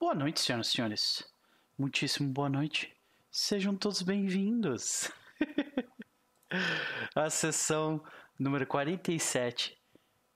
[0.00, 1.34] Boa noite, senhoras e senhores.
[1.76, 2.96] Muitíssimo boa noite.
[3.30, 5.12] Sejam todos bem-vindos.
[7.14, 8.02] A sessão
[8.38, 9.78] número 47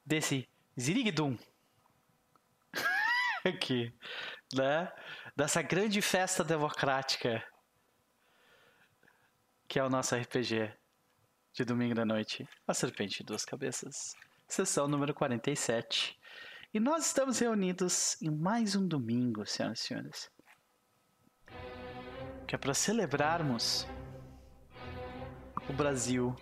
[0.05, 0.47] desse
[0.79, 1.39] Zirigdum.
[3.43, 3.91] Aqui,
[4.53, 4.93] né?
[5.35, 7.43] Dessa grande festa democrática
[9.67, 10.75] que é o nosso RPG
[11.55, 14.15] de domingo da noite, A Serpente de Duas Cabeças,
[14.47, 16.21] sessão número 47.
[16.75, 20.29] E nós estamos reunidos em mais um domingo, senhoras e senhores.
[22.49, 23.87] Que é para celebrarmos
[25.69, 26.35] o Brasil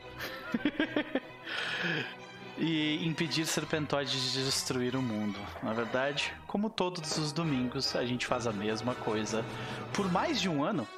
[2.57, 5.39] e impedir serpentoides de destruir o mundo.
[5.63, 9.45] Na verdade, como todos os domingos, a gente faz a mesma coisa
[9.93, 10.89] por mais de um ano.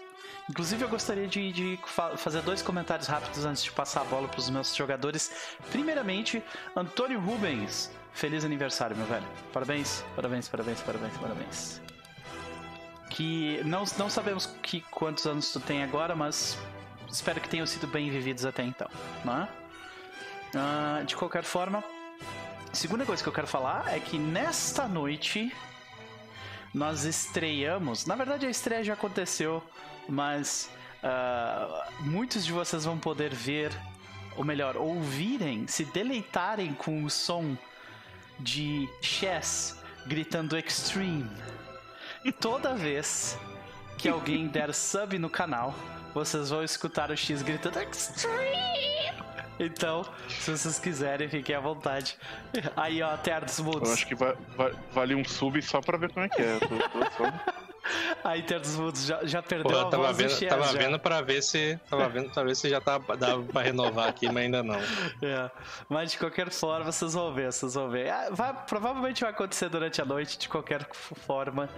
[0.49, 4.29] Inclusive, eu gostaria de, de fa fazer dois comentários rápidos antes de passar a bola
[4.29, 5.57] para os meus jogadores.
[5.73, 6.41] Primeiramente,
[6.77, 9.27] Antônio Rubens, feliz aniversário, meu velho.
[9.53, 11.83] Parabéns, parabéns, parabéns, parabéns, parabéns.
[13.11, 16.59] Que não, não sabemos que, quantos anos tu tem agora, mas
[17.11, 18.89] espero que tenham sido bem vividos até então,
[19.25, 19.49] né?
[20.55, 21.85] Uh, de qualquer forma,
[22.73, 25.53] segunda coisa que eu quero falar é que nesta noite
[26.73, 28.07] nós estreamos.
[28.07, 29.63] Na verdade, a estreia já aconteceu
[30.09, 30.71] mas
[31.03, 33.73] uh, muitos de vocês vão poder ver,
[34.37, 37.57] ou melhor, ouvirem, se deleitarem com o som
[38.39, 41.31] de Chess gritando Extreme.
[42.25, 43.39] E toda vez
[43.99, 45.75] que alguém der sub no canal,
[46.13, 48.85] vocês vão escutar o X gritando Extreme!
[49.59, 52.19] Então, se vocês quiserem, fiquem à vontade.
[52.77, 53.89] Aí, ó, Terra dos Mundos.
[53.89, 56.59] Eu acho que vai, vai, vale um sub só pra ver como é que é.
[56.59, 57.55] Tô, tô
[58.25, 60.79] A Inter dos Mundos já, já perdeu Pô, a tava voz vendo, Tava já.
[60.79, 61.79] vendo pra ver se.
[61.89, 64.79] Tava vendo pra ver se já tava, dava pra renovar aqui, mas ainda não.
[65.23, 65.51] É,
[65.89, 68.11] mas de qualquer forma, vocês vão ver, vocês vão ver.
[68.11, 71.69] Ah, vai, provavelmente vai acontecer durante a noite, de qualquer forma.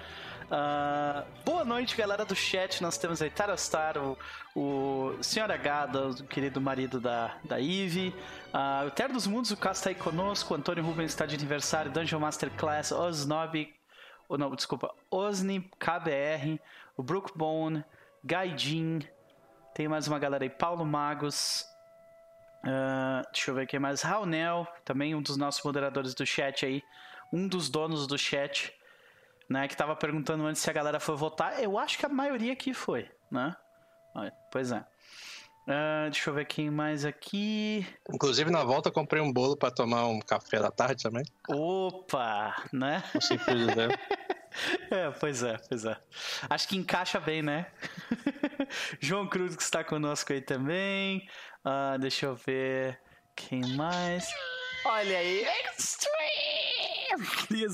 [0.46, 2.80] Uh, boa noite, galera do chat.
[2.82, 4.16] Nós temos aí Tarastar, o,
[4.54, 5.50] o Sr.
[5.50, 8.14] Agada, o querido marido da, da Eve.
[8.54, 10.54] Uh, o Terra dos Mundos, o Caso está aí conosco.
[10.54, 11.90] O Antônio Rubens está de aniversário.
[11.90, 13.68] Dungeon Master Class, Osnob,
[14.28, 16.60] ou não, desculpa, Osni, KBR,
[16.96, 17.84] o Brookbone,
[18.24, 19.00] Gaijin,
[19.74, 21.66] tem mais uma galera aí, Paulo Magos,
[22.64, 26.82] uh, deixa eu ver quem mais, Raunel, também um dos nossos moderadores do chat aí,
[27.32, 28.74] um dos donos do chat,
[29.48, 32.52] né, que tava perguntando antes se a galera foi votar, eu acho que a maioria
[32.52, 33.54] aqui foi, né,
[34.50, 34.84] pois é.
[35.66, 37.84] Uh, deixa eu ver quem mais aqui.
[38.12, 41.24] Inclusive, na volta, eu comprei um bolo para tomar um café da tarde também.
[41.48, 43.02] Opa, né?
[43.20, 44.00] Simples dizer.
[44.90, 45.96] É, pois é, pois é.
[46.48, 47.66] Acho que encaixa bem, né?
[49.00, 51.28] João Cruz que está conosco aí também.
[51.64, 53.00] Uh, deixa eu ver
[53.34, 54.24] quem mais.
[54.84, 55.44] Olha aí,
[55.76, 56.16] Extreme!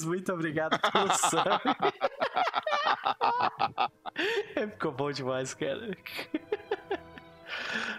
[0.06, 1.42] Muito obrigado pelo sub.
[4.70, 5.94] Ficou bom demais, cara.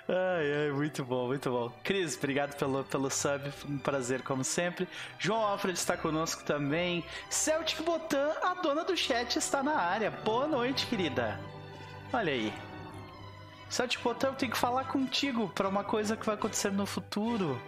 [0.07, 1.71] Ai, ai, muito bom, muito bom.
[1.83, 4.87] Cris, obrigado pelo, pelo sub, um prazer como sempre.
[5.17, 7.03] João Alfred está conosco também.
[7.29, 10.11] Celtic Botan, a dona do chat, está na área.
[10.11, 11.39] Boa noite, querida.
[12.11, 12.53] Olha aí.
[13.69, 17.59] Celtic Botan, eu tenho que falar contigo para uma coisa que vai acontecer no futuro.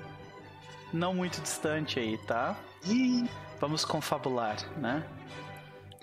[0.94, 2.56] Não muito distante aí, tá?
[3.60, 5.04] Vamos confabular, né?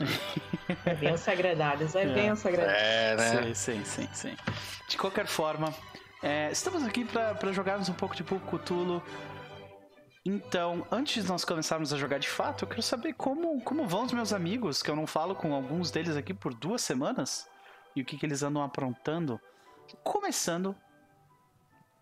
[0.87, 2.81] É bem sagradadas, é, é bem sagradadas.
[2.81, 3.55] É, né?
[3.55, 4.37] Sim, sim, sim, sim.
[4.89, 5.75] De qualquer forma,
[6.23, 9.03] é, estamos aqui para jogarmos um pouco de Pouco Cthulhu.
[10.25, 14.05] Então, antes de nós começarmos a jogar de fato, eu quero saber como, como vão
[14.05, 17.49] os meus amigos, que eu não falo com alguns deles aqui por duas semanas,
[17.97, 19.41] e o que, que eles andam aprontando.
[20.05, 20.77] Começando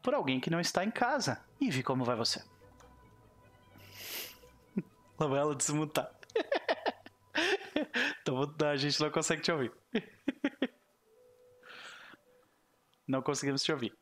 [0.02, 1.40] por alguém que não está em casa.
[1.60, 2.42] Ivy, como vai você?
[5.18, 6.10] Lá vai ela desmutar.
[8.22, 9.72] então, a gente não consegue te ouvir.
[13.10, 13.92] Não conseguimos te ouvir.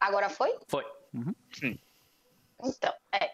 [0.00, 0.56] Agora foi?
[0.68, 0.86] Foi.
[1.12, 1.34] Uhum.
[2.64, 3.32] Então, é.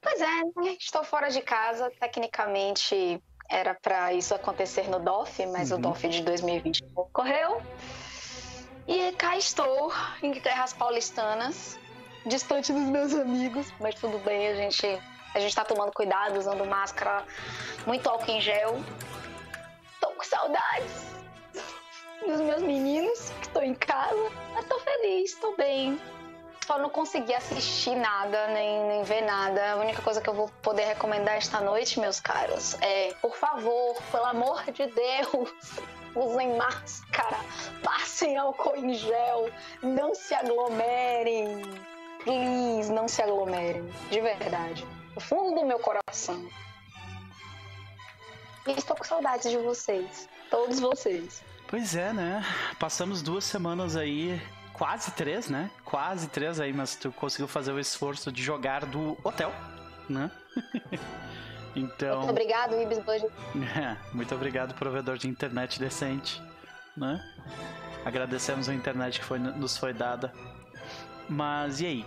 [0.00, 0.76] Pois é, né?
[0.78, 1.90] estou fora de casa.
[1.98, 5.78] Tecnicamente era para isso acontecer no DOF, mas uhum.
[5.78, 7.62] o DOF de 2020 ocorreu.
[8.86, 9.92] E cá estou,
[10.22, 11.78] em terras paulistanas,
[12.26, 15.00] distante dos meus amigos, mas tudo bem, a gente
[15.34, 17.24] a gente tá tomando cuidado, usando máscara,
[17.86, 18.80] muito álcool em gel.
[20.00, 21.10] Tô com saudades
[22.26, 24.30] dos meus meninos, que estou em casa.
[24.52, 26.00] Mas tô feliz, tô bem.
[26.66, 29.72] Só não consegui assistir nada, nem, nem ver nada.
[29.72, 34.00] A única coisa que eu vou poder recomendar esta noite, meus caros, é, por favor,
[34.12, 35.80] pelo amor de Deus,
[36.14, 37.38] usem máscara,
[37.82, 39.50] passem álcool em gel,
[39.82, 41.62] não se aglomerem.
[42.22, 43.88] Please, não se aglomerem.
[44.10, 44.86] De verdade.
[45.14, 46.48] Do fundo do meu coração.
[48.66, 50.28] E estou com saudades de vocês.
[50.50, 51.42] Todos vocês.
[51.66, 52.44] Pois é, né?
[52.78, 54.40] Passamos duas semanas aí,
[54.72, 55.70] quase três, né?
[55.84, 59.52] Quase três aí, mas tu conseguiu fazer o esforço de jogar do hotel,
[60.08, 60.30] né?
[61.76, 62.18] então.
[62.18, 63.32] Muito obrigado, Ibis Budget.
[63.76, 66.42] É, muito obrigado, provedor de internet decente,
[66.96, 67.24] né?
[68.04, 70.32] Agradecemos a internet que foi, nos foi dada.
[71.28, 72.06] Mas e aí?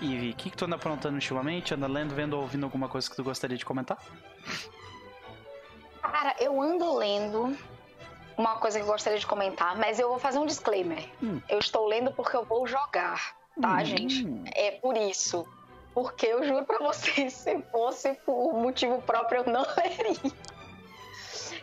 [0.00, 1.74] Ivy, o que, que tu anda aprontando ultimamente?
[1.74, 3.98] Anda lendo, vendo ou ouvindo alguma coisa que tu gostaria de comentar?
[6.02, 7.56] Cara, eu ando lendo
[8.36, 11.08] uma coisa que eu gostaria de comentar, mas eu vou fazer um disclaimer.
[11.22, 11.40] Hum.
[11.48, 13.84] Eu estou lendo porque eu vou jogar, tá, Hum.
[13.84, 14.26] gente?
[14.54, 15.46] É por isso.
[15.94, 20.32] Porque eu juro pra vocês, se fosse por motivo próprio, eu não leria.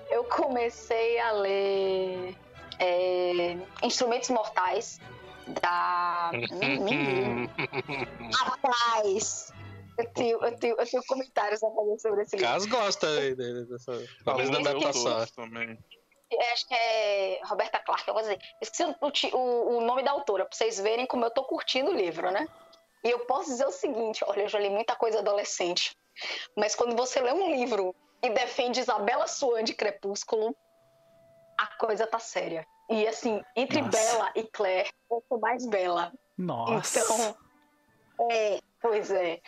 [0.10, 2.36] Eu comecei a ler
[2.80, 5.00] é, Instrumentos Mortais
[5.62, 6.32] da.
[8.46, 9.52] Rapaz!
[9.98, 12.52] Eu tenho, eu, tenho, eu tenho comentários a fazer sobre esse livro.
[12.52, 13.92] Caso gosta aí de- dessa.
[13.92, 15.26] Menos da Eu adaptação.
[15.36, 15.78] também.
[16.32, 18.40] É, acho que é Roberta Clark, eu vou dizer.
[18.60, 21.96] Esqueci o, o- o nome da autora, pra vocês verem como eu tô curtindo o
[21.96, 22.48] livro, né?
[23.04, 25.96] E eu posso dizer o seguinte: olha, eu já li muita coisa adolescente,
[26.58, 27.94] mas quando você lê um livro
[28.24, 30.56] e defende Isabela Swan de Crepúsculo,
[31.60, 32.66] a coisa tá séria.
[32.90, 33.98] E assim, entre Nossa.
[33.98, 36.12] Bela e Claire, eu sou mais Bela.
[36.38, 37.00] Nossa!
[37.00, 37.38] Então,
[38.30, 39.42] é, pois é.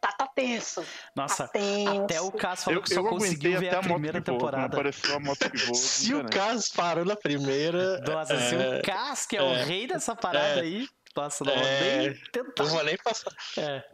[0.00, 0.84] Tá, tá tenso.
[1.14, 2.04] Nossa, tá tenso.
[2.04, 4.76] até o Cass falou Eu, que só conseguiu ver a a primeira voa, temporada.
[4.76, 5.74] Apareceu a moto que voa.
[5.74, 6.28] Se o?
[6.28, 8.00] Caso parou na primeira.
[8.00, 10.88] Nossa, se é, o Cass, que é, o é, rei dessa parada é, aí.
[11.16, 12.62] Nossa, não vou é, nem tentar.
[12.62, 13.32] Não vou nem passar.
[13.58, 13.84] É.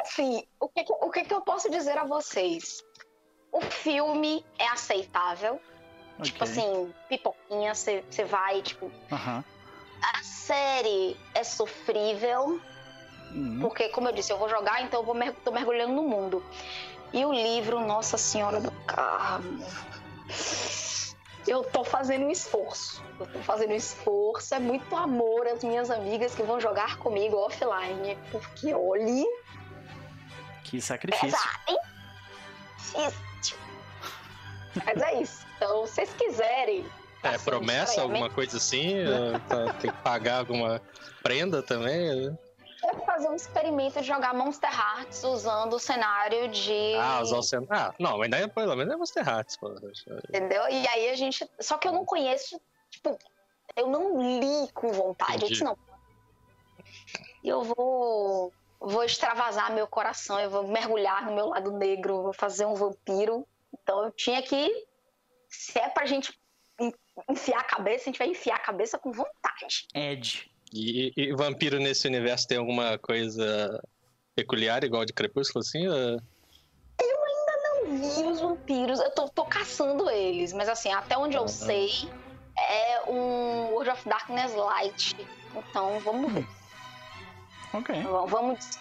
[0.00, 2.82] Assim, o que, o que eu posso dizer a vocês?
[3.52, 5.60] O filme é aceitável.
[6.22, 6.50] Tipo ok.
[6.52, 8.90] assim, pipoquinha, você vai, tipo.
[9.12, 9.44] Aham.
[10.02, 12.60] A série é sofrível,
[13.32, 13.58] Hum.
[13.60, 16.44] porque, como eu disse, eu vou jogar, então eu vou mer tô mergulhando no mundo.
[17.12, 19.64] E o livro, Nossa Senhora do Carmo.
[21.46, 23.02] Eu tô fazendo um esforço.
[23.20, 24.54] Eu tô fazendo um esforço.
[24.54, 28.18] É muito amor às minhas amigas que vão jogar comigo offline.
[28.32, 29.24] Porque, olhe,
[30.64, 31.28] Que sacrifício.
[31.30, 31.78] pesado, hein?
[34.84, 35.46] Mas é isso.
[35.56, 36.84] Então, se vocês quiserem.
[37.22, 38.94] É, assim, promessa, alguma coisa assim?
[38.98, 40.80] é, tá- Tem que pagar alguma
[41.22, 42.08] prenda também?
[42.84, 46.94] Eu vou fazer um experimento de jogar Monster Hearts usando o cenário de.
[46.94, 47.68] Ah, usar o cenário.
[47.70, 49.74] Ah, não, ainda é, pelo menos é Monster Hearts, pô.
[50.28, 50.68] Entendeu?
[50.68, 51.48] E aí a gente.
[51.58, 52.60] Só que eu não conheço.
[52.90, 53.18] Tipo,
[53.74, 55.32] eu não li com vontade.
[55.32, 55.52] Eu Entendi.
[55.54, 55.76] disse, não.
[57.42, 58.52] Eu vou.
[58.78, 63.44] Vou extravasar meu coração, eu vou mergulhar no meu lado negro, vou fazer um vampiro.
[63.82, 64.86] Então eu tinha que.
[65.48, 66.32] Se é pra gente
[66.80, 66.92] en-
[67.30, 69.86] enfiar a cabeça, a gente vai enfiar a cabeça com vontade.
[69.94, 70.50] Ed.
[70.72, 73.80] E, e vampiro nesse universo tem alguma coisa
[74.34, 75.86] peculiar, igual de Crepúsculo, assim?
[75.88, 76.20] ou-
[77.86, 81.48] não vi os vampiros, eu tô, tô caçando eles, mas assim, até onde eu Uhum.
[81.48, 81.88] sei,
[82.58, 85.16] é um World of Darkness Light.
[85.54, 86.46] Então vamos ver.
[87.72, 87.94] Ok.
[87.94, 88.78] V- Vamos.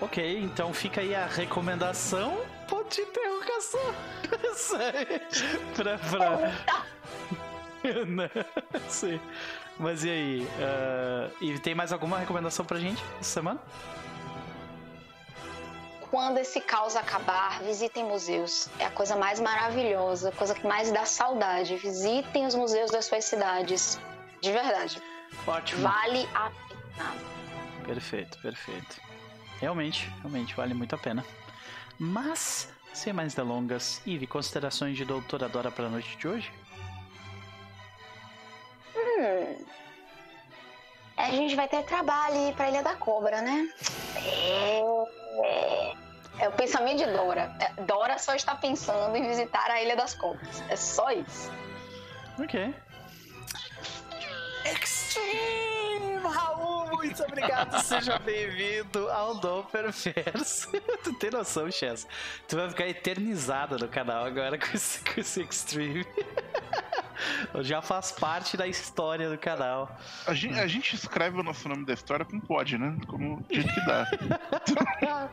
[0.00, 2.36] Ok, então fica aí a recomendação.
[2.68, 3.94] Ponto de interrogação.
[4.54, 5.20] Sério.
[5.74, 5.98] pra.
[5.98, 6.52] pra...
[8.06, 8.30] Não,
[8.88, 9.20] Sim.
[9.78, 10.48] Mas e aí?
[10.60, 13.60] ah, e tem mais alguma recomendação pra gente essa semana?
[16.10, 18.68] Quando esse caos acabar, visitem museus.
[18.78, 21.76] É a coisa mais maravilhosa, a coisa que mais dá saudade.
[21.76, 23.98] Visitem os museus das suas cidades.
[24.40, 25.02] De verdade.
[25.46, 25.82] Ótimo.
[25.82, 27.12] Vale a pena.
[27.84, 29.00] Perfeito, perfeito.
[29.60, 31.24] Realmente, realmente vale muito a pena.
[31.98, 36.52] Mas, sem mais delongas, Ive, considerações de doutora Dora pra noite de hoje?
[38.96, 39.64] Hum.
[41.16, 43.68] A gente vai ter trabalho aí pra Ilha da Cobra, né?
[44.16, 44.80] É.
[45.44, 46.04] é-
[46.40, 47.56] É o pensamento de Dora.
[47.60, 50.62] É, Dora só está pensando em visitar a Ilha das Cobras.
[50.68, 51.48] É só isso.
[52.42, 52.74] Ok.
[54.64, 56.16] Extreme!
[56.24, 57.80] Raul, muito obrigado.
[57.82, 60.70] Seja bem-vindo ao Dom Perverso.
[61.02, 62.06] tu tem noção, Chess?
[62.48, 66.06] Tu vai ficar eternizada no canal agora com esse, com esse Extreme.
[67.62, 69.96] Já faz parte da história do canal.
[70.26, 72.96] A gente, a gente escreve o nosso nome da história como pode, né?
[73.06, 74.06] Como do jeito que dá.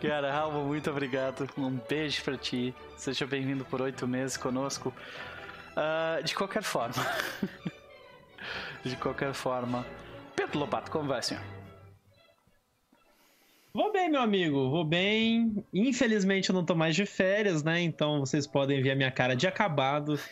[0.00, 1.48] Cara, Raul, muito obrigado.
[1.58, 2.74] Um beijo pra ti.
[2.96, 4.94] Seja bem-vindo por oito meses conosco.
[5.76, 7.04] Ah, de qualquer forma.
[8.84, 9.84] de qualquer forma.
[10.50, 11.42] Pedro Lobato, como vai, senhor?
[13.72, 15.64] Vou bem, meu amigo, vou bem.
[15.72, 17.80] Infelizmente eu não tô mais de férias, né?
[17.80, 20.18] Então vocês podem ver a minha cara de acabado.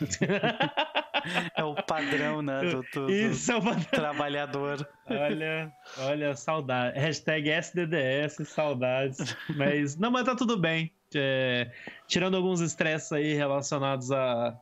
[1.56, 2.60] É o padrão, né?
[2.62, 3.84] Do- do Isso é o padrão.
[3.90, 4.88] trabalhador.
[5.10, 6.98] Olha, olha, saudade.
[6.98, 9.36] Hashtag SDDS, saudades.
[9.54, 10.92] Mas, não, mas tá tudo bem.
[11.14, 11.70] É,
[12.06, 14.56] tirando alguns estresses aí relacionados a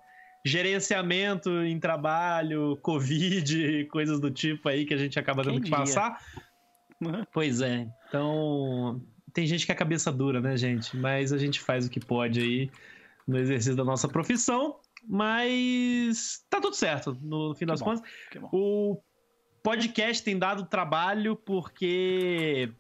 [0.47, 6.21] gerenciamento em trabalho, Covid, coisas do tipo aí que a gente acaba tendo que passar.
[7.31, 7.87] Pois é.
[8.09, 9.03] Então,
[9.35, 10.97] tem gente que é cabeça dura, né, gente?
[10.97, 12.71] Mas a gente faz o que pode aí
[13.29, 14.77] no exercício da nossa profissão.
[15.07, 18.11] Mas tá tudo certo, no fim das bom, contas.
[18.51, 18.99] O
[19.63, 22.73] podcast tem dado trabalho porque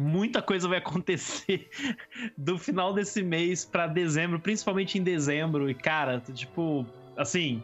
[0.00, 1.68] muita coisa vai acontecer
[2.36, 5.70] do final desse mês pra dezembro, principalmente em dezembro.
[5.70, 7.62] E, cara, tipo, assim,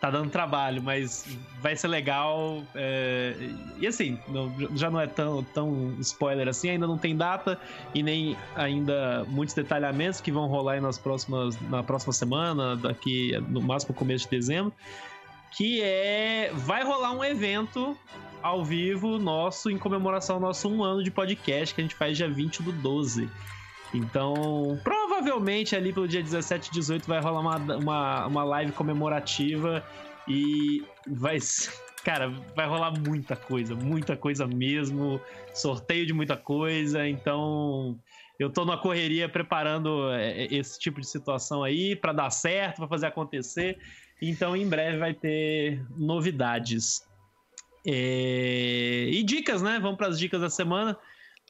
[0.00, 1.26] tá dando trabalho, mas
[1.60, 2.62] vai ser legal.
[2.74, 3.34] é,
[3.78, 4.18] E assim,
[4.74, 7.58] já não é tão, tão spoiler assim, ainda não tem data
[7.94, 13.60] e nem ainda muitos detalhamentos que vão rolar nas próximas, na próxima semana, daqui no
[13.60, 14.72] máximo começo de dezembro.
[15.56, 16.50] Que é.
[16.54, 17.96] Vai rolar um evento
[18.42, 22.16] ao vivo nosso em comemoração ao nosso um ano de podcast que a gente faz
[22.16, 23.28] dia 20 do 12.
[23.94, 29.82] Então, provavelmente ali pelo dia 17 e 18 vai rolar uma, uma, uma live comemorativa
[30.26, 31.38] e vai.
[32.04, 35.20] Cara, vai rolar muita coisa, muita coisa mesmo.
[35.54, 37.08] Sorteio de muita coisa.
[37.08, 37.98] Então,
[38.38, 42.76] eu tô numa correria preparando é, é, esse tipo de situação aí pra dar certo,
[42.76, 43.78] pra fazer acontecer.
[44.20, 47.06] Então, em breve vai ter novidades.
[47.86, 49.78] É, E dicas, né?
[49.80, 50.96] Vamos para as dicas da semana.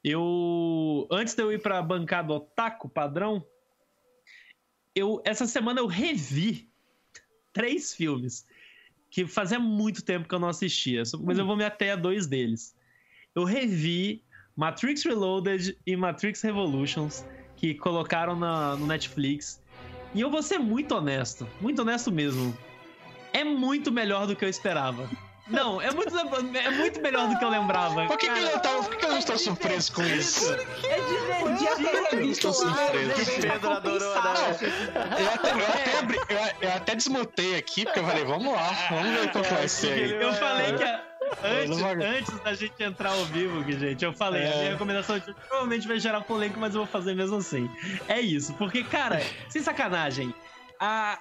[0.05, 3.45] Eu antes de eu ir para a bancada Otaku padrão,
[4.95, 6.69] eu essa semana eu revi
[7.53, 8.47] três filmes
[9.11, 12.27] que fazia muito tempo que eu não assistia, mas eu vou me ater a dois
[12.27, 12.77] deles.
[13.35, 14.23] Eu revi
[14.55, 17.25] Matrix Reloaded e Matrix Revolutions
[17.57, 19.61] que colocaram na- no Netflix.
[20.15, 22.57] E eu vou ser muito honesto, muito honesto mesmo.
[23.33, 25.09] É muito melhor do que eu esperava.
[25.47, 28.07] Não, é muito, é muito melhor do que eu lembrava.
[28.07, 30.53] Por que, que, eu, tava, por que, eu não estou surpreso com isso?
[30.53, 32.21] é divertido.
[32.21, 33.13] Eu estou surpreso.
[33.23, 34.59] O Pedro adorou, né?
[35.19, 38.71] Eu até, eu até, abri- eu, eu até desmutei aqui, porque eu falei, vamos lá,
[38.91, 40.21] vamos ver qual que vai ser.
[40.21, 41.08] Eu falei que a-
[41.43, 44.59] antes, antes da gente entrar ao vivo, que, gente, eu falei, a É.
[44.59, 47.71] minha recomendação de- provavelmente vai gerar polêmica, mas eu vou fazer mesmo assim.
[48.09, 50.35] É isso, porque, cara, sem sacanagem,
[50.81, 51.19] a...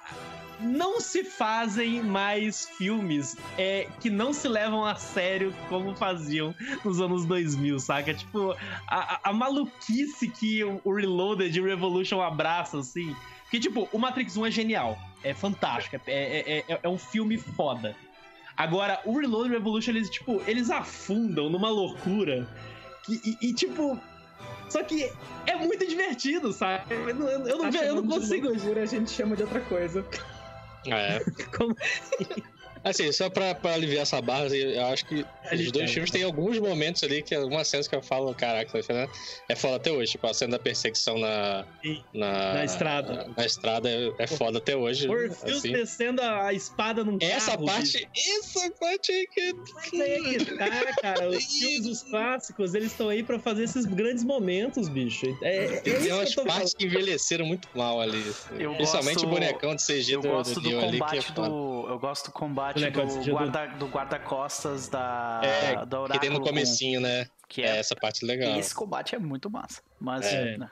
[0.60, 7.00] não se fazem mais filmes é, que não se levam a sério como faziam nos
[7.00, 8.12] anos 2000, saca?
[8.14, 8.56] Tipo,
[8.86, 13.14] a, a- a maluquice que o, Reloaded e Revolution abraçam, assim.
[13.50, 17.38] Que, tipo, o Matrix 1 é genial, é fantástico, é, é, é- é um filme
[17.38, 17.96] foda.
[18.58, 22.44] Agora, o Reload Revolution, eles, tipo, eles afundam numa loucura.
[23.04, 23.98] que- e, e, tipo.
[24.68, 25.10] Só que
[25.46, 26.82] é muito divertido, sabe?
[26.92, 28.48] Eu não, eu não, Tá eu não consigo.
[28.48, 30.04] loucura, a gente chama de outra coisa.
[30.86, 31.20] É.
[31.56, 32.42] Como- Assim,
[33.12, 35.72] só pra, pra aliviar essa barra, assim, eu acho que os Alivia.
[35.72, 39.08] dois filmes têm alguns momentos ali que algumas cenas que eu falo, caraca, essa cena
[39.48, 40.12] é foda até hoje.
[40.12, 41.64] Tipo, a cena da perseguição na.
[42.12, 43.30] Na, na estrada.
[43.36, 45.08] Na estrada é, é foda até hoje.
[45.08, 45.72] Orpheus assim.
[45.72, 48.08] descendo a espada num Essa carro, parte.
[48.16, 49.52] Essa parte aí que.
[49.92, 51.28] Mas aí é que tá, cara.
[51.28, 55.26] Os filmes, os clássicos, eles estão aí pra fazer esses grandes momentos, bicho.
[55.42, 58.18] É, é Tem isso umas que eu tô partes que envelheceram muito mal ali.
[58.28, 58.62] assim.
[58.62, 60.96] Eu Principalmente gosto- o bonecão de CG Eu do, gosto do do Neo ali, que
[60.96, 61.48] é combate foda.
[61.48, 61.86] do.
[61.88, 66.20] Eu gosto do combate Bonecão de do guarda, do guarda-costas da, É, da que Oráculo.
[66.20, 67.26] tem no com- comecinho, né?
[67.48, 68.58] que É, é, essa parte legal.
[68.58, 69.82] Esse combate é muito massa.
[69.98, 70.26] Mas.
[70.26, 70.58] É.
[70.58, 70.70] né,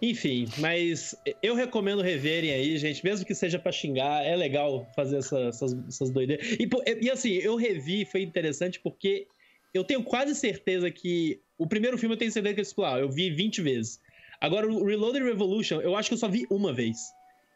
[0.00, 5.16] Enfim, mas eu recomendo reverem aí, gente, mesmo que seja pra xingar, é legal fazer
[5.18, 6.46] essa- essas, essas doideiras.
[6.52, 6.68] E,
[7.02, 9.26] e assim, eu revi, foi interessante porque
[9.74, 13.10] eu tenho quase certeza que o primeiro filme eu tenho certeza que tipo, ah, eu
[13.10, 14.00] vi 20 vezes.
[14.40, 16.96] Agora, o Reloaded Revolution, eu acho que eu só vi uma vez.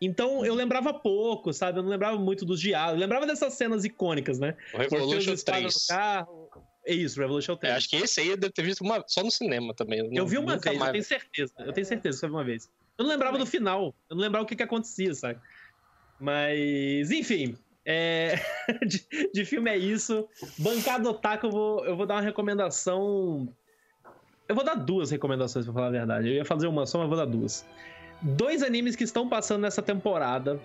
[0.05, 1.79] Então eu lembrava pouco, sabe?
[1.79, 2.95] Eu não lembrava muito dos diálogos.
[2.95, 4.57] Eu lembrava dessas cenas icônicas, né?
[4.75, 5.75] O Revolution Orfeus espada 3.
[5.75, 6.51] no carro.
[6.85, 7.73] É isso, Revolution 3.
[7.73, 10.11] É, acho que esse aí eu devo ter visto uma, só no cinema também.
[10.13, 10.91] Eu vi uma vez, eu mais.
[10.91, 11.55] tenho certeza.
[11.61, 12.69] Eu tenho certeza que foi uma vez.
[12.99, 13.95] Eu não lembrava do final.
[14.11, 15.39] Eu não lembrava o que, que acontecia, sabe?
[16.19, 17.57] Mas, enfim.
[17.87, 18.35] é,
[18.85, 20.29] de, de filme é isso.
[20.59, 23.49] Bancada Otaku, eu vou, eu vou dar uma recomendação.
[24.49, 26.29] Eu vou dar duas recomendações, pra falar a verdade.
[26.29, 27.65] Eu ia fazer uma só, mas eu vou dar duas.
[28.23, 30.59] Dois animes que estão passando nessa temporada.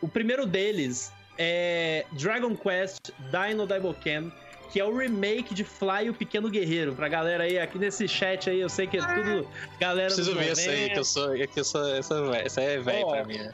[0.00, 4.32] O primeiro deles é Dragon Quest Dino Daiboken,
[4.72, 6.94] que é o remake de Fly o Pequeno Guerreiro.
[6.94, 10.50] Pra galera aí, aqui nesse chat aí, eu sei que é tudo galera Preciso ver
[10.50, 10.92] essa aí, 90.
[10.94, 11.32] que eu sou.
[11.34, 13.38] Que eu sou essa, essa é velha pra mim.
[13.38, 13.52] né?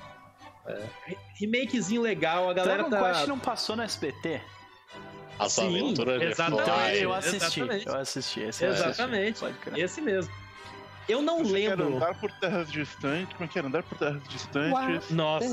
[1.39, 3.13] Remakezinho legal, a galera Dragon tá...
[3.13, 4.41] Quest não passou no SBT?
[5.39, 6.63] A sua Sim, aventura de exatamente.
[6.63, 7.03] Então Fly.
[7.03, 7.61] eu assisti.
[7.61, 7.87] exatamente.
[7.87, 8.41] Eu assisti.
[8.41, 9.45] Esse eu Exatamente.
[9.45, 9.81] assisti.
[9.81, 10.33] Esse mesmo.
[11.11, 11.97] Eu não Você quer lembro...
[11.97, 13.33] andar por terras distantes?
[13.37, 13.69] Como é que era?
[13.69, 15.11] Andar por terras distantes?
[15.11, 15.47] Nossa,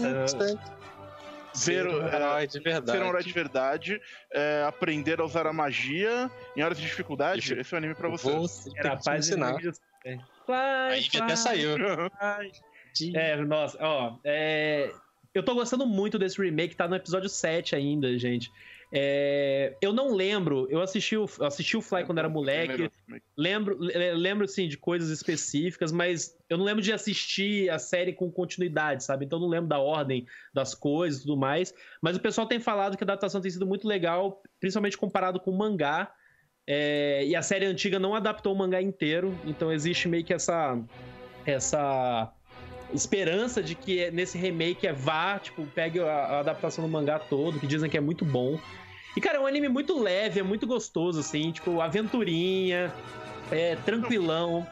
[1.54, 2.92] ser, um é, herói de verdade.
[2.92, 7.42] ser um herói de verdade, é, aprender a usar a magia em horas de dificuldade.
[7.42, 8.30] Dific- Esse é o anime pra você.
[8.78, 9.58] Era a ensinar.
[9.60, 10.20] Fly,
[10.92, 11.76] Aí fly, até saiu.
[11.76, 12.52] fly.
[13.16, 14.92] É, nossa, ó, é,
[15.34, 18.52] eu tô gostando muito desse remake, tá no episódio 7 ainda, gente.
[18.92, 22.90] É, eu não lembro, eu assisti o, assisti o Fly quando era moleque,
[23.36, 28.14] lembro, le- lembro sim de coisas específicas, mas eu não lembro de assistir a série
[28.14, 29.26] com continuidade, sabe?
[29.26, 31.74] Então não lembro da ordem das coisas e tudo mais.
[32.02, 35.52] Mas o pessoal tem falado que a adaptação tem sido muito legal, principalmente comparado com
[35.52, 36.10] o mangá.
[36.66, 40.78] É, e a série antiga não adaptou o mangá inteiro, então existe meio que essa
[41.46, 42.34] essa
[42.94, 47.60] esperança de que nesse remake é vá, tipo, pegue a, a adaptação do mangá todo,
[47.60, 48.60] que dizem que é muito bom.
[49.16, 52.94] E, cara, é um anime muito leve, é muito gostoso, assim, tipo, aventurinha,
[53.52, 54.66] é tranquilão.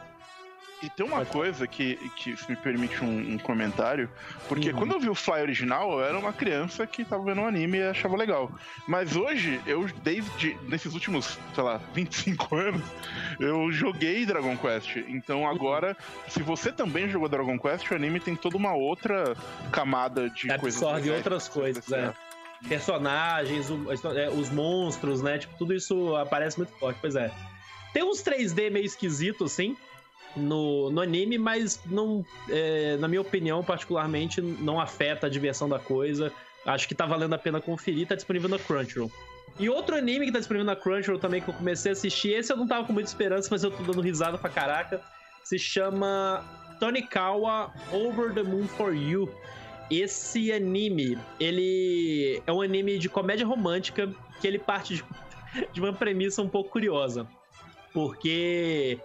[0.82, 4.10] E tem uma coisa que, que se me permite um, um comentário,
[4.46, 4.76] porque Uhum.
[4.76, 7.78] quando eu vi o Fly original, eu era uma criança que tava vendo um anime
[7.78, 8.50] e achava legal.
[8.86, 12.82] Mas hoje, eu, desde nesses últimos, sei lá, 25 anos,
[13.40, 14.96] eu joguei Dragon Quest.
[15.08, 15.96] Então agora,
[16.28, 19.34] se você também jogou Dragon Quest, o anime tem toda uma outra
[19.72, 20.82] camada de coisas.
[20.82, 22.06] Absorve outras coisas, é.
[22.06, 22.26] apreciar.
[22.68, 23.66] Personagens,
[24.16, 25.38] é, os monstros, né?
[25.38, 27.30] Tipo, tudo isso aparece muito forte, pois é.
[27.92, 29.76] Tem uns 3D meio esquisitos, assim,
[30.36, 35.78] no, no anime, mas não, é, na minha opinião, particularmente, não afeta a diversão da
[35.78, 36.32] coisa.
[36.64, 39.10] Acho que tá valendo a pena conferir, tá disponível na Crunchyroll.
[39.58, 42.52] E outro anime que tá disponível na Crunchyroll também, que eu comecei a assistir, esse
[42.52, 45.00] eu não tava com muita esperança, mas eu tô dando risada pra caraca,
[45.42, 46.44] se chama
[46.78, 49.32] Tonikawa Over the Moon for You.
[49.90, 55.04] Esse anime, ele é um anime de comédia romântica que ele parte de,
[55.72, 57.26] de uma premissa um pouco curiosa.
[57.94, 58.98] Porque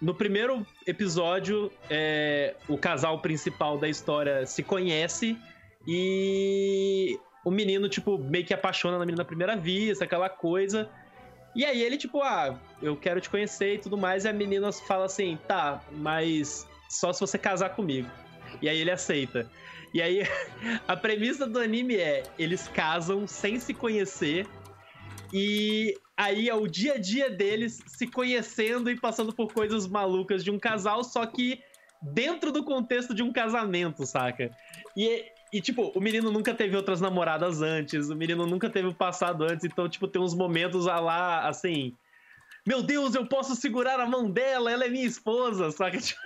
[0.00, 5.36] no primeiro episódio, é, o casal principal da história se conhece
[5.86, 10.90] e o menino, tipo, meio que apaixona na menina à primeira vista, aquela coisa.
[11.54, 14.24] E aí ele, tipo, ah, eu quero te conhecer e tudo mais.
[14.24, 18.10] E a menina fala assim, tá, mas só se você casar comigo.
[18.60, 19.50] E aí ele aceita.
[19.94, 20.22] E aí
[20.86, 24.46] a premissa do anime é: eles casam sem se conhecer.
[25.32, 30.42] E aí é o dia a dia deles se conhecendo e passando por coisas malucas
[30.42, 31.60] de um casal, só que
[32.00, 34.50] dentro do contexto de um casamento, saca?
[34.96, 38.94] E, e tipo, o menino nunca teve outras namoradas antes, o menino nunca teve o
[38.94, 41.94] passado antes, então, tipo, tem uns momentos a lá, assim.
[42.66, 45.98] Meu Deus, eu posso segurar a mão dela, ela é minha esposa, saca?
[46.00, 46.20] Tipo,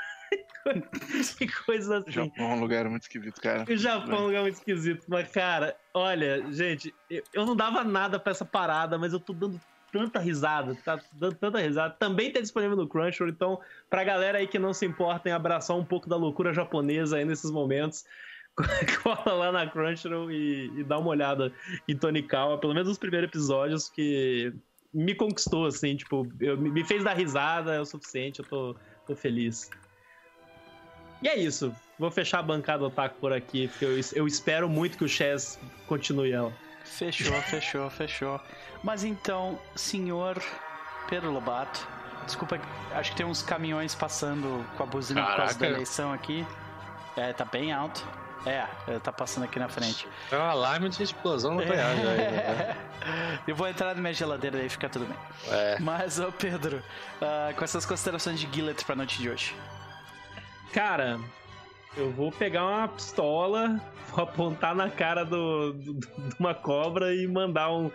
[1.39, 2.13] que coisa assim.
[2.13, 3.65] Japão é um lugar muito esquisito, cara.
[3.69, 5.05] O Japão é um lugar muito esquisito.
[5.09, 9.33] Mas, cara, olha, gente, eu, eu não dava nada pra essa parada, mas eu tô
[9.33, 9.61] dando
[9.93, 11.95] tanta risada, tá dando tanta risada.
[11.99, 15.77] Também tá disponível no Crunchyroll, então, pra galera aí que não se importa em abraçar
[15.77, 18.05] um pouco da loucura japonesa aí nesses momentos,
[19.03, 21.53] cola lá na Crunchyroll e, e dá uma olhada
[21.89, 24.53] em Tonikawa, pelo menos os primeiros episódios que
[24.93, 28.77] me conquistou, assim, tipo, eu, me fez dar risada, é o suficiente, eu tô,
[29.07, 29.71] tô feliz.
[31.23, 31.75] E é isso.
[31.99, 35.59] Vou fechar a bancada otaku por aqui, porque eu, eu espero muito que o Chess
[35.87, 36.53] continue ela.
[36.97, 38.41] Fechou, fechou, fechou.
[38.83, 40.43] Mas então, senhor
[41.09, 41.87] Pedro Lobato,
[42.27, 42.61] desculpa,
[42.93, 45.75] acho que tem uns caminhões passando com a buzina por causa da Caraca.
[45.77, 46.47] eleição aqui.
[47.17, 48.07] É, tá bem alto.
[48.47, 48.65] É,
[49.03, 50.09] tá passando aqui na frente.
[50.33, 51.95] É um alarme de explosão nuclear.
[51.97, 52.77] já aí, né?
[53.47, 55.17] Eu vou entrar na minha geladeira e fica tudo bem.
[55.49, 55.79] É.
[55.79, 56.83] Mas, ô Pedro,
[57.21, 59.55] ah, com essas considerações de Gillet pra noite de hoje.
[60.73, 61.21] Cara,
[61.97, 63.81] eu vou pegar uma pistola,
[64.15, 66.07] vou apontar na cara do, do- de
[66.39, 67.91] uma cobra e mandar um.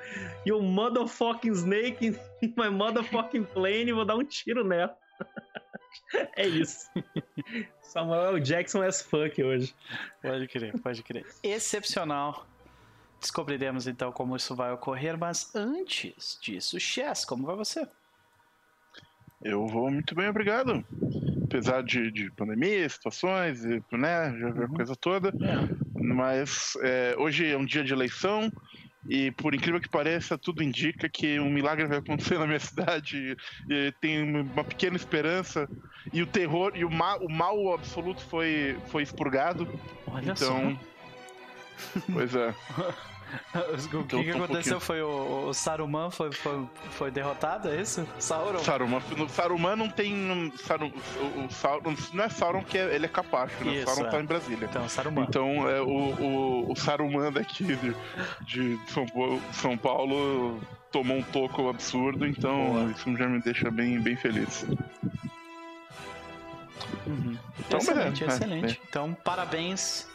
[0.45, 2.05] You motherfucking snake
[2.41, 4.95] in my motherfucking plane e vou dar um tiro nela.
[6.35, 6.89] é isso.
[7.81, 9.73] Samuel Jackson as fuck hoje.
[10.21, 11.25] Pode crer, pode crer.
[11.41, 12.45] Excepcional.
[13.19, 17.87] Descobriremos então como isso vai ocorrer, mas antes disso, Chess, como vai você?
[19.41, 20.83] Eu vou muito bem, obrigado.
[21.45, 25.33] Apesar de, de pandemia, situações, e, né, já viu a coisa toda.
[25.95, 28.51] Mas é, hoje é um dia de eleição
[29.07, 33.37] e, por incrível que pareça, tudo indica que um milagre vai acontecer na minha cidade.
[33.69, 35.69] E, tem uma pequena esperança
[36.11, 39.67] e o terror e o mal, o mal absoluto foi, foi expurgado.
[40.07, 40.79] Olha então,
[42.11, 42.53] pois é.
[43.51, 43.59] só.
[43.95, 47.81] O que, que um aconteceu pouquinho- foi o, o Saruman foi, foi, foi derrotado, é
[47.81, 48.07] isso?
[48.19, 48.59] Sauron?
[48.59, 50.51] Saruman, no Saruman não tem.
[50.57, 53.75] Saru, o, o Sauron, não é Sauron que é- ele é capacho, né?
[53.75, 54.11] Isso, Sauron é.
[54.11, 54.65] tá em Brasília.
[54.69, 55.23] Então, Saruman.
[55.27, 57.95] Então, é, o, o, Saruman daqui de,
[58.45, 60.59] de São, Paulo, São Paulo
[60.91, 62.91] tomou um toco absurdo, então Boa.
[62.91, 64.65] isso já me deixa bem, bem feliz.
[67.05, 67.37] Uhum.
[67.59, 68.81] Então, excelente, é, é, excelente.
[68.87, 70.07] Então, parabéns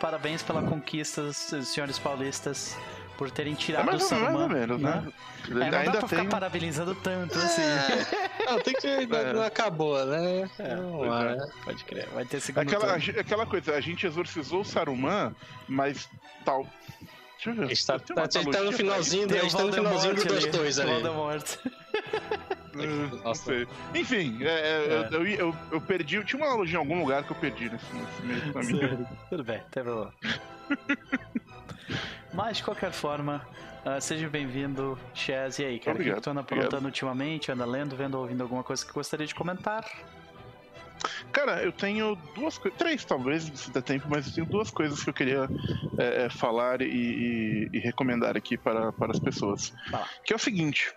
[0.00, 2.76] parabéns pela conquista, senhores paulistas,
[3.16, 4.42] por terem É tirado o mais, ou- mais Saruman.
[4.44, 5.02] ou menos, né?
[5.48, 6.28] É, não dá Ainda pra ficar tem.
[6.28, 7.62] parabenizando tanto assim.
[8.46, 8.86] Não, tem que.
[8.86, 9.32] É.
[9.32, 10.48] Não acabou, né?
[10.76, 11.36] Vamos lá, é.
[11.36, 11.46] né?
[11.64, 15.34] Pode crer, vai ter segundo Aquela, a aquela coisa, a gente exorcizou o Saruman,
[15.68, 16.08] mas
[16.44, 16.66] tal.
[17.36, 17.64] Deixa eu ver.
[17.64, 19.72] A gente tá, tá- a gente tá no pra finalzinho, do- a gente tá no
[19.72, 20.90] finalzinho do Voldemort 2-2 ali.
[20.92, 21.56] Voldemort.
[22.76, 23.44] Não Nossa.
[23.44, 23.66] sei.
[23.94, 25.08] Enfim, é, é, É.
[25.10, 26.22] Eu, eu, eu, eu perdi.
[26.24, 29.08] Tinha uma analogia em algum lugar que eu perdi nesse, nesse meio caminho.
[29.30, 30.12] Tudo bem, tem problema.
[32.34, 33.46] Mas, de qualquer forma,
[33.84, 35.58] ah, seja bem-vindo, Chaz.
[35.58, 37.50] E aí, cara, o que tu anda aprontando ultimamente?
[37.50, 39.84] Anda lendo, vendo, ouvindo alguma coisa que gostaria de comentar?
[41.32, 42.78] Cara, eu tenho duas coisas.
[42.78, 45.48] Três, talvez, se der tempo, mas eu tenho duas coisas que eu queria
[45.98, 49.72] é, é, falar e, e- e recomendar aqui para, para as pessoas.
[50.24, 50.92] Que é o seguinte.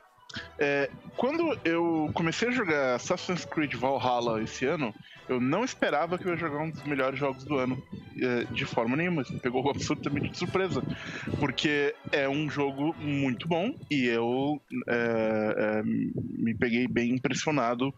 [0.59, 4.93] é, quando eu comecei a jogar Assassin's Creed Valhalla esse ano,
[5.27, 7.77] eu não esperava que eu ia jogar um dos melhores jogos do ano
[8.21, 9.21] é, de forma nenhuma.
[9.23, 10.83] Isso me pegou absolutamente de surpresa.
[11.39, 17.93] Porque é um jogo muito bom e eu é, é, me peguei bem impressionado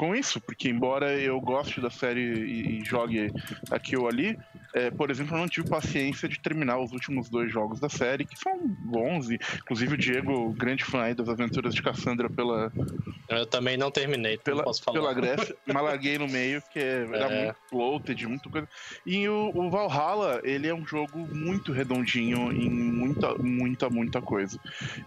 [0.00, 3.30] com isso, porque embora eu goste da série e, e jogue
[3.70, 4.38] aqui ou ali,
[4.74, 8.24] é, por exemplo, eu não tive paciência de terminar os últimos dois jogos da série,
[8.24, 12.72] que são bons, e inclusive o Diego, grande fã aí das aventuras de Cassandra pela,
[13.28, 14.98] Eu também não terminei, pela, não posso falar.
[14.98, 17.44] pela Grécia, mas larguei no meio, porque era É.
[17.44, 18.68] muito bloated, muito coisa.
[19.06, 24.58] E o, o Valhalla, ele é um jogo muito redondinho em muita, muita, muita coisa.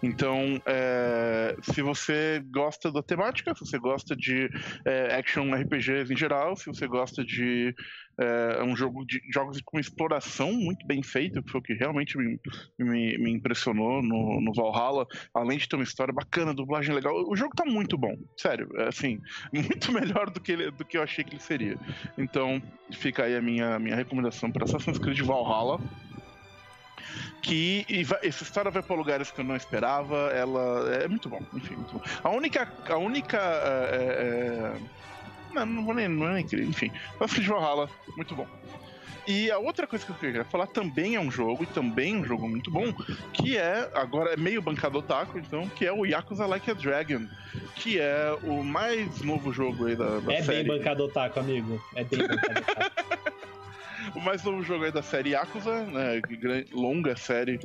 [0.02, 4.48] Então, é, se você gosta da temática, se você gosta de
[4.86, 7.74] é, action RPGs em geral, se você gosta de
[8.18, 12.16] é, um jogo de jogos com exploração muito bem feito, que foi o que realmente
[12.16, 12.38] me,
[12.78, 17.36] me, me impressionou no, no Valhalla, além de ter uma história bacana, dublagem legal, o
[17.36, 19.20] jogo tá muito bom, sério, é, assim,
[19.52, 21.78] muito melhor do que, ele, do que eu achei que ele seria.
[22.16, 25.80] Então, fica aí a minha, minha recomendação para Assassin's Creed Valhalla.
[27.42, 31.40] Que vai- essa história vai para lugares que eu não esperava, ela é muito bom,
[31.54, 32.00] enfim, muito bom.
[32.22, 32.72] A única.
[32.88, 33.36] A única.
[33.38, 35.04] é, é,
[35.54, 36.08] não, não vou nem.
[36.08, 36.90] Não é nem querer, enfim.
[37.18, 38.46] Creed Valhalla, muito bom.
[39.26, 42.24] E a outra coisa que eu queria falar também é um jogo, e também um
[42.24, 42.92] jogo muito bom,
[43.32, 47.26] que é, agora é meio bancado otaku, então, que é o Yakuza Like a Dragon,
[47.74, 50.64] que é o mais novo jogo aí da, da É série.
[50.68, 51.82] bem bancado otaku, amigo.
[51.94, 52.90] É bem bancado otaku.
[54.14, 56.20] o mais novo jogo aí da série Yakuza, né,
[56.72, 57.58] longa série.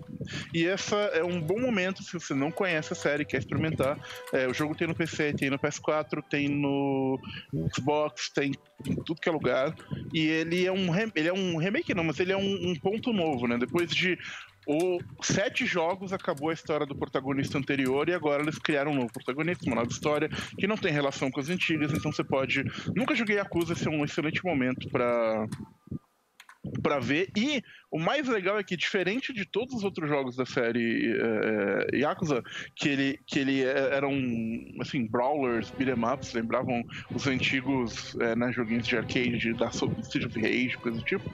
[0.53, 3.99] E essa é um bom momento se você não conhece a série, quer experimentar.
[4.33, 7.19] É, o jogo tem no PC, tem no PS4, tem no
[7.75, 8.51] Xbox, tem
[8.85, 9.75] em tudo que é lugar.
[10.13, 13.13] E ele é um, ele é um remake, não, mas ele é um, um ponto
[13.13, 13.57] novo, né?
[13.57, 14.17] Depois de
[14.67, 19.11] o sete jogos acabou a história do protagonista anterior e agora eles criaram um novo
[19.11, 22.63] protagonista, uma nova história que não tem relação com as antigas, então você pode.
[22.95, 25.47] Nunca joguei Yakuza, esse é um excelente momento pra
[26.81, 27.29] para ver.
[27.35, 31.17] E o mais legal é que, diferente de todos os outros jogos da série
[31.91, 32.43] é, Yakuza,
[32.75, 34.13] que ele, que ele é- eram,
[34.79, 40.25] assim, brawlers, beat'em ups, lembravam os antigos é, né, joguinhos de arcade de, da Street
[40.25, 41.31] of Rage, coisa do tipo.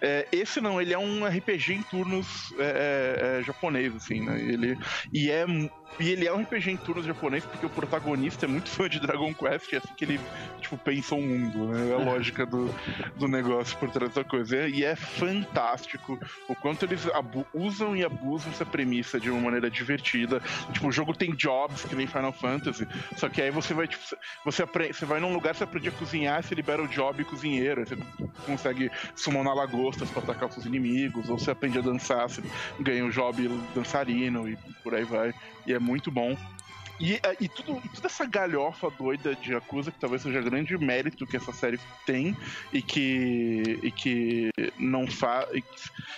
[0.00, 2.52] É, esse não, ele é um RPG em turnos
[3.44, 4.40] japonês, assim, né?
[4.40, 4.76] Ele,
[5.12, 5.44] e, é,
[6.00, 8.98] e ele é um RPG em turnos japonês porque o protagonista é muito fã de
[9.00, 10.20] Dragon Quest é assim que ele,
[10.60, 11.90] tipo, pensa o mundo, né?
[11.90, 12.74] É a lógica do,
[13.16, 14.68] do negócio por trás da coisa.
[14.68, 15.91] E é fantástico
[16.48, 17.06] o quanto eles
[17.52, 20.40] usam e abusam essa premissa de uma maneira divertida.
[20.72, 24.02] Tipo, o jogo tem jobs que nem Final Fantasy, só que aí você vai, tipo,
[24.44, 27.86] você, aprende, você vai num lugar, você aprende a cozinhar, você libera o job cozinheiro,
[27.86, 27.96] você
[28.44, 32.42] consegue summonar lagostas pra atacar os inimigos, ou você aprende a dançar, você
[32.80, 35.34] ganha o job dançarino e por aí vai.
[35.66, 36.36] E é muito bom.
[37.00, 41.26] E, eh, e tudo, toda essa galhofa doida de Yakuza, que talvez seja grande mérito
[41.26, 42.36] que essa série tem
[42.72, 45.48] e que, e que não faz.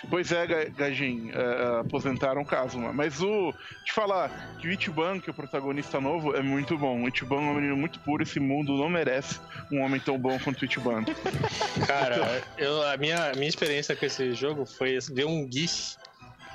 [0.09, 2.93] Pois é, Ga- Gajin, eh, aposentaram o Kazuma.
[2.93, 3.53] Mas o.
[3.83, 7.03] Te falar que o Ichiban, que é o protagonista novo, é muito bom.
[7.03, 9.39] O Ichiban é um menino muito puro, esse mundo não merece
[9.71, 11.03] um homem tão bom quanto o Ichiban.
[11.87, 15.95] Cara, eu, a minha, minha experiência com esse jogo foi ver um GIF.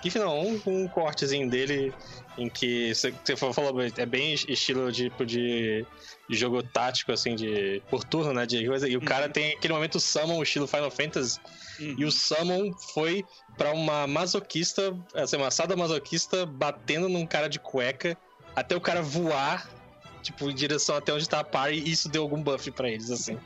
[0.02, 1.92] GIF não, um, um cortezinho dele
[2.38, 5.84] em que você falou, é bem estilo tipo de,
[6.28, 8.46] de jogo tático, assim, de por turno, né?
[8.46, 11.38] De coisa, e o cara tem aquele momento Summon, estilo Final Fantasy,
[11.78, 13.24] e o Summon foi
[13.56, 18.16] pra uma masoquista, assim, uma assada masoquista batendo num cara de cueca
[18.54, 19.68] até o cara voar
[20.22, 23.10] tipo, em direção até onde tá a par e isso deu algum buff pra eles,
[23.10, 23.38] assim.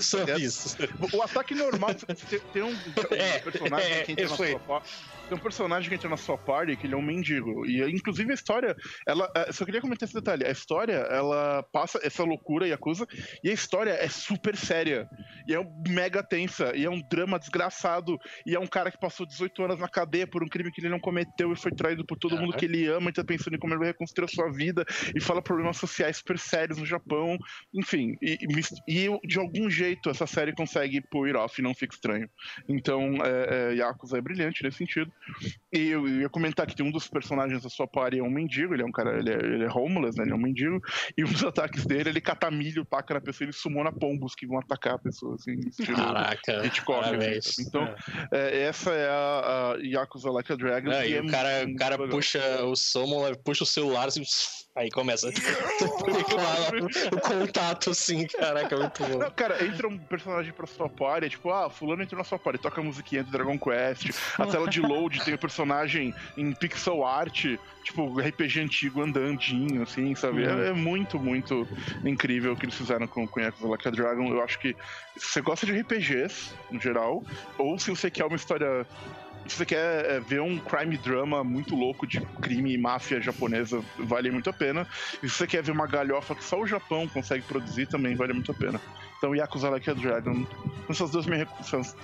[0.00, 0.76] Só isso.
[1.12, 2.76] O ataque normal, tem, tem um, um
[3.16, 4.50] É, personagem é, que entra na foi.
[4.50, 4.82] sua
[5.30, 7.64] tem um personagem que entra na sua party que ele é um mendigo.
[7.64, 9.30] E inclusive a história, ela.
[9.36, 10.44] eh, Só queria comentar esse detalhe.
[10.44, 13.06] A história, ela passa essa loucura e acusa,
[13.44, 15.08] e a história é super séria.
[15.46, 18.18] E é mega tensa, e é um drama desgraçado.
[18.44, 20.88] E é um cara que passou 18 anos na cadeia por um crime que ele
[20.88, 22.58] não cometeu e foi traído por todo mundo Aham.
[22.58, 24.84] que ele ama e tá pensando em como ele vai reconstruir a sua vida.
[25.14, 27.38] E fala problemas sociais super sérios no Japão.
[27.72, 31.94] Enfim, e, e e de algum jeito essa série consegue it off e não fica
[31.94, 32.28] estranho.
[32.68, 35.12] Então, é, é, Yakuza é brilhante nesse sentido.
[35.72, 38.74] E eu ia comentar que tem um dos personagens da sua party é um mendigo,
[38.74, 40.24] ele é um cara, ele é, ele é homeless, né?
[40.24, 40.80] Ele é um mendigo.
[41.16, 44.46] E um dos ataques dele, ele cata milho, taca na pessoa, ele sumona pombos que
[44.46, 46.66] vão atacar a pessoa, assim, estilo Caraca.
[46.66, 47.14] Hitchcock.
[47.14, 47.68] assim, sabe?
[47.68, 47.94] Então,
[48.32, 50.90] é, essa é a, a Yakuza Like a Dragon.
[50.90, 54.22] Não, e é o cara, o cara puxa o Summon, puxa o celular assim,
[54.74, 55.28] aí começa
[57.12, 59.18] o contato assim, caraca, muito bom.
[59.18, 62.38] Não, cara, entra um personagem pra sua party, é tipo, ah, fulano entrou na sua
[62.38, 66.52] party, toca a musiquinha do Dragon Quest, a tela de load tem o personagem em
[66.52, 67.46] pixel art,
[67.84, 70.44] tipo, RPG antigo andandinho, assim, sabe?
[70.44, 71.66] É, é muito, muito
[72.04, 74.28] incrível o que eles fizeram com, com Yakuza Like a Dragon.
[74.28, 74.76] Eu acho que
[75.16, 77.22] se você gosta de RPGs, no geral,
[77.58, 78.86] ou se você quer uma história
[79.46, 83.82] se você quer é, ver um crime drama muito louco de crime e máfia japonesa,
[83.98, 84.86] vale muito a pena.
[85.22, 88.32] E se você quer ver uma galhofa que só o Japão consegue produzir, também vale
[88.32, 88.80] muito a pena.
[89.18, 90.46] Então, Yakuza Like a Dragon,
[90.88, 91.48] essas duas, minhas,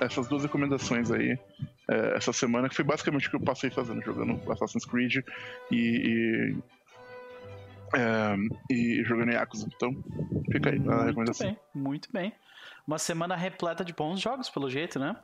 [0.01, 1.39] essas, duas recomendações aí,
[1.89, 5.17] é, essa semana, que foi basicamente o que eu passei fazendo, jogando Assassin's Creed
[5.71, 5.77] e.
[5.77, 6.57] e
[7.95, 8.37] é,
[8.71, 9.69] e jogando Yakuza.
[9.75, 9.95] Então,
[10.51, 11.47] fica aí a Muito recomendação.
[11.47, 12.33] bem, muito bem.
[12.87, 15.17] Uma semana repleta de bons jogos, pelo jeito, né?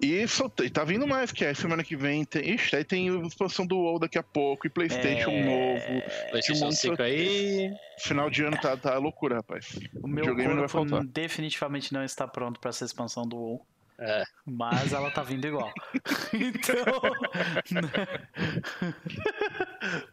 [0.00, 2.54] E soltei, tá vindo mais, que é semana que vem tem.
[2.54, 6.02] Ixi, aí tem a expansão do WoW daqui a pouco, e Playstation É, novo.
[6.30, 7.72] PlayStation um 5 aí.
[7.98, 9.78] Final de ano tá, tá loucura, rapaz.
[10.02, 11.04] O meu Videogame não vai faltar.
[11.04, 13.66] definitivamente não está pronto para essa expansão do WoW.
[13.98, 14.24] É.
[14.44, 15.72] Mas ela tá vindo igual.
[16.34, 17.02] então.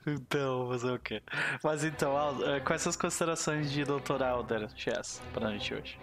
[0.06, 1.24] então, fazer o quê?
[1.64, 4.22] Mas então, eh, quais são as considerações de Dr.
[4.22, 5.98] Alder Chess pra noite hoje?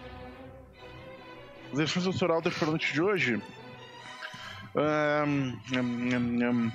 [1.73, 3.43] Efeitos doutoral da noite de hoje.
[4.75, 6.73] Nham, nham, nham.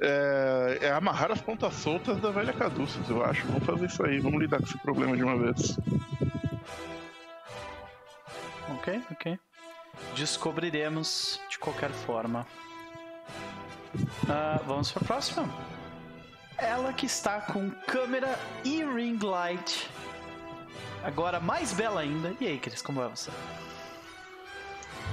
[0.00, 3.44] é, é amarrar as pontas soltas da velha Caduceus, eu acho.
[3.46, 5.76] Vamos fazer isso aí, vamos lidar com esse problema de uma vez.
[8.70, 9.38] Ok, ok.
[10.14, 12.46] Descobriremos de qualquer forma.
[14.28, 15.48] Ah, vamos pra próxima.
[16.56, 19.90] Ela que está com câmera e ring light.
[21.02, 22.34] Agora mais bela ainda.
[22.40, 23.30] E aí, Cris, como é você?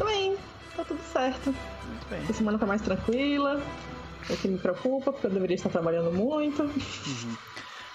[0.01, 0.35] Tô bem,
[0.75, 1.53] tá tudo certo.
[1.85, 2.23] Muito bem.
[2.23, 3.61] Essa semana tá mais tranquila.
[4.29, 6.67] O que me preocupa, porque eu deveria estar trabalhando muito.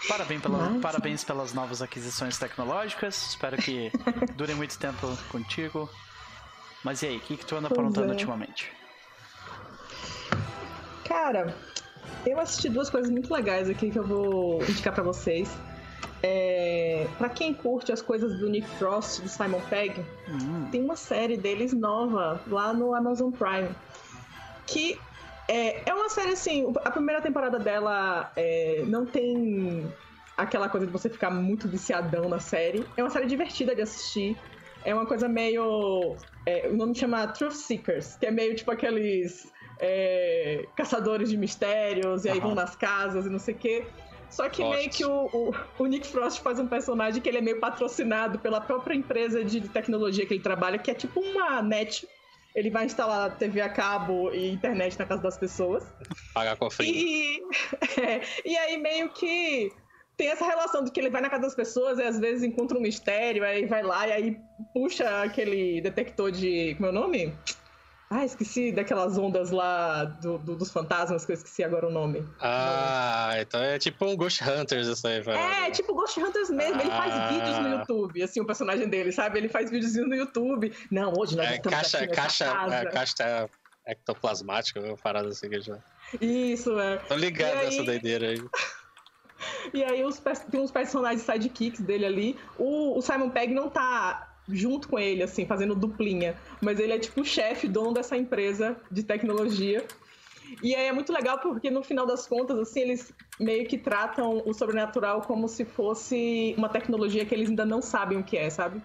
[0.09, 3.31] Parabéns, pela- Mas- parabéns pelas novas aquisições tecnológicas.
[3.31, 3.91] Espero que
[4.37, 5.91] durem muito tempo contigo.
[6.85, 8.11] Mas e aí, o que, que tu anda aprontando é.
[8.11, 8.71] ultimamente?
[11.09, 11.57] Cara,
[12.25, 15.49] eu assisti duas coisas muito legais aqui que eu vou indicar pra vocês.
[16.23, 20.97] É, para quem curte as coisas do Nick Frost, do Simon Pegg, Hum, tem uma
[20.97, 23.69] série deles nova lá no Amazon Prime.
[24.67, 24.99] Que
[25.49, 29.87] é, é uma série assim, a primeira temporada dela é, não tem
[30.37, 32.85] aquela coisa de você ficar muito viciadão na série.
[32.97, 34.37] É uma série divertida de assistir.
[34.85, 36.17] É uma coisa meio.
[36.45, 39.51] é, o nome chama Truth Seekers, que é meio tipo aqueles
[39.81, 43.87] é, caçadores de mistérios, e aí vão nas casas e não sei o quê.
[44.31, 44.77] Só que Gosto.
[44.77, 48.39] meio que o, o, o Nick Frost faz um personagem que ele é meio patrocinado
[48.39, 52.07] pela própria empresa de tecnologia que ele trabalha, que é tipo uma net.
[52.55, 55.85] Ele vai instalar TV a cabo e internet na casa das pessoas.
[56.33, 56.95] Pagar cofrinho.
[56.95, 57.43] E,
[58.01, 59.71] é, e aí meio que
[60.17, 62.79] tem essa relação de que ele vai na casa das pessoas e às vezes encontra
[62.79, 64.37] um mistério, aí vai lá e aí
[64.73, 66.75] puxa aquele detector de.
[66.77, 67.35] Como é o nome?
[68.09, 72.25] Ah, esqueci daquelas ondas lá do- do- dos fantasmas, que eu esqueci agora o nome.
[72.41, 75.37] Ah, então é tipo um Ghost Hunters isso aí, velho.
[75.39, 76.81] É, tipo Ghost Hunters mesmo.
[76.81, 77.29] Ele faz Ah.
[77.29, 79.39] vídeos no YouTube, assim, o personagem dele, sabe?
[79.39, 80.73] Ele faz videozinho no YouTube.
[80.89, 82.75] Não, hoje nós É, estamos caixa, aqui caixa, casa.
[82.77, 83.51] é, caixa
[83.85, 85.79] ectoplasmática, uma parada assim que já.
[86.21, 86.99] Isso, é.
[86.99, 88.43] Tô ligado aí- nessa doideira aí.
[89.75, 90.19] E aí os,
[90.51, 92.39] tem uns personagens sidekicks dele ali.
[92.59, 96.37] O, o Simon Pegg não tá junto com ele, assim, fazendo duplinha.
[96.61, 99.85] Mas ele é tipo o chefe, dono dessa empresa de tecnologia.
[100.63, 104.43] E aí é muito legal porque no final das contas, assim, eles meio que tratam
[104.47, 108.49] o sobrenatural como se fosse uma tecnologia que eles ainda não sabem o que é,
[108.49, 108.81] sabe?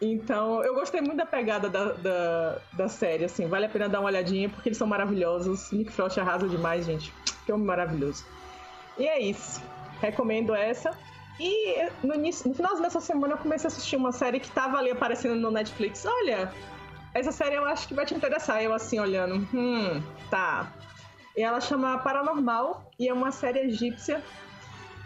[0.00, 4.00] Então, eu gostei muito da pegada da, da, da série, assim, vale a pena dar
[4.00, 5.70] uma olhadinha porque eles são maravilhosos.
[5.70, 7.12] Nick Frost arrasa demais, gente.
[7.46, 8.24] Que homem maravilhoso.
[8.98, 9.62] E é isso.
[10.00, 10.90] Recomendo essa.
[11.38, 14.78] E no, início, no final dessa semana eu comecei a assistir uma série que tava
[14.78, 16.04] ali aparecendo no Netflix.
[16.04, 16.52] Olha,
[17.12, 18.62] essa série eu acho que vai te interessar.
[18.62, 20.72] Eu assim, olhando, hum, tá.
[21.36, 24.22] E ela chama Paranormal e é uma série egípcia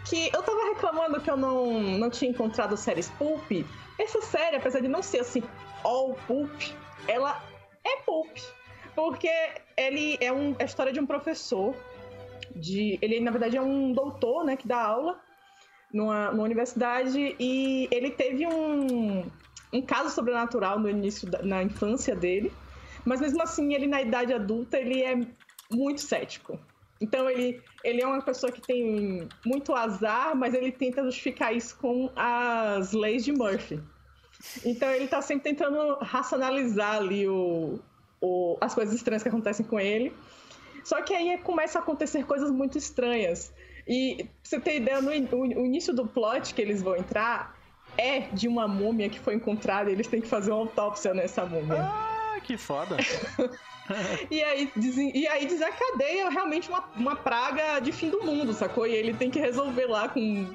[0.05, 3.51] que eu tava reclamando que eu não, não tinha encontrado séries pulp.
[3.97, 5.43] Essa série, apesar de não ser assim,
[5.83, 6.61] all pulp,
[7.07, 7.41] ela
[7.83, 8.37] é pulp.
[8.95, 9.29] Porque
[9.75, 11.75] ele é, um, é a história de um professor.
[12.55, 15.19] De, ele, na verdade, é um doutor, né, que dá aula
[15.93, 19.25] numa, numa universidade e ele teve um,
[19.73, 22.51] um caso sobrenatural no início, da, na infância dele.
[23.05, 25.19] Mas mesmo assim, ele na idade adulta, ele é
[25.71, 26.59] muito cético.
[27.01, 31.77] Então ele, ele é uma pessoa que tem muito azar, mas ele tenta justificar isso
[31.77, 33.79] com as leis de Murphy.
[34.65, 37.79] Então ele tá sempre tentando racionalizar ali o,
[38.21, 40.13] o, as coisas estranhas que acontecem com ele.
[40.83, 43.53] Só que aí começa a acontecer coisas muito estranhas.
[43.89, 47.57] E pra você ter ideia, no, o, o início do plot que eles vão entrar
[47.97, 51.43] é de uma múmia que foi encontrada e eles têm que fazer uma autópsia nessa
[51.43, 51.81] múmia.
[51.81, 52.97] Ah, que foda!
[54.29, 54.71] e, aí,
[55.13, 58.85] e aí desencadeia realmente uma, uma praga de fim do mundo, sacou?
[58.85, 60.47] E ele tem que resolver lá com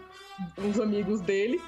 [0.57, 1.61] os amigos dele.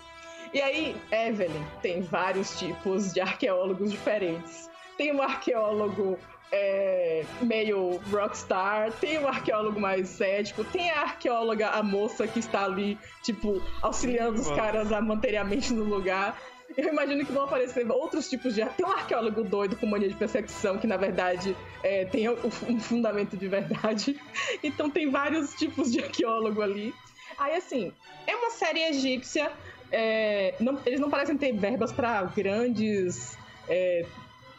[0.54, 4.70] E aí, Evelyn tem vários tipos de arqueólogos diferentes.
[4.96, 6.16] Tem um arqueólogo
[6.52, 12.64] é, meio rockstar, tem um arqueólogo mais cético, tem a arqueóloga, a moça que está
[12.64, 16.40] ali, tipo, auxiliando os caras a manterem a mente no lugar.
[16.76, 18.64] Eu imagino que vão aparecer outros tipos de.
[18.64, 23.36] Tem um arqueólogo doido com mania de perseguição, que na verdade é, tem um fundamento
[23.36, 24.18] de verdade.
[24.62, 26.92] Então tem vários tipos de arqueólogo ali.
[27.38, 27.92] Aí assim,
[28.26, 29.50] é uma série egípcia.
[29.92, 34.04] É, não, eles não parecem ter verbas para grandes é,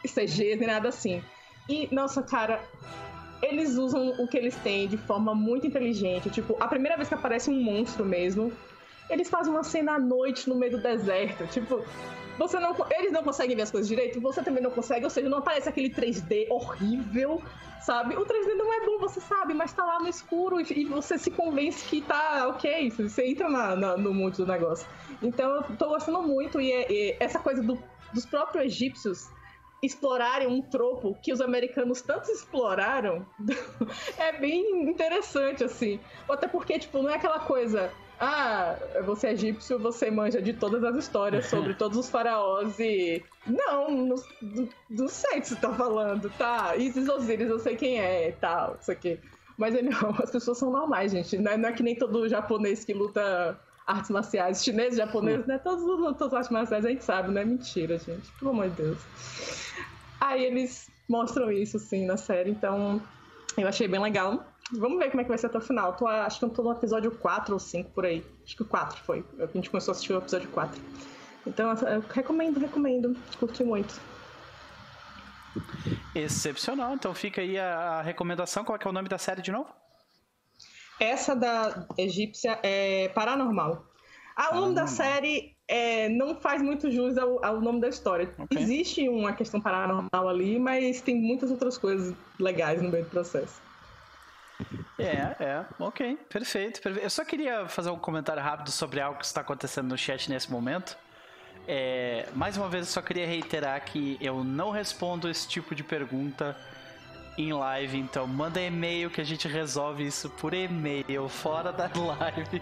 [0.02, 1.22] CGs nem nada assim.
[1.68, 2.62] E, nossa, cara,
[3.42, 6.30] eles usam o que eles têm de forma muito inteligente.
[6.30, 8.52] Tipo, a primeira vez que aparece um monstro mesmo,
[9.10, 11.46] eles fazem uma cena à noite no meio do deserto.
[11.48, 11.84] Tipo,
[12.38, 15.28] você não, eles não conseguem ver as coisas direito, você também não consegue, ou seja,
[15.28, 17.42] não aparece aquele 3D horrível,
[17.80, 18.16] sabe?
[18.16, 21.30] O 3D não é bom, você sabe, mas tá lá no escuro e, você se
[21.30, 24.86] convence que tá ok, você entra na, na, no mundo do negócio.
[25.20, 27.76] Então eu tô gostando muito e, é, e essa coisa do,
[28.12, 29.28] dos próprios egípcios
[29.82, 33.24] explorarem um tropo que os americanos tanto exploraram
[34.18, 36.00] é bem interessante, assim.
[36.28, 37.90] Até porque, tipo, não é aquela coisa.
[38.20, 43.22] Ah, você é egípcio, você manja de todas as histórias sobre todos os faraós e.
[43.46, 44.16] Não, não,
[44.90, 46.76] não sei o que você tá falando, tá?
[46.76, 49.20] Isis Osiris, eu sei quem é e tal, isso aqui.
[49.56, 51.38] Mas não, as pessoas são normais, gente.
[51.38, 53.58] Não é, não é que nem todo japonês que luta
[53.88, 55.58] artes marciais chineses, japoneses, né?
[55.58, 58.30] Todos lutam as artes marciais, a gente sabe, não é mentira, gente.
[58.38, 58.98] Pelo amor de Deus.
[60.20, 63.00] Aí eles mostram isso, assim, na série, então
[63.56, 64.46] eu achei bem legal.
[64.72, 65.94] Vamos ver como é que vai ser até o final.
[65.94, 68.22] Tô, acho que eu tô no episódio 4 ou 5 por aí.
[68.44, 69.24] Acho que o 4 foi.
[69.40, 70.78] A gente começou a assistir o episódio 4.
[71.46, 73.16] Então, eu recomendo, recomendo.
[73.40, 73.98] Curti muito.
[76.14, 76.92] Excepcional.
[76.92, 78.62] Então fica aí a, a recomendação.
[78.62, 79.70] Qual é, é o nome da série de novo?
[81.00, 83.84] Essa da egípcia é Paranormal.
[84.34, 88.32] A nome da série é, não faz muito jus ao, ao nome da história.
[88.38, 88.62] Okay.
[88.62, 93.60] Existe uma questão paranormal ali, mas tem muitas outras coisas legais no meio do processo.
[94.98, 97.04] É, é, ok, perfeito, perfeito.
[97.04, 100.50] Eu só queria fazer um comentário rápido sobre algo que está acontecendo no chat nesse
[100.50, 100.96] momento.
[101.66, 105.84] É, mais uma vez, eu só queria reiterar que eu não respondo esse tipo de
[105.84, 106.56] pergunta
[107.38, 112.60] em live, então manda e-mail que a gente resolve isso por e-mail, fora da live,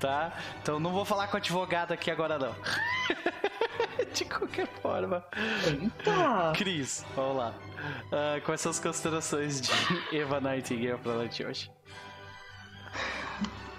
[0.00, 0.32] tá?
[0.60, 2.54] Então não vou falar com o advogado aqui agora não.
[4.12, 5.24] De qualquer forma.
[5.66, 6.52] Eita!
[6.56, 7.54] Cris, vamos lá.
[8.06, 9.70] Uh, quais são as considerações de
[10.16, 11.70] Eva Nightingale pra noite hoje?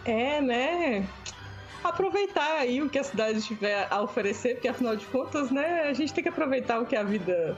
[0.06, 1.08] É, né?
[1.84, 5.93] Aproveitar aí o que a cidade tiver a oferecer, porque afinal de contas, né, a
[5.93, 7.58] gente tem que aproveitar o que a vida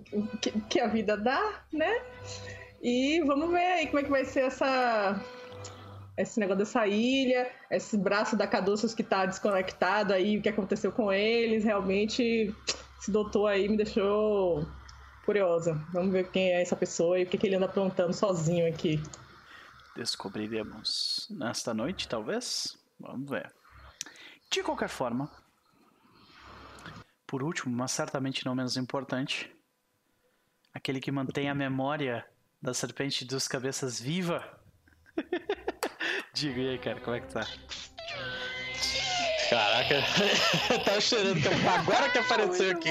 [0.00, 2.02] que, que a vida dá, né?
[2.82, 5.20] E vamos ver aí como é que vai ser essa
[6.16, 10.92] esse negócio dessa ilha, esse braço da Caduceus que tá desconectado aí, o que aconteceu
[10.92, 12.54] com eles, realmente
[13.00, 14.66] esse doutor aí me deixou
[15.24, 15.74] curiosa.
[15.92, 19.02] Vamos ver quem é essa pessoa e o que, que ele anda aprontando sozinho aqui.
[19.96, 22.78] Descobriremos nesta noite, talvez?
[22.98, 23.52] Vamos ver.
[24.50, 25.30] De qualquer forma,
[27.26, 29.53] por último, mas certamente não menos importante,
[30.74, 32.26] Aquele que mantém a memória
[32.60, 34.42] da serpente dos cabeças viva.
[36.34, 37.46] Diga aí, cara, como é que tá?
[39.48, 39.94] Caraca,
[40.72, 42.90] eu tava chorando que agora que apareceu aqui.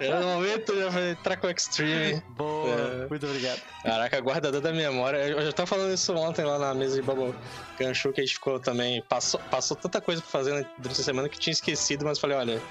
[0.00, 2.20] Era o momento de entrar com o Extreme.
[2.30, 3.08] Boa, é.
[3.08, 3.60] muito obrigado.
[3.84, 5.18] Caraca, guardador da memória.
[5.18, 7.34] Eu já tava falando isso ontem lá na mesa de Bubble
[7.78, 9.02] Ganchu, que a gente ficou também.
[9.02, 12.36] Passou, passou tanta coisa pra fazer durante a semana que eu tinha esquecido, mas falei,
[12.36, 12.62] olha.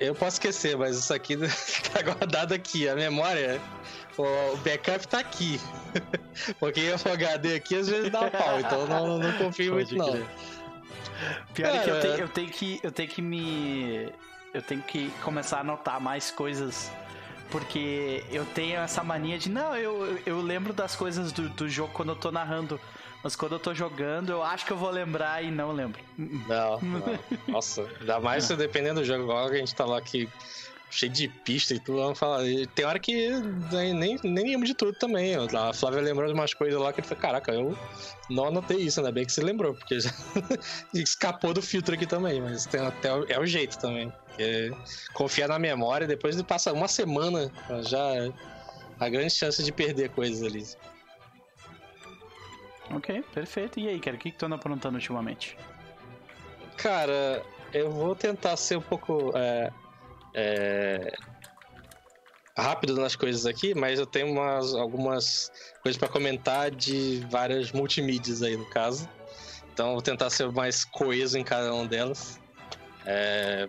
[0.00, 1.36] Eu posso esquecer, mas isso aqui
[1.92, 2.88] tá guardado aqui.
[2.88, 3.60] A memória,
[4.16, 5.60] o backup tá aqui.
[6.60, 10.24] Porque o HD aqui às vezes dá pau, então não, não confio muito, não.
[11.52, 14.12] Pior é que eu, tenho, eu tenho que eu tenho que me
[14.54, 16.90] eu tenho que começar a anotar mais coisas
[17.50, 21.92] porque eu tenho essa mania de não, eu, eu lembro das coisas do, do jogo
[21.92, 22.78] quando eu tô narrando,
[23.22, 26.00] mas quando eu tô jogando, eu acho que eu vou lembrar e não lembro.
[26.16, 27.18] Não, não.
[27.48, 30.28] nossa, ainda mais se dependendo do jogo, a gente tá lá aqui
[30.90, 32.42] cheio de pista e tudo, vamos falar.
[32.74, 33.30] Tem hora que
[33.70, 35.34] nem, nem, nem lembro de tudo também.
[35.36, 37.76] A Flávia lembrou de umas coisas lá que ele falou, caraca, eu
[38.30, 40.10] não anotei isso, ainda bem que você lembrou, porque já
[40.94, 44.12] escapou do filtro aqui também, mas tem até é o jeito também.
[45.12, 47.50] Confiar na memória, depois de passar uma semana,
[47.82, 48.32] já
[48.98, 50.64] a grande chance de perder coisas ali.
[52.90, 53.78] Ok, perfeito.
[53.78, 55.56] E aí, cara, o que, que tu anda aprontando ultimamente?
[56.76, 59.32] Cara, eu vou tentar ser um pouco.
[59.36, 59.70] É
[60.34, 61.12] é,
[62.56, 65.50] rápido nas coisas aqui, mas eu tenho umas, algumas
[65.82, 69.08] coisas para comentar de várias multimídias aí no caso.
[69.72, 72.40] Então vou tentar ser mais coeso em cada uma delas.
[73.04, 73.68] É...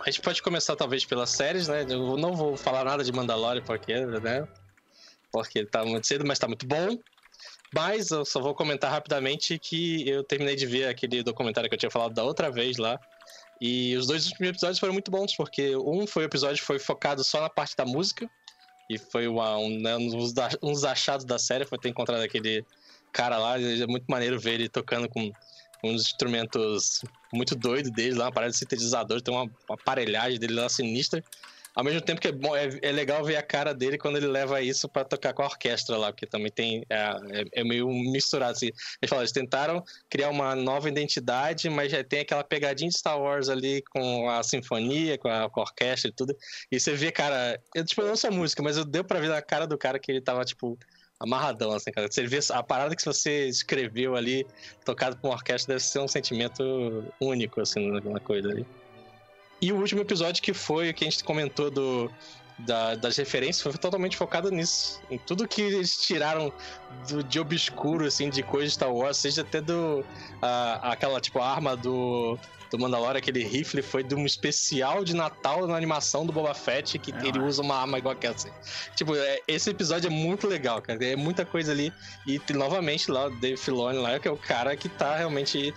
[0.00, 1.86] A gente pode começar talvez pelas séries, né?
[1.88, 4.46] Eu não vou falar nada de Mandalorian porque, né?
[5.32, 6.98] Porque tá muito cedo, mas tá muito bom.
[7.74, 11.78] Mas eu só vou comentar rapidamente que eu terminei de ver aquele documentário que eu
[11.78, 13.00] tinha falado da outra vez lá,
[13.60, 16.78] e os dois primeiros episódios foram muito bons, porque um foi o episódio que foi
[16.78, 18.30] focado só na parte da música,
[18.88, 22.64] e foi uma, um, né, um dos achados da série, foi ter encontrado aquele
[23.12, 25.32] cara lá, é muito maneiro ver ele tocando com
[25.82, 27.02] uns instrumentos
[27.32, 31.22] muito doidos dele lá, uma parada de sintetizador, tem uma aparelhagem dele lá sinistra.
[31.74, 34.28] Ao mesmo tempo que é, bom, é, é legal ver a cara dele quando ele
[34.28, 36.84] leva isso para tocar com a orquestra lá, porque também tem.
[36.88, 38.52] É, é, é meio misturado.
[38.52, 38.66] Assim.
[38.66, 43.20] Eles, falam, eles tentaram criar uma nova identidade, mas já tem aquela pegadinha de Star
[43.20, 46.36] Wars ali com a sinfonia, com a, com a orquestra e tudo.
[46.70, 47.60] E você vê, cara.
[47.74, 49.98] Eu, tipo, eu não a música, mas eu deu pra ver na cara do cara
[49.98, 50.78] que ele tava, tipo
[51.18, 52.10] amarradão, assim, cara.
[52.10, 54.46] Você vê a parada que você escreveu ali,
[54.84, 58.66] tocado por uma orquestra, deve ser um sentimento único, assim, na coisa ali.
[59.60, 62.10] E o último episódio que foi o que a gente comentou do,
[62.58, 65.00] da, das referências foi totalmente focado nisso.
[65.10, 66.52] Em tudo que eles tiraram
[67.08, 70.04] do, de obscuro, assim, de coisa de Star Wars, seja até do.
[70.40, 72.38] A, aquela, tipo, arma do
[72.74, 76.98] do Mandalorian, aquele rifle, foi de um especial de Natal na animação do Boba Fett,
[76.98, 78.34] que é, ele usa uma arma igual aquela.
[78.34, 78.50] Assim.
[78.96, 81.02] Tipo, é, esse episódio é muito legal, cara.
[81.04, 81.92] É muita coisa ali.
[82.26, 85.72] E novamente lá, o Dave Filoni lá, que é o cara que tá realmente.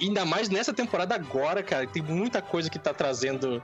[0.00, 3.62] Ainda mais nessa temporada agora, cara, tem muita coisa que tá trazendo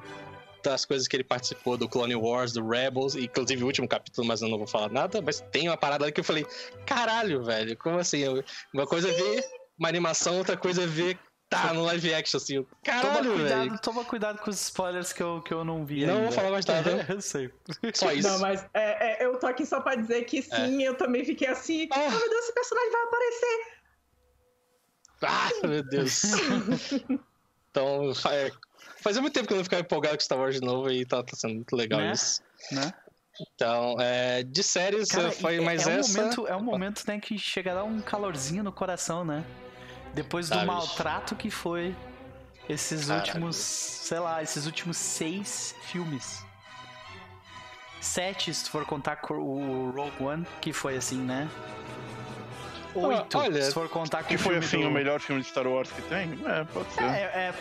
[0.62, 4.40] das coisas que ele participou do Clone Wars, do Rebels, inclusive o último capítulo, mas
[4.40, 6.46] eu não vou falar nada, mas tem uma parada ali que eu falei,
[6.86, 8.24] caralho, velho, como assim?
[8.72, 9.44] Uma coisa é ver
[9.78, 11.18] uma animação, outra coisa é ver
[11.62, 12.66] tá no live action, assim.
[12.82, 16.14] Caralho, toma cuidado, toma cuidado com os spoilers que eu, que eu não vi Não
[16.14, 16.24] ainda.
[16.24, 17.06] vou falar mais nada.
[17.08, 17.50] eu sei.
[17.94, 18.28] Só isso.
[18.28, 20.88] Não, mas é, é, eu tô aqui só pra dizer que sim, é.
[20.88, 21.88] eu também fiquei assim.
[21.90, 21.96] Ah.
[21.98, 23.74] Oh, meu Deus, esse personagem vai aparecer.
[25.22, 26.22] Ah, meu Deus.
[27.70, 28.52] então, é,
[29.00, 31.22] fazia muito tempo que eu não ficava empolgado com Star Wars de novo e tá,
[31.22, 32.12] tá sendo muito legal né?
[32.12, 32.42] isso.
[32.70, 32.92] Né?
[33.40, 36.10] Então, é, de séries Cara, foi mais é essa.
[36.10, 39.44] Um momento, é um momento né, que chega a dar um calorzinho no coração, né?
[40.14, 41.94] Depois do maltrato que foi
[42.68, 43.26] esses Caralho.
[43.26, 46.44] últimos, sei lá, esses últimos seis filmes.
[48.00, 51.48] Sete, se for contar o Rogue One, que foi assim, né?
[52.94, 54.88] Oito, Olha, se for contar que foi assim do...
[54.88, 56.38] o melhor filme de Star Wars que tem.
[56.46, 57.02] É, pode ser.
[57.02, 57.54] É, é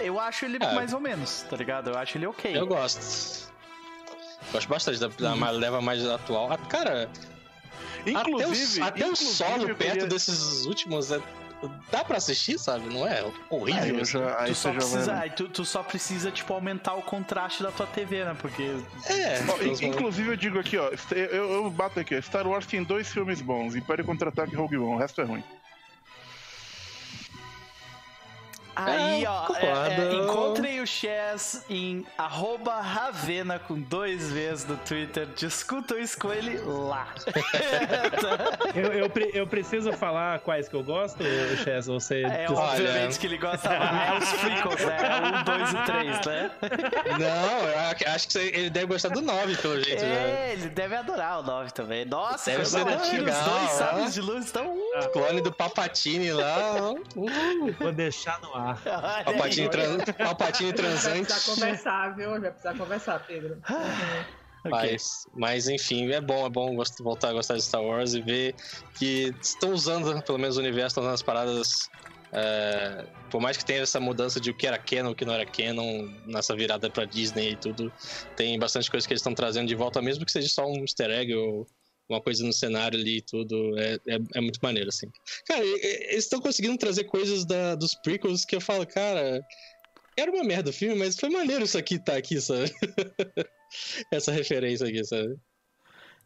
[0.00, 0.74] eu acho ele é.
[0.74, 1.90] mais ou menos, tá ligado?
[1.90, 2.58] Eu acho ele ok.
[2.58, 3.50] Eu gosto.
[4.52, 5.50] Gosto bastante da, da uhum.
[5.52, 6.52] leva mais atual.
[6.52, 7.08] Ah, cara,
[8.06, 10.06] Inclusive, até o, até o solo perto queria...
[10.06, 11.20] desses últimos é
[11.90, 12.92] dá pra assistir, sabe?
[12.92, 13.98] Não é horrível.
[13.98, 17.62] Aí, já, aí tu, só precisa, aí tu, tu, só precisa, tipo, aumentar o contraste
[17.62, 18.36] da tua TV, né?
[18.40, 18.76] Porque.
[19.06, 19.40] É.
[19.84, 20.90] inclusive, eu digo aqui, ó.
[21.10, 22.22] Eu, eu bato aqui, ó.
[22.22, 24.94] Star Wars tem dois filmes bons: Império Contra-Ataque e Rogue One.
[24.94, 25.44] O resto é ruim.
[28.76, 35.26] Aí, ó, é, é, encontrem o Chess em Ravena com dois vezes no Twitter.
[35.36, 37.14] Discutam isso com ele lá.
[38.74, 41.22] eu, eu, eu, preciso falar quais que eu gosto,
[41.62, 41.86] Chess?
[41.86, 44.98] Você é, obviamente que ele gosta É os Freakles, né?
[45.02, 46.50] É um, dois e três, né?
[47.18, 50.02] Não, eu acho que ele deve gostar do 9, pelo jeito.
[50.02, 50.52] É, né?
[50.52, 52.04] ele deve adorar o 9 também.
[52.04, 53.00] Nossa, deve ser legal.
[53.00, 54.74] Os dois sábios de luz estão.
[54.74, 55.08] Uh.
[55.12, 56.92] Clone do Papatini lá.
[57.14, 57.72] Uh.
[57.78, 59.24] Vou deixar no ar lá.
[59.24, 59.98] Palpatine, tran...
[59.98, 61.26] Palpatine Vai transante.
[61.26, 62.30] precisar conversar, viu?
[62.30, 63.58] Vai precisar conversar, Pedro.
[64.64, 64.70] Ok.
[64.70, 68.54] Mas, mas enfim, é bom, é bom voltar a gostar de Star Wars e ver
[68.94, 71.90] que estão usando, pelo menos o universo, estão usando as paradas.
[72.32, 75.34] é, por mais que tenha essa mudança de o que era canon, o que não
[75.34, 77.92] era canon, nessa virada pra Disney e tudo,
[78.36, 81.10] tem bastante coisa que eles estão trazendo de volta, mesmo que seja só um easter
[81.10, 81.66] egg ou
[82.08, 83.78] uma coisa no cenário ali e tudo.
[83.78, 85.10] É, é, é muito maneiro, assim.
[85.46, 89.40] Cara, eles estão conseguindo trazer coisas da, dos prequels que eu falo, cara.
[90.16, 92.72] Era uma merda o filme, mas foi maneiro isso aqui tá aqui, sabe?
[94.12, 95.36] Essa referência aqui, sabe?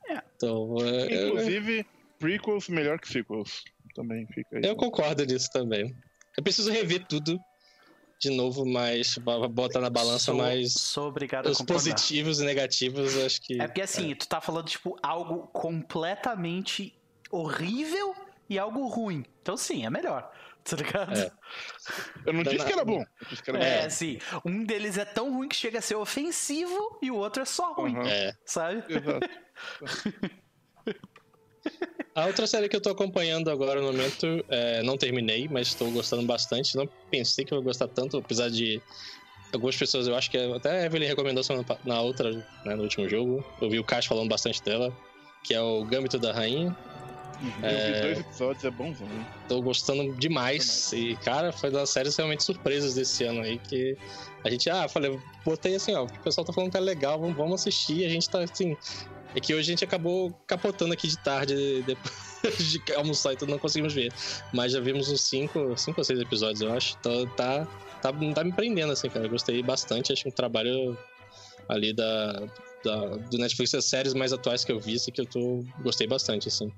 [0.09, 0.23] É.
[0.37, 1.87] Então, é, é, Inclusive,
[2.19, 3.65] prequels melhor que sequels.
[3.95, 4.63] Também fica aí.
[4.65, 5.95] eu concordo nisso também.
[6.37, 7.41] Eu preciso rever tudo
[8.19, 13.17] de novo, mas bo- botar na balança Sou- mais Sou obrigado os positivos e negativos,
[13.17, 13.61] acho que.
[13.61, 16.95] É porque assim, tu tá falando, tipo, algo completamente
[17.31, 18.15] horrível
[18.49, 19.25] e algo ruim.
[19.43, 20.31] Então sim, é melhor.
[20.69, 21.19] Tá ligado?
[21.19, 21.31] É.
[22.27, 23.01] Eu não disse que era bom.
[23.01, 23.87] Eu disse que era É, bom.
[23.87, 27.47] assim, um deles é tão ruim que chega a ser ofensivo e o outro é
[27.47, 28.07] só ruim, Aham.
[28.07, 28.35] É.
[28.45, 28.85] sabe?
[28.87, 29.29] Exato.
[32.15, 35.91] A outra série que eu tô acompanhando agora no momento, é, não terminei, mas estou
[35.91, 36.77] gostando bastante.
[36.77, 38.83] Não pensei que eu ia gostar tanto, apesar de
[39.53, 41.45] algumas pessoas, eu acho que até a Evelyn recomendou
[41.85, 42.33] na outra,
[42.65, 43.45] né, no último jogo.
[43.61, 44.93] Eu vi o Cash falando bastante dela,
[45.45, 46.77] que é o Gambito da Rainha.
[47.63, 49.07] Eu vi dois episódios, é bonzão.
[49.07, 49.27] hein?
[49.49, 50.93] Tô gostando demais.
[50.93, 53.97] E, cara, foi das séries realmente surpresas desse ano aí que
[54.45, 57.37] a gente, ah, falei, botei assim, ó, o pessoal tá falando que é legal, vamos,
[57.37, 58.05] vamos assistir.
[58.05, 58.77] A gente tá assim.
[59.35, 61.55] É que hoje a gente acabou capotando aqui de tarde,
[61.87, 64.13] depois de almoçar e tudo, não conseguimos ver.
[64.53, 66.97] Mas já vimos uns 5 cinco ou 6 episódios, eu acho.
[67.01, 67.67] Então tá,
[68.01, 69.29] tá, tá me prendendo, assim, cara.
[69.29, 70.13] Gostei bastante.
[70.13, 70.97] Acho um trabalho
[71.69, 72.47] ali da,
[72.85, 76.07] da, do Netflix, as séries mais atuais que eu vi, assim, que eu tô, gostei
[76.07, 76.73] bastante, assim.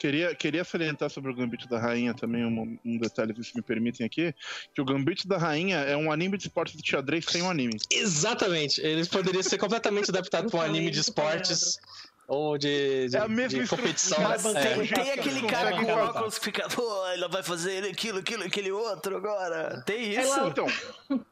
[0.00, 4.06] Queria, queria salientar sobre o Gambito da Rainha também um, um detalhe, se me permitem
[4.06, 4.34] aqui,
[4.74, 7.76] que o Gambito da Rainha é um anime de esportes de xadrez sem um anime.
[7.92, 8.80] Exatamente.
[8.80, 11.78] Ele poderia ser completamente adaptado para um anime de esportes
[12.26, 14.22] ou de, de, É a mesma de competição.
[14.22, 14.86] Mas É.
[14.86, 19.16] Tem, aquele cara com óculos que fica, pô, ela vai fazer aquilo, aquilo, aquele outro
[19.16, 19.82] agora.
[19.84, 20.20] Tem isso?
[20.32, 20.66] Ela- Então,
[21.10, 21.26] então,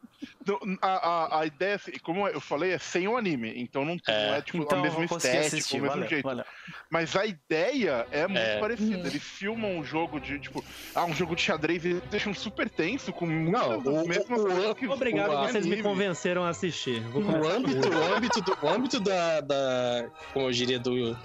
[0.81, 3.53] a, a, a ideia, assim, como eu falei, é sem o anime.
[3.57, 6.25] Então não, não é tipo Então a mesma estética, assistir, o mesmo valeu, jeito.
[6.25, 6.45] valeu.
[6.91, 8.59] Mas a ideia é muito É.
[8.61, 8.99] parecida.
[8.99, 9.07] Uhum.
[9.07, 13.13] Eles filmam um jogo de, tipo, ah, um jogo de xadrez e deixam super tenso,
[13.13, 15.83] com Não, o- mesmas o- coisas que Obrigado, o vocês me anime.
[15.83, 17.01] convenceram a assistir.
[17.11, 20.09] Vou O âmbito, o âmbito, do, o âmbito da, da.
[20.33, 21.17] Como eu diria, do.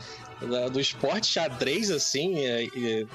[0.47, 3.05] Da- do esporte xadrez, assim, é, é,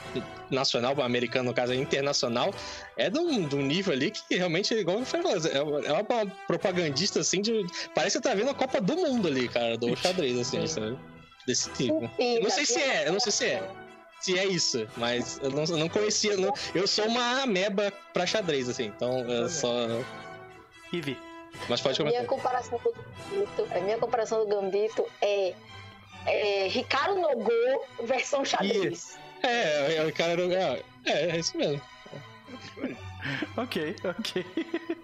[0.51, 2.53] nacional, americano, no caso, é internacional,
[2.97, 5.93] é de um, de um nível ali que realmente, igual eu falei, é uma- é
[5.93, 7.67] uma propagandista, assim, de.
[7.95, 10.99] Parece que você tá vendo a Copa do Mundo ali, cara, do xadrez, assim, sabe?
[11.47, 12.11] Desse tipo.
[12.19, 13.71] Eu não sei se é, eu não sei se é.
[14.21, 16.37] Se é isso, mas eu não, eu não conhecia.
[16.37, 19.71] não- eu sou uma ameba pra xadrez, assim, então eu só.
[20.93, 21.17] Ivy.
[21.69, 22.37] Mas pode Minha comentar.
[22.37, 25.55] comparação do Gambito, a minha comparação do Gambito é,
[26.29, 29.19] é Ricardo Nogô versão xadrez.
[29.43, 30.43] É, é, o cara era.
[30.55, 31.81] É, é, é isso mesmo.
[33.57, 34.45] Ok, ok.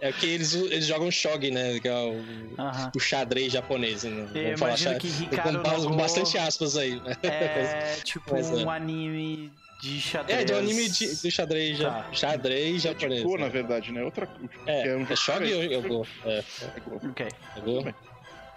[0.00, 1.78] É que eles, eles jogam shogi, né?
[1.80, 2.22] Que é o,
[2.58, 2.92] Aham.
[2.94, 4.04] o xadrez japonês.
[4.04, 4.28] Né?
[4.34, 7.00] Eu Vamos falar que com, Ricardo com Nogô bastante aspas aí.
[7.00, 7.16] né?
[7.22, 8.54] é tipo Mas é.
[8.64, 10.40] um anime de xadrez.
[10.40, 12.08] É, de um anime de, de xadrez, Tá.
[12.12, 13.20] xadrez É japonês.
[13.20, 13.50] de Go, na né?
[13.50, 14.02] verdade, né?
[14.04, 14.28] Outra
[14.66, 16.06] É, é um é shogi ou eu Go?
[16.24, 16.38] É,
[16.76, 17.00] É Go.
[17.10, 17.26] Ok.
[17.56, 17.94] é Go?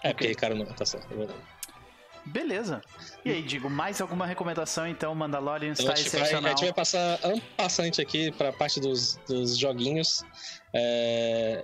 [0.04, 0.66] É, porque cara não.
[0.66, 1.40] Tá certo, é verdade.
[2.28, 2.82] Beleza.
[3.24, 5.14] E aí, digo, mais alguma recomendação então?
[5.16, 6.50] Mandalorian está a gente, vai, a excepcional.
[6.52, 10.24] gente vai passar um passante aqui pra parte dos, dos joguinhos.
[10.74, 11.64] É,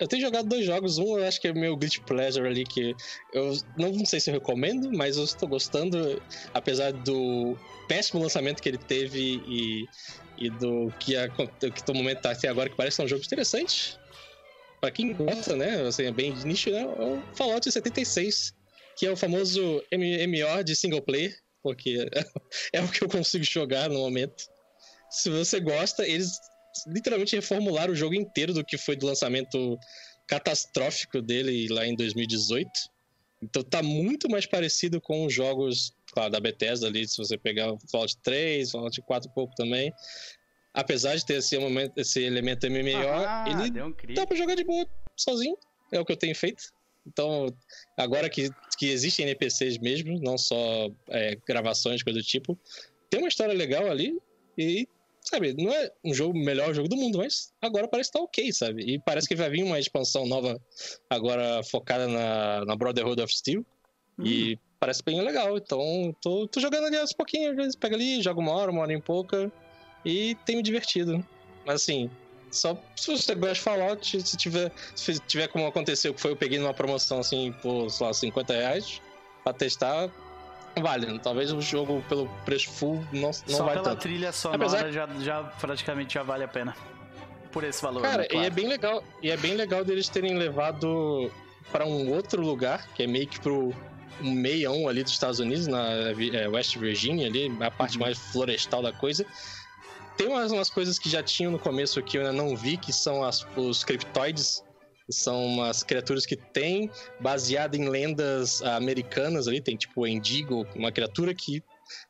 [0.00, 0.98] Eu tenho jogado dois jogos.
[0.98, 2.94] Um eu acho que é meu Glitch Pleasure ali, que
[3.32, 6.20] eu não sei se eu recomendo, mas eu estou gostando,
[6.54, 7.56] apesar do
[7.86, 9.84] péssimo lançamento que ele teve e,
[10.38, 13.98] e do que, a, que momento tá até agora, que parece ser um jogo interessante.
[14.80, 15.82] Pra quem gosta, né?
[15.86, 16.80] Assim, é bem de nicho, né?
[16.80, 18.54] É o Fallout 76,
[19.00, 22.06] que é o famoso MMO de single player, porque
[22.70, 24.44] é o que eu consigo jogar no momento.
[25.08, 26.38] Se você gosta, eles
[26.86, 29.78] literalmente reformularam o jogo inteiro do que foi do lançamento
[30.28, 32.70] catastrófico dele lá em 2018.
[33.42, 37.72] Então tá muito mais parecido com os jogos, claro, da Bethesda ali, se você pegar
[37.72, 39.90] o Fallout 3, Fallout 4 um pouco também.
[40.74, 44.64] Apesar de ter esse, momento, esse elemento MMO, Ah, ele um dá pra jogar de
[44.64, 44.86] boa,
[45.16, 45.56] sozinho.
[45.90, 46.64] É o que eu tenho feito.
[47.12, 47.46] Então,
[47.96, 52.58] agora que, que existem NPCs mesmo, não só é, gravações, coisa do tipo,
[53.08, 54.16] tem uma história legal ali
[54.56, 54.86] e,
[55.20, 58.52] sabe, não é um jogo o melhor jogo do mundo, mas agora parece estar ok,
[58.52, 58.82] sabe?
[58.82, 60.60] E parece que vai vir uma expansão nova
[61.08, 63.64] agora focada na, na Brotherhood of Steel
[64.22, 65.56] e parece bem legal.
[65.56, 68.82] Então, tô, tô jogando ali aos pouquinhos, às vezes pega ali, joga uma hora, uma
[68.82, 69.52] hora e pouca
[70.04, 71.24] e tem me divertido.
[71.66, 72.10] Mas assim,
[72.50, 76.36] só se você gosta de Fallout, se tiver, se tiver como aconteceu que foi eu
[76.36, 79.00] peguei numa promoção assim por, sei lá, 50 reais
[79.44, 80.08] pra testar,
[80.80, 81.18] vale.
[81.20, 84.00] Talvez o jogo pelo preço full não, não Só vale pela tanto.
[84.00, 86.74] trilha sonora Apesar- já, já praticamente já vale a pena.
[87.52, 88.02] Por esse valor.
[88.02, 88.44] Cara, né, claro.
[88.44, 91.32] e é bem legal, e é bem legal deles terem levado
[91.72, 93.74] pra um outro lugar, que é meio que pro
[94.20, 95.82] meião ali dos Estados Unidos, na
[96.32, 98.04] é, West Virginia ali, a parte Uhum.
[98.04, 99.26] mais florestal da coisa.
[100.20, 102.92] Tem umas, umas coisas que já tinham no começo que eu ainda não vi, que
[102.92, 104.62] são as, os criptoides,
[105.10, 110.92] são umas criaturas que tem baseada em lendas americanas ali, tem tipo o Endigo, uma
[110.92, 111.62] criatura que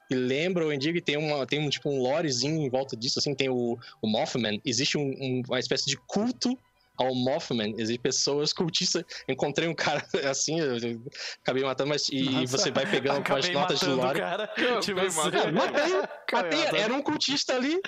[0.08, 3.20] que lembra o Endigo e tem, uma, tem um tipo um lorezinho em volta disso,
[3.20, 6.58] assim, tem o, o Mothman, existe um- um- uma espécie de culto
[7.00, 11.02] ao Mothman, existem pessoas cultistas, encontrei um cara assim, eu, eu
[11.42, 14.20] acabei matando, mas e Nossa, você vai pegando com as notas de matando o lore.
[14.20, 14.46] cara.
[14.80, 15.18] Tipo assim.
[15.18, 16.76] Matei, Acabei matei, matando.
[16.76, 17.80] era um cultista ali,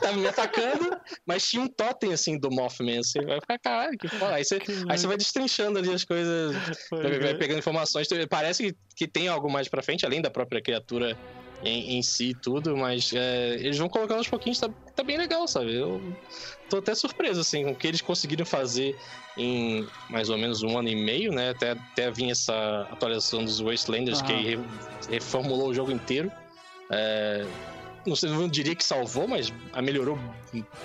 [0.00, 4.08] tava me atacando, mas tinha um totem assim do Mothman, assim, vai ficar caralho, que
[4.08, 4.34] foda.
[4.36, 6.54] Aí você, aí você vai destrinchando ali as coisas,
[6.90, 8.06] vai, vai pegando informações.
[8.30, 11.16] Parece que, que tem algo mais pra frente, além da própria criatura
[11.62, 15.46] em, em si tudo, mas é, eles vão colocando aos pouquinhos, tá, tá bem legal,
[15.48, 15.74] sabe?
[15.74, 16.00] Eu
[16.68, 18.96] tô até surpreso, assim, com o que eles conseguiram fazer
[19.36, 21.50] em mais ou menos um ano e meio, né?
[21.50, 24.60] Até, até vir essa atualização dos Wastelanders, que re-
[25.10, 26.30] reformulou o jogo inteiro.
[26.90, 27.46] É,
[28.06, 29.52] não, sei, não diria que salvou, mas
[29.82, 30.18] melhorou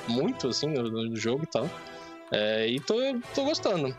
[0.07, 1.69] muito, assim, no, no jogo e tal.
[2.31, 2.95] É, e tô,
[3.35, 3.95] tô gostando.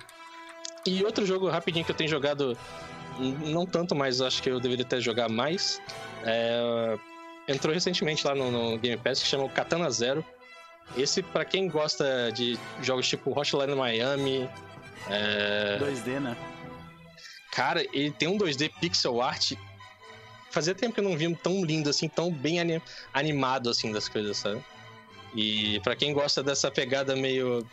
[0.87, 2.57] E outro jogo rapidinho que eu tenho jogado,
[3.18, 5.81] não tanto, mas acho que eu deveria até jogar mais.
[6.25, 6.99] É,
[7.49, 10.25] entrou recentemente lá no, no Game Pass que chama Katana Zero.
[10.97, 14.49] Esse, pra quem gosta de jogos tipo Hotline Miami,
[15.09, 16.37] é, 2D, né?
[17.53, 19.53] Cara, ele tem um 2D pixel art.
[20.51, 23.91] Fazia tempo que eu não vi um tão lindo assim, tão bem ani- animado assim
[23.91, 24.62] das coisas, sabe?
[25.35, 27.66] E pra quem gosta dessa pegada meio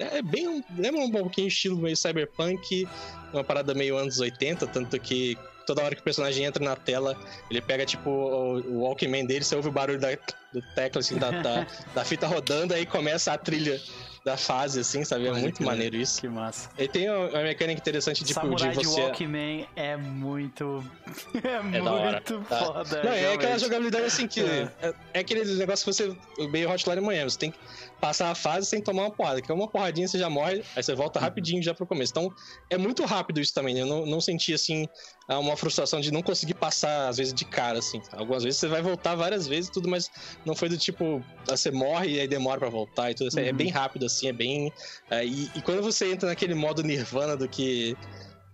[0.00, 2.88] é bem um- lembra um pouquinho estilo meio cyberpunk,
[3.32, 7.18] uma parada meio anos 80, tanto que toda hora que o personagem entra na tela,
[7.50, 10.08] ele pega tipo o, o Walkman dele, você ouve o barulho da
[10.52, 13.80] do tecla assim da, da, da fita rodando, aí começa a trilha
[14.24, 15.28] da fase assim, sabe?
[15.28, 15.66] É muito crer.
[15.66, 16.20] maneiro isso.
[16.20, 16.68] Que massa.
[16.76, 20.84] Ele tem uma mecânica interessante tipo, Samurai de de você Walkman é muito.
[21.44, 22.58] É, É muito tá?
[22.58, 23.02] foda.
[23.04, 24.40] Não, é aquela jogabilidade assim que.
[24.40, 24.68] É.
[24.82, 26.16] É, é aquele negócio que você.
[26.48, 27.28] Meio hotline amanhã.
[27.28, 27.58] Você tem que
[28.00, 29.40] passar a fase sem tomar uma porrada.
[29.42, 32.10] Que é uma porradinha você já morre, aí você volta rapidinho já pro começo.
[32.10, 32.32] Então
[32.70, 33.74] é muito rápido isso também.
[33.74, 33.80] né?
[33.82, 34.86] Eu não, não senti assim
[35.28, 38.00] ah, uma frustração de não conseguir passar, às vezes, de cara, assim.
[38.12, 40.08] Algumas vezes você vai voltar várias vezes e tudo, mas
[40.44, 41.20] não foi do tipo.
[41.48, 43.28] ah, Você morre e aí demora pra voltar e tudo.
[43.28, 43.40] assim.
[43.40, 43.56] É Uhum.
[43.56, 44.70] bem rápido, assim, é bem.
[45.10, 47.94] ah, e, e quando você entra naquele modo Nirvana do que.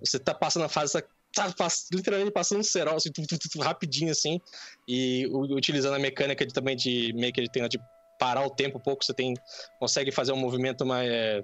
[0.05, 1.03] Você tá passando a fase, tá
[1.35, 4.39] tá literalmente passando um cerol assim, tu, tu, tu, rapidinho assim
[4.87, 7.81] e utilizando a mecânica de, também de meio que ele tem de
[8.23, 9.35] parar o tempo um pouco você tem
[9.81, 11.43] consegue fazer um movimento mais é,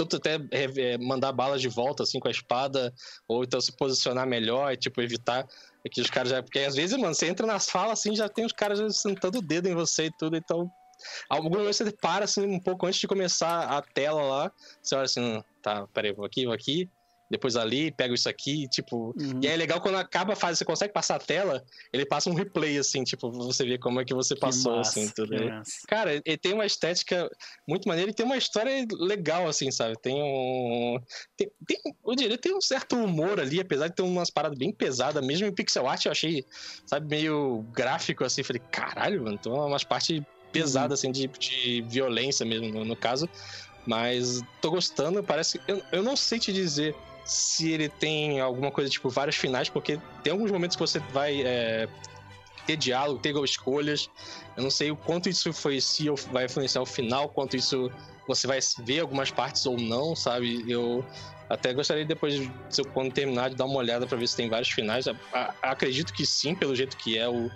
[0.00, 2.94] até é, mandar balas de volta assim com a espada
[3.28, 5.46] ou então se posicionar melhor e tipo evitar
[5.92, 8.46] que os caras já porque às vezes mano você entra nas falas assim já tem
[8.46, 10.66] os caras já sentando o dedo em você e tudo então
[11.28, 14.52] algum momento você para assim um pouco antes de começar a tela lá
[14.82, 16.88] você olha assim "Hum, tá peraí vou aqui vou aqui
[17.28, 19.14] depois ali, pego isso aqui, tipo.
[19.18, 19.40] Uhum.
[19.42, 22.34] E é legal quando acaba a fase, você consegue passar a tela, ele passa um
[22.34, 25.36] replay, assim, tipo, pra você ver como é que você Que passou, massa, assim, tudo.
[25.36, 25.72] que massa.
[25.88, 27.28] Cara, ele tem uma estética
[27.66, 29.96] muito maneira e tem uma história legal, assim, sabe?
[30.00, 31.00] Tem um.
[31.36, 34.72] Tem, tem, eu diria, tem um certo humor ali, apesar de ter umas paradas bem
[34.72, 36.44] pesadas, mesmo em pixel art eu achei,
[36.86, 38.44] sabe, meio gráfico, assim.
[38.44, 40.22] Falei, caralho, mano, tem umas partes
[40.52, 43.28] pesadas, assim, de, de violência mesmo, no, no caso.
[43.84, 45.60] Mas tô gostando, parece.
[45.66, 46.94] Eu, eu não sei te dizer
[47.26, 51.42] se ele tem alguma coisa, tipo, vários finais, porque tem alguns momentos que você vai.
[51.42, 51.88] é,
[52.66, 54.10] ter diálogo, ter escolhas.
[54.56, 57.90] Eu não sei o quanto isso foi se vai influenciar o final, quanto isso
[58.26, 60.64] você vai ver algumas partes ou não, sabe?
[60.68, 61.04] Eu
[61.48, 62.50] até gostaria depois,
[62.92, 65.06] quando terminar, de dar uma olhada para ver se tem vários finais.
[65.62, 67.48] Acredito que sim, pelo jeito que é o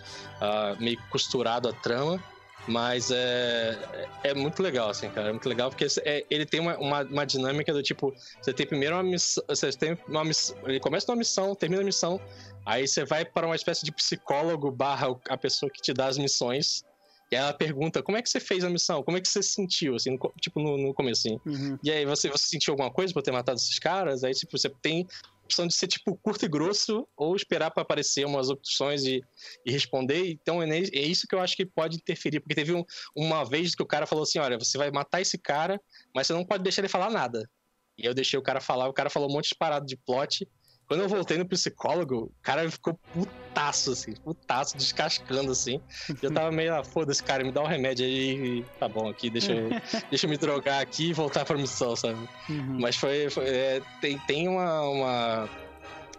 [0.78, 2.22] meio costurado a trama.
[2.68, 5.28] Mas é, é muito legal, assim, cara.
[5.28, 8.66] É muito legal porque é- ele tem uma, uma, uma dinâmica do tipo: você tem
[8.66, 9.42] primeiro uma missão.
[9.48, 10.56] Você tem uma missão.
[10.64, 12.20] Ele começa uma missão, termina a missão,
[12.64, 16.18] Aí você vai para uma espécie de psicólogo barra a pessoa que te dá as
[16.18, 16.84] missões.
[17.32, 19.02] E ela pergunta, como é que você fez a missão?
[19.02, 21.40] Como é que você se sentiu, assim, no tipo, no, no começo, assim.
[21.46, 21.78] Uhum.
[21.82, 24.24] E aí, você, você sentiu alguma coisa por ter matado esses caras?
[24.24, 25.06] Aí, tipo, você tem
[25.51, 29.20] opção de ser, tipo, curto e grosso ou esperar para aparecer umas opções e,
[29.66, 30.30] e responder.
[30.30, 32.40] Então, é, é isso que eu acho que pode interferir.
[32.40, 32.84] Porque teve um-
[33.16, 35.80] uma vez que o cara falou assim, olha, você vai matar esse cara,
[36.14, 37.48] mas você não pode deixar ele falar nada.
[37.98, 40.48] E eu deixei o cara falar, o cara falou um monte de parada de plot.
[40.91, 45.80] Quando eu voltei no psicólogo, o cara ficou putaço, assim, putaço, descascando, assim.
[46.20, 49.30] E eu tava meio, ah, foda-se, cara, me dá um remédio aí, tá bom aqui,
[49.30, 49.68] deixa eu,
[50.11, 52.18] deixa eu me drogar aqui e voltar pra missão, sabe?
[52.49, 52.80] Uhum.
[52.80, 55.49] Mas foi, foi é, tem, tem uma, uma,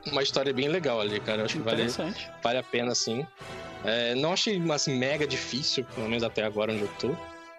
[0.09, 1.88] uma história bem legal ali, cara, eu acho que vale,
[2.41, 3.28] vale a pena, assim.
[3.84, 7.13] É, não achei assim, mega difícil, pelo menos até agora onde eu tô.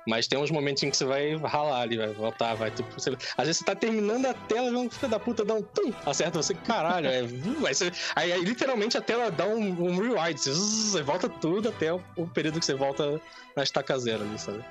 [0.07, 2.71] Mas tem uns momentos em que você vai ralar ali, vai voltar, vai.
[2.71, 3.11] Tipo, você...
[3.37, 5.93] Às vezes você tá terminando a tela e um filho da puta dá um tum,
[6.05, 7.07] acerta você, caralho.
[7.07, 7.93] É, aí, você...
[8.17, 12.03] aí, aí, literalmente a tela dá um, um rewind, você, você, volta tudo até o,
[12.17, 13.21] o, período que você volta
[13.55, 14.65] na estaca zero ali, sabe?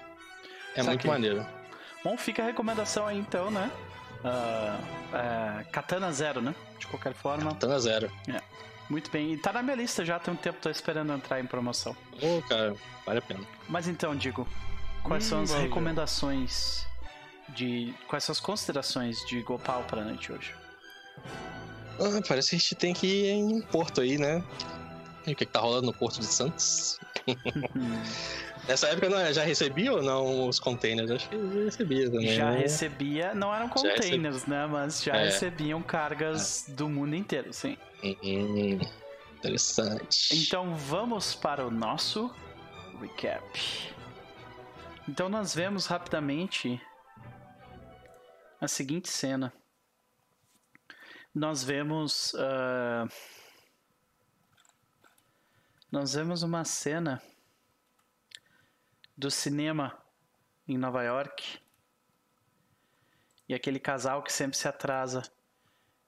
[0.75, 1.45] É muito maneiro.
[2.03, 3.71] Bom, fica a recomendação aí então, né?
[4.23, 4.81] Uh,
[5.15, 6.53] uh, Katana Zero, né?
[6.77, 7.51] De qualquer forma.
[7.51, 8.11] Katana Zero.
[8.27, 8.41] É.
[8.89, 9.33] Muito bem.
[9.33, 11.95] E tá na minha lista já, tem um tempo, tô esperando entrar em promoção.
[12.21, 12.75] Ô, oh, cara,
[13.05, 13.39] vale a pena.
[13.69, 14.45] Mas então, digo,
[15.03, 16.85] Quais são as hum, recomendações
[17.49, 17.93] de.
[18.07, 20.53] Quais são as considerações de Gopal pra noite hoje?
[21.99, 24.43] Ah, parece que a gente tem que ir em Porto aí, né?
[25.27, 26.99] E o que, que tá rolando no Porto de Santos?
[28.67, 31.09] Nessa época não, é, já recebia ou não os containers?
[31.11, 32.35] Acho que já recebia também.
[32.35, 32.59] Já né?
[32.59, 34.67] recebia, não eram containers, né?
[34.67, 35.25] Mas já é.
[35.25, 36.71] recebiam cargas é.
[36.73, 37.77] do mundo inteiro, sim.
[38.03, 38.79] Hum,
[39.37, 40.29] interessante.
[40.31, 42.31] Então vamos para o nosso
[42.99, 43.93] recap.
[45.07, 46.79] Então nós vemos rapidamente
[48.59, 49.51] a seguinte cena.
[51.33, 52.33] Nós vemos.
[52.33, 53.09] Uh,
[55.91, 57.21] nós vemos uma cena
[59.17, 59.97] do cinema
[60.67, 61.59] em Nova York.
[63.49, 65.23] E aquele casal que sempre se atrasa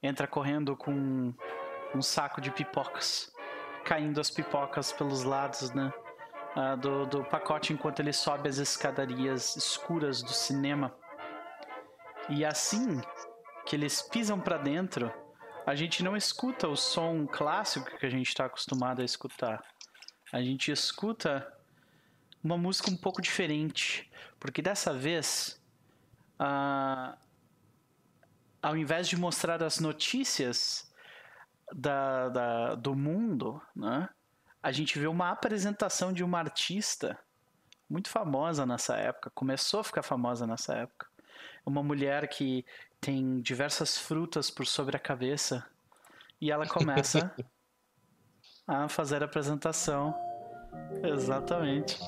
[0.01, 1.33] entra correndo com
[1.95, 3.33] um saco de pipocas,
[3.83, 5.91] caindo as pipocas pelos lados, né?
[6.55, 10.93] Uh, do, do pacote enquanto ele sobe as escadarias escuras do cinema.
[12.29, 13.01] E assim
[13.65, 15.11] que eles pisam para dentro,
[15.65, 19.63] a gente não escuta o som clássico que a gente está acostumado a escutar.
[20.31, 21.47] A gente escuta
[22.43, 25.61] uma música um pouco diferente, porque dessa vez,
[26.39, 27.17] uh,
[28.61, 30.91] ao invés de mostrar as notícias
[31.73, 34.09] da, da, do mundo, né,
[34.63, 37.19] a gente vê uma apresentação de uma artista
[37.89, 41.05] muito famosa nessa época, começou a ficar famosa nessa época.
[41.65, 42.65] Uma mulher que
[43.01, 45.65] tem diversas frutas por sobre a cabeça
[46.39, 47.35] e ela começa
[48.65, 50.15] a fazer a apresentação.
[51.03, 51.99] Exatamente.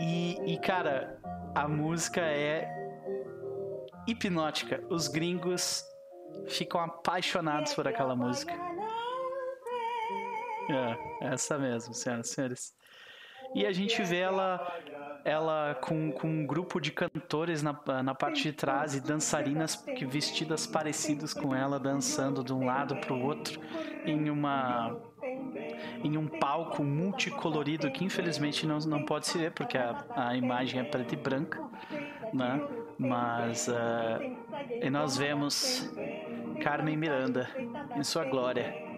[0.00, 1.20] E, e, cara,
[1.54, 2.68] a música é
[4.08, 4.84] hipnótica.
[4.90, 5.84] Os gringos
[6.48, 8.71] ficam apaixonados por aquela música.
[10.72, 12.74] É, essa mesmo, senhoras e senhores.
[13.54, 14.78] E a gente vê ela,
[15.24, 20.06] ela com, com um grupo de cantores na, na parte de trás e dançarinas que
[20.06, 23.60] vestidas parecidas com ela, dançando de um lado para o outro
[24.06, 24.96] em uma
[26.02, 30.80] em um palco multicolorido que infelizmente não, não pode se ver porque a, a imagem
[30.80, 31.62] é preta e branca,
[32.32, 32.60] né?
[32.98, 33.72] Mas uh,
[34.80, 35.92] e nós vemos
[36.62, 37.48] Carmen Miranda
[37.96, 38.92] em sua glória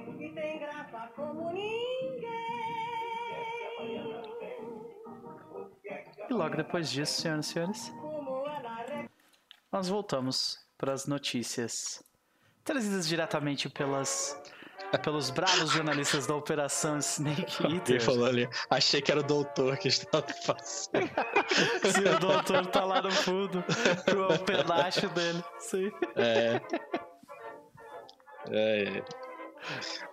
[6.28, 7.92] E logo depois disso, senhoras e senhores,
[9.70, 12.02] nós voltamos para as notícias
[12.64, 14.40] trazidas diretamente pelas
[14.98, 17.96] pelos bravos jornalistas da Operação Snake Eater.
[17.96, 21.10] Ele falou ali, achei que era o doutor que estava fazendo.
[21.92, 23.64] Sim, o doutor tá lá no fundo,
[24.04, 25.42] com o pedaço dele.
[25.58, 25.90] Sim.
[26.14, 26.60] É.
[28.50, 29.02] É.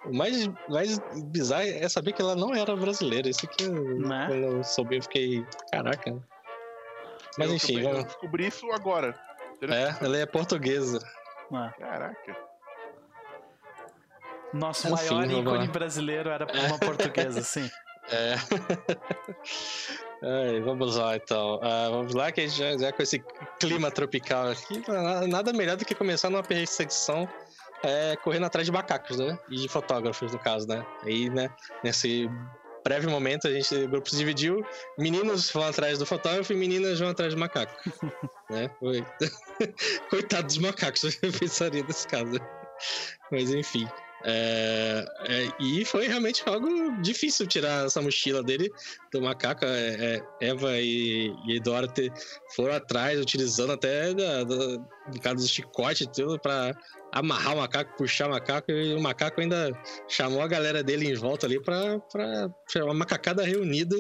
[0.06, 3.30] O mais, mais bizarro é saber que ela não era brasileira.
[3.30, 4.28] Isso que eu, né?
[4.28, 5.46] quando eu soube, eu fiquei.
[5.72, 6.18] Caraca.
[7.38, 7.82] Mas eu enfim.
[7.82, 9.18] Eu descobri isso agora.
[9.62, 11.00] É, ela é portuguesa.
[11.54, 11.72] Ah.
[11.78, 12.36] Caraca.
[14.54, 17.70] Nosso enfim, maior ícone brasileiro era uma portuguesa, sim.
[18.10, 18.36] É.
[20.24, 21.56] Ai, vamos lá então.
[21.56, 23.24] Uh, vamos lá que a gente já, já com esse
[23.60, 24.84] clima tropical aqui,
[25.30, 27.28] nada melhor do que começar numa perseguição
[27.84, 29.38] é, correndo atrás de macacos, né?
[29.50, 30.86] E de fotógrafos, no caso, né?
[31.04, 31.50] Aí, né,
[31.84, 32.30] nesse
[32.84, 34.66] breve momento, a gente, o grupo se dividiu.
[34.98, 37.74] Meninos vão atrás do fotógrafo e meninas vão atrás do macaco.
[38.50, 38.70] né?
[38.80, 39.06] Foi.
[40.10, 42.40] Coitado dos macacos, eu pensaria nesse caso.
[43.32, 43.88] Mas enfim.
[44.24, 46.70] É, é, e foi realmente algo
[47.02, 48.72] difícil tirar essa mochila dele
[49.12, 49.66] do macaco.
[49.66, 51.92] É, é Eva e, e Eduardo
[52.56, 56.76] foram atrás, utilizando até da, da, do caso do chicote e tudo para
[57.12, 59.72] amarrar o macaco, puxar o macaco, e o macaco ainda
[60.08, 62.00] chamou a galera dele em volta ali pra
[62.84, 63.98] uma macacada reunida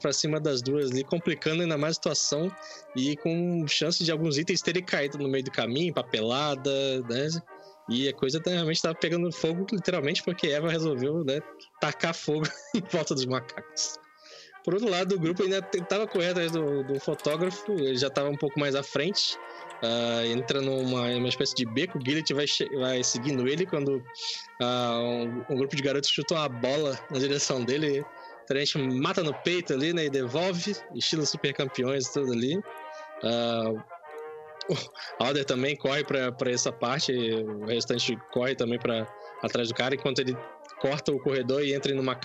[0.00, 2.52] pra cima das duas ali, complicando ainda mais a situação
[2.94, 7.28] e com chance de alguns itens terem caído no meio do caminho, papelada, né?
[7.88, 11.40] E a coisa tá, realmente estava pegando fogo, literalmente, porque Eva resolveu né,
[11.80, 13.98] tacar fogo em volta dos macacos.
[14.66, 18.28] Por outro lado, o grupo ainda tentava correr atrás do, do fotógrafo, ele já estava
[18.28, 19.38] um pouco mais à frente.
[19.80, 22.46] Uh, entra numa uma espécie de beco, o Gillet vai,
[22.76, 23.98] vai seguindo ele quando
[24.60, 28.04] uh, um, um, grupo de garotos chutam uma bola na direção dele.
[28.50, 30.06] A gente mata no peito ali, né?
[30.06, 32.56] E devolve, estilo super campeões tudo ali.
[32.56, 33.80] Uh,
[35.20, 39.06] o Alder também corre para essa parte, o restante corre também para
[39.44, 40.36] atrás do cara, enquanto ele
[40.80, 42.18] corta o corredor e entra numa,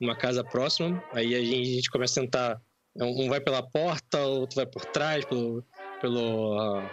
[0.00, 1.02] numa casa próxima.
[1.12, 2.60] Aí a gente, a gente, começa a tentar.
[2.96, 5.64] Um vai pela porta, outro vai por trás, pelo,
[6.00, 6.88] pelo uh,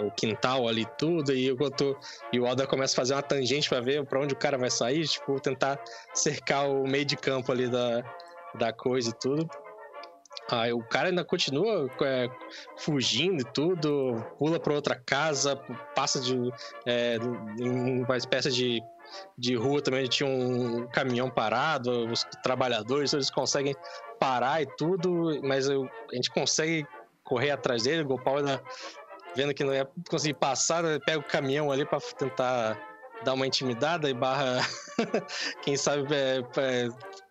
[0.00, 1.34] o quintal ali tudo.
[1.34, 1.96] E, enquanto,
[2.32, 4.70] e o Alder começa a fazer uma tangente para ver para onde o cara vai
[4.70, 5.82] sair, tipo, tentar
[6.14, 8.02] cercar o meio de campo ali da,
[8.54, 9.48] da coisa e tudo.
[10.50, 12.28] Aí o cara ainda continua é,
[12.78, 15.56] fugindo e tudo, pula para outra casa,
[15.94, 16.36] passa de
[16.86, 17.18] é,
[17.58, 18.80] uma espécie de
[19.36, 23.74] de rua também tinha um caminhão parado, os trabalhadores eles conseguem
[24.18, 26.86] parar e tudo, mas eu, a gente consegue
[27.24, 28.62] correr atrás dele, o Gopal ainda
[29.34, 32.78] vendo que não ia conseguir passar, né, pega o caminhão ali para tentar
[33.24, 34.60] dar uma intimidada e barra,
[35.62, 36.88] quem sabe, é, é,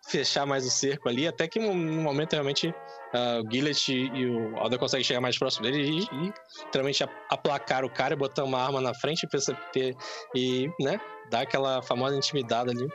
[0.08, 4.56] fechar mais o cerco ali, até que no momento realmente uh, o Gillet e o
[4.56, 6.32] Alder conseguem chegar mais próximo dele e, e
[6.64, 9.26] literalmente aplacar o cara e botar uma arma na frente
[9.74, 9.96] e,
[10.34, 12.88] e né, dar aquela famosa intimidade ali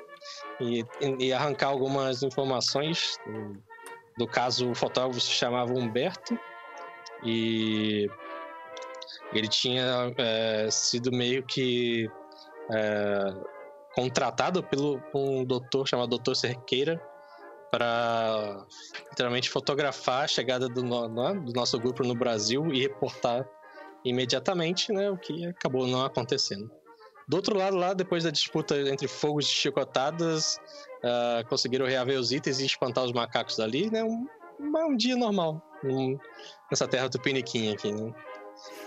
[0.59, 0.85] e,
[1.19, 3.17] e arrancar algumas informações.
[4.17, 6.37] No caso, o fotógrafo se chamava Humberto
[7.23, 8.09] e
[9.33, 12.09] ele tinha é, sido meio que
[12.69, 13.33] é,
[13.95, 16.35] contratado pelo um doutor chamado Dr.
[16.35, 17.01] Cerqueira
[17.71, 18.65] para
[19.09, 23.47] literalmente fotografar a chegada do, né, do, nosso grupo no Brasil e reportar
[24.03, 26.69] imediatamente, né, o que acabou não acontecendo.
[27.27, 30.57] Do outro lado, lá, depois da disputa entre fogos e chicotadas,
[30.97, 34.03] uh, conseguiram reaver os itens e espantar os macacos dali, né?
[34.03, 34.27] Um,
[34.59, 36.17] um dia normal um,
[36.69, 38.13] nessa terra do Piniquim aqui, né?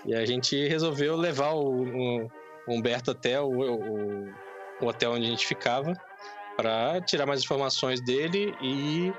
[0.05, 2.29] E a gente resolveu levar o
[2.69, 4.29] Humberto até o, o,
[4.81, 5.93] o hotel onde a gente ficava
[6.57, 9.13] para tirar mais informações dele e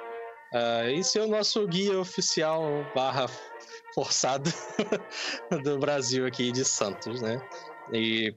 [0.53, 2.63] uh, e ser o nosso guia oficial
[2.95, 3.27] barra
[3.93, 4.51] forçado
[5.63, 7.41] do Brasil aqui de Santos, né?
[7.93, 8.35] E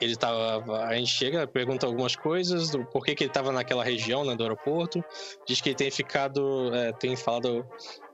[0.00, 4.24] ele tava, a gente chega, pergunta algumas coisas do porquê que ele estava naquela região,
[4.24, 5.04] né, do aeroporto.
[5.46, 7.66] Diz que ele tem ficado, é, tem falado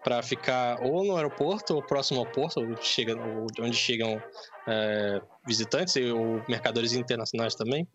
[0.06, 3.16] para ficar ou no aeroporto ou próximo ao porto, onde, chega,
[3.60, 4.22] onde chegam
[4.68, 7.88] é, visitantes ou mercadores internacionais também.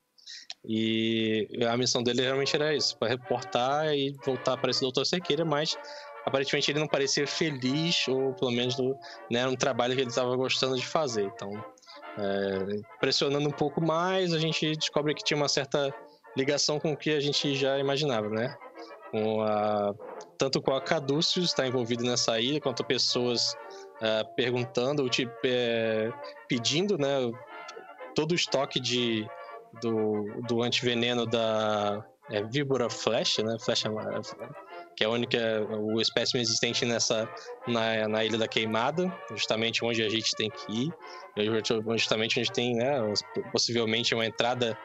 [0.66, 5.46] E a missão dele realmente era isso, para reportar e voltar para esse doutor Sequeira,
[5.46, 5.78] mas
[6.26, 8.94] aparentemente ele não parecia feliz, ou pelo menos no,
[9.32, 11.32] né, um trabalho que ele estava gostando de fazer.
[11.34, 11.50] Então,
[12.18, 15.96] é, pressionando um pouco mais, a gente descobre que tinha uma certa
[16.36, 18.54] ligação com o que a gente já imaginava, né?
[19.12, 19.96] Com a,
[20.42, 23.56] tanto a Caduceus está envolvido nessa ilha, quanto pessoas
[24.02, 26.12] é, perguntando, tipo, é,
[26.48, 27.32] pedindo, né?
[28.16, 29.28] Todo o estoque de
[29.84, 33.56] do, do antiveneno da é, víbora flash, né?
[33.60, 33.84] Flash
[34.96, 35.38] que é a única
[35.70, 37.30] o espécime existente nessa
[37.68, 40.94] na, na ilha da queimada, justamente onde a gente tem que ir,
[41.96, 43.00] justamente onde tem, né,
[43.52, 44.76] possivelmente uma entrada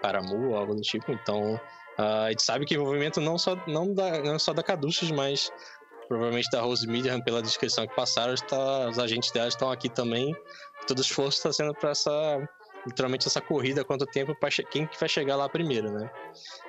[0.00, 1.12] para Mu, algo do tipo.
[1.12, 1.54] Então,
[1.98, 5.50] uh, a gente sabe que envolvimento não só não da não só da Caduceus, mas
[6.08, 10.34] provavelmente da Rose Millian, pela descrição que passaram, está, os agentes dela estão aqui também.
[10.86, 12.48] Todo esforço está sendo para essa
[12.86, 16.10] literalmente essa corrida quanto tempo para quem que vai chegar lá primeiro, né?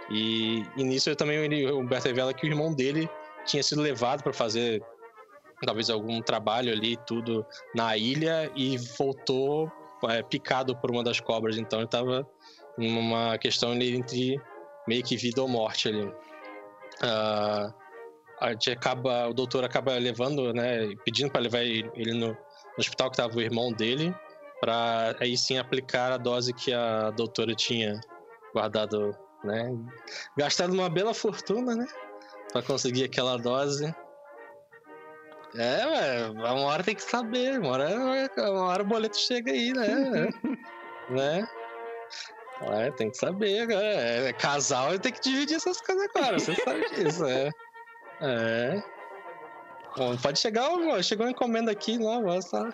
[0.10, 3.10] E, e nisso eu também ele, o Humberto revela que o irmão dele
[3.46, 4.84] tinha sido levado para fazer
[5.66, 9.72] talvez algum trabalho ali tudo na ilha e voltou
[10.08, 12.28] é, picado por uma das cobras, então ele estava
[12.88, 14.42] numa questão entre
[14.88, 16.04] meio que vida ou morte ali.
[16.04, 17.74] Uh,
[18.42, 22.36] a gente acaba, o doutor acaba levando, né, pedindo para levar ele no, no
[22.78, 24.16] hospital que estava o irmão dele
[24.60, 28.00] para aí sim aplicar a dose que a doutora tinha
[28.54, 29.72] guardado, né?
[30.38, 31.88] Gastado uma bela fortuna, né?
[32.52, 33.94] Para conseguir aquela dose.
[35.56, 37.90] É, uma hora tem que saber, uma hora,
[38.38, 40.30] uma hora o boleto chega aí, né?
[41.10, 41.48] né?
[42.62, 44.30] É, tem que saber, né?
[44.30, 47.50] É, casal tem que dividir essas coisas agora, você sabe disso, é.
[48.22, 48.84] É.
[49.96, 50.70] Bom, pode chegar,
[51.02, 52.70] chegou uma encomenda aqui, não, tá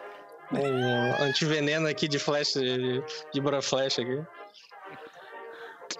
[0.51, 4.23] um antiveneno aqui de flash, de, de flash aqui.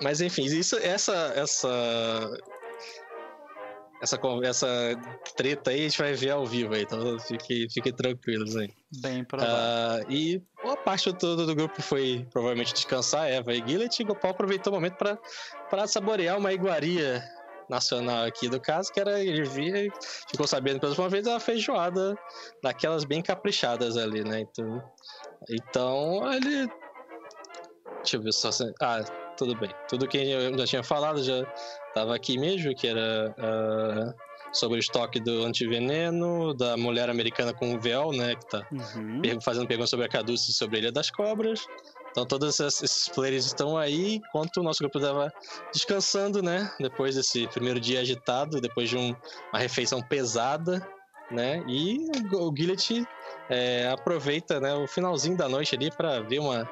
[0.02, 1.70] Mas enfim, isso, essa, essa,
[4.02, 4.68] essa, essa
[5.36, 8.70] treta aí a gente vai ver ao vivo aí, então fiquem fique tranquilos aí.
[9.02, 10.06] Bem provável.
[10.06, 14.32] Uh, e, opa, parte do, do grupo foi provavelmente descansar, Eva e Gillet, e Gopal
[14.32, 14.96] aproveitou o momento
[15.70, 17.24] para saborear uma iguaria
[17.68, 19.92] nacional aqui do caso, que era ele vir,
[20.30, 22.16] ficou sabendo pela última vez a feijoada
[22.62, 24.42] daquelas bem caprichadas ali, né?
[24.42, 24.84] Então,
[25.50, 26.68] então ele.
[27.98, 28.50] Deixa eu ver só.
[28.80, 29.04] Ah,
[29.36, 29.72] tudo bem.
[29.88, 31.42] Tudo que eu já tinha falado já
[31.88, 34.14] estava aqui mesmo, que era uh,
[34.56, 38.36] sobre o estoque do antiveneno, da mulher americana com o véu, né?
[38.36, 39.42] Que tá uhum.
[39.42, 41.68] fazendo perguntas sobre a Caduce e sobre a Ilha das Cobras.
[42.12, 45.32] Então todos esses players estão aí, enquanto o nosso grupo estava
[45.74, 46.72] descansando, né?
[46.80, 49.14] Depois desse primeiro dia agitado, depois de um,
[49.52, 50.88] uma refeição pesada,
[51.30, 51.64] né?
[51.68, 53.06] E o Gillet
[53.50, 56.70] é, aproveita né, o finalzinho da noite ali para ver uma.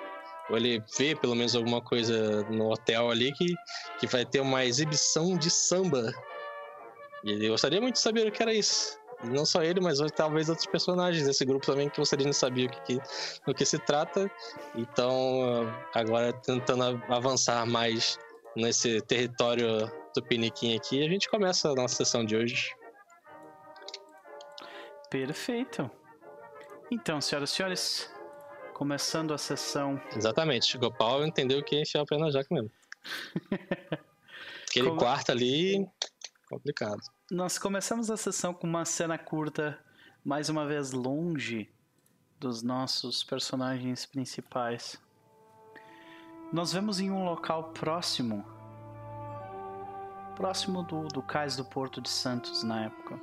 [0.49, 3.53] Ou ele vê pelo menos alguma coisa no hotel ali que,
[3.99, 6.13] que vai ter uma exibição de samba.
[7.24, 8.99] E ele gostaria muito de saber o que era isso.
[9.24, 12.69] Não só ele, mas talvez outros personagens desse grupo também que você não sabia o
[12.69, 12.99] que,
[13.47, 14.30] do que se trata.
[14.76, 18.19] Então, agora tentando avançar mais
[18.55, 22.76] nesse território do Piniquim aqui, a gente começa a nossa sessão de hoje.
[25.09, 25.89] Perfeito.
[26.91, 28.13] Então, senhoras e senhores,
[28.74, 30.01] começando a sessão.
[30.15, 30.78] Exatamente.
[30.78, 32.71] Gopal entendeu que enfiar o pé na jaca mesmo.
[34.69, 34.99] Aquele Como...
[34.99, 35.88] quarto ali,
[36.53, 37.01] complicado.
[37.31, 39.79] Nós começamos a sessão com uma cena curta,
[40.23, 41.73] mais uma vez longe
[42.39, 45.01] dos nossos personagens principais.
[46.51, 48.45] Nós vemos em um local próximo,
[50.35, 53.19] próximo do, do cais do Porto de Santos na época.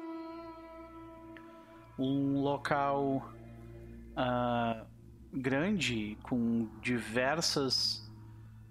[1.96, 3.32] Um local
[4.16, 4.86] uh,
[5.32, 7.98] grande com diversas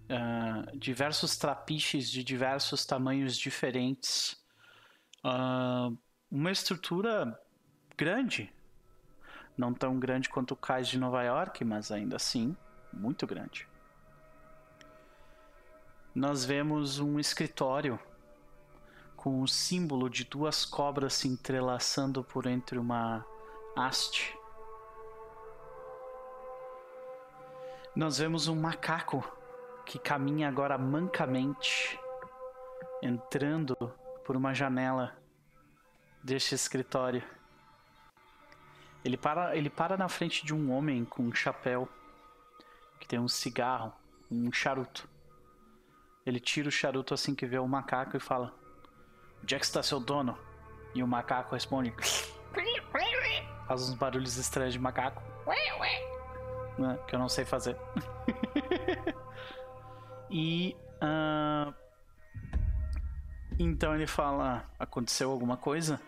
[0.10, 4.39] uh, diversos trapiches de diversos tamanhos diferentes
[5.24, 5.98] uh,
[6.30, 7.40] uma estrutura
[7.98, 8.54] grande.
[9.58, 12.56] Não tão grande quanto o cais de Nova York, mas ainda assim
[12.94, 13.68] muito grande.
[16.16, 18.00] Nós vemos um escritório
[19.16, 23.26] com o símbolo de duas cobras se entrelaçando por entre uma
[23.76, 24.38] haste.
[27.96, 29.24] Nós vemos um macaco
[29.86, 32.00] que caminha agora mancamente,
[33.02, 33.76] entrando
[34.30, 35.18] por uma janela
[36.24, 37.24] deste escritório.
[39.04, 41.90] Ele para, ele para na frente de um homem com um chapéu
[43.00, 43.92] que tem um cigarro,
[44.30, 45.10] um charuto.
[46.24, 48.54] Ele tira o charuto assim que vê o macaco e fala:
[49.42, 50.38] Onde é que está seu dono?
[50.94, 51.92] E o macaco responde:
[53.66, 55.24] Faz uns barulhos estranhos de macaco.
[56.78, 57.76] Né, que eu não sei fazer.
[60.30, 61.74] e uh,
[63.60, 66.00] então ele fala: Aconteceu alguma coisa?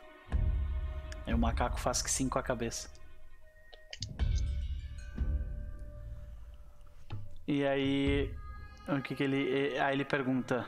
[1.27, 2.89] Aí o macaco faz que sim com a cabeça.
[7.47, 8.33] E aí.
[8.87, 9.77] O que, que ele.
[9.77, 10.65] Aí ele pergunta: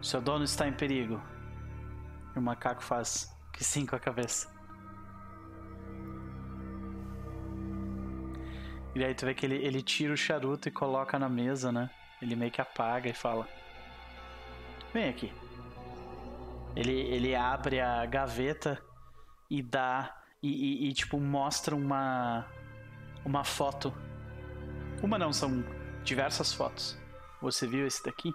[0.00, 1.20] Seu dono está em perigo?
[2.34, 4.54] E o macaco faz que sim com a cabeça.
[8.94, 11.90] E aí tu vê que ele, ele tira o charuto e coloca na mesa, né?
[12.22, 13.48] Ele meio que apaga e fala:
[14.92, 15.32] Vem aqui.
[16.74, 18.80] Ele, ele abre a gaveta
[19.50, 20.14] e dá.
[20.42, 22.46] E, e, e, tipo, mostra uma.
[23.24, 23.92] Uma foto.
[25.02, 25.64] Uma não, são
[26.04, 26.96] diversas fotos.
[27.40, 28.32] Você viu esse daqui?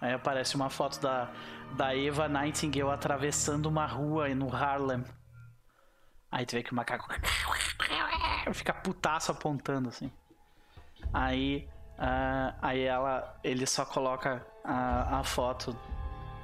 [0.00, 1.30] Aí aparece uma foto da,
[1.72, 5.02] da Eva Nightingale atravessando uma rua no Harlem.
[6.30, 7.08] Aí tu vê que o macaco
[8.52, 10.12] fica putaço apontando assim.
[11.12, 15.76] Aí, uh, aí ela, ele só coloca a, a foto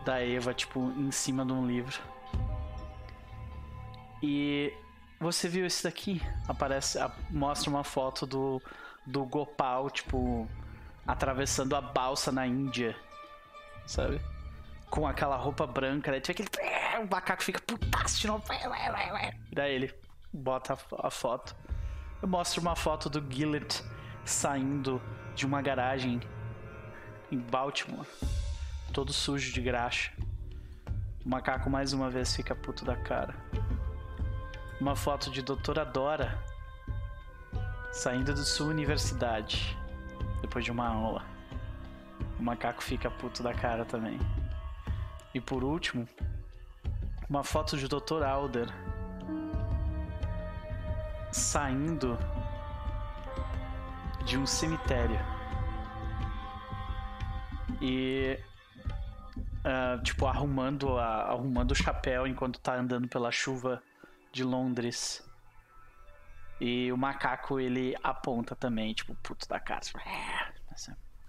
[0.05, 2.01] da Eva, tipo, em cima de um livro.
[4.23, 4.73] E
[5.21, 6.23] você viu esse daqui?
[6.49, 6.99] Aparece,
[7.31, 8.63] mostra uma foto do,
[9.07, 10.49] do Gopal, tipo,
[11.07, 12.97] atravessando a balsa na Índia,
[13.87, 14.21] sabe?
[14.91, 16.49] Com aquela roupa branca, daí aquele.
[17.03, 18.45] O macaco fica putaço de novo.
[19.51, 19.95] Daí ele
[20.33, 21.57] bota a, a foto.
[22.21, 23.83] Eu mostro uma foto do Gillet
[24.25, 25.01] saindo
[25.35, 26.21] de uma garagem
[27.31, 28.07] em Baltimore,
[28.93, 30.13] todo sujo de graxa.
[31.25, 33.35] O macaco mais uma vez fica puto da cara.
[34.81, 36.43] Uma foto de doutora Dora
[37.93, 39.79] saindo de sua universidade
[40.41, 41.25] depois de uma aula.
[42.39, 44.19] O macaco fica puto da cara também.
[45.33, 46.07] E por último,
[47.29, 48.23] uma foto de Dr.
[48.23, 48.69] Alder
[51.31, 52.19] saindo
[54.25, 55.19] de um cemitério.
[57.81, 58.39] E
[59.65, 63.83] uh, tipo arrumando a, arrumando o chapéu enquanto tá andando pela chuva
[64.33, 65.23] de Londres.
[66.61, 69.81] E o macaco ele aponta também, tipo, puto da cara.
[69.81, 70.53] Tipo, é,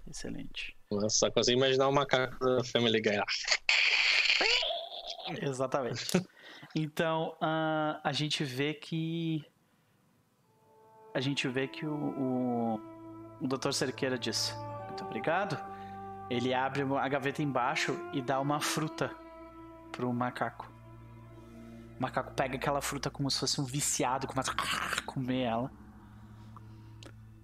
[0.08, 0.76] excelente.
[0.90, 3.20] Nossa, só consigo imaginar o macaco da Family Guy.
[5.42, 6.04] Exatamente.
[6.74, 9.44] Então, uh, a gente vê que.
[11.14, 12.80] A gente vê que o, o,
[13.40, 13.70] o Dr.
[13.70, 14.52] Cerqueira diz:
[14.88, 15.56] Muito obrigado.
[16.28, 19.14] Ele abre a gaveta embaixo e dá uma fruta
[19.92, 20.68] pro macaco.
[21.96, 25.70] O macaco pega aquela fruta como se fosse um viciado, começa a comer ela.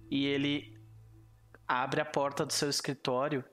[0.09, 0.77] E ele
[1.65, 3.45] abre a porta do seu escritório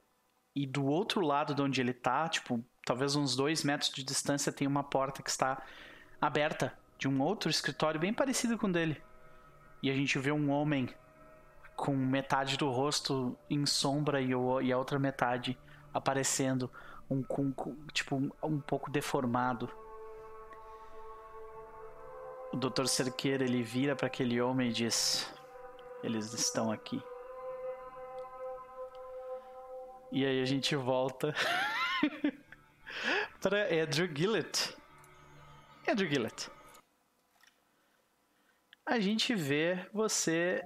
[0.56, 4.52] e do outro lado de onde ele tá, tipo, talvez uns dois metros de distância,
[4.52, 5.62] tem uma porta que está
[6.20, 9.00] aberta de um outro escritório bem parecido com o dele.
[9.82, 10.88] E a gente vê um homem
[11.76, 15.56] com metade do rosto em sombra e, a outra metade
[15.94, 16.68] aparecendo,
[17.08, 17.52] um, com,
[17.92, 19.70] tipo, um, um pouco deformado.
[22.52, 22.86] O Dr.
[22.86, 25.32] Cerqueira ele vira para aquele homem e diz:
[26.02, 27.00] Eles estão aqui.
[30.10, 31.34] E aí a gente volta
[33.40, 34.74] para Andrew Gillett.
[35.86, 36.50] Andrew Gillett.
[38.88, 40.64] A gente vê você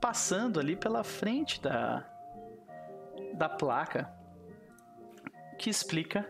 [0.00, 2.02] passando ali pela frente da
[3.34, 4.10] da placa
[5.58, 6.26] que explica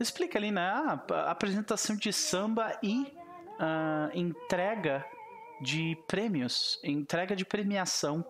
[0.00, 5.04] explica ali na né, apresentação de samba e uh, entrega
[5.60, 8.24] de prêmios, entrega de premiação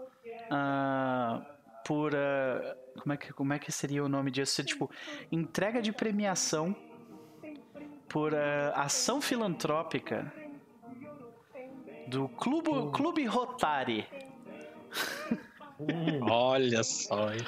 [0.51, 1.45] uh,
[1.87, 4.65] por uh, como é que como é que seria o nome disso?
[4.65, 4.91] Tipo,
[5.31, 6.75] entrega de premiação
[8.09, 8.35] por
[8.75, 10.33] ação filantrópica
[12.07, 12.91] do Clube, hum.
[12.91, 14.07] Clube Rotary.
[15.79, 17.41] Hum, olha só, hein?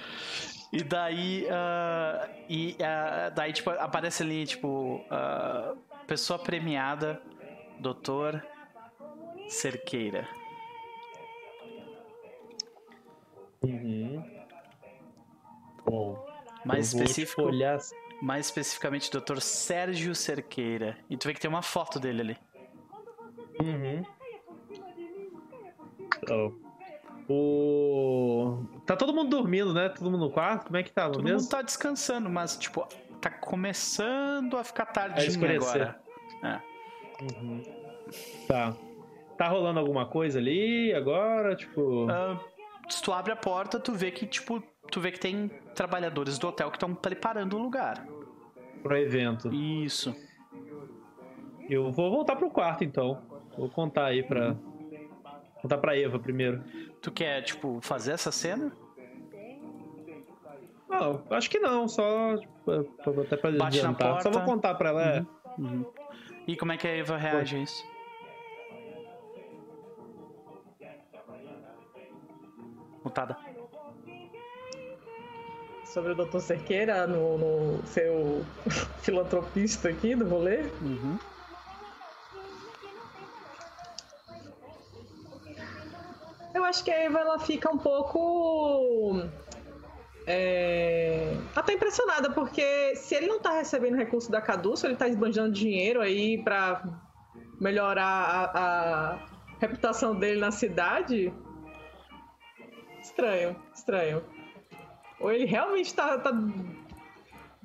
[0.72, 7.22] E daí, uh, e uh, daí tipo, aparece ali, tipo, uh, pessoa premiada,
[7.78, 8.44] doutor
[9.48, 10.28] Cerqueira.
[13.62, 14.22] Uhum.
[15.86, 16.26] Bom.
[16.64, 17.42] Mais específico.
[17.42, 17.78] Olhar...
[18.20, 20.98] Mais especificamente, doutor Sérgio Cerqueira.
[21.08, 22.36] E tu vê que tem uma foto dele ali.
[23.62, 24.04] Uhum.
[26.30, 26.68] Oh.
[27.30, 28.64] O...
[28.86, 29.90] Tá todo mundo dormindo, né?
[29.90, 30.66] Todo mundo no quarto?
[30.66, 31.10] Como é que tá?
[31.10, 31.40] Todo mesmo?
[31.40, 32.86] mundo tá descansando, mas, tipo,
[33.20, 36.00] tá começando a ficar tarde agora.
[36.42, 36.60] É.
[37.22, 37.62] Uhum.
[38.46, 38.74] Tá.
[39.36, 41.54] Tá rolando alguma coisa ali agora?
[41.54, 42.06] Tipo.
[42.06, 42.40] Uh,
[42.88, 46.48] se tu abre a porta, tu vê que, tipo, tu vê que tem trabalhadores do
[46.48, 48.06] hotel que estão preparando o lugar.
[48.82, 49.52] Pro evento.
[49.52, 50.14] Isso.
[51.68, 53.20] Eu vou voltar pro quarto então.
[53.56, 54.50] Vou contar aí pra.
[54.50, 54.67] Uhum.
[55.62, 56.62] Contar pra Eva primeiro.
[57.02, 58.72] Tu quer, tipo, fazer essa cena?
[60.88, 62.70] Não, acho que não, só tipo,
[63.20, 64.08] até pra Bate adiantar.
[64.08, 64.22] Na porta.
[64.22, 65.02] Só vou contar pra ela.
[65.02, 65.20] É.
[65.20, 65.26] Uhum.
[65.58, 65.86] Uhum.
[66.46, 67.84] E como é que a Eva reage a isso?
[73.04, 73.36] Mutada.
[75.84, 76.38] Sobre o Dr.
[76.40, 78.44] Cerqueira, no, no seu
[79.00, 80.62] filantropista aqui do rolê.
[80.82, 81.18] Uhum.
[86.58, 89.22] Eu acho que a Eva ela fica um pouco.
[90.26, 95.52] É, tá impressionada, porque se ele não tá recebendo recurso da Caduça, ele tá esbanjando
[95.52, 96.82] dinheiro aí pra
[97.60, 99.18] melhorar a, a
[99.60, 101.32] reputação dele na cidade.
[103.00, 104.24] Estranho, estranho.
[105.20, 106.32] Ou ele realmente tá, tá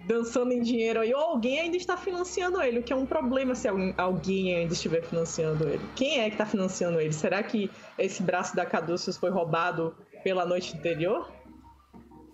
[0.05, 3.55] dançando em dinheiro aí, ou alguém ainda está financiando ele, o que é um problema
[3.55, 5.81] se alguém ainda estiver financiando ele.
[5.95, 7.13] Quem é que está financiando ele?
[7.13, 11.31] Será que esse braço da Caduceus foi roubado pela noite anterior?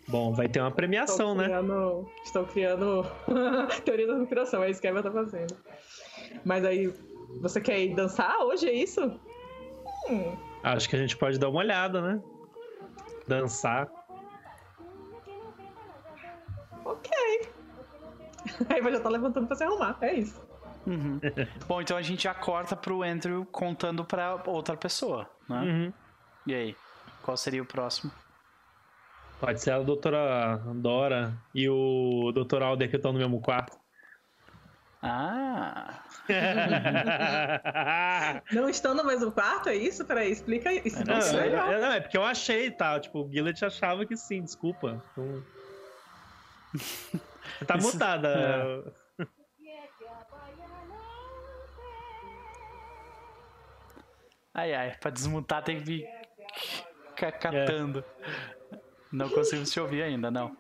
[0.07, 1.43] Bom, vai ter uma premiação, estou né?
[1.45, 2.11] criando, né?
[2.23, 3.05] Estou criando
[3.85, 5.55] teoria da conspiração, é isso que a Eva tá fazendo.
[6.43, 6.91] Mas aí,
[7.41, 9.01] você quer ir dançar hoje, é isso?
[10.09, 10.35] Hum.
[10.63, 12.21] Acho que a gente pode dar uma olhada, né?
[13.27, 13.87] Dançar.
[16.83, 17.11] Ok.
[18.69, 20.41] A Eva já tá levantando pra se arrumar, é isso.
[20.85, 21.19] Uhum.
[21.67, 25.61] Bom, então a gente já corta pro Andrew contando pra outra pessoa, né?
[25.61, 25.93] Uhum.
[26.47, 26.75] E aí?
[27.21, 28.11] Qual seria o próximo?
[29.39, 33.77] Pode ser a doutora Dora e o doutor Alder que estão no mesmo quarto.
[35.01, 36.03] Ah!
[38.51, 40.03] não estão no mesmo quarto, é isso?
[40.03, 41.07] Peraí, explica isso.
[41.07, 42.99] Não, isso é, é, não, é porque eu achei, tá?
[42.99, 45.01] Tipo, o Gillet achava que sim, desculpa.
[45.13, 45.41] Então...
[47.65, 48.27] Tá Isso, mutada.
[49.19, 49.25] É.
[54.53, 56.09] Ai, ai, pra desmutar tem que vir
[57.15, 58.03] catando.
[58.73, 58.77] É.
[59.11, 60.55] Não conseguimos te ouvir ainda, não.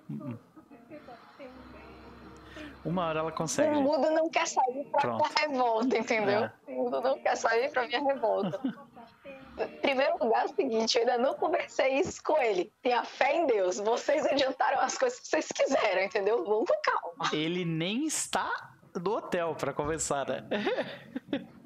[2.83, 3.75] Uma hora ela consegue.
[3.75, 5.23] O mundo não quer sair pra Pronto.
[5.27, 6.43] minha revolta, entendeu?
[6.45, 6.53] É.
[6.67, 8.59] O mundo não quer sair pra minha revolta.
[9.63, 12.71] Em primeiro lugar, é o seguinte, eu ainda não conversei isso com ele.
[12.81, 13.79] Tenha fé em Deus.
[13.79, 16.43] Vocês adiantaram as coisas que vocês quiseram, entendeu?
[16.45, 17.29] Vamos com calma.
[17.33, 20.47] Ele nem está no hotel pra conversar, né?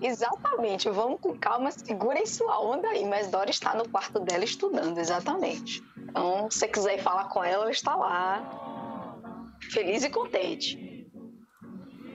[0.00, 3.04] Exatamente, vamos com calma, segurem sua onda aí.
[3.04, 5.82] Mas Dora está no quarto dela estudando, exatamente.
[5.96, 11.10] Então, se você quiser ir falar com ela, ela está lá, feliz e contente.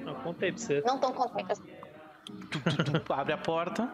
[0.04, 0.82] Não, contei pra você.
[0.86, 1.74] Não tão contente assim.
[2.52, 3.92] Tu, tu, tu, abre a porta.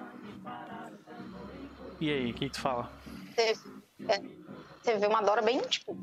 [1.99, 2.89] E aí, o que, que tu fala?
[3.35, 3.53] Você,
[4.87, 5.97] é, vê uma Dora bem, tipo,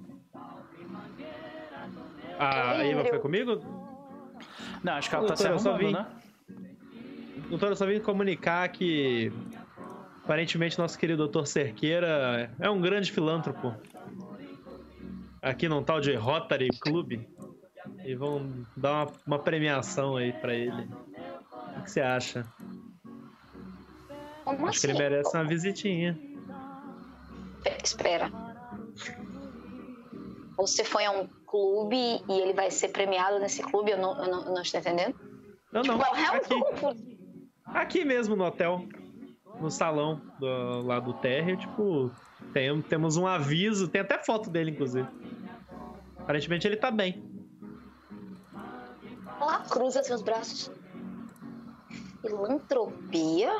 [2.38, 3.62] Ah, a Eva foi comigo?
[4.82, 5.92] Não, acho que ela tá se arrumando, vim.
[5.92, 6.06] né?
[7.48, 9.32] Doutor, eu só vim comunicar que
[10.22, 11.44] aparentemente nosso querido Dr.
[11.44, 13.74] Cerqueira é um grande filântropo.
[15.40, 17.20] Aqui num tal de Rotary Club.
[18.04, 20.88] E vão dar uma, uma premiação aí pra ele.
[21.78, 22.44] O que você acha?
[24.46, 24.96] Como Acho que assim?
[24.96, 26.16] ele merece uma visitinha.
[27.82, 28.30] Espera.
[30.56, 33.90] Você foi a um clube e ele vai ser premiado nesse clube?
[33.90, 35.16] Eu não, eu não, eu não estou entendendo.
[35.72, 35.98] Não, não.
[35.98, 37.28] Tipo, realmente Aqui,
[37.64, 38.86] aqui mesmo no hotel.
[39.60, 42.10] No salão do, lá do térreo, tipo,
[42.52, 45.08] tem, temos um aviso, tem até foto dele, inclusive.
[46.18, 47.24] Aparentemente ele tá bem.
[49.40, 50.70] Lá, cruza seus braços.
[52.20, 53.50] Filantropia?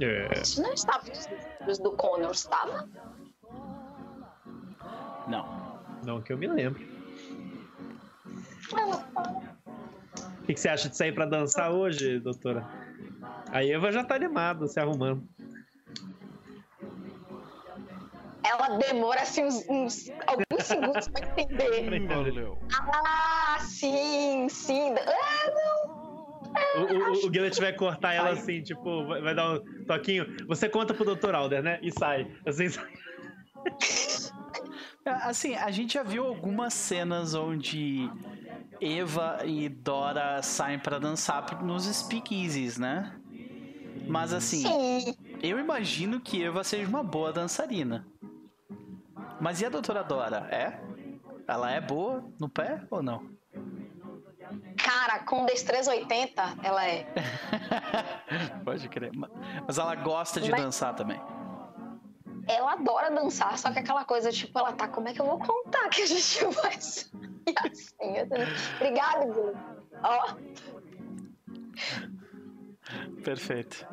[0.00, 0.40] É.
[0.40, 2.88] Isso não estava nos livros do Connor, estava?
[5.28, 5.78] Não.
[6.04, 6.80] Não que eu me lembro.
[8.76, 9.06] Ela
[10.40, 12.66] O que, que você acha de sair pra dançar hoje, doutora?
[13.52, 15.22] A Eva já tá animada, se arrumando.
[18.42, 22.02] ela demora assim uns, uns- alguns segundos pra entender.
[23.04, 24.92] Ah, sim, sim.
[24.94, 25.79] Ah, não.
[26.76, 30.26] O, o, o Gillet vai cortar ela assim, tipo, vai, vai dar um toquinho.
[30.46, 31.34] Você conta pro Dr.
[31.34, 31.78] Alder, né?
[31.82, 32.30] E sai.
[32.46, 32.88] Assim, sai.
[35.04, 38.08] Assim, a gente já viu algumas cenas onde
[38.80, 43.18] Eva e Dora saem pra dançar nos speakeasies, né?
[44.06, 45.14] Mas assim, Sim.
[45.42, 48.06] eu imagino que Eva seja uma boa dançarina.
[49.40, 50.48] Mas e a doutora Dora?
[50.50, 50.80] É?
[51.48, 53.39] Ela é boa no pé ou não?
[54.76, 57.06] Cara, com destreza 80, ela é.
[58.64, 59.12] Pode crer.
[59.14, 59.28] Ma-
[59.66, 61.20] Mas ela gosta de Mas- dançar também.
[62.48, 65.38] Ela adora dançar, só que aquela coisa, tipo, ela tá, como é que eu vou
[65.38, 67.10] contar que a gente vai sair
[67.70, 68.16] assim?
[68.16, 68.34] Eu tô-
[68.76, 69.26] Obrigada.
[70.02, 70.34] Ó,
[73.22, 73.86] Perfeito.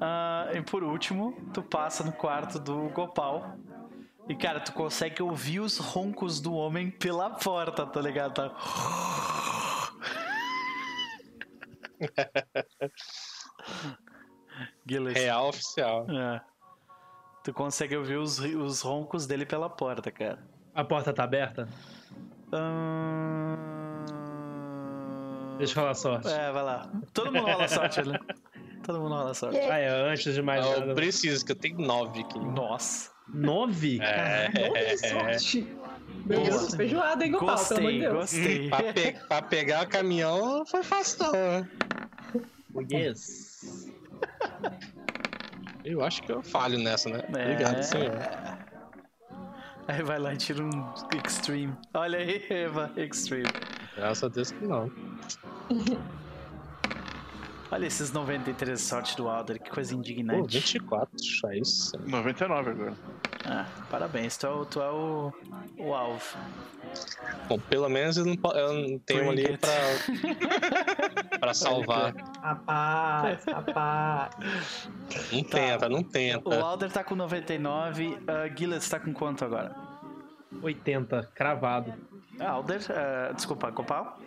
[0.00, 3.56] Ah, e por último, tu passa no quarto do Gopal.
[4.28, 8.34] E, cara, tu consegue ouvir os roncos do homem pela porta, tá ligado?
[8.34, 8.52] Tá...
[14.86, 15.14] Gilles.
[15.14, 16.06] Real oficial.
[16.10, 16.40] É.
[17.44, 20.38] Tu consegue ouvir os, os roncos dele pela porta, cara.
[20.74, 21.68] A porta tá aberta?
[22.52, 23.56] Ahn,
[25.58, 26.28] Deixa eu falar sorte.
[26.28, 26.90] É, vai lá.
[27.12, 28.18] Todo mundo rola sorte, né?
[28.84, 29.58] Todo mundo rola sorte.
[29.58, 30.94] Ah, é, antes de mais Eu nada.
[30.94, 32.38] preciso, que eu tenho nove aqui.
[32.38, 33.10] Nossa.
[33.28, 34.00] Nove?
[34.00, 35.76] É, Que sorte.
[36.26, 36.42] Meu.
[36.42, 37.56] Deus, feijoada, hein, Gopal?
[37.66, 38.14] Pelo amor de Gostei, Deus.
[38.14, 38.68] gostei.
[38.68, 41.68] pra, pe- pra pegar o caminhão foi fácil, não, né?
[42.90, 43.90] Yes.
[45.84, 47.24] Eu acho que eu falho nessa, né?
[47.28, 47.82] Obrigado, É.
[47.82, 48.12] senhor.
[49.88, 50.94] Aí vai lá e tira um
[51.26, 51.74] Extreme.
[51.92, 53.48] Olha aí, Eva, Extreme.
[53.96, 54.88] Graças a Deus que não.
[57.72, 60.56] Olha esses 93 de sorte do Alder, que coisa Pô, indignante.
[60.56, 61.10] 24,
[61.46, 61.92] é isso.
[62.06, 62.94] 99 agora.
[63.44, 65.32] Ah, parabéns, tu é o, tu é o,
[65.78, 66.38] o alvo.
[67.48, 72.14] Bom, pelo menos eu não, eu não tenho ali pra, pra salvar.
[72.40, 74.88] Rapaz, rapaz.
[75.32, 76.62] Não tenta, não O tenta.
[76.62, 78.18] Alder tá com 99, uh,
[78.56, 79.74] Gilles tá com quanto agora?
[80.62, 81.92] 80, cravado.
[82.38, 84.18] Ah, Alder, uh, desculpa, Copal?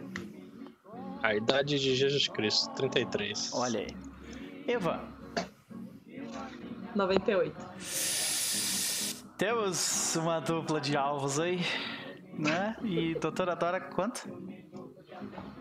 [1.24, 3.52] A idade de Jesus Cristo, 33.
[3.54, 3.88] Olha aí.
[4.68, 5.04] Eva,
[6.96, 8.25] 98.
[9.38, 11.62] Temos uma dupla de alvos aí,
[12.34, 12.76] né?
[12.84, 14.28] E doutora Dora, quanto?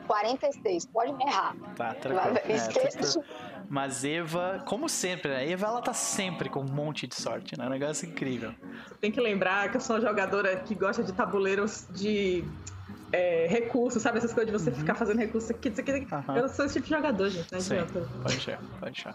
[0.06, 1.56] 46, pode me errar.
[1.76, 2.38] Tá, tranquilo.
[2.44, 3.20] É, esqueça.
[3.20, 3.24] tu-
[3.70, 5.50] Mas Eva, como sempre, né?
[5.50, 7.66] Eva, ela tá sempre com um monte de sorte, né?
[7.66, 8.54] Um negócio incrível.
[9.00, 12.44] Tem que lembrar que eu sou uma jogadora que gosta de tabuleiros de
[13.12, 14.18] é, recursos, sabe?
[14.18, 16.14] Essas coisas de você ficar fazendo recursos aqui, isso aqui, isso aqui.
[16.14, 16.36] Aham.
[16.38, 17.52] Eu sou esse tipo de jogador, gente.
[17.52, 18.08] Não Sim, adianta.
[18.22, 19.14] pode ser, pode ser.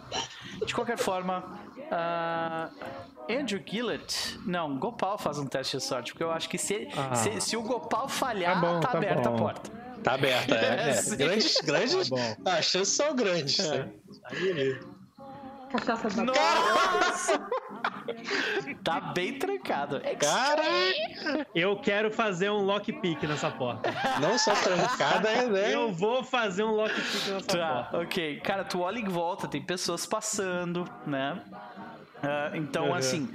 [0.66, 1.58] De qualquer forma,
[1.90, 2.70] ah,
[3.30, 4.38] Andrew Gillett.
[4.46, 7.14] Não, Gopal faz um teste de sorte, porque eu acho que se, Ah.
[7.14, 9.36] se, se o Gopal falhar, Tá bom, tá aberta bom.
[9.36, 9.70] a porta.
[10.02, 10.90] Tá aberta, é.
[10.90, 11.02] é.
[11.16, 12.08] Grandes, grandes.
[12.08, 12.16] Tá.
[12.46, 13.58] Ah, as chances são grandes.
[13.60, 13.86] É.
[14.24, 14.80] Aí,
[15.70, 17.48] Cachaça da Nossa!
[18.82, 20.00] tá bem trancado.
[20.18, 21.46] Caraca!
[21.54, 23.90] Eu quero fazer um lockpick nessa porta.
[24.20, 25.74] Não só trancada, é, né?
[25.74, 27.98] Eu vou fazer um lockpick nessa Tá, porta.
[28.00, 28.40] ok.
[28.40, 31.40] Cara, tu olha em volta, tem pessoas passando, né?
[32.22, 32.94] Ah, então, Uhum.
[32.94, 33.28] assim,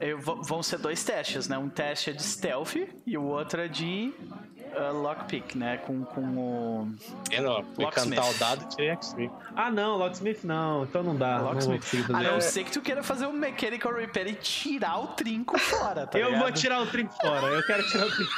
[0.00, 1.56] eu- vão ser dois testes, né?
[1.58, 2.76] Um teste é de stealth
[3.06, 4.12] e o outro é de
[4.76, 5.78] ah, lockpick, né?
[5.78, 6.88] Com, com o.
[7.30, 9.30] É, não, cantar o dado e tirei X-Ray.
[9.56, 10.84] Ah, não, Locksmith não.
[10.84, 11.38] Então não dá.
[11.38, 11.80] Não Locksmith.
[11.82, 15.58] conseguir A não ser que tu queira fazer um mechanical repair e tirar o trinco
[15.58, 16.42] fora, tá eu ligado?
[16.42, 17.46] vou tirar o trinco fora.
[17.46, 18.30] Eu quero tirar o trinco.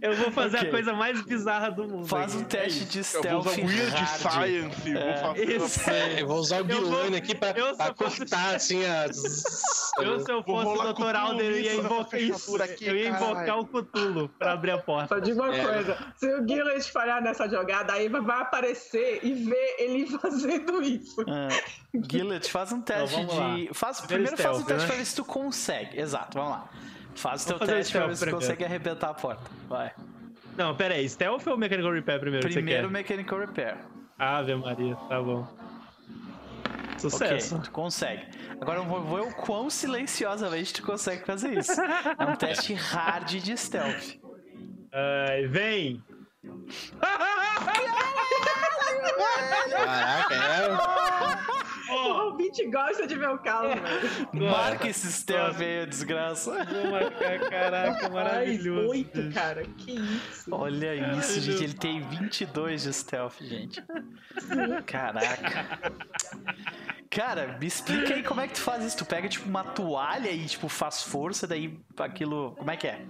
[0.00, 0.68] Eu vou fazer Ok.
[0.68, 2.06] a coisa mais bizarra do mundo.
[2.06, 4.08] Faz um teste de Eu vou stealth usar Weird hard.
[4.08, 5.04] Science, É.
[5.04, 5.90] vou fazer Isso.
[5.90, 9.06] Eu vou usar o Guilherme aqui pra, eu pra cortar assim a.
[9.06, 11.14] Eu, se eu fosse o Dr.
[11.16, 12.62] Alder, eu ia invocar isso.
[12.62, 15.19] aqui, Eu ia invocar o Cthulhu pra abrir a porta.
[15.20, 15.64] Digo uma É.
[15.64, 20.82] coisa: se o Gillet falhar nessa jogada, aí vai vai aparecer e ver ele fazendo
[20.82, 21.22] isso.
[21.28, 21.48] Ah,
[22.10, 23.70] Gillett, faz um teste Então, de.
[23.74, 24.86] Faz, Primeiro primeiro faz um teste né?
[24.88, 26.00] pra ver se tu consegue.
[26.00, 26.68] Exato, vamos lá.
[27.14, 29.42] Faz o teu teste pra ver se tu consegue arrebentar a porta.
[29.68, 29.92] Vai.
[30.56, 31.08] Não, pera aí.
[31.08, 32.46] Stealth ou Mechanical Repair primeiro?
[32.46, 33.76] que Primeiro Mechanical Repair.
[34.18, 35.46] Ave Maria, tá bom.
[36.98, 37.54] Sucesso.
[37.54, 38.22] Ok, tu consegue.
[38.60, 41.80] Agora eu vou ver o quão silenciosamente tu consegue fazer isso.
[41.80, 44.19] É um teste hard de stealth.
[44.92, 46.02] Ai, vem!
[49.70, 50.68] Caraca, é.
[51.92, 54.50] O ouvinte gosta de ver o caos, velho.
[54.50, 56.64] Marca esse stealth aí, desgraça.
[56.64, 58.80] Vou marcar, caraca, maravilhoso.
[58.80, 59.64] Ai, oito, cara.
[59.64, 60.54] Que isso.
[60.54, 61.64] Olha isso, gente.
[61.64, 63.82] Ele tem 22 de stealth, gente.
[64.86, 65.92] Caraca.
[67.10, 68.98] Cara, me explica aí como é que tu faz isso.
[68.98, 72.52] Tu pega, tipo, uma toalha e, tipo, faz força, daí aquilo...
[72.56, 73.04] Como é que é?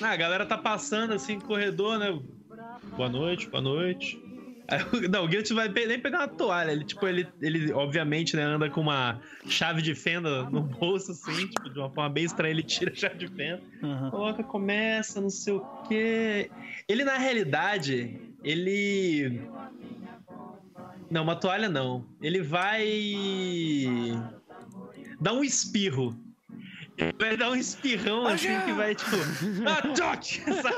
[0.00, 2.18] Ah, a galera tá passando assim no corredor, né?
[2.96, 4.22] Boa noite, boa noite.
[4.68, 6.72] Aí, não, o Guilherme vai nem pegar uma toalha.
[6.72, 11.46] Ele, tipo, ele, ele obviamente, né, anda com uma chave de fenda no bolso, assim,
[11.46, 13.60] tipo, de uma forma bem estranha, ele tira a chave de fenda.
[13.82, 14.10] Uhum.
[14.10, 16.50] Coloca, começa, não sei o quê.
[16.88, 19.42] Ele, na realidade, ele.
[21.10, 22.06] Não, uma toalha não.
[22.22, 22.86] Ele vai.
[25.20, 26.18] dar um espirro.
[27.18, 29.16] Vai dar um espirrão assim que vai, tipo.
[29.66, 30.40] Ah, toque!
[30.52, 30.76] Sabe?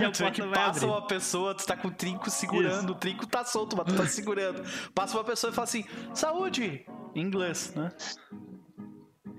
[0.00, 0.86] E a Tu vê que passa abrir.
[0.86, 2.92] uma pessoa, tu tá com o trinco segurando, Isso.
[2.92, 4.62] o trinco tá solto, mas tu tá segurando.
[4.94, 6.84] Passa uma pessoa e fala assim, saúde!
[7.14, 7.90] Em inglês, né?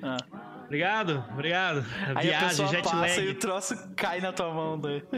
[0.02, 0.18] Ah.
[0.66, 1.84] Obrigado, obrigado.
[2.16, 3.40] Aí a Viagem, pessoa jet passa e o lag.
[3.40, 5.04] troço cai na tua mão daí.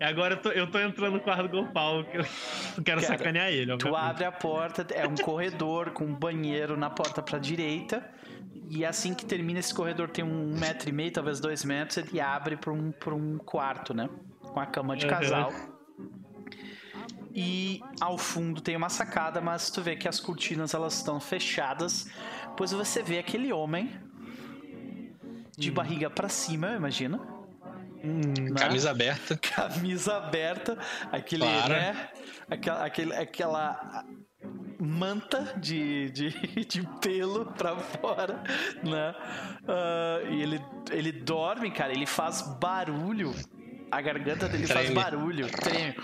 [0.00, 2.24] E agora eu tô, eu tô entrando no quarto do Gopal, que eu
[2.84, 6.90] quero Cara, sacanear ele, Tu abre a porta, é um corredor com um banheiro na
[6.90, 8.08] porta pra direita.
[8.68, 12.20] E assim que termina esse corredor, tem um metro e meio, talvez dois metros, ele
[12.20, 14.08] abre pra um, pra um quarto, né?
[14.40, 15.52] Com a cama de casal.
[17.34, 22.06] E ao fundo tem uma sacada, mas tu vê que as cortinas elas estão fechadas,
[22.56, 23.90] pois você vê aquele homem
[25.56, 25.74] de Hum.
[25.74, 27.18] barriga pra cima, eu imagino.
[28.04, 28.54] Hum, né?
[28.58, 29.36] Camisa aberta.
[29.40, 30.78] camisa aberta,
[31.10, 31.72] aquele, Claro.
[31.72, 32.08] né?
[32.50, 34.04] Aquela, aquele, aquela
[34.78, 36.30] manta de, de,
[36.66, 38.42] de pelo pra fora,
[38.82, 39.14] né?
[39.68, 40.60] Ah, e ele,
[40.90, 43.32] ele dorme, cara, ele faz barulho.
[43.90, 44.94] A garganta dele faz Treme.
[45.02, 45.94] barulho, treme.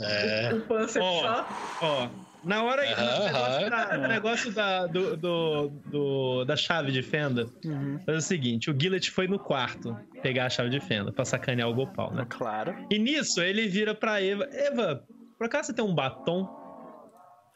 [0.00, 0.54] É.
[0.54, 1.20] O Panzer Ó.
[1.22, 1.48] só.
[1.82, 2.08] Ó,
[2.44, 3.70] na hora negócio, aham.
[3.70, 7.98] da, no negócio da, do, do, do- da chave de fenda, Uhum.
[8.06, 11.68] é o seguinte, o Gillet foi no quarto pegar a chave de fenda pra sacanear
[11.68, 12.26] o Gopal, né?
[12.28, 12.74] Claro.
[12.90, 15.02] E nisso ele vira pra Eva, Eva,
[15.38, 16.44] por acaso você tem um batom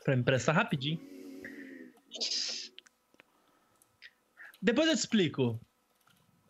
[0.09, 0.99] pra me emprestar rapidinho?
[4.63, 5.61] Depois eu te explico.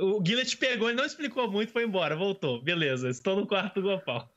[0.01, 2.63] O Gillet pegou, ele não explicou muito, foi embora, voltou.
[2.63, 4.33] Beleza, estou no quarto do Gopal.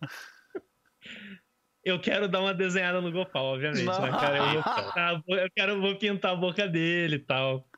[1.86, 4.02] Eu quero dar uma desenhada no Gopal, obviamente, Não.
[4.02, 4.38] né, cara?
[5.14, 7.70] Eu bo- eu quero vou pintar a boca dele e tal.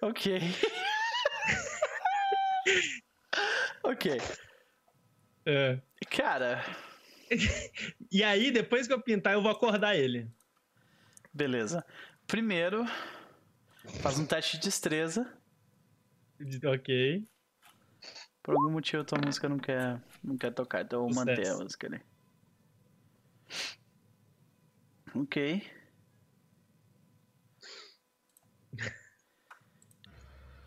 [0.00, 0.40] Ok.
[3.84, 4.12] ok.
[5.44, 5.78] É.
[6.10, 6.64] Cara,
[8.12, 10.28] E aí, depois que eu pintar, eu vou acordar ele.
[11.36, 11.84] Beleza.
[12.26, 12.84] Primeiro,
[14.00, 15.30] faz um teste de destreza.
[16.64, 17.26] Ok.
[18.42, 21.56] Por algum motivo tua música não quer, não quer tocar, então eu vou manter a
[21.56, 22.00] música ali.
[25.14, 25.62] Ok.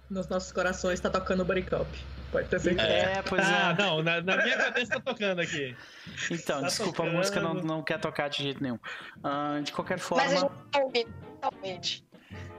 [0.09, 1.87] Nos nossos corações tá tocando o Buddy Cop.
[2.31, 2.87] Pode ter certeza.
[2.87, 3.81] É, pois Ah, é.
[3.81, 5.75] não, na, na minha cabeça tá tocando aqui.
[6.29, 7.17] Então, tá desculpa, a tocando.
[7.17, 8.77] música não, não quer tocar de jeito nenhum.
[9.23, 12.03] Ah, de qualquer Mas a gente forma, tá ouvindo totalmente.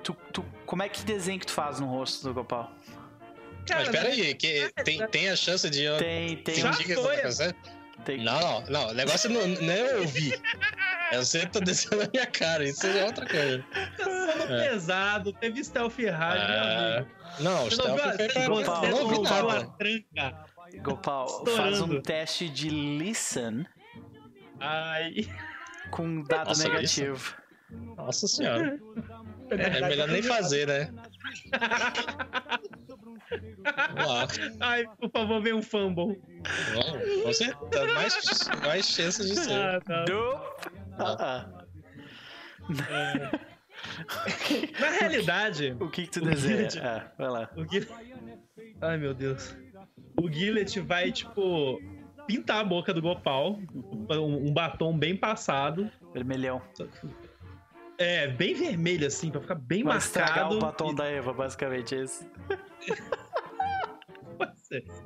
[0.03, 2.73] tu, tu, como é que desenho que tu faz no rosto do Gopal?
[3.69, 5.97] Mas espera aí, que tem, tem a chance de eu.
[5.99, 7.17] Tem, tem, Tem um dia foi.
[8.05, 8.25] tem.
[8.25, 8.89] Não, não, não.
[8.89, 10.41] O negócio não, não é eu ouvir.
[11.13, 12.65] É você que tá descendo na minha cara.
[12.65, 13.65] Isso é outra coisa.
[14.03, 14.71] Sono É.
[14.71, 17.11] pesado, teve stealth hard, meu É, amigo.
[17.39, 19.66] Não, o Você stealth foi pra Gopal, você Não a nada.
[19.78, 20.44] tranca.
[20.82, 21.57] Gopal, Estourando.
[21.57, 23.66] faz um teste de listen
[24.61, 25.27] Ai,
[25.90, 27.35] com dado Nossa, negativo.
[27.97, 28.78] Nossa senhora.
[29.51, 30.93] É É melhor nem fazer, né?
[33.94, 34.27] Vamos lá.
[34.61, 36.20] ai, por favor, vem um fumble.
[37.23, 37.94] Com certeza.
[37.94, 39.52] Mais, mais chances de ser.
[39.52, 40.05] Ah, tá.
[40.09, 40.70] Nope.
[40.98, 41.47] Ah,
[42.69, 43.40] ah.
[44.81, 46.81] Na realidade, O que, que tu deseja?
[46.82, 47.51] Ah, vai lá.
[47.70, 47.86] Gil...
[48.81, 49.55] Ai, meu Deus.
[50.20, 51.81] O Gillet vai, tipo,
[52.27, 53.59] pintar a boca do Gopal.
[54.10, 55.90] Um, batom bem passado.
[56.12, 56.60] Vermelhão.
[57.98, 60.56] É, bem vermelho, assim, pra ficar bem Vai estragar marcado.
[60.56, 62.27] o batom E- da Eva, basicamente, é isso.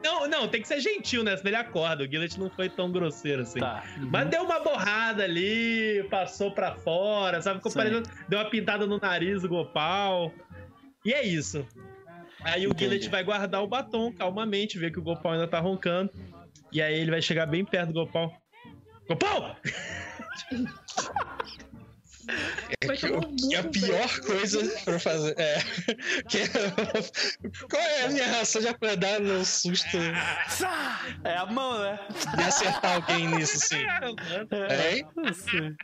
[0.02, 1.36] Não, não, tem que ser gentil, né?
[1.36, 2.04] Senão ele acorda.
[2.04, 3.60] O Gillet não foi tão grosseiro assim.
[3.60, 3.82] Tá.
[4.10, 7.58] Mas deu uma borrada ali, passou pra fora, sabe?
[7.58, 10.32] Ficou parecendo- deu uma pintada no nariz do Gopal.
[11.04, 11.66] E é isso.
[12.42, 12.74] Aí o.
[12.76, 16.10] Gillet vai guardar o batom calmamente, ver que o Gopal ainda tá roncando.
[16.72, 18.32] E aí ele vai chegar bem perto do Gopal.
[19.08, 19.56] Gopal!
[22.86, 25.34] Vai tomar um Que é a pior coisa pra fazer.
[25.38, 25.58] É.
[26.28, 26.48] Que é-
[27.70, 29.96] Qual é a minha reação de acordar no susto
[31.24, 31.98] É a mão, né?
[32.36, 33.82] de acertar alguém nisso, assim?
[34.50, 35.32] É.
[35.32, 35.76] Sim.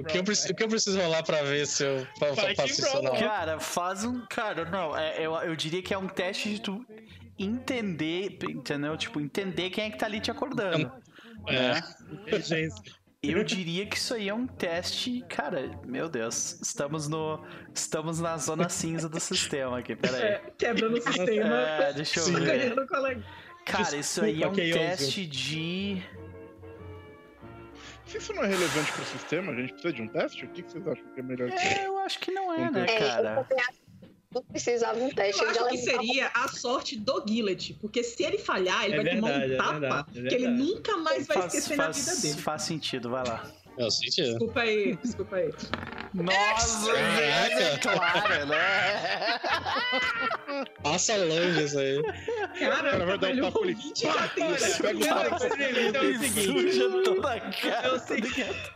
[0.00, 2.96] O que, eu preciso, o que eu preciso rolar pra ver se eu faço isso
[2.96, 3.16] ou não?
[3.18, 4.24] Cara, faz um.
[4.26, 6.84] Cara, não, é- eu, eu diria que é um teste de tu
[7.38, 8.96] entender, entendeu?
[8.96, 10.92] Tipo, entender quem é que tá ali te acordando.
[11.46, 11.72] É.
[11.74, 11.82] né?
[12.26, 12.82] Inteligência.
[13.22, 17.44] Eu diria que isso aí é um teste, cara, meu Deus, estamos no.
[17.74, 20.22] Estamos na zona cinza do sistema aqui, peraí.
[20.22, 21.56] É, quebrando o sistema.
[21.80, 22.40] É, deixa eu Sim.
[22.40, 22.74] ver.
[23.66, 26.02] Cara, isso aí é um teste de.
[28.06, 30.44] Se isso não é relevante pro sistema, a gente precisa de um teste?
[30.46, 31.50] O que vocês acham que é melhor?
[31.50, 33.46] É, eu acho que não é, né, É, cara?
[34.32, 35.42] Não precisava um teste.
[35.42, 39.14] Eu acho que seria a sorte do Gillet, porque se ele falhar, ele É vai
[39.16, 40.62] tomar verdade, um é tapa verdade, é que ele verdade.
[40.62, 42.42] nunca mais vai Faz, esquecer na faz, vida dele.
[42.42, 43.44] faz sentido, vai lá.
[43.78, 44.28] É o sentido.
[44.30, 45.50] Desculpa aí, desculpa aí.
[46.14, 47.78] Nossa, Caraca.
[47.98, 49.40] claro, né?
[50.82, 52.02] Passa longe isso aí.
[52.58, 53.76] Cara, Cara, vai dar um velho, tapa o ali.
[54.80, 55.46] Pega o tapa.
[55.46, 56.44] então é o seguinte.
[56.44, 57.94] suja toda a É cara.
[57.94, 58.72] o seguinte.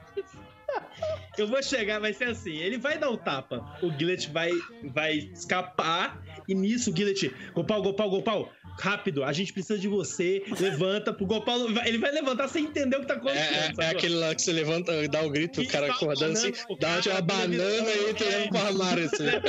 [1.36, 2.56] Eu vou chegar, vai ser assim.
[2.56, 3.76] Ele vai dar o tapa.
[3.82, 4.50] O Gillet vai,
[4.84, 6.22] vai escapar.
[6.46, 7.34] E nisso, o.
[7.54, 8.52] Gopal, Gopal, Gopal.
[8.78, 10.42] Rápido, a gente precisa de você.
[10.60, 11.58] Levanta pro Gopal.
[11.84, 13.80] Ele vai levantar sem entender o que tá É, acontecendo.
[13.80, 16.38] é, é aquele lá que você levanta, dá o grito, o cara E acordando uma
[16.38, 18.48] assim, banana pro dá uma banana e entra é.
[18.48, 19.26] pro armário assim.
[19.26, 19.40] É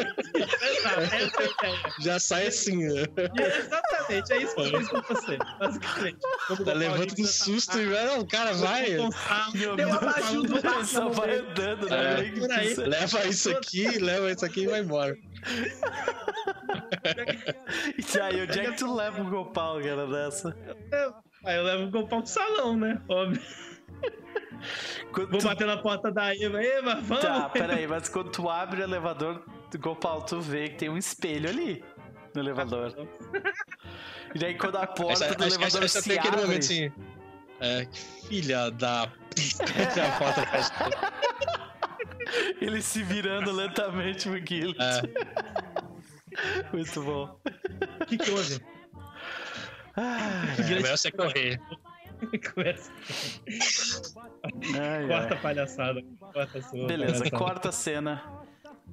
[0.86, 2.02] a.
[2.02, 3.04] Já sai assim, né?
[3.58, 5.38] Exatamente, é isso que eu fiz com você.
[5.60, 6.18] Basicamente.
[6.50, 8.96] O Tá a levanta um já tá- susto e vai, não, cara, vai.
[8.96, 9.10] com
[9.76, 11.36] Deu uma ajuda o braço, vai né?
[11.50, 12.56] andando, É, né?
[12.58, 12.76] aí.
[12.76, 15.18] Leva isso aqui, leva isso aqui e vai embora.
[17.98, 20.56] E aí, onde é que tu leva o Gopal, cara, dessa?
[21.46, 23.02] Aí eu levo o Gopal pro salão, né?
[23.08, 23.42] Óbvio.
[25.12, 26.62] Quando Vou tu- bater na porta da Eva.
[26.64, 27.24] Eva, vamos!
[27.24, 29.44] Tá, peraí, mas quando tu abre o elevador,
[29.80, 31.84] Gopal, tu vê que tem um espelho ali
[32.34, 32.94] no elevador.
[34.34, 36.42] E daí quando a porta Essa, do acho, elevador acho se abre...
[36.42, 36.92] momento assim.
[37.60, 39.08] É, que filha da.
[39.08, 39.22] p-
[40.02, 40.72] a porta fecha.
[42.62, 44.78] Ele se virando lentamente pro Gillet.
[44.80, 45.02] É,
[46.76, 47.40] Muito bom.
[48.02, 48.60] O que que houve?
[49.96, 51.60] Ai, é melhor você correr.
[52.54, 52.92] Começa.
[54.80, 55.42] ai, Quarta ai.
[55.42, 56.02] palhaçada.
[56.34, 57.38] Quarta sua Beleza, palhaçada.
[57.38, 58.24] corta a cena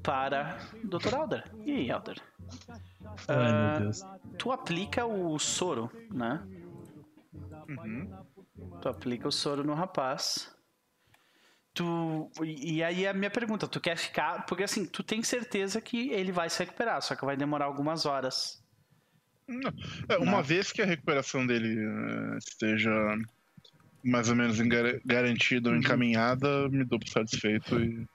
[0.03, 1.15] para Dr.
[1.15, 1.45] Alder.
[1.65, 2.21] E aí, Alder?
[2.69, 2.77] Ai,
[3.29, 4.03] Ah, meu Deus.
[4.39, 6.41] Tu aplica o soro, né?
[7.69, 8.11] Uhum.
[8.81, 10.55] Tu aplica o soro no rapaz.
[11.75, 12.31] Tu.
[12.45, 14.45] E aí a minha pergunta, tu quer ficar.
[14.47, 18.05] Porque assim, tu tem certeza que ele vai se recuperar, só que vai demorar algumas
[18.05, 18.63] horas.
[20.09, 20.43] É, uma Não.
[20.43, 22.91] vez que a recuperação dele eh, esteja
[24.05, 25.81] mais ou menos engar- garantida ou Uhum.
[25.81, 28.07] encaminhada, me dou por satisfeito e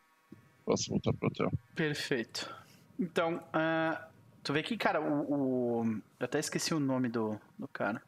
[0.65, 1.51] posso voltar pro hotel.
[1.75, 2.53] Perfeito.
[2.99, 4.07] Então, ah,
[4.43, 8.01] tu vê que, cara, o, o- Eu até esqueci o nome do, do cara.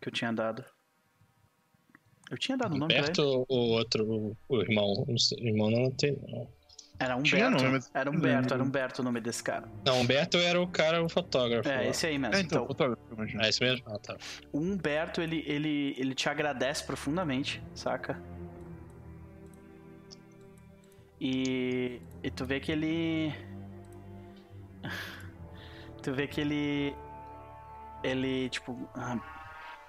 [0.00, 0.64] Que eu tinha dado.
[2.30, 3.06] Eu tinha dado o nome pra ele.
[3.06, 5.06] Perto o outro, o, irmão.
[5.06, 6.16] O irmão não tem.
[6.28, 6.48] Não.
[6.98, 7.64] Era Tinha Humberto.
[7.64, 9.68] nome, Era Humberto, era Humberto o nome desse cara.
[9.84, 11.68] Não, Humberto era o cara, o fotógrafo.
[11.68, 11.84] É, lá.
[11.86, 12.36] esse aí mesmo.
[12.36, 13.44] É, então, Então, fotógrafo, imagina.
[13.44, 13.84] É esse mesmo?
[13.88, 14.16] Ah, tá.
[14.52, 18.22] o Humberto, ele, ele, ele te agradece profundamente, saca?
[21.20, 23.32] E, e tu vê que ele.
[26.02, 26.96] Tu vê que ele.
[28.02, 28.76] Ele, tipo.
[28.94, 29.16] ah,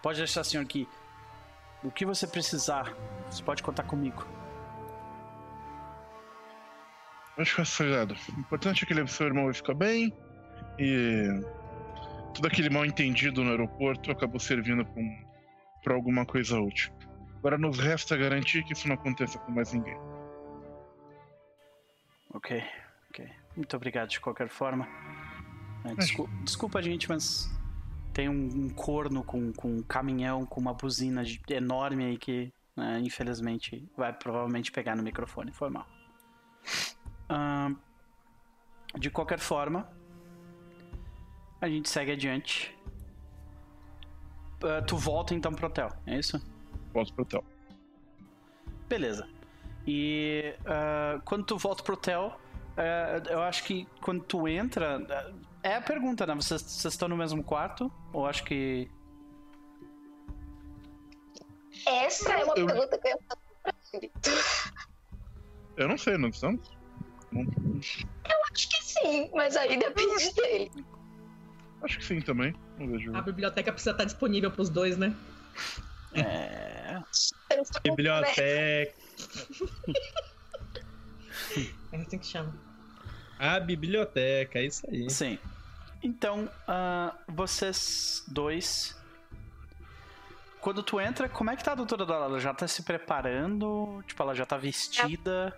[0.01, 0.87] pode deixar, senhor, que.
[1.83, 2.93] O que você precisar,
[3.29, 4.25] você pode contar comigo.
[7.37, 8.15] Acho que é sagrado.
[8.35, 10.13] O importante é que ele, seu irmão vai ficar bem
[10.79, 11.25] e
[12.33, 14.85] todo aquele mal entendido no aeroporto acabou servindo
[15.83, 16.93] pra alguma coisa útil.
[17.37, 19.97] Agora nos resta garantir que isso não aconteça com mais ninguém.
[22.33, 22.63] Ok,
[23.09, 23.29] ok.
[23.57, 24.87] Muito obrigado de qualquer forma.
[25.85, 27.52] É, descul- desculpa, gente, mas
[28.13, 32.99] tem um, um corno com, com um caminhão com uma buzina enorme aí que, né,
[32.99, 35.51] infelizmente, vai provavelmente pegar no microfone.
[35.51, 35.87] Foi mal.
[37.29, 37.75] Ahn,
[38.97, 39.89] de qualquer forma,
[41.59, 42.77] a gente segue adiante.
[44.63, 46.39] Ah, tu volta então pro hotel, é isso?
[46.93, 47.43] Volto pro hotel.
[48.87, 49.27] Beleza.
[49.85, 52.39] E ah, quando tu volta pro hotel,
[52.77, 54.99] ah, eu acho que quando tu entra.
[55.63, 56.35] É a pergunta, né?
[56.35, 57.91] Vocês, vocês estão no mesmo quarto?
[58.11, 58.89] Ou acho que.
[61.87, 64.11] Essa é uma Eu- pergunta que eu ia fazer pra ele.
[65.77, 66.69] Eu não sei, não estamos?
[67.31, 67.45] Não-
[68.51, 70.71] Acho que sim, mas aí depende dele.
[71.81, 72.53] acho que sim também.
[72.77, 73.15] Não vejo.
[73.15, 75.15] A biblioteca precisa estar disponível pros dois, né?
[76.13, 77.01] É.
[77.49, 77.63] Eu
[77.95, 78.93] Biblioteca.
[81.91, 82.53] É assim que chama.
[83.37, 85.09] A biblioteca, é isso aí.
[85.09, 85.37] Sim.
[86.03, 88.95] Então, ah, vocês dois.
[90.59, 92.25] Quando tu entra, como é que tá a doutora Dora?
[92.25, 94.03] Ela já tá se preparando?
[94.05, 95.57] Tipo, ela já tá vestida?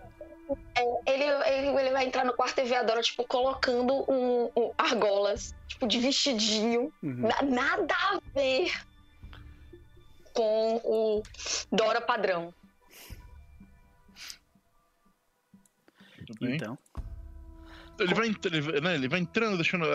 [1.06, 4.72] Ele, ele, ele vai entrar no quarto e ver a Dora, tipo, colocando um, um
[4.78, 6.92] argolas, tipo, de vestidinho.
[7.02, 7.28] Uhum.
[7.28, 8.72] Na- nada a ver
[10.32, 11.22] com o
[11.72, 12.54] Dora padrão.
[16.18, 16.54] Tudo bem.
[16.56, 16.78] Então.
[17.98, 19.86] Ele, vai, ele, vai- né, ele vai entrando, deixando.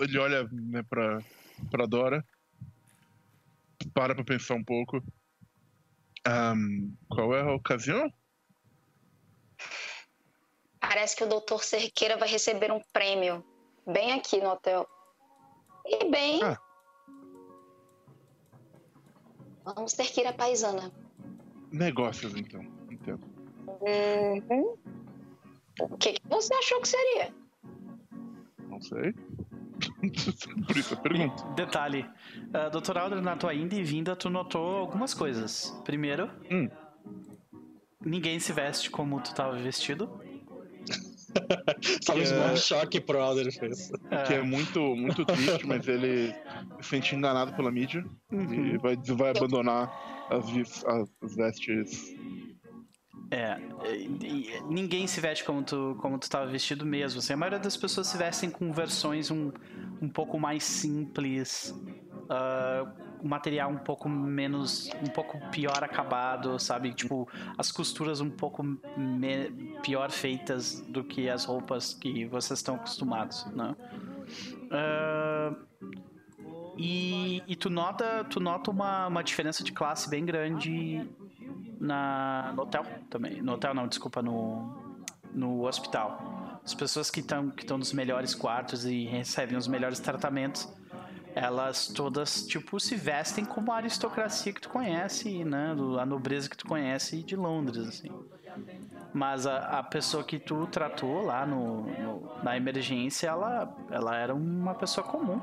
[0.00, 1.18] ele olha né, pra,
[1.70, 2.24] pra Dora.
[3.92, 5.02] Para pra pensar um pouco.
[6.26, 8.10] Ahn, qual é a ocasião?
[10.80, 11.58] Parece que o Dr.
[11.62, 13.44] Cerqueira vai receber um prêmio
[13.86, 14.86] bem aqui no hotel.
[15.86, 16.42] E bem.
[16.42, 16.58] Ah.
[19.64, 20.92] Vamos ter que ir à paisana.
[21.72, 22.62] Negócios, então.
[22.90, 23.26] Entendo.
[23.66, 24.76] Uhum.
[25.80, 27.34] O que, que você achou que seria?
[28.68, 29.12] Não sei.
[30.66, 31.44] Por isso eu pergunto.
[31.54, 32.06] Detalhe,
[32.52, 35.70] a doutora Aldrin, na tua ida e vinda, tu notou algumas coisas.
[35.84, 36.68] Primeiro, Hum.
[38.04, 40.08] ninguém se veste como tu tava vestido.
[42.06, 43.90] Talvez Que é- um choque pro Alder fez.
[44.26, 46.32] Que é muito, muito triste, mas ele
[46.80, 48.66] se sente enganado pela mídia Uhum.
[48.66, 49.92] e vai, vai abandonar
[50.30, 52.14] as, as vestes.
[53.34, 53.58] É,
[54.68, 57.18] ninguém se veste como tu, como tu tava vestido mesmo.
[57.18, 59.50] Assim, a maioria das pessoas se vestem com versões um,
[60.00, 61.74] um pouco mais simples,
[63.20, 66.94] um material um pouco menos, um pouco pior acabado, sabe?
[66.94, 67.28] Tipo,
[67.58, 68.62] as costuras um pouco
[69.82, 73.74] pior feitas do que as roupas que vocês estão acostumados, né?
[74.70, 75.56] Ah,
[76.78, 81.04] e, e tu nota, tu nota uma, uma diferença de classe bem grande
[81.84, 83.42] na, no hotel também.
[83.42, 84.74] No hotel não, desculpa, no,
[85.32, 86.60] no hospital.
[86.64, 90.66] As pessoas que estão que nos melhores quartos e recebem os melhores tratamentos,
[91.34, 95.74] elas todas, tipo, se vestem como a aristocracia que tu conhece, né?
[96.00, 98.08] A nobreza que tu conhece de Londres, assim.
[99.12, 104.34] Mas a, a pessoa que tu tratou lá no, no- na emergência, ela, ela era
[104.34, 105.40] uma pessoa comum.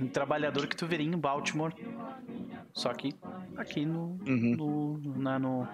[0.00, 1.72] Um trabalhador que tu veria em Baltimore.
[2.74, 3.14] Só que
[3.56, 4.56] aqui no, Uhum.
[4.56, 5.66] no, na- no,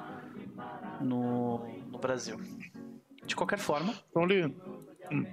[1.01, 1.59] no,
[1.90, 2.39] no Brasil.
[3.27, 4.55] De qualquer forma, Então ele.
[5.10, 5.24] hum.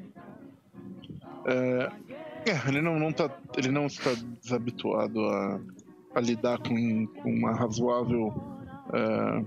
[1.45, 1.91] É,
[2.52, 3.30] é, ele não, não tá.
[3.57, 4.11] Ele não está
[4.41, 5.60] desabituado a,
[6.15, 8.34] a lidar com, com uma razoável
[8.94, 9.44] é,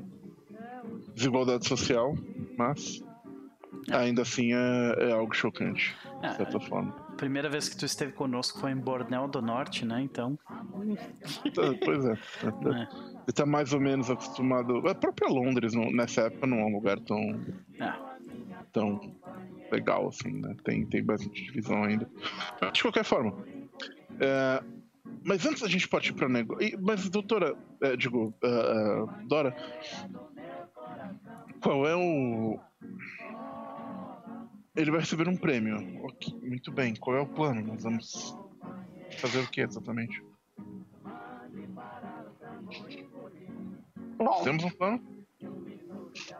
[1.14, 2.14] desigualdade social,
[2.56, 3.02] mas
[3.90, 6.94] ainda assim é, é algo chocante, de Ah, certa forma.
[7.20, 10.00] A primeira vez que tu esteve conosco foi em Borneo do Norte, né?
[10.00, 10.38] Então,
[11.54, 12.12] Tá, pois é.
[12.12, 12.82] É.
[13.26, 14.88] Ele tá mais ou menos acostumado.
[14.88, 17.18] A própria Londres, nessa época, não é um lugar tão,
[17.78, 17.92] é.
[18.72, 19.14] tão
[19.70, 20.56] legal assim, né?
[20.64, 22.08] Tem, tem bastante divisão ainda.
[22.72, 23.34] De qualquer forma.
[24.18, 24.62] é,
[25.22, 26.78] mas antes a gente pode ir pra negócio.
[26.80, 29.54] Mas, doutora, é, digo, é, Dora,
[31.62, 32.58] qual é o.
[34.80, 36.04] Ele vai receber um prêmio.
[36.04, 37.62] Ok, Muito bem, qual é o plano?
[37.62, 38.34] Nós vamos
[39.18, 40.24] fazer o que exatamente?
[44.16, 45.20] Bom, Temos um plano?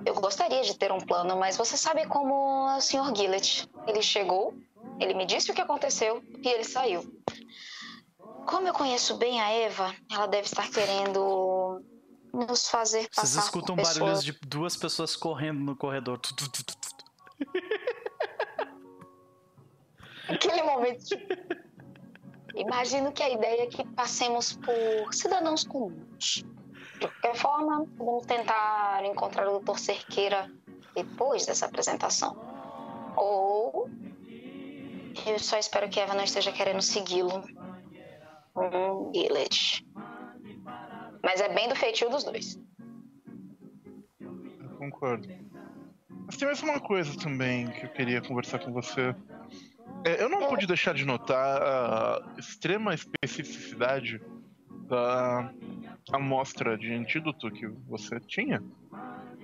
[0.05, 3.15] eu gostaria de ter um plano, mas você sabe como o Sr.
[3.15, 3.69] Gillett.
[3.87, 4.55] Ele chegou,
[4.99, 7.03] ele me disse o que aconteceu e ele saiu.
[8.47, 11.83] Como eu conheço bem a Eva, ela deve estar querendo
[12.33, 16.19] nos fazer passar Vocês escutam barulhos de duas pessoas correndo no corredor.
[20.31, 21.05] Aquele momento.
[22.55, 26.45] Imagino que a ideia é que passemos por cidadãos comuns.
[27.01, 29.79] De qualquer forma, vamos tentar encontrar o Dr.
[29.79, 30.51] Cerqueira
[30.95, 32.37] depois dessa apresentação.
[33.17, 33.89] Ou
[35.27, 37.45] eu só espero que Eva não esteja querendo segui-lo.
[38.57, 39.87] Um Gillett.
[41.23, 42.59] Mas é bem do feitio dos dois.
[44.21, 45.29] Eu concordo.
[46.27, 49.15] Mas tem mais uma coisa também que eu queria conversar com você.
[50.05, 54.21] É, eu não pude deixar de notar a extrema especificidade
[54.89, 55.53] da
[56.13, 58.63] amostra de antídoto que você tinha.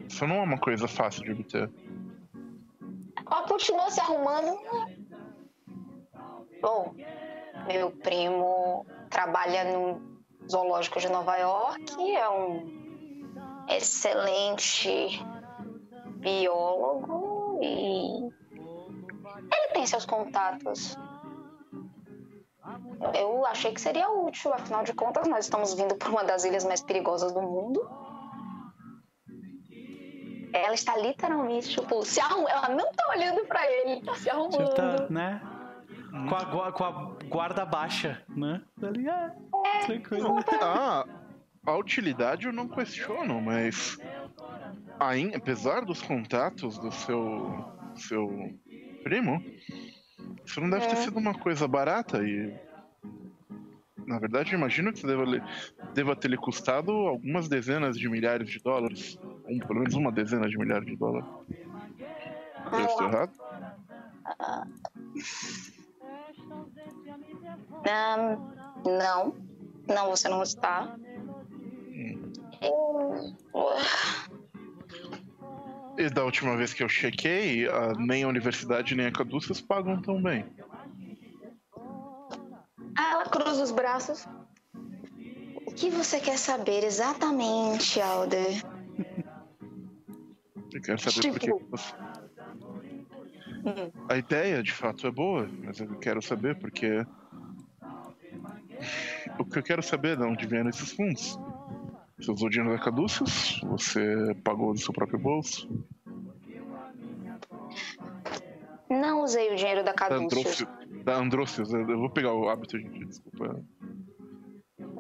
[0.09, 1.71] Isso não é uma coisa fácil de obter.
[3.31, 4.59] Ela continua se arrumando.
[6.63, 6.95] Bom,
[7.67, 10.01] meu primo trabalha no
[10.51, 15.21] zoológico de Nova York, é um excelente
[16.19, 18.46] biólogo e
[19.53, 20.97] ele tem seus contatos.
[23.15, 26.65] Eu achei que seria útil, afinal de contas, nós estamos vindo por uma das ilhas
[26.65, 27.89] mais perigosas do mundo.
[30.53, 32.49] Ela está literalmente, tipo, se arrumando.
[32.49, 34.75] Ela não tá olhando pra ele, tá se Tipo, arrumando.
[34.75, 35.41] tá, né?
[36.29, 36.91] Com a, com a
[37.29, 38.63] guarda baixa, né?
[38.83, 39.33] Ali, ah,
[39.85, 40.37] tranquilo.
[40.63, 41.05] Ah,
[41.67, 43.99] a utilidade eu não questiono, mas
[44.99, 47.65] ain- apesar dos contatos do seu
[47.97, 48.29] seu
[49.07, 49.41] primo,
[50.45, 50.97] isso não deve ter É.
[50.97, 52.53] sido uma coisa barata e
[54.05, 55.25] na verdade imagino que isso deva,
[55.95, 59.17] deva ter lhe custado algumas dezenas de milhares de dólares,
[59.49, 61.29] um, pelo menos uma dezena de milhares de dólares.
[62.73, 63.33] Eu estou errado?
[67.87, 68.37] Ahn,
[68.85, 69.37] não,
[69.87, 70.97] não, você não está.
[72.61, 74.36] Eu.
[75.99, 80.01] E da última vez que eu chequei, a- nem a universidade nem a Caduceus pagam
[80.03, 80.45] tão bem.
[82.99, 84.27] Ah, ela cruza os braços.
[85.67, 88.63] O que você quer saber exatamente, Alder?
[90.73, 91.95] Eu quero saber por que Tipo- você.
[93.65, 93.91] Hum.
[94.09, 97.05] A ideia de fato é boa, mas eu quero saber porque.
[99.39, 99.83] O que eu quero
[100.13, 101.39] é de onde vieram esses fundos.
[102.19, 103.61] Você usou dinheiro da Caduceus?
[103.65, 105.69] Você pagou do seu próprio bolso?
[108.89, 110.65] Não usei o dinheiro da Caduceus.
[111.05, 113.63] Da Andrócios, eu vou pegar o hábito, gente, desculpa.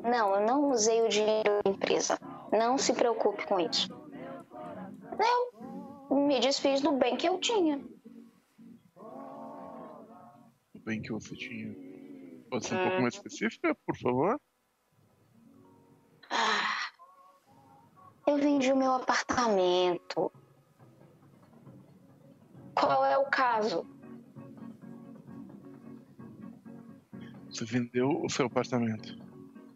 [0.05, 2.19] Não, eu não usei o dinheiro da empresa.
[2.53, 3.89] Não se preocupe com isso.
[6.11, 7.81] Eu me desfiz do bem que eu tinha.
[10.75, 11.75] O bem que você tinha.
[12.51, 12.83] Pode ser um Hum.
[12.83, 14.41] pouco mais específica, por favor?
[18.27, 20.33] Eu vendi o meu apartamento.
[22.75, 23.87] Qual é o caso?
[27.49, 29.17] Você vendeu o seu apartamento.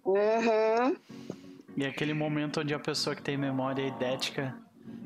[0.05, 0.97] Uhum.
[1.77, 4.57] E é aquele momento onde a pessoa que tem memória idética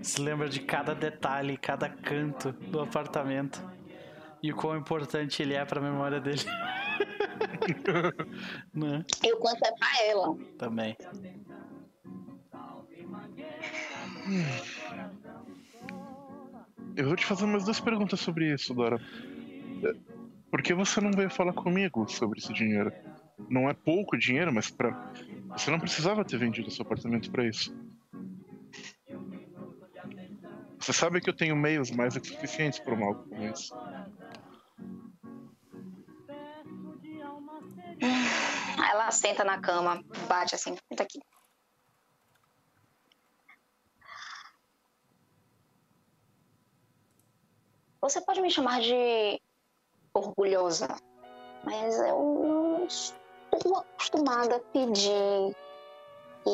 [0.02, 3.62] se lembra de cada detalhe, cada canto do apartamento
[4.42, 6.40] e o quão importante ele é pra memória dele.
[8.72, 9.04] né?
[9.22, 10.36] E o quanto é pra ela?
[10.58, 10.96] Também.
[16.96, 19.00] Eu vou te fazer mais duas perguntas sobre isso, Dora.
[20.50, 22.92] Por que você não veio falar comigo sobre esse dinheiro?
[23.50, 24.92] Não é pouco dinheiro, mas para
[25.48, 27.74] você não precisava ter vendido seu apartamento para isso.
[30.78, 33.74] Você sabe que eu tenho meios mais do que suficientes para uma algo como isso.
[38.90, 41.20] Ela senta na cama, bate assim, senta aqui.
[48.04, 49.40] Você pode me chamar de
[50.12, 50.94] orgulhosa,
[51.64, 55.56] mas eu não estou acostumada a pedir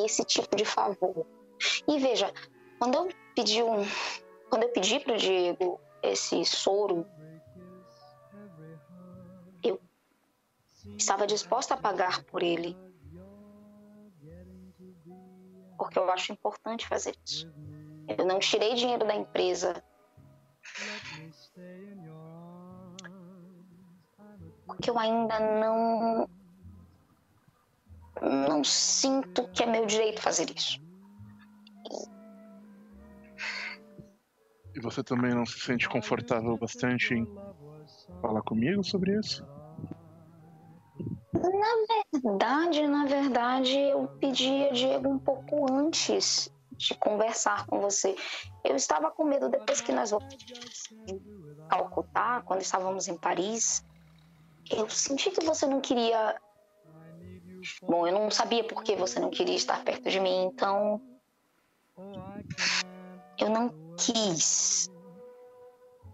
[0.04, 1.26] esse tipo de favor.
[1.88, 2.32] E veja,
[2.78, 3.84] quando eu pedi um,
[4.48, 7.04] quando eu pedi pro Diego esse soro,
[9.64, 9.80] eu
[10.96, 12.78] estava disposta a pagar por ele.
[15.76, 17.52] Porque eu acho importante fazer isso.
[18.06, 19.82] Eu não tirei dinheiro da empresa
[24.80, 26.28] porque eu ainda não.
[28.22, 30.78] Não sinto que é meu direito fazer isso.
[34.74, 37.26] E você também não se sente confortável bastante em
[38.20, 39.44] falar comigo sobre isso?
[41.32, 46.50] Na verdade, na verdade, eu pedi a Diego um pouco antes
[46.80, 48.16] de conversar com você.
[48.64, 51.20] Eu estava com medo depois que nós voltamos em
[51.68, 53.84] Calcutá, quando estávamos em Paris.
[54.70, 56.40] Eu senti que você não queria.
[57.82, 61.00] Bom, eu não sabia por que você não queria estar perto de mim, então.
[63.38, 64.88] Eu não quis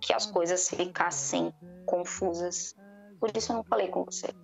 [0.00, 2.74] que as coisas ficassem confusas.
[3.20, 4.34] Por isso eu não falei com você.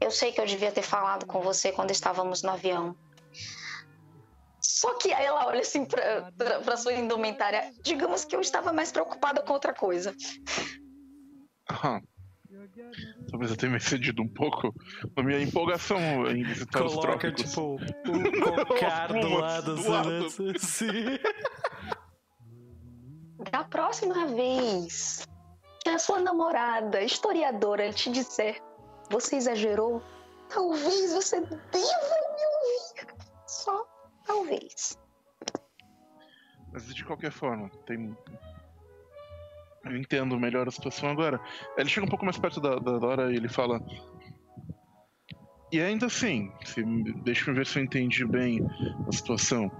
[0.00, 2.96] Eu sei que eu devia ter falado com você quando estávamos no avião.
[4.80, 7.70] Só que aí ela olha assim pra, pra, pra sua indumentária.
[7.82, 10.16] Digamos que eu estava mais preocupada com outra coisa.
[11.68, 12.00] Ah,
[13.30, 14.74] talvez eu tenha me excedido um pouco
[15.14, 15.98] na minha empolgação
[16.30, 17.50] em visitar os Coloca, trópicos.
[17.50, 17.74] tipo,
[18.08, 20.10] o cocar do lado, do assim, lado.
[20.10, 20.54] né?
[20.58, 21.18] Sim.
[23.50, 25.28] Da próxima vez
[25.82, 28.58] que a sua namorada, historiadora, te disser
[29.10, 30.02] você exagerou,
[30.48, 32.30] talvez você deva
[34.30, 34.98] talvez.
[36.72, 38.16] Mas de qualquer forma, tem.
[39.84, 41.40] Eu entendo melhor a situação agora.
[41.76, 43.80] Ele chega um pouco mais perto da, da Dora e ele fala.
[45.72, 46.82] E ainda assim, se,
[47.22, 48.60] deixa eu ver se eu entendi bem
[49.08, 49.70] a situação.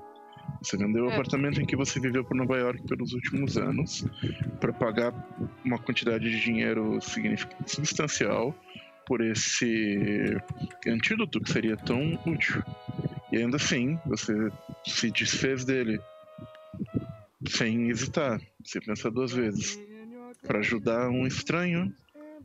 [0.62, 1.12] Você vendeu o É.
[1.12, 4.04] apartamento em que você viveu por Nova York pelos últimos anos
[4.60, 5.12] para pagar
[5.64, 6.98] uma quantidade de dinheiro
[7.66, 8.54] substancial
[9.06, 10.36] por esse
[10.86, 12.62] antídoto que seria tão útil.
[13.32, 14.34] E ainda assim, você
[14.84, 16.00] se desfez dele
[17.48, 19.78] sem hesitar, sem pensar duas vezes,
[20.42, 21.94] para ajudar um estranho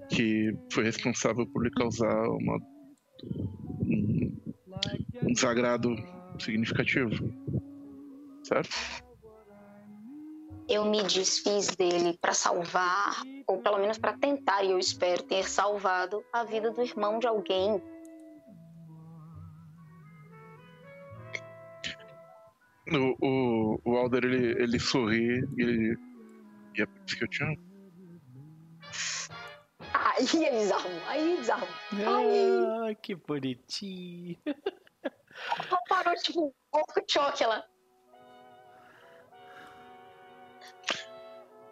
[0.10, 2.57] que foi responsável por lhe causar uma,
[3.82, 4.32] um,
[5.24, 5.95] um desagrado
[6.40, 7.34] significativo.
[8.44, 8.76] Certo?
[10.68, 15.48] Eu me desfiz dele para salvar, ou pelo menos para tentar, e eu espero ter
[15.48, 17.82] salvado a vida do irmão de alguém.
[22.91, 25.98] O, o, o Alder ele, ele sorri e ele.
[26.78, 27.57] E é por isso que eu te amo.
[29.94, 31.68] Aí é bizarro, aí é bizarro.
[31.94, 34.38] Ah, que bonitinho.
[35.70, 37.64] Ela parou, tipo, pouco choque, ela.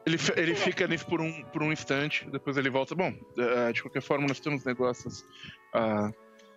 [0.06, 2.94] Ele, ele fica nisso por um, por um instante, depois ele volta.
[2.94, 5.23] Bom, eh, de qualquer forma, nós temos negócios
[5.73, 6.11] a,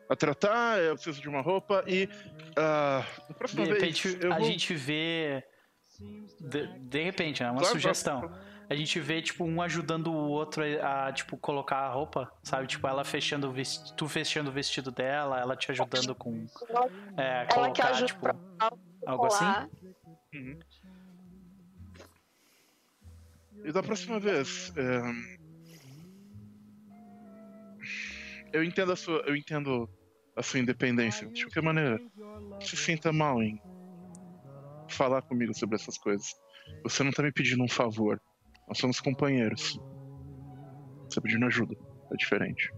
[0.08, 2.08] a tratar, eu preciso de uma roupa e.
[2.56, 4.24] ah, da De próxima repente, vez.
[4.24, 4.46] Eu a vou...
[4.46, 5.42] gente vê.
[6.40, 8.20] De, de repente, é uma Claro, sugestão.
[8.20, 8.36] claro.
[8.68, 12.66] A gente vê, tipo, um ajudando o outro a, tipo, colocar a roupa, sabe?
[12.66, 16.44] Tipo, ela fechando o vestido, tu fechando o vestido dela, ela te ajudando com.
[17.16, 18.36] É, Ela que colocar, ajuda tipo, pra
[19.06, 19.70] algo assim?
[20.34, 20.58] Uhum.
[23.64, 24.72] E da próxima vez.
[24.76, 25.35] eh,
[28.52, 29.18] Eu entendo a sua.
[29.26, 29.88] Eu entendo
[30.34, 31.28] a sua independência.
[31.28, 33.60] De qualquer maneira, não se sinta mal em
[34.88, 36.34] falar comigo sobre essas coisas.
[36.82, 38.20] Você não tá me pedindo um favor.
[38.68, 39.78] Nós somos companheiros.
[41.08, 41.74] Você tá pedindo ajuda.
[42.12, 42.70] É diferente.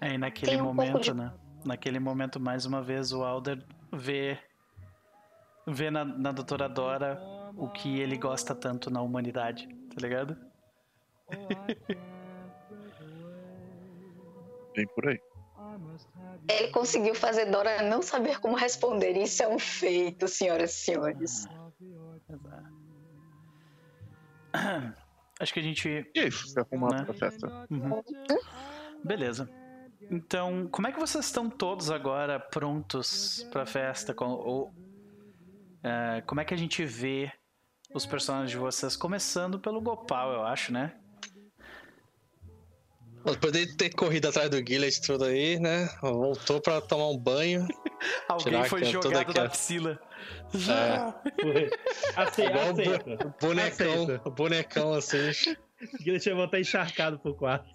[0.00, 1.32] É, e naquele um momento, de- né?
[1.64, 4.38] Naquele momento, mais uma vez, o Alder vê.
[5.66, 7.20] Vê na, na doutora Dora
[7.56, 10.36] o que ele gosta tanto na humanidade, tá ligado?
[14.74, 15.20] Bem por aí.
[16.48, 19.16] Ele conseguiu fazer Dora não saber como responder.
[19.16, 21.46] Isso é um feito, senhoras e senhores.
[25.40, 27.04] Acho que a gente E isso, se arrumar Né?
[27.04, 27.66] pra festa.
[27.70, 28.02] Uhum.
[29.04, 29.48] Beleza.
[30.10, 34.12] Então, como é que vocês estão todos agora prontos pra festa?
[34.12, 34.74] Com- Ou,
[35.82, 37.32] é, como é que a gente vê
[37.94, 38.96] os personagens de vocês?
[38.96, 40.98] Começando pelo Gopal, eu acho, né?
[43.40, 45.88] Poder ter corrido atrás do Gillet tudo aí, né?
[46.00, 47.66] Voltou pra tomar um banho.
[48.28, 50.00] Alguém foi jogado aquela- na piscina.
[52.16, 53.16] Aceita, Igual o aceita.
[53.16, 54.30] bo- bonecão, Aceita.
[54.30, 55.30] bonecão assim.
[56.04, 57.66] Deixa eu voltar encharcado pro quarto.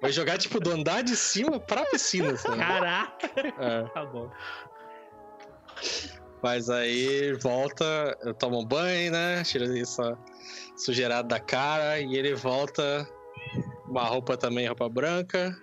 [0.00, 2.32] Vai jogar tipo do andar de cima pra piscina.
[2.32, 2.56] Assim.
[2.56, 3.30] Caraca!
[3.58, 3.82] É.
[3.92, 4.30] Tá bom.
[6.42, 9.42] Mas aí volta, eu tomo um banho, né?
[9.44, 10.16] Tira essa
[10.76, 13.08] sujeirada da cara e ele volta.
[13.88, 15.56] Uma roupa também, roupa branca,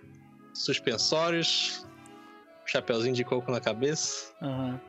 [0.54, 1.86] suspensórios,
[2.66, 4.80] chapeuzinho de coco na cabeça Aham.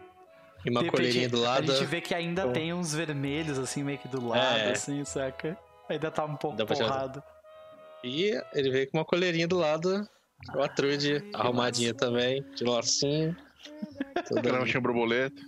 [0.64, 1.72] e uma colherinha do lado.
[1.72, 4.72] A gente vê que ainda Então- tem uns vermelhos, assim, meio que do lado, É.
[4.72, 5.58] assim, saca?
[5.88, 7.22] Ainda tá um pouco pra porrado.
[8.04, 10.08] E ele veio com uma coleirinha do lado,
[10.54, 13.36] uma trude arrumadinha também, de lacinho.
[14.28, 15.40] Toda Granchinha borboleta.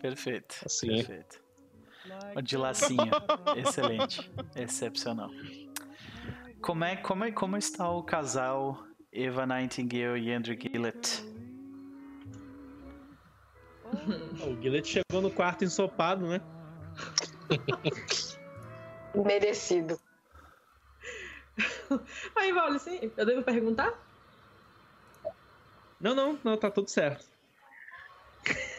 [0.00, 0.56] Perfeito.
[0.64, 0.88] Assim.
[0.88, 1.40] Perfeito.
[2.36, 3.10] O de lacinho.
[3.56, 4.30] Excelente.
[4.54, 5.30] Excepcional.
[6.64, 11.22] Como, é, como, é, como está o casal Eva Nightingale e Andrew Gillett?
[14.42, 16.40] O Gillett chegou no quarto ensopado, né?
[19.14, 20.00] Merecido.
[22.34, 23.92] Aí, Vale, sim, eu devo perguntar?
[26.00, 27.26] Não, não, não, tá tudo certo.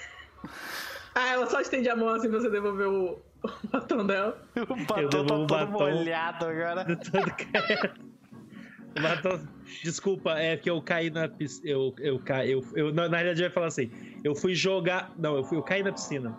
[1.18, 4.38] Ah, ela só estende a mão assim pra você devolver o, o batom dela.
[4.56, 5.72] O batom tá todo o batom.
[5.92, 6.86] molhado agora.
[6.86, 7.94] Todo cara.
[9.02, 9.40] Matou-
[9.84, 11.70] Desculpa, é que eu caí na piscina.
[11.70, 13.92] Eu, eu, ca- eu, eu, na na realidade, eu ia falar assim:
[14.24, 15.12] eu fui jogar.
[15.18, 16.38] Não, eu, fui, eu caí na piscina.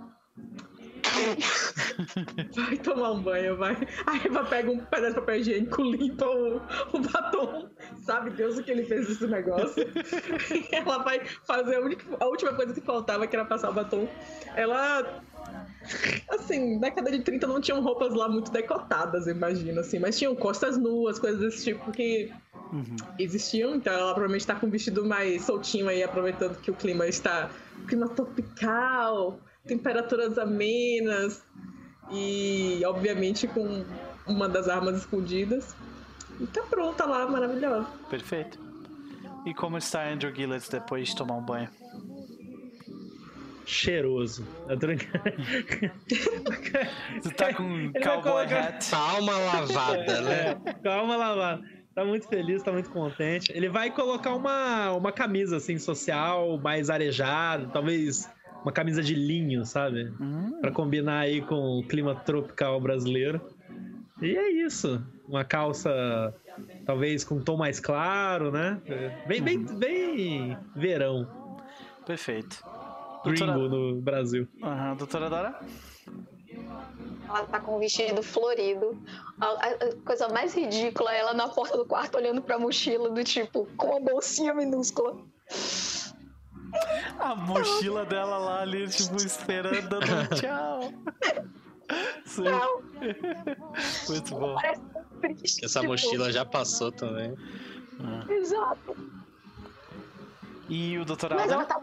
[2.54, 3.74] Vai tomar um banho, vai.
[4.06, 6.56] Aí Eva pega um pedaço de papel higiênico, limpa o,
[6.92, 7.68] o batom.
[8.04, 9.82] Sabe Deus o que ele fez nesse negócio?
[10.72, 14.06] ela vai fazer a, única, a última coisa que faltava, que era passar o batom.
[14.54, 15.20] Ela.
[16.28, 20.34] Assim, década de 30 não tinham roupas lá muito decotadas, eu imagino, assim, mas tinham
[20.34, 22.32] costas nuas, coisas desse tipo que
[22.72, 22.96] Uhum.
[23.18, 27.06] existiam, então ela provavelmente tá com um vestido mais soltinho aí, aproveitando que o clima
[27.06, 27.48] está
[27.86, 31.44] clima tropical, temperaturas amenas
[32.10, 33.84] e obviamente com
[34.26, 35.74] uma das armas escondidas.
[36.40, 37.86] E tá pronta lá, maravilhosa.
[38.10, 38.58] Perfeito.
[39.46, 41.68] E como está Andrew Gillett depois de tomar um banho?
[43.66, 44.46] Cheiroso.
[44.68, 44.86] Eu tô.
[47.22, 48.90] Tu tá com um cowboy colocar- hat.
[48.90, 50.56] Calma lavada, né?
[50.64, 51.60] É, calma lá.
[51.94, 53.50] Tá muito feliz, tá muito contente.
[53.54, 58.28] Ele vai colocar uma, uma camisa assim social, mais arejada, talvez
[58.62, 60.12] uma camisa de linho, sabe?
[60.20, 63.40] Hum, Pra combinar aí com o clima tropical brasileiro.
[64.20, 65.02] E é isso.
[65.26, 66.34] Uma calça,
[66.84, 68.78] talvez com um tom mais claro, né?
[69.26, 71.26] Bem, bem, bem verão.
[72.06, 72.62] perfeito.
[73.30, 74.48] Gringo Doutora, no Brasil.
[74.62, 75.60] Aham, doutora Dora?
[77.28, 78.96] Ela tá com um vestido florido.
[79.40, 83.10] A, a- a coisa mais ridícula é ela na porta do quarto olhando pra mochila,
[83.10, 85.16] do tipo, com uma bolsinha minúscula.
[87.18, 90.06] A mochila dela lá ali, tipo, esperando, dando
[90.40, 90.92] tchau.
[92.24, 92.42] Sim.
[92.44, 92.82] Não,
[94.08, 94.56] Muito bom.
[95.20, 95.64] triste.
[95.64, 97.34] Essa tipo, mochila já passou também.
[98.28, 98.96] Exato.
[100.68, 101.80] E o doutor Mas ela tá.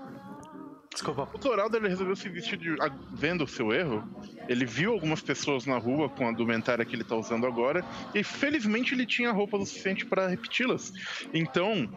[0.93, 1.27] Desculpa.
[1.33, 2.75] O Doraldo ele resolveu se vestir de.
[3.13, 4.07] Vendo o seu erro,
[4.47, 7.83] ele viu algumas pessoas na rua com a indumentária que ele tá usando agora,
[8.13, 10.93] e felizmente ele tinha roupa o suficiente para repeti-las.
[11.33, 11.89] Então,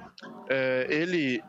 [0.49, 1.43] é, ele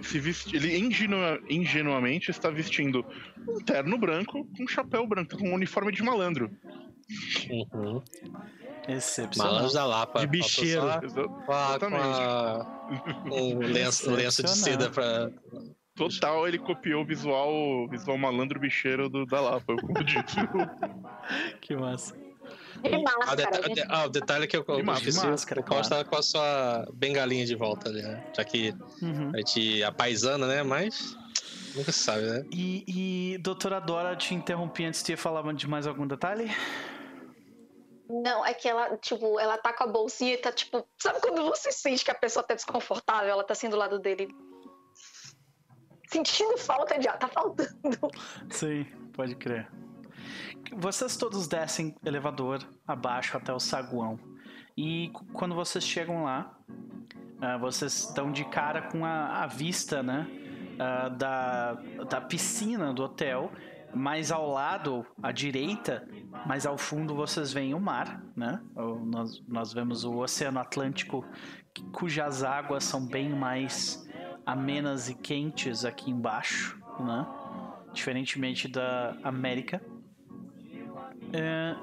[0.00, 0.54] se vesti...
[0.54, 3.04] ele ingenua- ingenuamente está vestindo
[3.48, 6.48] um terno branco com um chapéu branco, com um uniforme de malandro.
[7.50, 8.00] Uhum.
[8.86, 9.52] Excepcional.
[9.54, 10.20] Malandro da Lapa.
[10.20, 10.82] De bicheiro.
[10.82, 12.20] Com, a- com Exatamente.
[12.20, 12.66] a-
[13.32, 15.30] um lenço, um lenço de seda pra.
[15.98, 20.36] Total, ele copiou o visual, visual malandro bicheiro do, da Lapa, como disse.
[21.60, 22.14] Que massa.
[22.14, 23.84] De Ah, o, máscara, deta- gente.
[23.88, 24.64] ah, o detalhe é que eu,
[24.94, 25.82] esqueci, de máscara, o claro.
[25.82, 28.24] está com a sua bengalinha de volta ali, né?
[28.34, 28.72] Já que
[29.02, 29.32] Uhum.
[29.34, 30.62] a gente a paisana, né?
[30.62, 31.16] Mas
[31.74, 32.44] nunca se sabe, né?
[32.52, 32.84] E,
[33.34, 36.50] e doutora Dora, te interrompi antes de falar de mais algum detalhe?
[38.08, 41.42] Não, é que ela, tipo, ela tá com a bolsinha e tá, tipo, sabe quando
[41.44, 44.28] você sente que a pessoa tá desconfortável, ela tá assim do lado dele.
[46.08, 47.70] Sentindo falta de ar, tá faltando.
[48.50, 49.70] Sim, pode crer.
[50.76, 54.18] Vocês todos descem elevador abaixo até o saguão.
[54.76, 56.58] E quando vocês chegam lá,
[57.40, 60.26] ah, vocês estão de cara com a, a vista, né?
[60.78, 61.74] ah, da,
[62.08, 63.52] da piscina do hotel.
[63.94, 66.06] Mais ao lado, à direita,
[66.46, 68.60] mais ao fundo, vocês veem o mar, né?
[68.76, 71.24] Nós, nós vemos o Oceano Atlântico,
[71.90, 74.06] cujas águas são bem mais
[74.48, 77.26] amenas e quentes aqui embaixo, né?
[77.92, 79.82] Diferentemente da América.
[81.34, 81.76] É,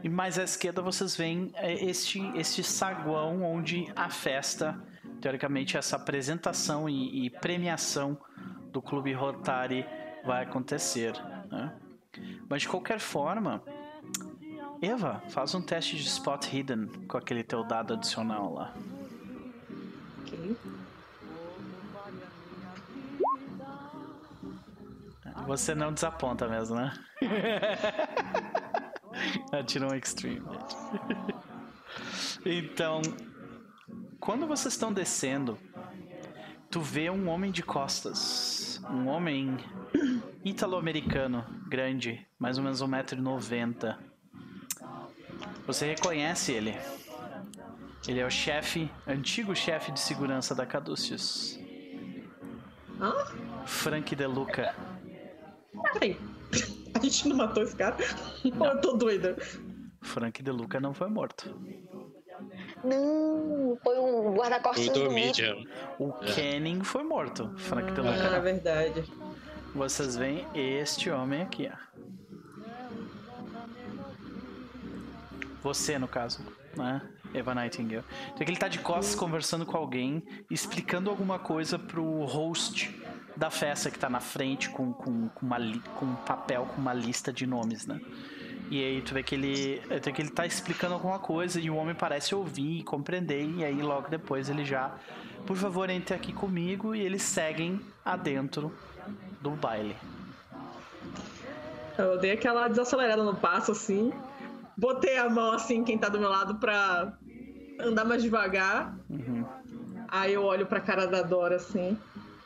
[0.00, 4.80] e mais à esquerda vocês veem é, este, este saguão onde a festa,
[5.20, 8.16] teoricamente essa apresentação e, e premiação
[8.70, 9.84] do Clube Rotary
[10.24, 11.14] vai acontecer.
[11.50, 11.74] né?
[12.48, 13.60] Mas de qualquer forma,
[14.80, 18.72] Eva, faz um teste de Spot Hidden com aquele teu dado adicional lá.
[20.20, 20.56] Ok.
[25.46, 26.92] Você não desaponta mesmo, né?
[29.52, 30.40] Atira um extreme.
[30.40, 30.76] gente.
[32.46, 33.00] Então,
[34.20, 35.58] quando vocês estão descendo,
[36.70, 38.82] tu vê um homem de costas.
[38.90, 39.56] Um homem
[40.44, 43.96] italo-americano, grande, mais ou menos 1,90m.
[45.66, 46.76] Você reconhece ele.
[48.06, 51.58] Ele é o chefe, antigo chefe de segurança da Caduceus.
[53.00, 53.12] Hã?
[53.64, 54.74] Frank De Luca.
[55.92, 56.16] Peraí.
[56.94, 57.96] A gente não matou esse cara?
[58.58, 59.36] Ou eu tô doida?
[60.02, 61.54] Frank De Luca não foi morto.
[62.84, 65.10] Não, foi o guarda-costas O do.
[65.10, 65.64] Medium.
[65.98, 67.52] O Kenning foi morto.
[67.56, 68.42] Frank De Ah, Luca é não.
[68.42, 69.04] verdade.
[69.74, 71.76] Vocês veem este homem aqui, ó.
[75.62, 76.40] Você, no caso,
[76.76, 77.00] né?
[77.32, 78.04] Eva Nightingale.
[78.26, 82.94] Então aqui ele tá de costas conversando com alguém, explicando alguma coisa pro host
[83.36, 85.58] da festa que tá na frente com, com, com, uma,
[85.96, 88.00] com um papel com uma lista de nomes, né?
[88.70, 91.68] E aí tu vê que ele, tu vê que ele tá explicando alguma coisa e
[91.70, 94.94] o homem parece ouvir e compreender, e aí logo depois ele já,
[95.46, 98.72] por favor, entre aqui comigo, e eles seguem adentro
[99.40, 99.94] do baile.
[101.98, 104.12] Eu dei aquela desacelerada no passo, assim.
[104.76, 107.12] Botei a mão, assim, quem tá do meu lado, pra
[107.78, 108.96] andar mais devagar.
[109.08, 109.44] Uhum.
[110.08, 111.96] Aí eu olho pra cara da Dora, assim.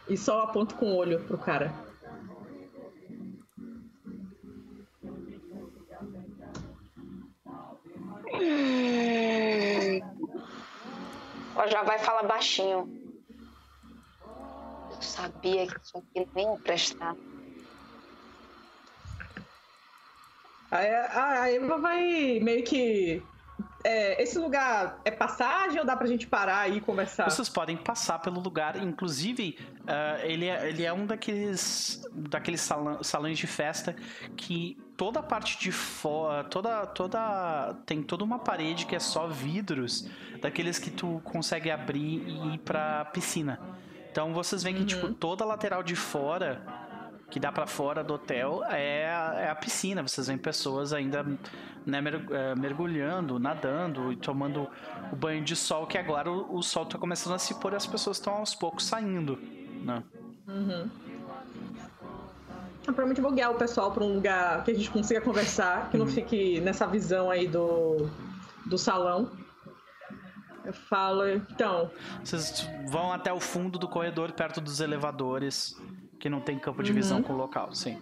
[0.09, 1.73] E só aponto com o olho pro cara.
[11.55, 12.89] Ela já vai falar baixinho.
[14.91, 17.15] Eu sabia que isso aqui nem ia prestar.
[20.71, 23.23] Aí a a Eva vai meio que.
[23.89, 27.25] É, esse lugar é passagem ou dá pra gente parar aí e conversar?
[27.31, 33.03] Vocês podem passar pelo lugar, inclusive ah, ele, é, ele é um daqueles daqueles salão-
[33.03, 33.97] salões de festa
[34.37, 39.27] que toda a parte de fora, toda toda tem toda uma parede que é só
[39.27, 40.09] vidros,
[40.43, 43.59] daqueles que tu consegue abrir e ir pra piscina.
[44.11, 46.61] Então vocês veem que tipo toda a lateral de fora
[47.31, 50.03] que dá pra fora do hotel é a, é a piscina.
[50.03, 51.23] Vocês veem pessoas ainda
[51.85, 54.69] né, eh, mergulhando, nadando e tomando
[55.13, 57.77] o banho de sol, que agora o, o sol tá começando a se pôr e
[57.77, 59.39] as pessoas estão aos poucos saindo.
[59.83, 60.03] Né?
[60.47, 60.91] Uhum.
[62.87, 65.99] Eu provavelmente vou guiar o pessoal pra um lugar que a gente consiga conversar, que
[65.99, 68.09] não fique nessa visão aí do,
[68.65, 69.31] do salão.
[70.65, 71.91] Eu falo, então,
[72.23, 75.75] Vocês vão até o fundo do corredor, perto dos elevadores,
[76.19, 78.01] que não tem campo de visão com o local, sim.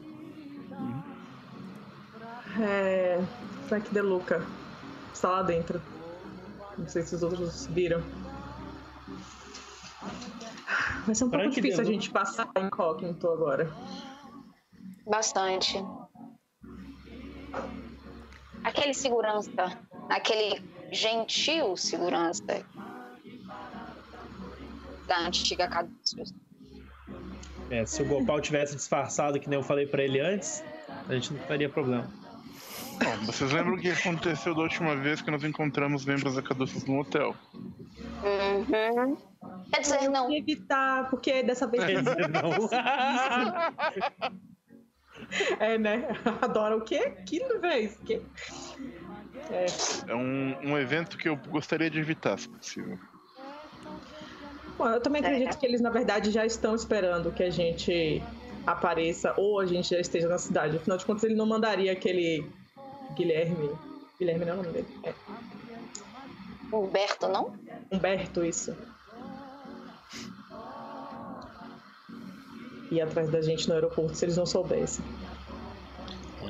[2.61, 3.21] é.
[3.69, 4.47] Frank De Luca.
[5.13, 5.83] Está lá dentro.
[6.79, 8.03] Não sei se os outros viram.
[11.05, 13.73] Vai ser um pouco Frank De difícil a gente passar incógnito agora.
[15.07, 15.83] Bastante.
[18.65, 19.79] Aquele segurança,
[20.11, 22.65] aquele gentil segurança
[25.07, 26.33] da antiga Caduceus.
[27.71, 30.63] É, se o Gopal tivesse disfarçado, que nem eu falei pra ele antes,
[31.09, 32.09] a gente não teria problema.
[33.03, 36.85] Bom, vocês lembram o que aconteceu da última vez que nós encontramos membros da Caduceus
[36.85, 37.37] no hotel?
[37.53, 39.17] Uhum.
[39.73, 40.33] Quer dizer, não.
[40.33, 41.85] Evitar, porque dessa vez.
[41.85, 42.51] Quer dizer, não.
[45.59, 46.09] É, né?
[46.41, 47.11] Adora o quê?
[47.27, 47.97] Que vez?
[48.05, 48.23] Que?
[49.51, 49.67] É.
[50.09, 52.99] É um, um evento que eu gostaria de evitar, se possível.
[54.79, 58.23] Bom, eu também acredito que eles, na verdade, já estão esperando que a gente
[58.67, 60.77] apareça ou a gente já esteja na cidade.
[60.77, 62.45] Afinal de contas, ele não mandaria aquele
[63.15, 63.71] Guilherme.
[64.19, 64.89] Guilherme não é o nome dele.
[65.05, 65.15] É.
[66.73, 67.57] Humberto, não?
[67.91, 68.77] Humberto, isso.
[72.91, 75.05] Ir atrás da gente no aeroporto se eles não soubessem.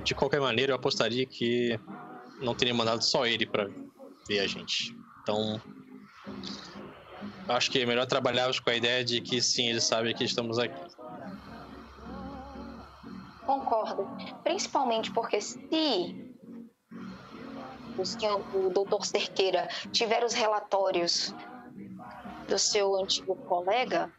[0.02, 1.78] De qualquer maneira, eu apostaria que
[2.40, 3.68] não teria mandado só ele pra
[4.28, 4.96] ver a gente.
[5.22, 5.60] Então,
[7.48, 10.58] acho que é melhor trabalharmos com a ideia de que sim, ele sabe que estamos
[10.58, 10.80] aqui.
[13.44, 14.08] Concordo.
[14.42, 16.34] Principalmente porque se
[17.96, 21.34] o senhor, o doutor Cerqueira, tiver os relatórios
[22.48, 24.12] do seu antigo colega,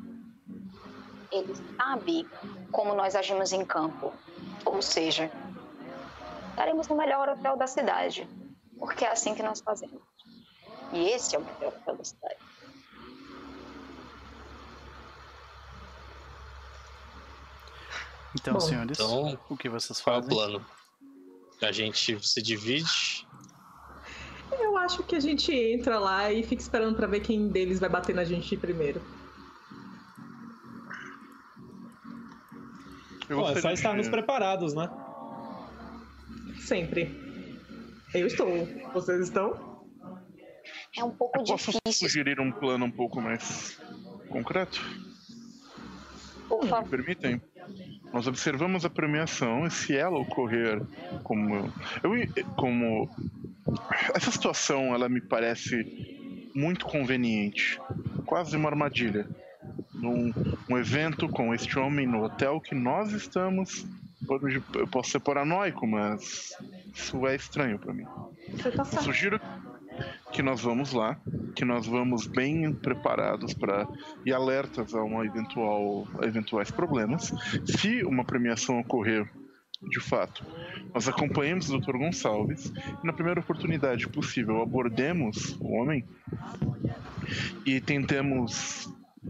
[1.32, 2.28] ele sabe
[2.72, 4.14] como nós agimos em campo.
[4.66, 5.32] Ou seja,
[6.50, 8.28] estaremos no melhor hotel da cidade.
[8.80, 10.02] Porque é assim que nós fazemos.
[10.94, 12.47] E esse é o melhor hotel da cidade.
[18.36, 20.38] Então, Bom, senhores, então, o que vocês Qual é o fazem?
[20.38, 20.66] plano?
[21.62, 23.26] A gente se divide.
[24.52, 27.90] Eu acho que a gente entra lá e fica esperando pra ver quem deles vai
[27.90, 29.02] bater na gente primeiro.
[33.30, 34.90] Eu Pô, é só estarmos preparados, né?
[36.60, 37.12] Sempre.
[38.14, 38.48] Eu estou.
[38.94, 39.86] Vocês estão?
[40.96, 43.80] É um pouco Posso difícil, sugerir um plano um pouco mais
[44.30, 44.80] concreto?
[46.48, 46.90] por Me favor.
[46.90, 47.42] permitem?
[48.14, 50.82] Nós observamos a premiação e se ela ocorrer
[51.24, 51.72] como
[52.04, 52.12] eu
[52.56, 53.10] como
[54.14, 57.80] essa situação ela me parece muito conveniente,
[58.26, 59.28] quase uma armadilha.
[59.94, 60.34] Num
[60.70, 63.86] um evento com este homem no hotel que nós estamos.
[64.74, 66.54] Eu posso ser paranoico, mas
[66.94, 68.06] isso é estranho para mim.
[68.50, 69.42] Você tá Eu sugiro
[70.32, 71.18] que nós vamos lá,
[71.58, 73.88] que nós vamos bem preparados para
[74.24, 77.34] e alertas a uma eventual a eventuais problemas.
[77.66, 79.28] Se uma premiação ocorrer,
[79.82, 80.46] de fato,
[80.94, 81.98] nós acompanhemos o Dr.
[81.98, 82.72] Gonçalves
[83.04, 86.06] e na primeira oportunidade possível abordemos o homem
[87.66, 88.88] e tentemos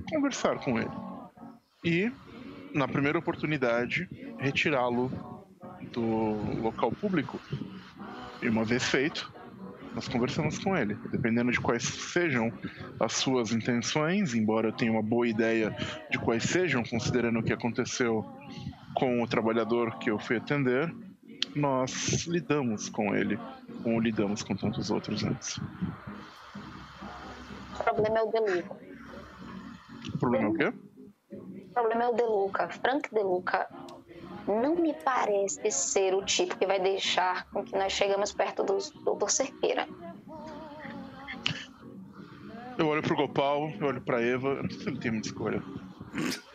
[0.09, 0.91] conversar com ele.
[1.81, 2.11] E
[2.73, 4.05] na primeira oportunidade
[4.37, 5.09] retirá-lo
[5.93, 7.39] do local público.
[8.41, 9.31] E uma vez feito,
[9.97, 10.93] nós conversamos com ele.
[11.09, 12.53] Dependendo de quais sejam
[12.99, 15.75] as suas intenções, embora eu tenha uma boa ideia
[16.11, 18.23] de quais sejam, considerando o que aconteceu
[18.93, 20.93] com o trabalhador que eu fui atender,
[21.55, 23.39] nós lidamos com ele,
[23.81, 25.57] como lidamos com tantos outros antes.
[27.79, 28.77] O problema é o Deluca.
[30.13, 30.73] O problema é o quê?
[31.31, 32.69] O problema é o Deluca.
[32.69, 33.67] Frank Deluca
[34.47, 38.77] não me parece ser o tipo que vai deixar com que nós chegamos perto do
[38.77, 39.29] Dr.
[39.29, 39.87] Cerqueira.
[42.77, 45.27] Eu olho pro Gopal, eu olho pra Eva, eu não sei se ele tem muita
[45.27, 45.61] escolha.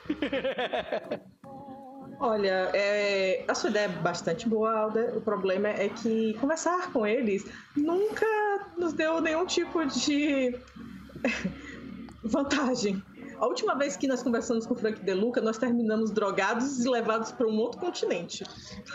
[2.20, 5.12] Olha, é, a sua ideia é bastante boa, Alda.
[5.16, 7.44] O problema é que conversar com eles
[7.76, 8.24] nunca
[8.78, 10.56] nos deu nenhum tipo de
[12.22, 13.02] vantagem.
[13.42, 17.32] A última vez que nós conversamos com o Frank Deluca, nós terminamos drogados e levados
[17.32, 18.44] para um outro continente.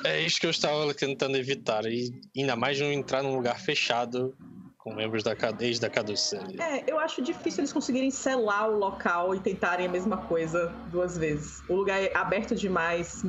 [0.06, 1.86] É isso que eu estava tentando evitar.
[1.86, 4.34] E ainda mais não entrar num lugar fechado
[4.78, 6.42] com membros da cadeia da caduça.
[6.62, 11.18] É, eu acho difícil eles conseguirem selar o local e tentarem a mesma coisa duas
[11.18, 11.62] vezes.
[11.68, 13.26] O lugar é aberto demais.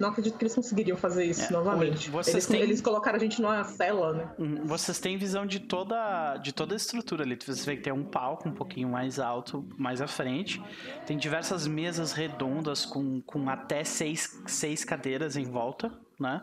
[0.00, 2.10] Não acredito que eles conseguiriam fazer isso É, novamente.
[2.26, 4.34] Eles, têm- eles colocaram a gente numa cela, né?
[4.38, 7.36] Uhum, Vocês têm visão de toda, de toda a estrutura ali.
[7.36, 10.60] Você vê que tem um palco um pouquinho mais alto, mais à frente.
[11.06, 16.42] Tem diversas mesas redondas com, com até seis, seis cadeiras em volta, né?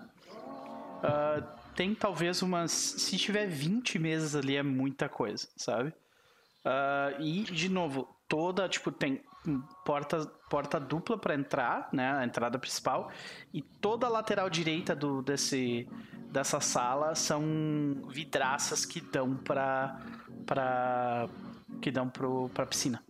[1.03, 1.41] Ah,
[1.75, 2.71] tem talvez umas.
[2.71, 5.93] Se tiver 20 mesas ali, é muita coisa, sabe?
[6.63, 9.21] Ah, e, de novo, toda, tipo, tem
[9.85, 12.11] porta, porta dupla para entrar, né?
[12.11, 13.09] A entrada principal.
[13.53, 15.87] E toda a lateral direita do, desse,
[16.29, 17.41] dessa sala são
[18.09, 19.99] vidraças que dão pra.
[20.45, 21.27] pra
[21.81, 23.03] que dão pro, pra piscina.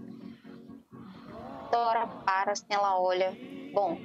[1.72, 3.36] Dora para assim, ela olha.
[3.74, 4.00] Bom,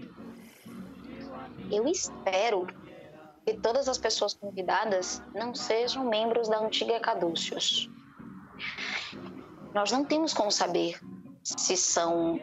[1.71, 2.67] eu espero
[3.45, 7.91] que todas as pessoas convidadas não sejam membros da antiga Caduceus.
[9.75, 10.99] Nós não temos como saber
[11.57, 12.41] se são.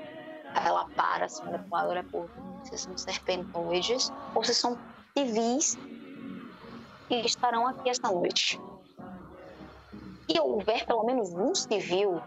[0.55, 1.27] Ela para,
[1.69, 4.77] lado, olha pro outro, se são serpentoides ou se são
[5.17, 5.77] civis
[7.07, 8.61] que estarão aqui esta noite.
[10.30, 12.21] Se houver pelo menos um civil,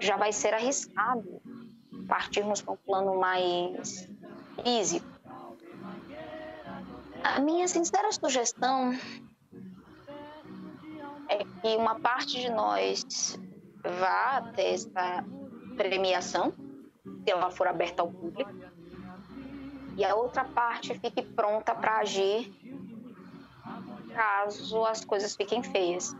[0.00, 1.40] já vai ser arriscado
[2.08, 4.08] partirmos para um plano mais
[4.62, 5.06] físico.
[7.22, 8.92] A minha sincera sugestão
[11.28, 13.38] é que uma parte de nós
[13.82, 15.24] vá até essa
[15.78, 16.52] premiação,
[17.24, 18.52] se ela for aberta ao público,
[19.96, 22.52] e a outra parte fique pronta para agir
[24.14, 26.14] caso as coisas fiquem feias.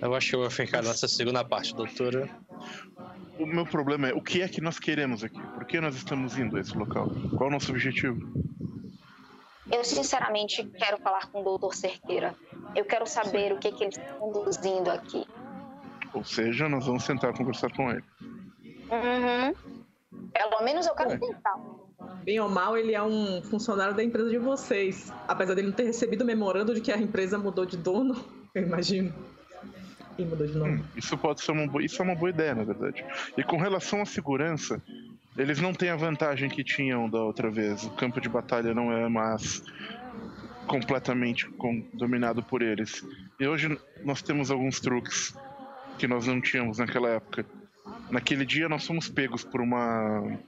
[0.00, 2.28] Eu acho que eu vou ficar nessa segunda parte, doutora.
[3.38, 5.40] O meu problema é o que é que nós queremos aqui?
[5.40, 7.08] Por que nós estamos indo a esse local?
[7.36, 8.20] Qual é o nosso objetivo?
[9.70, 12.34] Eu sinceramente quero falar com o doutor Cerqueira.
[12.74, 15.26] Eu quero saber o que, que ele está conduzindo aqui.
[16.12, 18.02] Ou seja, nós vamos sentar e conversar com ele.
[18.90, 19.54] Uhum.
[20.32, 21.18] Pelo menos eu quero É.
[21.18, 21.54] tentar.
[22.24, 25.12] Bem ou mal, ele é um funcionário da empresa de vocês.
[25.28, 28.14] Apesar dele não ter recebido o memorando de que a empresa mudou de dono,
[28.54, 29.12] eu imagino.
[30.18, 30.84] E mudou de nome.
[30.96, 33.04] Isso pode ser uma boa, isso é uma boa ideia, na verdade.
[33.36, 34.82] E com relação à segurança,
[35.36, 37.84] eles não têm a vantagem que tinham da outra vez.
[37.84, 39.62] O campo de batalha não é mais
[40.66, 43.04] completamente com- dominado por eles.
[43.38, 45.34] E hoje nós temos alguns truques
[46.00, 47.44] que nós não tínhamos naquela época.
[48.10, 50.38] Naquele dia nós fomos pegos por uma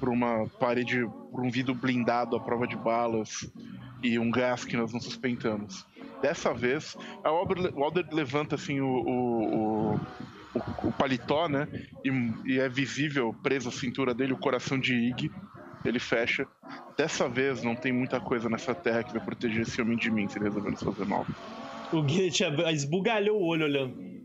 [0.00, 3.50] por uma parede, por um vidro blindado à prova de balas
[4.02, 5.84] e um gás que nós não suspeitamos.
[6.22, 9.94] Dessa vez, a Alder, o Alder levanta assim o, o, o,
[10.54, 11.68] o- o paletó, né?
[12.04, 12.10] E,
[12.54, 15.30] e é visível, preso à cintura dele, o coração de Ig.
[15.84, 16.46] Ele fecha.
[16.96, 20.28] Dessa vez, não tem muita coisa nessa terra que vai proteger esse homem de mim
[20.28, 21.26] se ele resolver nos fazer mal.
[21.92, 24.17] O Guilherme esbugalhou o olho olhando.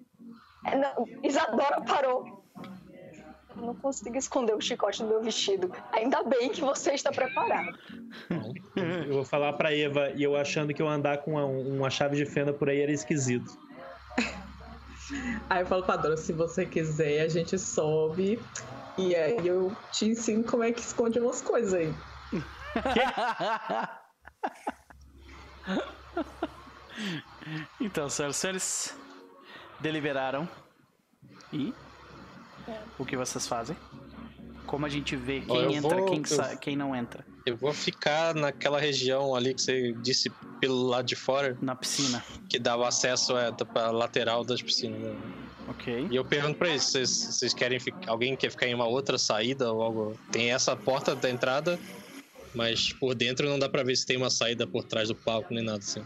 [0.66, 2.44] É, não, Isadora parou.
[3.56, 5.72] Eu não consigo esconder o chicote do meu vestido.
[5.92, 7.78] Ainda bem que você está preparado.
[8.76, 12.18] Eu vou falar pra Eva, e eu achando que eu andar com uma, uma chave
[12.18, 13.56] de fenda por aí era esquisito.
[15.50, 18.40] Aí eu falo pra Dora, se você quiser, a gente sobe.
[18.98, 21.94] E aí eu te ensino como é que esconde umas coisas aí.
[27.80, 28.98] então, senhoras e senhores,
[29.84, 30.48] deliberaram.
[31.52, 31.74] E
[32.98, 33.76] o que vocês fazem?
[34.66, 37.74] Como a gente vê quem eu entra, vou- quem, eu- quem não entra Eu vou
[37.74, 40.30] ficar naquela região ali que você disse
[40.60, 42.24] pelo lado de fora, na piscina.
[42.50, 45.00] que dava acesso é, pra lateral das piscinas.
[45.00, 45.16] né?
[45.68, 46.08] Ok.
[46.10, 48.10] E eu pergunto pra eles, vocês, vocês querem ficar.
[48.12, 50.20] Alguém quer ficar em uma outra saída ou algo?
[50.32, 51.78] Tem essa porta da entrada,
[52.56, 55.54] mas por dentro não dá pra ver se tem uma saída por trás do palco
[55.54, 56.04] nem nada assim.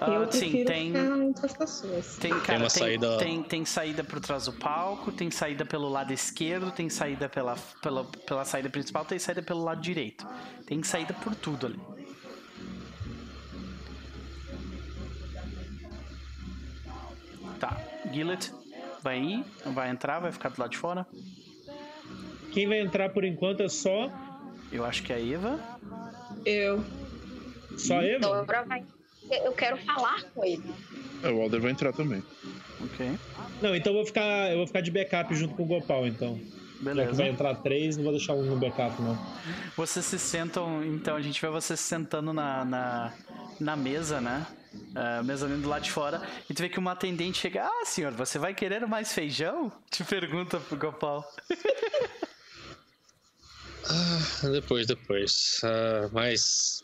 [0.00, 0.92] Ah, eu sim, prefiro tem.
[2.20, 5.88] Tem, cara, uma tem, saída- Tem, tem saída por trás do palco, tem saída pelo
[5.88, 10.26] lado esquerdo, tem saída pela, pela, pela saída principal, tem saída pelo lado direito.
[10.66, 11.80] Tem saída por tudo ali.
[17.60, 17.76] Tá,
[18.12, 18.52] Gillet
[19.02, 21.06] vai ir, vai entrar, vai ficar do lado de fora.
[22.52, 24.10] Quem vai entrar por enquanto é só,
[24.72, 25.60] Eu acho que é a Eva.
[26.44, 26.82] Eu.
[27.76, 28.20] só Eva?
[28.44, 28.84] Dora vai.
[29.30, 30.62] Eu quero falar com ele.
[31.22, 32.22] É, o Alder vai entrar também.
[32.80, 33.18] Ok,
[33.62, 36.38] Não, então eu vou ficar, eu vou ficar de backup junto com o Gopal, então.
[36.38, 37.24] Já que vai beleza.
[37.24, 39.18] entrar três, não vou deixar um no backup, não.
[39.76, 43.12] Vocês se sentam, então a gente vê vocês se sentando na, na,
[43.58, 44.46] na mesa, né?
[44.94, 46.20] Ah, mesa ali do lado de fora.
[46.50, 47.64] E tu vê que uma atendente chega.
[47.64, 49.72] Ah, senhor, você vai querer mais feijão?
[49.90, 51.24] Te pergunta pro Gopal.
[54.52, 55.60] Depois, depois.
[55.64, 56.82] Ah, mas.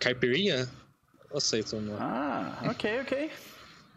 [0.00, 0.68] Caipirinha?
[1.34, 1.96] Aceito uma.
[1.98, 3.30] Ah, ok, ok.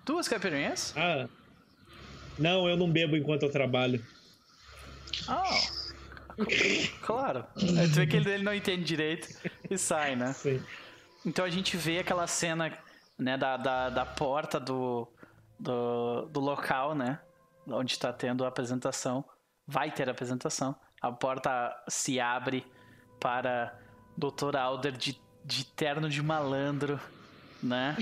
[0.05, 0.93] Duas caipirinhas?
[0.95, 1.27] Ah.
[2.37, 4.03] Não, eu não bebo enquanto eu trabalho.
[5.27, 5.59] Ah.
[7.01, 7.45] Claro.
[7.55, 9.27] Aí tu vê que ele, ele não entende direito
[9.69, 10.33] e sai, né?
[10.33, 10.61] Sim.
[11.25, 12.77] Então a gente vê aquela cena,
[13.17, 15.07] né, da, da, da porta do,
[15.59, 17.19] do, do local, né?
[17.67, 19.23] Onde tá tendo a apresentação.
[19.65, 20.75] Vai ter a apresentação.
[21.01, 22.65] A porta se abre
[23.19, 23.77] para
[24.17, 24.55] Dr.
[24.55, 26.99] Alder de, de terno de malandro,
[27.63, 27.97] né?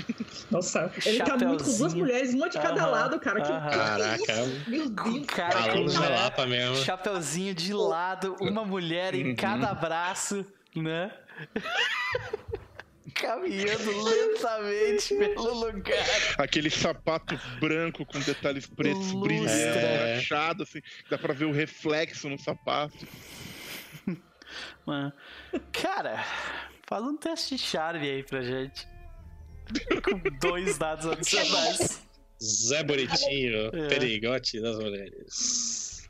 [0.52, 3.42] Nossa, ele tá muito com duas mulheres, uma de cada Aham, lado, cara.
[3.42, 3.70] Que aham.
[3.70, 5.26] Caraca, Meu Deus.
[5.28, 6.76] Cara, Lapa mesmo.
[6.78, 11.12] Chapeuzinho de lado, uma mulher em cada braço, né?
[13.16, 15.96] Caminhando lentamente pelo lugar.
[16.38, 19.20] Aquele sapato branco com detalhes pretos Lustra.
[19.20, 20.16] brilhando, É.
[20.16, 23.08] rachado, assim, dá pra ver o reflexo no sapato.
[24.86, 25.14] Mano.
[25.72, 26.24] Cara,
[26.88, 28.88] faz um teste de charme aí pra gente.
[30.04, 32.02] Com dois dados adicionais.
[32.42, 33.88] Zé Bonitinho, É.
[33.88, 36.08] perigote das mulheres.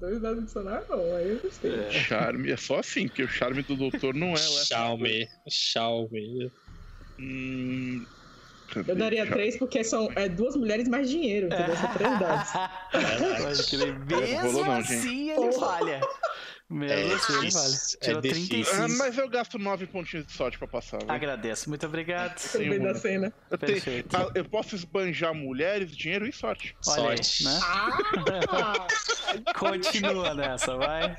[0.00, 1.16] Dois dados adicionais, não.
[1.16, 1.90] Aí eu gostei.
[1.92, 4.36] Charme, é só assim, porque o charme do doutor não é.
[4.36, 6.50] Xiaomi, Xiaomi.
[7.18, 8.06] Hum?
[8.86, 11.76] Eu daria três porque são é, duas mulheres mais dinheiro, entendeu?
[11.76, 13.68] São três dados.
[13.68, 13.98] Crer.
[13.98, 16.00] Mesmo rolou não, assim ele falha.
[16.70, 17.48] Mesmo assim falha.
[17.48, 18.48] difícil, é Tirou difícil.
[18.64, 18.76] 35.
[18.84, 21.02] Ah, mas eu gasto nove pontinhos de sorte pra passar.
[21.04, 21.16] vai.
[21.16, 22.40] Agradeço, muito obrigado.
[22.56, 23.32] Bem da cena.
[23.50, 24.16] Eu, tenho- Perfeito.
[24.16, 26.76] ah, eu posso esbanjar mulheres, dinheiro e sorte.
[26.86, 27.44] Olha aí, Sorte.
[27.44, 27.60] né?
[27.64, 28.86] Ah!
[29.58, 31.16] Continua nessa, vai.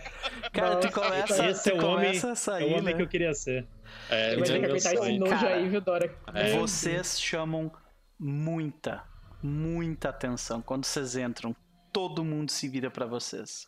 [0.54, 2.84] Cara, tu Nossa, começa, Esse é tu o homem, começa a é o sair, homem
[2.84, 2.94] né?
[2.94, 3.68] que eu queria ser.
[4.10, 6.16] É, Vai ter que aguentar esse nojo Cara, aí, viu, Dora?
[6.34, 6.58] É.
[6.58, 7.72] Vocês chamam
[8.18, 9.04] muita,
[9.44, 11.56] muita atenção quando vocês entram.
[11.92, 13.68] Todo mundo se vira pra vocês.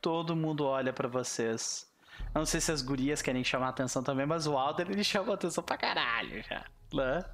[0.00, 1.86] Todo mundo olha pra vocês.
[2.34, 5.34] Eu não sei se as gurias querem chamar atenção também, mas o Alder ele chamou
[5.34, 6.64] atenção pra caralho já.
[6.92, 7.24] Né?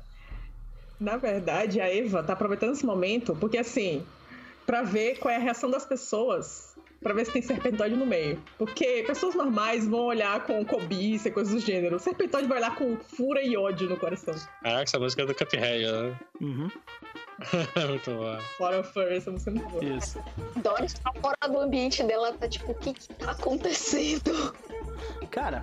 [1.01, 4.07] Na verdade, a Eva tá aproveitando esse momento, porque assim,
[4.65, 8.43] pra ver qual é a reação das pessoas, pra ver se tem serpentóide no meio.
[8.57, 11.97] Porque pessoas normais vão olhar com cobiça e coisas do gênero.
[11.97, 14.35] O serpentóide vai olhar com fúria e ódio no coração.
[14.63, 16.19] Caraca, essa música é do Cuphead, né?
[16.41, 16.71] Uhum,
[17.89, 18.39] Muito bom.
[18.57, 19.85] Fora Furry, essa música é muito boa.
[19.85, 20.23] isso.
[20.57, 24.55] Dora está fora do ambiente dela, tá tipo, o que que tá acontecendo?
[25.31, 25.63] Cara,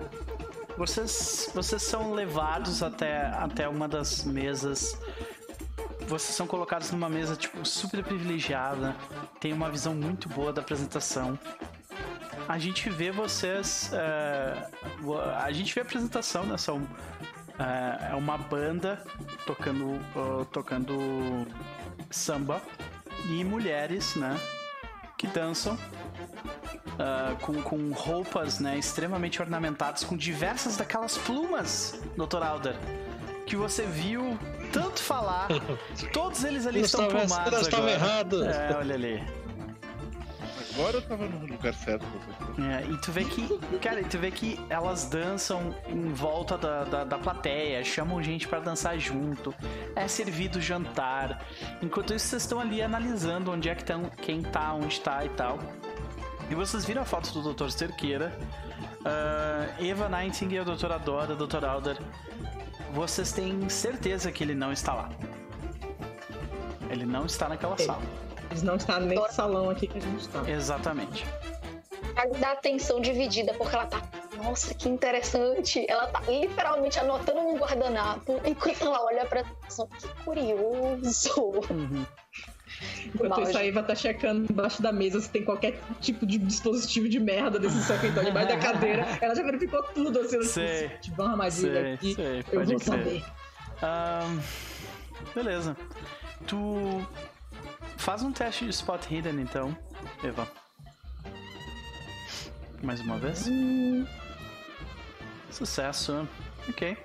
[0.76, 4.98] vocês, vocês são levados até, até uma das mesas.
[6.06, 8.94] Vocês são colocados numa mesa tipo super privilegiada.
[9.40, 11.38] Tem uma visão muito boa da apresentação.
[12.48, 13.90] A gente vê vocês.
[13.92, 14.68] é,
[15.42, 16.58] a gente vê a apresentação, né?
[16.58, 16.86] São,
[17.62, 19.02] é, é uma banda
[19.46, 21.46] tocando, ó, tocando
[22.10, 22.60] samba
[23.28, 24.36] e mulheres, né?
[25.16, 25.78] Que dançam
[26.98, 32.42] ah, com, com roupas né, extremamente ornamentadas, com diversas daquelas plumas, Dr.
[32.42, 32.76] Alder,
[33.46, 34.36] que você viu
[34.72, 35.46] tanto falar.
[36.12, 37.92] Todos eles ali Eu estão estava- plumados eu estava agora.
[37.94, 38.44] errado.
[38.44, 39.41] É, olha ali.
[40.74, 42.06] Agora eu tava no lugar certo.
[42.58, 46.84] É, e tu vê que, cara, e tu vê que elas dançam em volta da,
[46.84, 49.54] da, da plateia, chamam gente pra dançar junto,
[49.94, 51.44] é servido jantar.
[51.82, 55.28] Enquanto isso, vocês estão ali analisando onde é que estão, quem tá, onde tá e
[55.30, 55.58] tal.
[56.50, 57.70] E vocês viram a foto do Dr.
[57.70, 58.32] Cerqueira,
[59.00, 60.92] uh, Eva Nightingale, Dr.
[60.92, 61.64] Adora, Dr.
[61.64, 61.98] Alder.
[62.92, 65.08] Vocês têm certeza que ele não está lá.
[66.90, 67.84] Ele não está naquela Ele.
[67.84, 68.02] sala.
[68.52, 70.48] Eles não estão nesse salão aqui que a gente tá.
[70.48, 71.24] Exatamente.
[72.38, 74.02] Dá atenção dividida, porque ela tá.
[74.36, 75.86] Nossa, que interessante.
[75.88, 79.88] Ela tá literalmente anotando no guardanapo enquanto ela olha pra atenção.
[79.98, 81.64] Que curioso.
[81.70, 82.04] Uhum.
[83.06, 87.08] Enquanto isso, a Eva tá checando embaixo da mesa se tem qualquer tipo de dispositivo
[87.08, 89.06] de merda desse tá debaixo da cadeira.
[89.20, 90.88] Ela já verificou tudo, assim, Sei.
[90.88, 93.24] se tiver uma armadilha Sei, aqui, sei, eu vou saber.
[93.82, 94.40] Ahn,
[95.34, 95.76] beleza.
[96.46, 97.06] Tu
[98.02, 99.76] faz um teste de spot hidden então,
[100.24, 100.50] Eva.
[102.82, 103.48] Mais uma vez.
[105.48, 106.28] Sucesso.
[106.68, 106.96] Ok.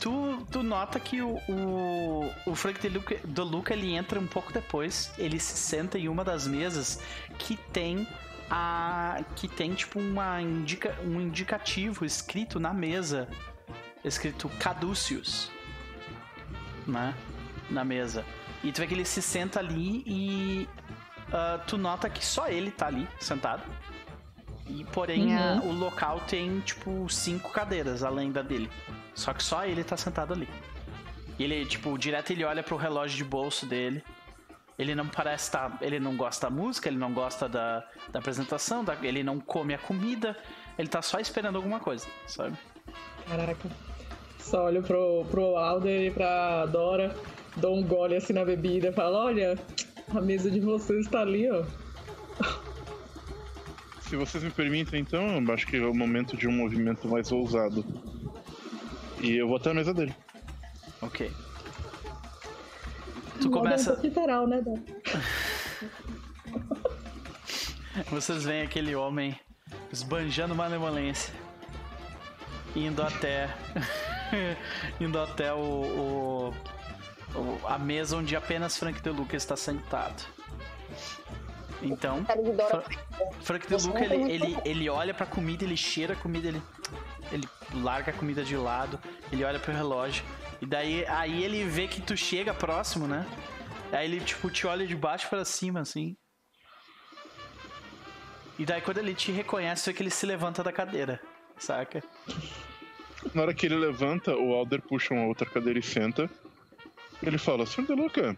[0.00, 2.80] Tu, tu nota que o, o, o Frank
[3.24, 5.12] do Luca ele entra um pouco depois.
[5.16, 7.00] Ele se senta em uma das mesas
[7.38, 8.06] que tem
[8.50, 13.28] a que tem tipo uma indica, um indicativo escrito na mesa,
[14.04, 15.48] escrito Caduceus,
[16.88, 17.14] né,
[17.70, 18.24] na mesa.
[18.62, 20.68] E tu vê que ele se senta ali e
[21.32, 23.62] ah, tu nota que só ele tá ali sentado.
[24.66, 28.70] E porém a- o local tem tipo cinco cadeiras além da dele.
[29.14, 30.48] Só que só ele tá sentado ali.
[31.38, 34.04] E ele, tipo, direto ele olha pro relógio de bolso dele.
[34.78, 35.76] Ele não parece estar.
[35.80, 39.74] ele não gosta da música, ele não gosta da, da apresentação, da- ele não come
[39.74, 40.36] a comida.
[40.78, 42.56] Ele tá só esperando alguma coisa, sabe?
[43.26, 43.68] Caraca.
[44.38, 47.14] Só olho pro, pro Alder e pra Dora,
[47.60, 49.58] dou um gole assim na bebida e falo, olha,
[50.14, 51.64] a mesa de vocês tá ali, ó.
[54.02, 57.30] Se vocês me permitem, então, eu acho que é o momento de um movimento mais
[57.30, 57.84] ousado.
[59.20, 60.14] E eu vou até a mesa dele.
[61.00, 61.30] Ok.
[63.40, 63.98] Tu começa.
[64.02, 64.62] literal, né?
[68.10, 69.38] Vocês veem aquele homem
[69.92, 71.32] esbanjando malemolência.
[72.74, 73.48] Indo até.
[75.00, 75.58] indo até o-
[76.50, 76.54] o-
[77.66, 80.22] a mesa onde apenas Frank De Luca está sentado.
[81.82, 82.24] Então.
[82.24, 82.84] Fra-
[83.40, 86.16] Frank De Você Luca não tem ele, ele, ele olha pra comida, ele cheira a
[86.16, 86.62] comida, ele,
[87.32, 87.48] ele
[87.82, 88.98] larga a comida de lado,
[89.32, 90.24] ele olha pro relógio.
[90.60, 93.26] E daí aí ele vê que tu chega próximo, né?
[93.92, 96.16] Aí ele tipo te olha de baixo pra cima assim.
[98.58, 101.18] E daí quando ele te reconhece, é que ele se levanta da cadeira,
[101.58, 102.02] saca?
[103.34, 106.28] Na hora que ele levanta, o Alder puxa uma outra cadeira e senta.
[107.22, 107.86] Ele fala, Sr.
[107.86, 108.36] De Luca,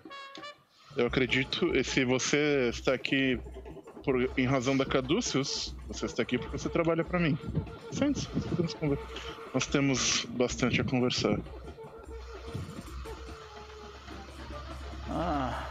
[0.96, 3.38] eu acredito, se você está aqui
[4.04, 7.38] por, em razão da Caduceus, você está aqui porque você trabalha para mim.
[7.92, 8.98] Sente-se, podemos conver-
[9.54, 11.38] nós temos bastante a conversar.
[15.08, 15.68] Ah.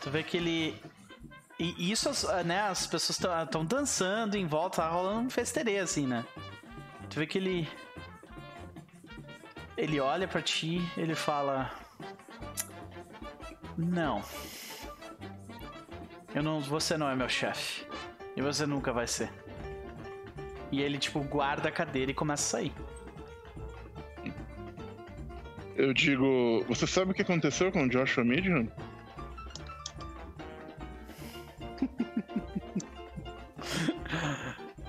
[0.00, 0.74] Tu vê que ele.
[1.58, 2.60] E isso, as- né?
[2.62, 6.24] As pessoas estão dançando em volta, tá rolando um festeirê assim, né?
[7.10, 7.68] Tu vê que ele.
[9.76, 11.70] Ele olha pra ti, ele fala.
[13.76, 14.22] Não.
[16.34, 16.60] Eu não.
[16.60, 17.86] Você não é meu chefe.
[18.36, 19.30] E você nunca vai ser.
[20.70, 22.72] E ele, tipo, guarda a cadeira e começa a sair.
[25.76, 28.68] Eu digo, você sabe o que aconteceu com o Joshua Medium?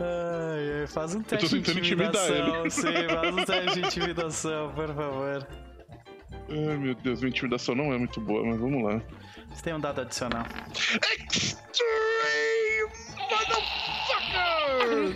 [0.06, 2.62] Ai, ai, faz um teste de tentando intimidar intimidação.
[2.62, 2.70] ele.
[2.70, 5.48] Sim, faz um teste de intimidação, por favor.
[6.50, 9.02] Ai meu Deus, minha intimidação não é muito boa, mas vamos lá.
[9.54, 10.46] Você tem um dado adicional.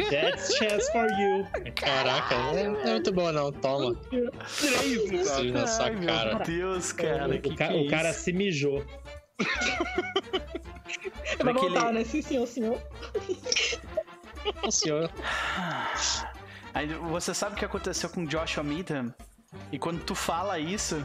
[0.09, 1.45] That's chance for you.
[1.75, 3.51] Caraca, não é, não é muito boa não.
[3.51, 3.95] Toma.
[3.95, 5.27] Três.
[5.27, 6.35] Sim, na sua Ai, meu cara.
[6.45, 7.37] Deus, cara.
[7.37, 8.19] que o, ca- que é o cara isso?
[8.21, 8.83] se mijou.
[11.39, 12.03] Vai Daquele- voltar, né?
[12.03, 12.81] Sim, senhor, senhor.
[14.67, 15.09] O senhor.
[16.73, 19.15] Aí você sabe o que aconteceu com Joshua Meadham?
[19.71, 21.01] E quando tu fala isso,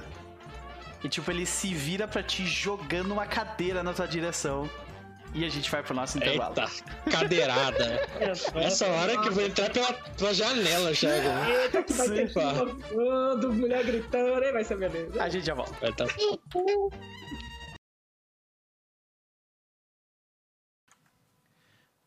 [1.04, 4.68] e tipo, ele se vira pra ti jogando uma cadeira na tua direção.
[5.32, 6.54] E a gente vai pro nosso intervalo.
[6.58, 8.00] Eita, cadeirada.
[8.56, 11.48] Essa hora que eu vou entrar pela, pela janela, chega.
[11.48, 12.32] Eita, que vai ter Sim.
[12.34, 15.22] chuva voando, mulher gritando, aí vai ser beleza.
[15.22, 15.72] A gente já volta.
[15.80, 16.04] Vai tá...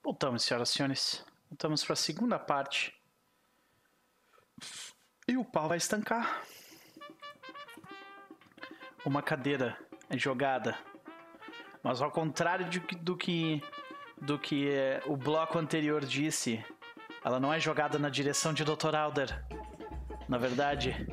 [0.03, 1.34] Voltamos, senhoras e senhores.
[1.55, 2.93] Voltamos para a segunda parte.
[5.25, 6.43] E o pau vai estancar.
[9.05, 9.77] Uma cadeira
[10.09, 10.77] é jogada
[11.81, 13.63] Mas ao contrário de do que
[14.21, 16.61] do que eh, o bloco anterior disse,
[17.23, 18.93] ela não é jogada na direção de Dr.
[18.93, 19.45] Alder.
[20.27, 21.07] Na verdade,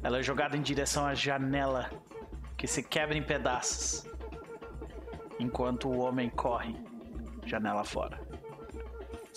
[0.00, 1.90] ela é jogada em direção à janela,
[2.56, 4.06] que se quebra em pedaços,
[5.40, 6.76] enquanto o homem corre
[7.44, 8.27] janela fora.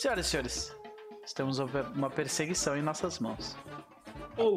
[0.01, 0.75] Senhoras e senhores,
[1.35, 3.55] temos uma perseguição em nossas mãos.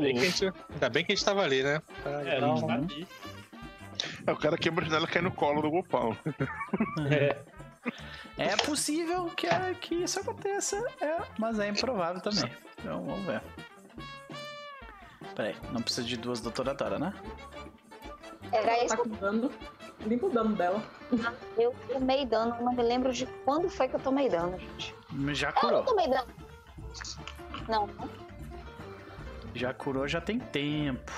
[0.00, 1.82] Bem gente- ainda bem que a gente tava ali, né?
[2.06, 3.08] É, um- gente tá ali.
[4.26, 6.16] É, o cara quebra a janela e cai no colo do Gopal.
[7.10, 7.36] É.
[8.38, 9.46] É possível que,
[9.82, 12.50] que isso aconteça, é, mas é improvável também.
[12.78, 13.42] Então vamos ver.
[15.36, 17.12] Peraí, não precisa de duas doutoradoras, né?
[18.50, 19.52] Era Ela isso tá com dano.
[20.06, 20.82] Limpa o dano dela.
[21.58, 22.56] eu tomei dano.
[22.62, 24.94] Não me lembro de quando foi que eu tomei dano, gente.
[25.32, 25.82] Já Eu não curou.
[25.84, 26.26] tomei dano.
[27.68, 28.08] Não, não
[29.54, 31.12] Já curou, já tem tempo.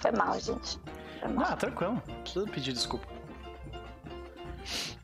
[0.00, 0.78] foi mal, gente.
[1.20, 1.46] Foi mal.
[1.50, 2.02] Ah, tranquilo.
[2.06, 3.06] Não precisa pedir desculpa.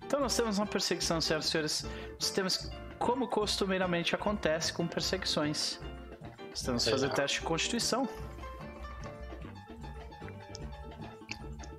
[0.05, 1.87] Então nós temos uma perseguição, senhoras e senhores.
[2.21, 5.81] Nós temos como costumeiramente acontece com perseguições.
[6.51, 7.11] Nós temos que fazer É.
[7.11, 8.09] teste de constituição.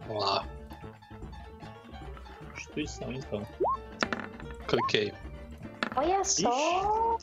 [0.08, 0.46] Vamos lá.
[2.52, 3.48] Constituição, então.
[4.68, 5.14] Cliquei.
[5.98, 7.18] Olha só.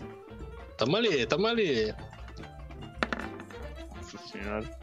[0.76, 1.94] Tamo ali, tamo ali.
[3.96, 4.78] Nossa senhora.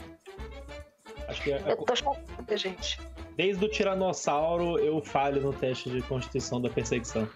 [1.27, 2.99] Acho que é- Eu tô chocada, gente.
[3.35, 7.27] desde o Tiranossauro eu falho no teste de constituição da perseguição.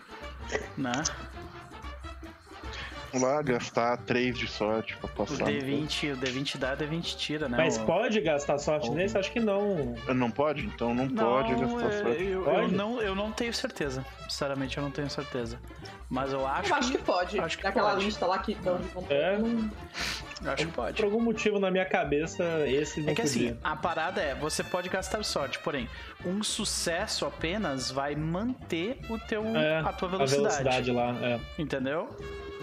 [0.77, 0.91] Né?
[3.15, 5.45] Vamos lá, gastar 3 de sorte pra O passar.
[5.45, 7.55] D20, o D20 dá, o D20 tira, né?
[7.57, 9.17] Mas O- pode gastar sorte Ou- nesse?
[9.17, 9.95] Acho que não.
[10.13, 10.65] Não pode?
[10.65, 12.23] Então não, pode gastar sorte.
[12.23, 12.73] Eu, eu Pode?
[12.75, 14.05] não, eu não tenho certeza.
[14.27, 15.57] Sinceramente, eu não tenho certeza.
[16.09, 17.39] Mas eu acho, Eu acho que que, pode.
[17.39, 18.05] acho que Daquela pode.
[18.05, 19.37] lista lá que dão de É.
[19.37, 19.71] Não-
[20.43, 20.97] eu acho que pode.
[20.97, 23.51] Por algum motivo na minha cabeça, esse não É que podia.
[23.51, 25.89] assim, a parada é, você pode gastar sorte, porém,
[26.25, 31.39] um sucesso apenas vai manter o teu, É, a tua a velocidade, velocidade lá, é.
[31.57, 32.09] entendeu?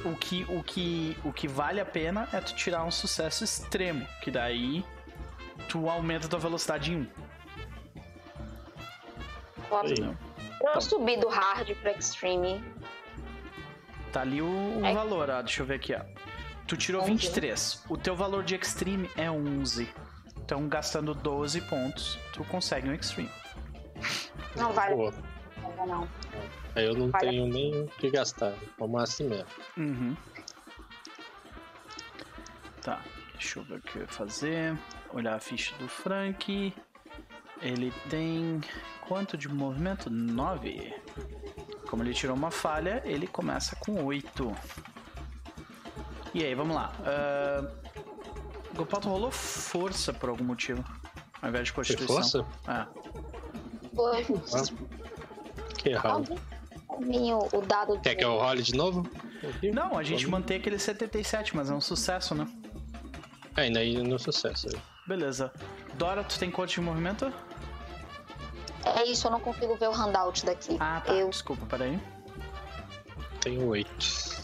[0.05, 4.07] O que, o, que, o que vale a pena é tu tirar um sucesso extremo,
[4.21, 4.85] que daí
[5.69, 7.07] tu aumenta a tua velocidade em um.
[9.69, 10.17] Posso- Aí.
[10.75, 12.63] Eu subi do hard pro extreme.
[14.13, 14.93] Tá ali o, o É.
[14.93, 16.01] valor, ó, deixa eu ver aqui, ó.
[16.67, 17.11] Tu tirou Onze.
[17.13, 19.89] 23, o teu valor de extreme é 11.
[20.39, 23.31] Então, gastando 12 pontos, tu consegue um extreme.
[24.57, 26.09] Não vale pena, não.
[26.75, 28.55] Aí eu não tenho nem o que gastar.
[28.79, 29.47] Vamos assim mesmo.
[29.77, 30.17] Uhum.
[32.83, 33.01] Tá,
[33.35, 34.79] deixa eu ver o que eu ia fazer.
[35.13, 36.75] Olhar a ficha do Frank.
[37.61, 38.61] Ele tem
[39.07, 40.11] quanto de movimento?
[40.11, 40.95] 9.
[41.89, 44.53] Como ele tirou uma falha, ele começa com 8.
[46.35, 46.93] E aí, vamos lá.
[47.01, 47.83] Uh...
[48.75, 50.83] Gopato rolou força por algum motivo.
[51.41, 52.45] Ao invés de Foi constituição.
[52.45, 52.47] força?
[52.67, 52.89] Ah,
[53.95, 54.25] Foi.
[55.77, 56.35] Que errado.
[56.93, 59.07] Alguém o, o dado Quer que eu role de novo?
[59.73, 62.47] Não, a gente mantém aquele 77, mas é um sucesso, né?
[63.57, 64.69] É, ainda aí no sucesso.
[65.07, 65.53] Beleza.
[65.95, 67.33] Dora, tu tem quanto de movimento?
[68.85, 70.77] É isso, eu não consigo ver o handout daqui.
[70.81, 71.13] Ah, tá.
[71.13, 71.99] Eu Desculpa, peraí.
[73.41, 74.43] Tenho oito.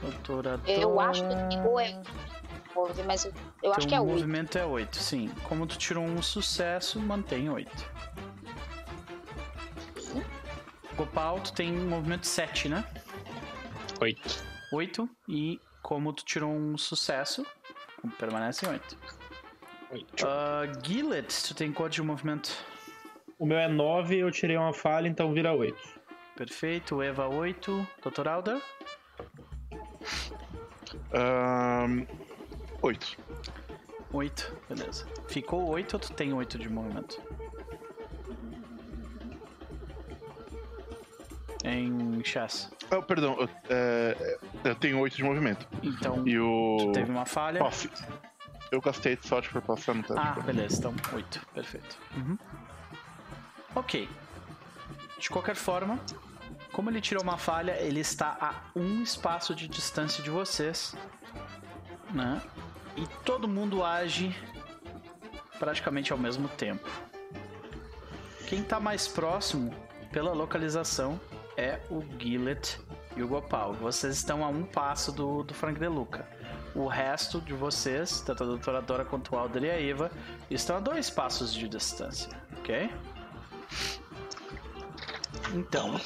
[0.00, 2.00] Doutora Eu acho que ou é
[3.04, 3.32] mas eu,
[3.62, 4.12] eu acho que é oito.
[4.12, 5.28] movimento é 8, sim.
[5.42, 7.70] Como tu tirou um sucesso, mantém 8.
[10.98, 12.84] Gopal, tu tem movimento 7, né?
[14.00, 14.44] Oito.
[14.72, 15.08] 8.
[15.28, 17.46] E como tu tirou um sucesso,
[18.18, 18.98] permanece em 8.
[19.92, 20.26] Oito.
[20.26, 22.52] Uh, Gillet, tu tem quanto de movimento?
[23.38, 25.78] O meu é 9, eu tirei uma falha, então vira 8.
[26.34, 27.00] Perfeito.
[27.00, 27.86] Eva 8.
[28.02, 28.26] Dr.
[28.26, 28.60] Alder?
[31.12, 32.06] Ahn,
[32.82, 33.18] 8.
[34.12, 34.56] 8.
[34.68, 35.06] Beleza.
[35.28, 37.22] Ficou 8 ou tu tem 8 de movimento?
[41.64, 42.70] Em chess.
[42.90, 45.66] Ah, perdão, eu, é, eu tenho 8 de movimento.
[45.82, 46.76] Então, E o.
[46.80, 47.68] tu teve uma falha.
[47.70, 47.90] Fi-
[48.70, 50.14] eu gastei de sorte pra passar no teste.
[50.22, 51.98] Ah, beleza, então 8, perfeito.
[52.16, 52.38] Uhum.
[53.74, 54.08] Ok.
[55.18, 55.98] De qualquer forma,
[56.72, 60.94] como ele tirou uma falha, ele está a um espaço de distância de vocês,
[62.12, 62.40] né?
[62.96, 64.34] E todo mundo age
[65.58, 66.88] praticamente ao mesmo tempo.
[68.46, 69.74] Quem está mais próximo,
[70.12, 71.20] pela localização,
[71.58, 72.78] é o Gillet
[73.16, 73.74] e o Gopal.
[73.74, 76.24] Vocês estão a um passo do, do Frank De Luca.
[76.72, 80.10] O resto de vocês, tanto a doutora Dora quanto o Alder e a Eva,
[80.48, 82.88] estão a dois passos de distância, ok?
[85.52, 86.00] Então,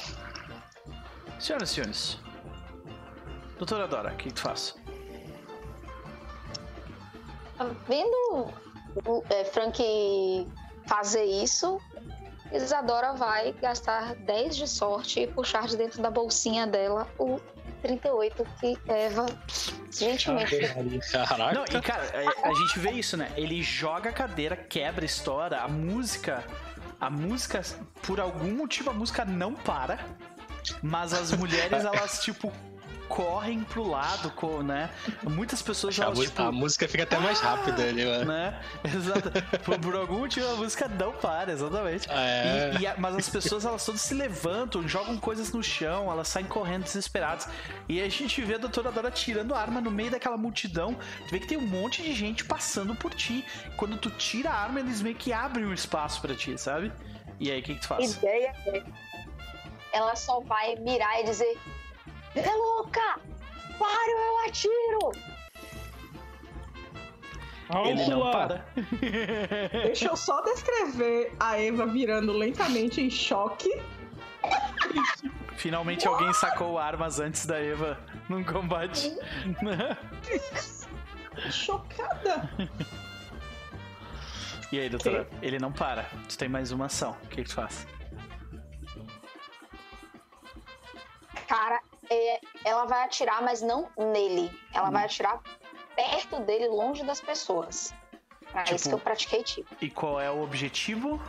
[1.39, 2.19] senhoras e senhores,
[3.59, 4.75] doutora Dora, o que tu faz?
[7.87, 8.51] Vendo
[9.05, 10.47] o é, Frank
[10.87, 11.79] fazer isso,
[12.53, 17.39] Isadora vai gastar 10 de sorte e puxar de dentro da bolsinha dela o
[17.81, 19.25] 38 que Eva
[19.91, 20.57] gentilmente.
[21.11, 21.53] Caraca.
[21.53, 22.03] Não, e cara,
[22.43, 23.31] a, a gente vê isso, né?
[23.35, 26.43] Ele joga a cadeira, quebra, estoura, a música.
[27.01, 27.61] A música,
[28.03, 29.99] por algum motivo, a música não para.
[30.81, 32.51] Mas as mulheres, elas, tipo,
[33.07, 34.31] correm pro lado,
[34.63, 34.89] né?
[35.23, 38.25] Muitas pessoas, A, elas, mu- tipo, a música fica até mais rápida ali, mano.
[38.31, 38.59] né?
[38.83, 39.31] Exato.
[39.63, 42.07] Por, por algum motivo a música não para, exatamente.
[42.09, 42.73] É.
[42.77, 46.27] E- e a- mas as pessoas elas todas se levantam, jogam coisas no chão, elas
[46.27, 47.47] saem correndo desesperadas.
[47.87, 50.95] E a gente vê a doutora Dora tirando a arma no meio daquela multidão.
[51.27, 53.45] Tu vê que tem um monte de gente passando por ti.
[53.77, 56.91] Quando tu tira a arma, eles meio que abrem um espaço pra ti, sabe?
[57.39, 58.15] E aí, o que, que tu faz?
[58.15, 58.83] Ideia é.
[59.91, 61.57] Ela só vai mirar e dizer:
[62.35, 63.19] É louca!
[63.77, 65.33] Para, eu atiro!
[67.85, 68.65] Ele não para.
[69.71, 73.81] Deixa eu só descrever a Eva virando lentamente em choque.
[75.55, 77.99] Finalmente alguém sacou armas antes da Eva
[78.29, 79.15] num combate.
[81.49, 82.49] Chocada.
[84.71, 85.27] E aí, doutora?
[85.41, 86.05] Ele não para.
[86.27, 87.15] Tu tem mais uma ação.
[87.23, 87.87] O que, que tu faz?
[91.47, 91.81] Cara,
[92.13, 94.51] é, ela vai atirar, mas não nele.
[94.73, 95.41] Ela vai atirar
[95.95, 97.93] perto dele, longe das pessoas.
[98.53, 99.67] É Tipo- isso que eu pratiquei tiro.
[99.81, 101.19] E qual é o objetivo?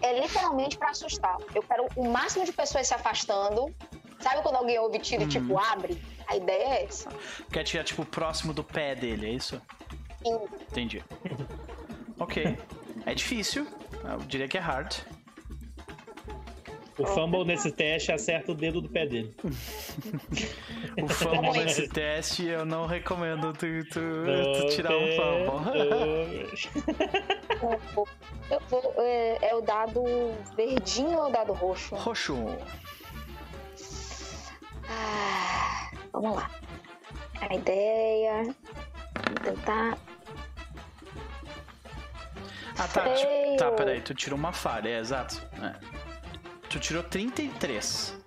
[0.00, 1.38] É literalmente pra assustar.
[1.54, 3.72] Eu quero o máximo de pessoas se afastando.
[4.20, 6.02] Sabe quando alguém ouve tiro e tipo abre?
[6.28, 7.10] A ideia é essa.
[7.52, 9.60] Quer tirar, tipo, próximo do pé dele, é isso?
[10.24, 10.40] Sim.
[10.70, 11.04] Entendi.
[12.18, 12.56] Ok.
[13.04, 13.66] É difícil.
[14.04, 14.94] Eu diria que é hard.
[16.98, 19.34] O fumble nesse teste acerta o dedo do pé dele.
[21.02, 24.00] O fumble nesse teste eu não recomendo tu, tu,
[24.60, 25.80] tu tirar um fumble.
[27.60, 28.08] Eu vou-
[28.50, 30.02] Eu vou, é, é o dado
[30.54, 31.94] verdinho ou o dado roxo?
[31.94, 32.36] Roxo.
[34.88, 36.50] Ah, vamos lá.
[37.40, 38.42] A ideia.
[38.44, 39.98] Vou tentar.
[42.78, 43.02] Ah, tá.
[43.04, 43.16] Feio.
[43.16, 44.00] ti- Tá, peraí.
[44.00, 45.40] Tu tirou uma falha, é exato.
[45.62, 46.01] É.
[46.72, 48.18] Tu tirou 33.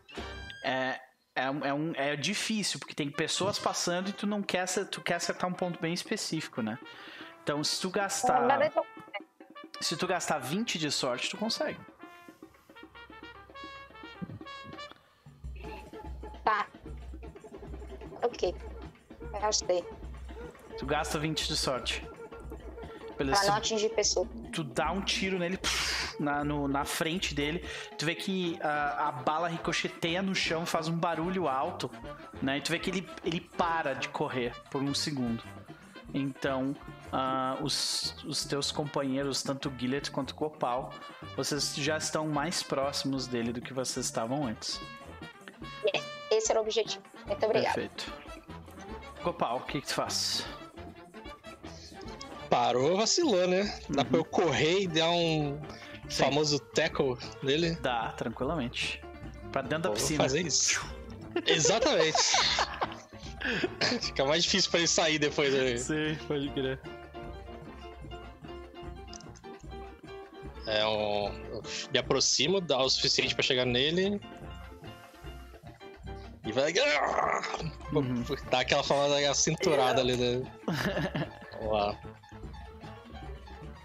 [0.64, 1.00] É,
[1.36, 5.16] é, é, um, é difícil, porque tem pessoas passando e tu não quer, tu quer
[5.16, 6.78] acertar um ponto bem específico, né?
[7.42, 8.72] Então, se tu gastar.
[9.82, 11.80] Se tu gastar 20 de sorte, tu consegue.
[16.44, 16.68] Tá.
[18.22, 18.54] Ok.
[19.42, 19.84] Gastei.
[20.78, 22.15] Tu gasta 20 de sorte.
[23.16, 24.28] Pra não atingir pessoa.
[24.52, 27.64] tu dá um tiro nele pff, na, no- na frente dele.
[27.98, 31.90] Tu vê que a, a bala ricocheteia no chão, faz um barulho alto,
[32.42, 32.58] né?
[32.58, 35.44] E tu vê que ele, ele para de correr por um segundo.
[36.14, 36.76] Então,
[37.12, 40.94] ah, os, os teus companheiros, tanto o Gillet quanto o Copal,
[41.36, 44.80] vocês já estão mais próximos dele do que vocês estavam antes.
[46.32, 47.04] Esse era o objetivo.
[47.26, 47.74] Muito obrigada.
[47.76, 48.14] Perfeito.
[49.24, 50.46] Copal, o que, que tu faz?
[52.50, 53.78] Parou, vacilou, né?
[53.90, 54.08] Dá Uhum.
[54.10, 55.60] pra eu correr e dar um
[56.10, 57.76] famoso tackle nele?
[57.82, 59.02] Dá, tranquilamente.
[59.52, 60.24] Pra dentro da vou piscina.
[60.24, 60.86] fazer isso.
[61.46, 62.18] Exatamente.
[64.02, 65.54] Fica mais difícil pra ele sair depois.
[65.54, 65.78] Né?
[65.78, 66.80] Sim, pode crer.
[70.68, 71.28] É um.
[71.52, 71.64] eu
[71.94, 74.20] Me aproximo, dá o suficiente pra chegar nele.
[76.46, 76.74] E vai.
[77.94, 78.24] Uhum.
[78.50, 80.52] Dá aquela famosa cinturada ali, né?
[81.60, 82.00] Vamos lá.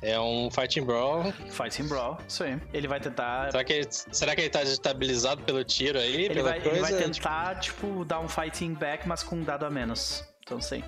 [0.02, 1.30] É um Fighting Brawl.
[1.50, 2.58] Fighting Brawl, isso aí.
[2.72, 3.50] Ele vai tentar.
[3.50, 6.24] Será que, ele, será que ele tá desestabilizado pelo tiro aí?
[6.24, 6.80] Ele vai, ele coisa?
[6.80, 10.24] vai tentar, tipo, dar um fighting back, mas com um dado a menos.
[10.42, 10.82] Então, sim.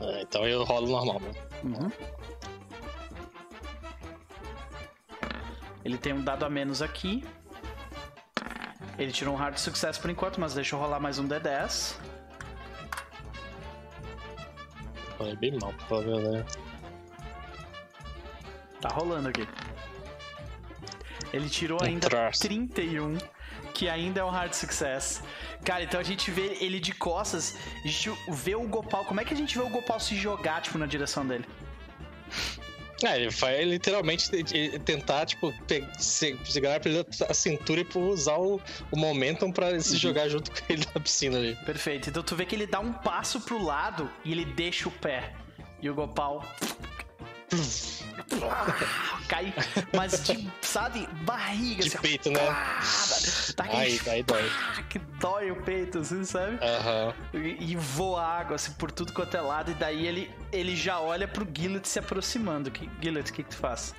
[0.00, 1.32] Ah, então eu rolo normal, né?
[1.64, 1.90] Uhum.
[5.84, 7.24] Ele tem um dado a menos aqui.
[8.96, 11.96] Ele tirou um hard sucesso por enquanto, mas deixa eu rolar mais um D10.
[15.18, 16.71] Falei bem mal, pra a verdade.
[18.82, 19.48] Tá rolando aqui.
[21.32, 22.40] Ele tirou ainda traço.
[22.42, 23.16] 31,
[23.72, 25.22] que ainda é um hard success.
[25.64, 29.04] Cara, então a gente vê ele de costas, a gente vê o Gopal.
[29.06, 31.46] Como é que a gente vê o Gopal se jogar, tipo, na direção dele?
[33.04, 35.52] É, ele vai literalmente te- te- tentar, tipo,
[36.44, 38.60] segurar pela a cintura e pô, usar o,
[38.92, 39.80] o momentum pra Uhum.
[39.80, 41.56] se jogar junto com ele na piscina ali.
[41.64, 42.10] Perfeito.
[42.10, 45.32] Então tu vê que ele dá um passo pro lado e ele deixa o pé.
[45.80, 46.44] E o Gopal.
[49.28, 49.52] Cai,
[49.94, 52.40] mas de, sabe, barriga, De assim, peito, né?
[52.40, 52.80] ah,
[53.58, 54.42] aquele Aí, aí dói.
[54.88, 56.58] que dói o peito, assim, sabe?
[56.62, 57.14] Aham.
[57.34, 59.70] E, e voa água, assim, por tudo quanto é lado.
[59.70, 62.70] E daí ele, ele já olha pro Gillet se aproximando.
[62.70, 63.94] Que, Gillet, o que, que tu faz?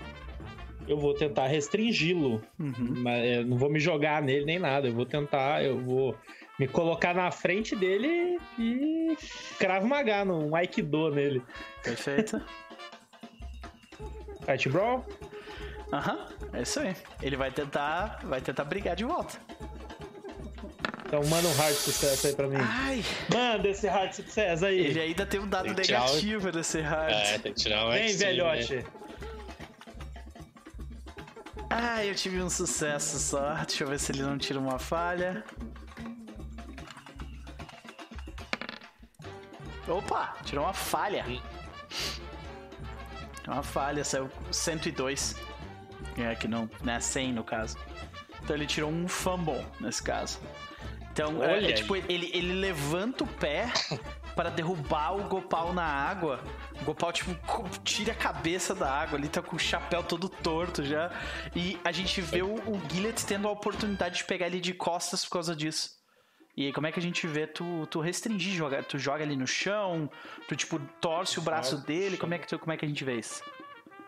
[0.88, 2.42] eu vou tentar restringi-lo.
[2.60, 2.94] Uhum.
[2.98, 4.88] Mas eu não vou me jogar nele nem nada.
[4.88, 6.16] Eu vou tentar, eu vou
[6.60, 9.18] me colocar na frente dele e
[9.58, 11.42] cravo uma H, um Aikido nele.
[11.84, 12.42] Perfeito.
[14.46, 15.06] Fight Brawl?
[15.92, 16.96] Aham, é isso aí.
[17.22, 19.38] Ele vai tentar, vai tentar brigar de volta.
[21.06, 22.58] Então manda um hard sucesso aí pra mim.
[22.60, 24.80] Ai, Manda esse hard sucesso aí.
[24.80, 27.14] ele ainda tem um dado Tem que tirar negativo nesse hard.
[27.14, 28.26] É, tem que tirar um Vem, X, né?
[28.26, 28.86] velhote.
[31.70, 33.54] Ah, eu tive um sucesso só.
[33.68, 35.44] Deixa eu ver se ele não tira uma falha.
[39.88, 41.26] Opa, tirou uma falha.
[43.48, 45.36] Uma falha, saiu 102.
[46.18, 47.78] É, que não, né, 100 no caso.
[48.44, 50.40] Então ele tirou um fumble nesse caso.
[51.12, 51.74] Então, é, Olha é aí.
[51.74, 53.72] tipo, ele, ele levanta o pé
[54.36, 56.44] para derrubar o Gopal na água.
[56.82, 57.36] O Gopal, tipo,
[57.84, 61.12] tira a cabeça da água ali, tá com o chapéu todo torto já.
[61.56, 62.82] E a gente vê o, o
[63.28, 66.03] tendo a oportunidade de pegar ele de costas por causa disso.
[66.56, 69.36] E aí, como é que a gente vê tu, tu restringir, joga, tu joga ele
[69.36, 70.10] no chão,
[70.48, 72.86] tu, tipo, torce o braço Joga no dele, como é, que tu, como é que
[72.86, 73.44] a gente vê isso?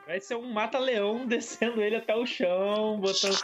[0.05, 3.35] Vai ser um mata-leão descendo ele até o chão, botando.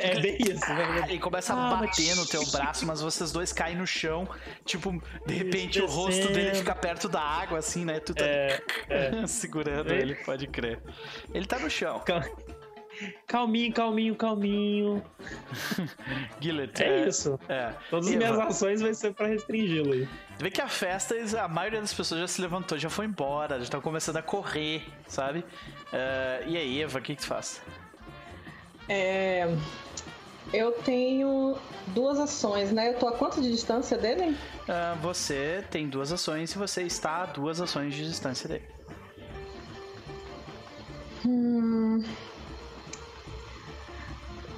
[0.00, 1.04] É bem isso, né?
[1.08, 4.26] Ele começa a Ah, bater mas- no teu braço, mas vocês dois caem no chão.
[4.64, 4.92] Tipo,
[5.26, 8.00] de repente o rosto dele fica perto da água, assim, né?
[8.00, 8.62] Tu tá É,
[9.26, 9.98] segurando É.
[9.98, 10.80] ele, pode crer.
[11.34, 11.98] Ele tá no chão.
[12.06, 12.22] Cal-
[13.26, 15.02] Calminho, calminho, calminho.
[16.40, 16.82] Gillet.
[16.82, 17.38] É, isso.
[17.48, 17.72] É.
[17.90, 20.08] Todas as minhas ações vai ser pra restringi-lo aí.
[20.38, 23.64] Vê que a festa, a maioria das pessoas já se levantou, já foi embora, já
[23.64, 25.44] estão começando a correr, sabe?
[25.92, 27.62] É, e aí, Eva, o que, que tu faz?
[28.88, 29.46] É,
[30.52, 31.56] eu tenho
[31.88, 32.90] duas ações, né?
[32.90, 34.36] Eu tô a quanto de distância dele?
[34.68, 38.64] Ah, você tem duas ações e você está a duas ações de distância dele.
[41.24, 42.02] Hum...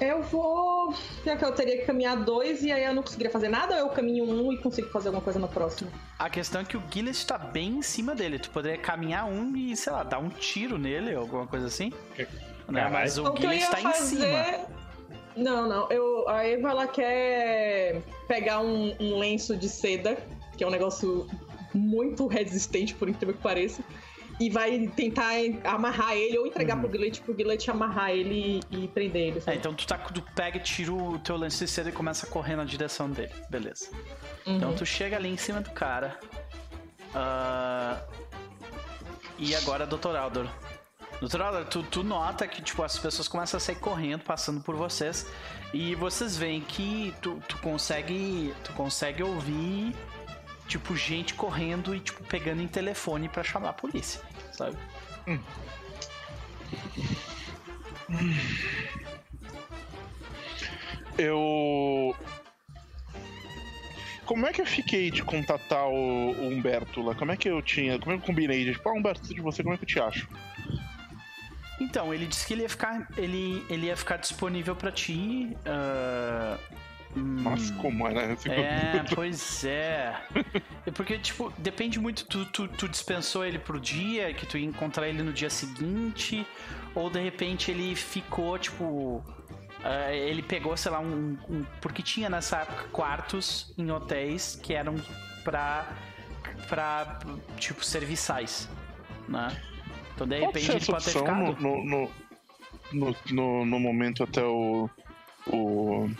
[0.00, 0.94] Eu vou.
[1.24, 3.80] Já que eu teria que caminhar dois e aí eu não conseguiria fazer nada, ou
[3.80, 5.90] eu caminho um e consigo fazer alguma coisa no próximo?
[6.18, 8.38] A questão é que o Gillet está bem em cima dele.
[8.38, 11.92] Tu poderia caminhar um e, sei lá, dar um tiro nele ou alguma coisa assim.
[12.68, 12.82] Né?
[12.82, 14.20] Ah, Mas o o Gillet ia está em cima.
[14.26, 14.60] fazer.
[15.36, 15.90] Não, não.
[15.90, 20.16] Eu, a Eva ela quer pegar um, um lenço de seda,
[20.56, 21.26] que é um negócio
[21.74, 23.82] muito resistente, por incrível que pareça,
[24.40, 25.32] e vai tentar
[25.64, 29.30] amarrar ele ou entregar pro Gillet pro Gillet amarrar ele e, prender ele.
[29.32, 29.38] Uhum.
[29.38, 29.56] É, sabe?
[29.58, 32.30] então tu, tá, tu pega e tira o teu lance de seda e começa a
[32.30, 33.32] correr na direção dele.
[33.48, 33.90] Beleza.
[34.46, 34.56] Uhum.
[34.56, 36.18] Então tu chega ali em cima do cara.
[37.14, 38.00] Ah,
[39.38, 40.16] E agora, Dr.
[40.16, 40.48] Aldor.
[41.20, 41.42] Dr.
[41.42, 45.26] Aldor, tu, tu nota que tipo, as pessoas começam a sair correndo, passando por vocês.
[45.72, 48.52] E vocês veem que tu, tu consegue.
[48.64, 49.94] Tu consegue ouvir.
[50.66, 54.20] Tipo, gente correndo e, tipo, pegando em telefone pra chamar a polícia,
[54.52, 54.76] sabe?
[61.18, 62.14] Eu.
[64.24, 67.14] Como é que eu fiquei de contatar o, o Humberto lá?
[67.14, 67.98] Como é que eu tinha.
[67.98, 68.72] Como é que eu combinei?
[68.72, 70.28] Tipo, ah, Humberto, de você, como é que eu te acho?
[71.80, 75.56] Então, ele disse que ele ia ficar, ele, ele ia ficar disponível pra ti.
[75.66, 76.58] hum,
[77.16, 78.36] Nossa, como é, né?
[78.46, 80.20] É, pois é.
[80.84, 82.24] É porque, tipo, depende muito.
[82.26, 86.44] Tu, tu, tu dispensou ele pro dia, que tu ia encontrar ele no dia seguinte,
[86.94, 89.24] ou de repente ele ficou, tipo.
[89.84, 94.74] ah, ele pegou, sei lá, um, um- Porque tinha nessa época quartos em hotéis que
[94.74, 94.96] eram
[95.44, 95.86] pra.
[96.68, 97.20] pra.
[97.58, 98.68] tipo, serviçais,
[99.28, 99.56] né?
[100.14, 101.56] Então, de repente, ele pode ter ficado.
[101.60, 102.10] no, no,
[102.92, 104.88] no, no, no momento até o.
[105.46, 106.10] o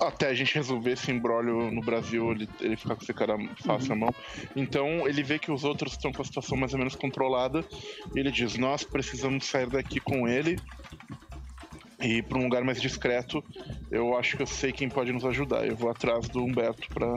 [0.00, 3.90] até a gente resolver esse embrólio no Brasil, ele, ele ficar com esse cara fácil
[3.92, 3.96] Uhum.
[3.96, 4.14] à mão.
[4.54, 7.64] Então ele vê que os outros estão com a situação mais ou menos controlada.
[8.14, 10.58] Ele diz: Nós precisamos sair daqui com ele
[12.00, 13.42] e para um lugar mais discreto.
[13.90, 15.66] Eu acho que eu sei quem pode nos ajudar.
[15.66, 17.16] Eu vou atrás do Humberto pra.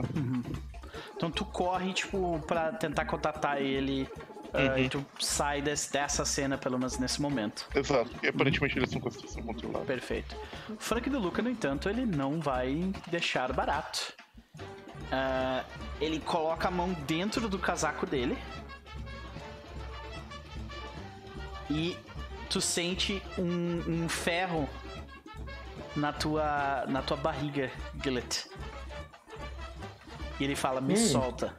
[1.16, 4.08] Então tu corre, tipo, pra tentar contatar ele.
[4.52, 7.66] Ah, e tu sai desse- dessa cena, pelo menos nesse momento.
[7.74, 8.10] Exato.
[8.22, 9.84] E aparentemente eles estão com a situação controlada.
[9.84, 10.36] Perfeito.
[10.68, 14.12] O Frank de Luca, no entanto, ele não vai deixar barato.
[15.12, 15.64] Ah,
[16.00, 18.36] ele coloca a mão dentro do casaco dele.
[21.70, 21.96] E
[22.48, 24.68] tu sente um, um ferro
[25.94, 27.70] na tua, na tua barriga,
[28.02, 28.48] Gillet.
[30.38, 30.96] E ele fala, me Hum.
[30.96, 31.54] solta.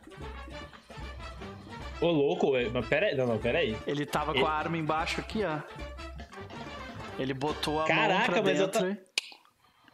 [2.01, 3.15] Ô, louco, ué, mas pera aí.
[3.15, 3.77] Não, não, pera aí.
[3.85, 5.59] Ele tava com a arma embaixo aqui, ó.
[7.19, 8.89] Ele botou a mão Caraca, pra mas eu dentro.
[8.91, 8.97] e-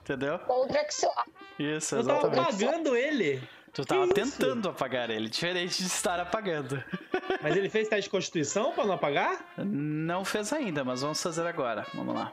[0.01, 0.39] Entendeu?
[0.47, 1.25] Ou o Draxilar.
[1.59, 2.63] Isso, Eu tava exatamente.
[2.65, 3.41] apagando ele.
[3.73, 4.13] Tu tava isso?
[4.13, 6.81] tentando apagar ele, diferente de estar apagando.
[7.43, 9.53] Mas ele fez teste de constituição pra não apagar?
[9.57, 11.85] Não fez ainda, mas vamos fazer agora.
[11.93, 12.31] Vamos lá.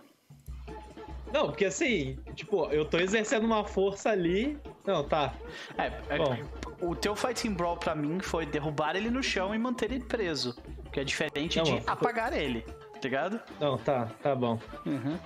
[1.33, 4.59] Não, porque assim, tipo, eu tô exercendo uma força ali.
[4.87, 5.35] Não, tá.
[5.77, 6.37] É, é Bom.
[6.81, 10.55] o teu Fighting Brawl pra mim foi derrubar ele no chão e manter ele preso.
[10.93, 13.41] Que é diferente Não, de mas- apagar ele, tá ligado?
[13.59, 14.61] Não, tá, tá bom.
[14.87, 15.19] Uhum.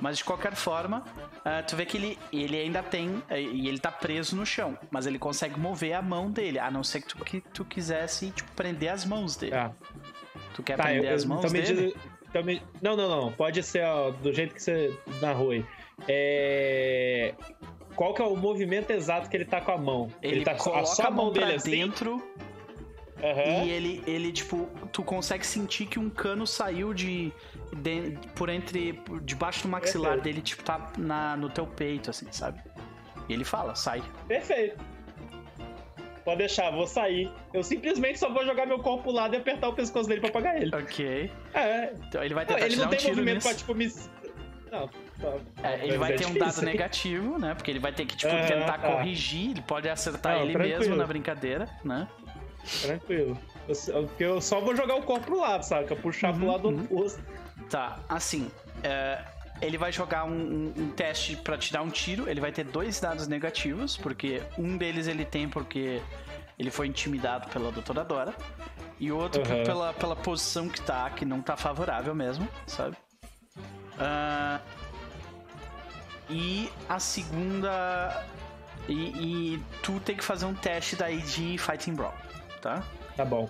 [0.00, 1.04] Mas de qualquer forma,
[1.44, 3.22] ah, tu vê que ele, ele ainda tem.
[3.28, 4.78] eh, E ele tá preso no chão.
[4.90, 6.58] Mas ele consegue mover a mão dele.
[6.58, 9.52] A não ser que tu, que tu quisesse, tipo, prender as mãos dele.
[9.52, 9.72] Tá.
[10.54, 11.94] Tu quer Tá, prender eu as mãos dele?
[12.40, 13.32] Então Não, não, não.
[13.32, 15.64] Pode ser ó, do jeito que você narrou aí.
[16.08, 17.34] É...
[17.94, 20.10] Qual que é o movimento exato que ele tá com a mão?
[20.22, 21.70] Ele, tá coloca só a mão dele assim.
[21.70, 22.22] dentro
[23.22, 23.64] Aham.
[23.64, 27.32] e ele, ele, tipo, tu consegue sentir que um cano saiu de,
[27.74, 30.24] de- por entre, debaixo do maxilar Perfeito.
[30.24, 32.60] dele, tipo, tá na, no teu peito, assim, sabe?
[33.28, 34.02] E ele fala, sai.
[34.28, 34.76] Perfeito.
[36.26, 37.30] Pode deixar, vou sair.
[37.54, 40.28] Eu simplesmente só vou jogar meu corpo pro lado e apertar o pescoço dele pra
[40.30, 40.74] apagar ele.
[40.74, 41.30] Ok.
[41.54, 41.92] É.
[42.08, 43.48] Então ele vai Não, tentar ele te dar não tem movimento nisso.
[43.48, 43.86] pra, tipo, me.
[44.72, 45.68] Não, tá.
[45.68, 47.54] É, ele Mas vai é ter um dado negativo, né?
[47.54, 48.88] Porque ele vai ter que, tipo, Aham, tentar tá.
[48.90, 50.78] corrigir, ele pode acertar Não, ele tranquilo.
[50.80, 52.08] mesmo na brincadeira, né?
[52.82, 53.38] Tranquilo.
[53.68, 55.94] Eu, eu- porque eu só vou jogar o corpo pro lado, saca?
[55.94, 56.82] Puxar pro Uhum, lado uhum.
[56.84, 57.22] oposto.
[57.70, 58.50] Tá, assim.
[58.82, 59.18] é,
[59.60, 62.28] ele vai jogar um, um- um teste pra te dar um tiro.
[62.28, 66.00] Ele vai ter dois dados negativos, porque um deles ele tem porque
[66.58, 68.34] ele foi intimidado pela doutora Dora.
[68.98, 69.64] E outro Aham.
[69.64, 72.96] pela, pela posição que tá, que não tá favorável mesmo, sabe?
[73.98, 74.60] Ah,
[76.30, 78.24] e a segunda.
[78.88, 82.14] E, e tu tem que fazer um teste daí de Fighting Brawl,
[82.62, 82.82] tá?
[83.16, 83.48] Tá bom.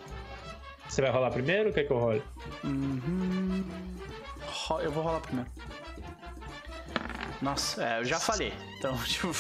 [0.89, 2.23] Você vai rolar primeiro ou quer que eu role?
[2.65, 3.65] Uhum.
[4.81, 5.51] Eu vou rolar primeiro.
[7.47, 8.53] Nossa, é, eu já falei.
[8.77, 9.33] Então, tipo,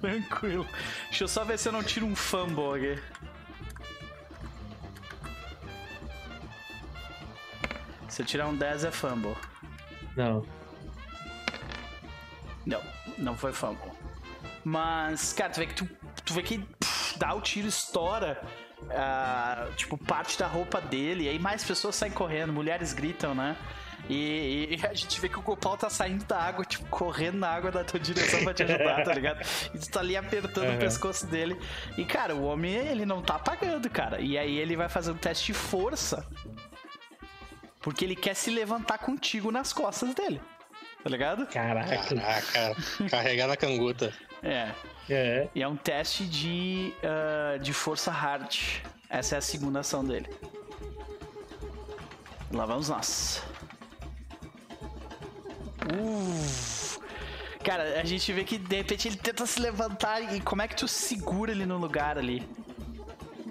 [0.00, 0.64] tranquilo.
[1.08, 3.02] Deixa eu só ver se eu não tiro um fumble aqui.
[8.08, 9.34] Se eu tirar um 10 é fumble.
[10.16, 10.46] Não.
[12.64, 12.80] Não,
[13.18, 13.90] não foi fumble.
[14.62, 15.88] Mas, cara, tu vê que tu,
[16.24, 18.40] tu vê que pff, dá o tiro, estoura.
[18.90, 23.56] ah, tipo, parte da roupa dele, e aí mais pessoas saem correndo, mulheres gritam, né?
[24.10, 27.48] E, e a gente vê que o Gopal tá saindo da água, tipo, correndo na
[27.48, 29.40] água da tua direção pra te ajudar, tá ligado?
[29.74, 30.74] E tu tá ali apertando Uhum.
[30.76, 31.56] o pescoço dele.
[31.96, 34.20] E, cara, o homem, ele não tá apagando, cara.
[34.20, 36.26] E aí ele vai fazer um teste de força.
[37.80, 40.40] Porque ele quer se levantar contigo nas costas dele.
[41.02, 41.46] Tá ligado?
[41.46, 41.96] Caraca.
[42.14, 42.76] Caraca,
[43.10, 44.12] carregar na canguta.
[44.42, 44.70] É.
[45.10, 45.48] É.
[45.54, 48.56] E é um teste de, ah, de força hard.
[49.08, 50.28] Essa é a segunda ação dele.
[52.52, 53.42] Lá vamos nós.
[55.82, 57.02] Uh.
[57.62, 60.74] Cara, a gente vê que de repente ele tenta se levantar e como é que
[60.74, 62.46] tu segura ele no lugar ali?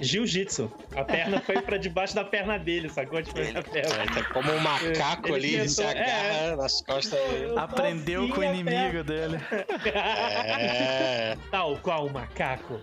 [0.01, 0.71] Jiu-jitsu.
[0.95, 3.21] A perna foi pra debaixo da perna dele, sacou?
[3.21, 4.01] Tipo, a perna.
[4.01, 6.55] É, tá como um macaco Ele ali, ele se agarra é.
[6.55, 7.19] nas costas.
[7.47, 9.37] Tô Aprendeu assim, com o inimigo dele.
[9.85, 11.37] É.
[11.51, 12.81] Tal qual o macaco.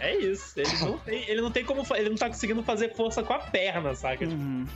[0.00, 0.58] É isso.
[0.58, 1.82] Ele não tem, ele não tem como.
[1.94, 4.24] Ele não tá conseguindo fazer força com a perna, saca?
[4.24, 4.66] Uhum.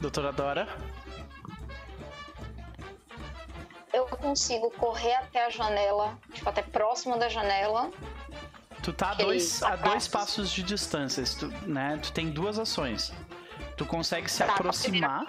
[0.00, 0.68] Doutora Dora.
[3.98, 7.90] Eu consigo correr até a janela, tipo, até próximo da janela.
[8.82, 11.98] Tu tá a dois, a dois passos de distância, tu, né?
[12.02, 13.12] Tu tem duas ações.
[13.76, 15.26] Tu consegue se Tá, com a aproximar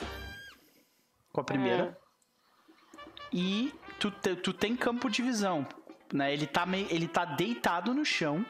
[1.31, 1.85] com a primeira.
[1.85, 3.30] Hum.
[3.31, 5.65] E tu, tu tem campo de visão.
[6.14, 6.33] Né?
[6.33, 8.45] Ele, tá meio, ele tá deitado no chão,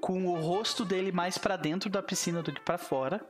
[0.00, 3.26] com o rosto dele mais pra dentro da piscina do que pra fora.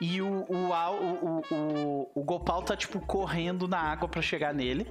[0.00, 4.90] E o, o, o, o, o, Gopal tá, tipo, correndo na água pra chegar nele.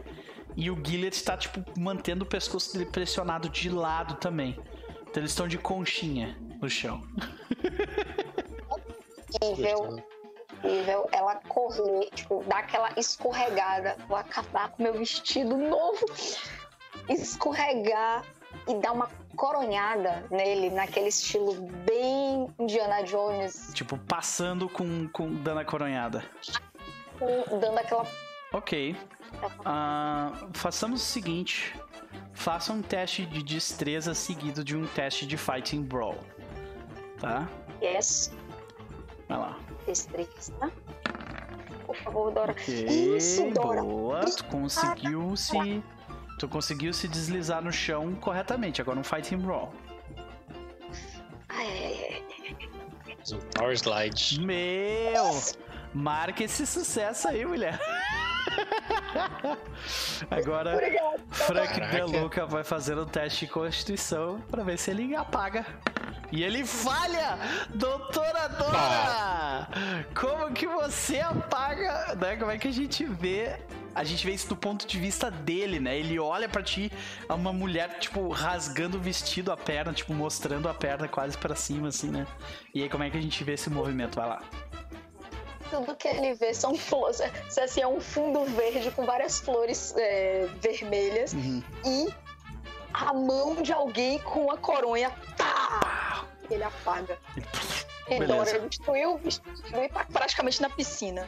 [0.56, 4.58] E o Gillet tá, tipo, mantendo o pescoço dele pressionado de lado também.
[5.02, 7.02] Então eles estão de conchinha no chão.
[9.42, 10.04] Nível,
[10.64, 13.98] nível, ela correr, tipo, dar aquela escorregada.
[14.08, 16.06] Vou acabar com meu vestido novo.
[17.10, 18.24] Escorregar
[18.68, 21.54] e dar uma coronhada nele, naquele estilo
[21.86, 26.24] bem Indiana Jones, Tipo, passando com, com dando a coronhada.
[27.18, 28.06] com- dando aquela.
[28.54, 28.96] Ok.
[29.66, 31.76] Ah, façamos o seguinte.
[32.34, 36.18] Faça um teste de destreza seguido de um teste de Fighting Brawl.
[37.20, 37.48] Tá?
[37.82, 38.32] Yes,
[39.30, 39.58] Vai lá.
[39.86, 40.54] destreza.
[41.86, 42.52] Por favor, Dora.
[42.52, 42.86] Ok,
[43.18, 43.82] Isso, Dora.
[43.84, 44.20] boa.
[44.22, 45.84] Tu conseguiu se.
[46.42, 48.82] Tu conseguiu se deslizar no chão corretamente.
[48.82, 49.72] Agora um.
[51.48, 52.56] Ai, ai, ai,
[53.30, 53.40] ai.
[53.54, 54.42] Power slide.
[54.42, 55.40] Meu!
[55.94, 57.80] Marca esse sucesso aí, mulher.
[60.30, 61.20] Agora, Obrigada.
[61.32, 62.06] Frank Caraca.
[62.06, 65.66] De Luca vai fazer um teste de constituição pra ver se ele apaga.
[66.32, 67.38] E ele falha!
[67.74, 69.68] Doutora Dora!
[70.16, 72.16] Como que você apaga.
[72.16, 72.38] Né?
[72.38, 73.58] Como é que a gente vê.
[73.94, 75.98] A gente vê isso do ponto de vista dele, né?
[75.98, 76.90] Ele olha pra ti,
[77.28, 81.54] é uma mulher, tipo, rasgando o vestido, a perna, tipo, mostrando a perna quase pra
[81.56, 82.26] cima, assim, né?
[82.74, 84.16] E aí, como é que a gente vê esse movimento?
[84.16, 84.42] Vai lá.
[85.72, 87.22] Tudo que ele vê são flores.
[87.58, 91.64] Assim, é um fundo verde com várias flores é, vermelhas Uhum.
[91.86, 92.14] e
[92.94, 95.12] a mão de alguém com a coronha.
[96.54, 97.18] Ele apaga.
[97.38, 97.42] E
[98.20, 98.34] Beleza.
[98.56, 101.26] Dora destruiu, destruiu praticamente na piscina.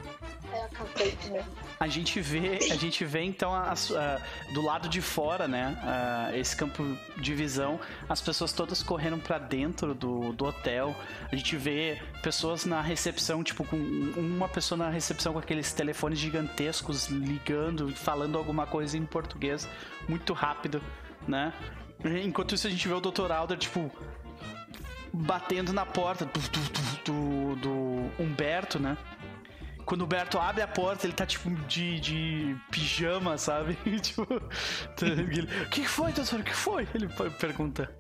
[0.52, 1.50] É, acabei mesmo.
[1.80, 4.22] A gente vê, a gente vê então as- ah,
[4.53, 5.77] do lado de fora, né?
[5.84, 6.84] ah, esse campo
[7.18, 7.80] de visão,
[8.10, 10.93] as pessoas todas correndo pra dentro do, do hotel.
[11.32, 16.19] A gente vê pessoas na recepção, tipo, com uma pessoa na recepção com aqueles telefones
[16.19, 19.69] gigantescos ligando, falando alguma coisa em português
[20.10, 20.82] muito rápido,
[21.26, 21.53] né?
[22.26, 23.32] Enquanto isso a gente vê o Dr.
[23.32, 23.90] Alder, tipo,
[25.14, 28.98] batendo na porta do, do- do- do Humberto, né?
[29.85, 33.75] Quando o Humberto abre a porta, ele tá tipo de, de pijama, sabe?
[34.01, 34.25] tipo,
[35.01, 36.40] ele, o que foi, doutor?
[36.40, 36.88] O que foi?
[36.95, 37.93] Ele per- pergunta.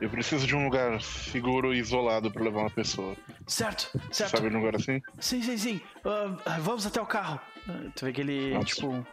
[0.00, 3.14] Eu preciso de um lugar seguro e isolado pra levar uma pessoa.
[3.46, 4.30] Certo, certo.
[4.30, 5.02] sabe um lugar assim?
[5.18, 5.80] Sim, sim, sim.
[6.46, 7.38] Ah, vamos até o carro.
[7.68, 8.66] Ah, Tu vê que ele, Nossa.
[8.66, 9.06] tipo.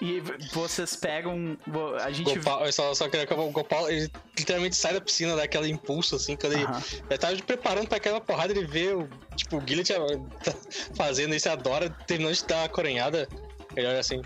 [0.00, 0.20] E
[0.52, 1.56] vocês pegam.
[2.02, 2.38] A gente.
[2.38, 5.68] Gopal, eu só, só queria que o Gopal ele literalmente sai da piscina, dá aquele
[5.70, 6.82] impulso, assim, quando ele, Aham.
[7.10, 10.52] ele tava preparando pra aquela porrada, ele vê o, tipo, o Gillet tá
[10.96, 13.28] fazendo isso, adora, terminando de dar a coronhada,
[13.76, 14.20] ele olha assim,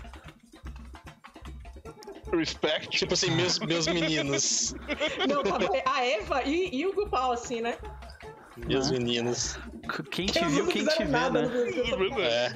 [2.33, 2.89] Respect.
[2.89, 4.73] tipo assim, meus, meus meninos,
[5.27, 5.41] Não,
[5.85, 7.77] a Eva e, e o Gupal, assim, né?
[8.57, 9.57] meus meninos,
[10.11, 11.49] Quem te Eles viu, quem te vê, né?
[12.21, 12.53] é,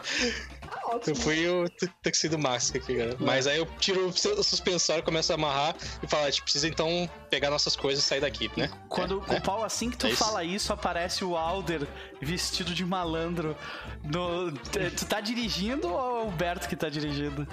[0.66, 1.16] Tá eu ótimo.
[1.16, 3.16] fui o t- tuxedo máximo aqui, cara.
[3.18, 6.42] Mas aí eu tiro o su- o suspensório, começo a amarrar e falo, a gente
[6.42, 8.70] precisa então pegar nossas coisas e sair daqui, né?
[8.88, 10.24] Quando É, o pau, assim que tu É isso?
[10.24, 11.86] fala isso, aparece o Alder
[12.20, 13.56] vestido de malandro.
[14.04, 14.52] No...
[14.52, 17.46] Tu tá dirigindo ou é o Humberto que tá dirigindo?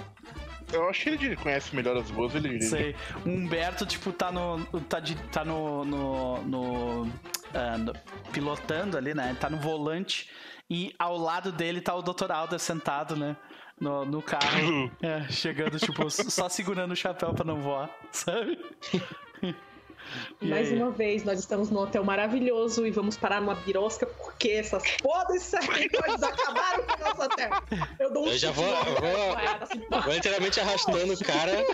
[0.72, 2.68] Eu acho que ele conhece melhor as ruas, ele dirige.
[2.70, 2.96] Sei.
[3.24, 4.64] O Humberto, tipo, tá no.
[4.88, 5.84] tá, de- tá no.
[5.84, 7.12] no, no-
[7.52, 7.92] ah, no-
[8.32, 9.36] pilotando ali, né?
[9.38, 10.28] Tá no volante.
[10.70, 12.30] E ao lado dele tá o Dr.
[12.32, 13.36] Alder sentado, né?
[13.80, 14.90] No, no carro.
[15.02, 18.58] É, chegando, tipo, só segurando o chapéu pra não voar, sabe?
[20.40, 20.76] E Mais aí?
[20.78, 25.42] uma vez, nós estamos num hotel maravilhoso e vamos parar numa birosca porque essas fodas
[25.42, 27.50] servidores acabaram com o nosso hotel.
[27.98, 30.00] Eu dou um Eu já vou- eu vou- assim, pá.
[30.00, 31.64] Vou literalmente arrastando o cara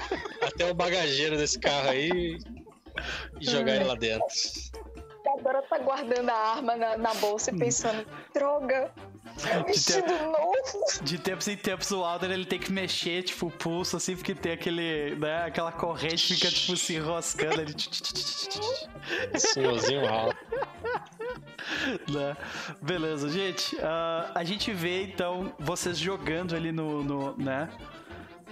[0.43, 2.39] até o bagageiro desse carro aí
[3.41, 4.27] e jogar ele lá dentro.
[5.27, 8.91] A Dora tá guardando a arma na, na bolsa e pensando, droga,
[9.49, 11.03] é um vestido novo.
[11.03, 14.35] De tempos em tempos o Alder ele tem que mexer, tipo, o pulso, assim, porque
[14.35, 17.75] tem aquele, né, aquela corrente fica, tipo, se enroscando ali.
[19.39, 20.37] Senhorzinho alto.
[22.11, 22.37] né?
[22.83, 23.77] Beleza, gente.
[23.83, 27.69] ah, a gente vê, então, vocês jogando ali no, no né?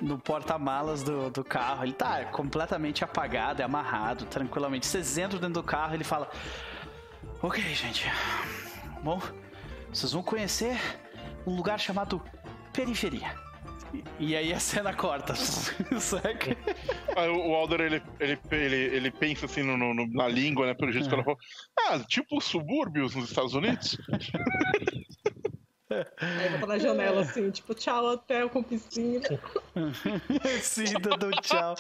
[0.01, 1.85] No porta-malas do, do carro.
[1.85, 4.87] Ele tá completamente apagado, é amarrado, tranquilamente.
[4.87, 6.31] Vocês entram dentro do carro ele fala:
[7.43, 8.11] Ok, gente.
[9.03, 9.21] Bom,
[9.93, 10.77] vocês vão conhecer
[11.47, 12.23] um lugar chamado
[12.73, 13.35] Periferia.
[13.93, 15.35] E, e aí a cena corta,
[15.99, 16.57] saca?
[17.17, 20.75] Aí o o Alder, ele, ele, ele, ele pensa assim no, no- na língua, né?
[20.75, 21.39] Pelo jeito que ela falou.
[21.89, 23.97] Ah, tipo subúrbios nos Estados Unidos?
[25.91, 29.27] Aí eu tô na janela assim, tipo, tchau, hotel com piscina.
[30.63, 31.75] Sim, dando tchau.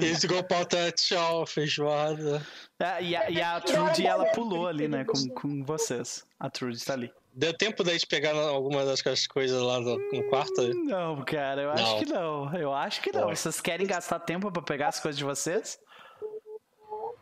[0.00, 2.40] Esse Gopal tá tchau, feijoada.
[2.78, 6.24] Ah, e, a, e a Trudy, ela pulou ali, né, com, com vocês.
[6.38, 7.12] A Trudy tá ali.
[7.34, 10.74] Deu tempo da gente pegar algumas das coisas lá no, no quarto?
[10.74, 11.98] Não, cara, eu acho Não.
[11.98, 12.56] que não.
[12.56, 13.22] Eu acho que não.
[13.24, 13.36] Foi.
[13.36, 15.78] Vocês querem gastar tempo pra pegar as coisas de vocês?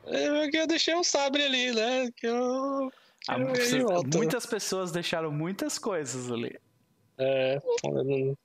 [0.06, 2.08] É, que eu deixei um sabre ali, né?
[2.16, 2.92] Que eu.
[3.28, 4.16] Ah, volta.
[4.16, 6.56] muitas pessoas deixaram muitas coisas ali.
[7.18, 8.36] É, não, não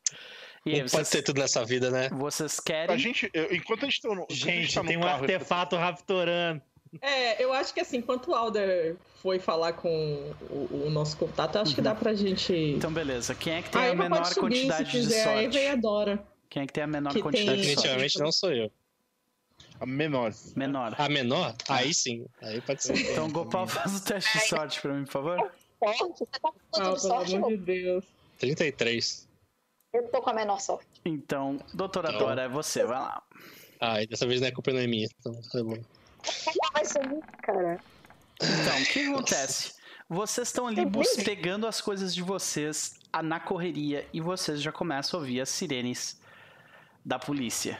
[0.65, 2.09] E pode vocês, ter tudo nessa vida, né?
[2.09, 2.97] vocês A querem.
[2.97, 4.13] gente, eu- enquanto a gente tá no.
[4.15, 6.61] enquanto a Gente, tá no tem um carro, artefato Raptoran.
[7.01, 11.55] É, eu acho que assim, enquanto o Alder foi falar com o, o nosso contato,
[11.55, 12.53] eu acho que dá pra gente.
[12.53, 13.33] Então, beleza.
[13.35, 15.31] Quem é que tem a a Eva menor pode subir se quantidade de quiser, a
[15.41, 15.81] Eva e a sorte?
[15.81, 16.23] Dora.
[16.49, 17.81] Quem é que tem a menor Que quantidade tem- de sorte?
[17.87, 18.71] Definitivamente não sou eu.
[19.81, 20.31] A menor.
[20.55, 20.95] Menor.
[20.95, 21.55] A menor?
[21.67, 22.27] Aí sim.
[22.39, 22.95] Aí pode ser.
[22.95, 25.51] Então, Gopal, faz o teste de sorte pra mim, por favor.
[25.83, 26.19] Sorte?
[26.19, 27.35] Você tá com Ah, pelo sorte?
[27.35, 28.05] amor de Deus.
[28.37, 29.27] 33.
[29.91, 30.85] Eu tô com a menor sorte.
[31.03, 32.19] Então, doutora Então.
[32.27, 33.23] Dora, é você, vai lá.
[33.79, 35.07] Ah, e dessa vez não é culpa não é minha.
[35.19, 35.77] Então, tá bom.
[36.73, 37.79] Vai ser muito, cara.
[38.39, 39.73] Então, o que acontece?
[40.07, 40.83] Vocês estão ali
[41.25, 46.21] pegando as coisas de vocês na correria e vocês já começam a ouvir as sirenes
[47.03, 47.79] da polícia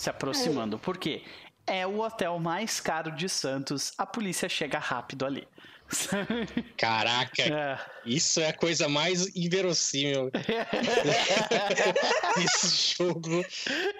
[0.00, 0.78] se aproximando.
[0.78, 1.22] Por quê?
[1.66, 3.92] é o hotel mais caro de Santos.
[3.96, 5.46] A polícia chega rápido ali.
[6.76, 7.78] Caraca, É.
[8.04, 10.30] isso é a coisa mais inverossímil
[12.36, 13.44] desse jogo.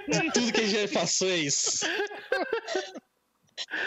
[0.08, 1.86] De tudo que a gente já passou é isso.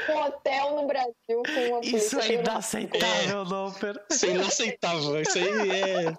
[0.09, 4.01] Um hotel no Brasil com uma Isso é inaceitável, Loper.
[4.09, 5.21] Isso é inaceitável.
[5.21, 6.13] Isso aí é.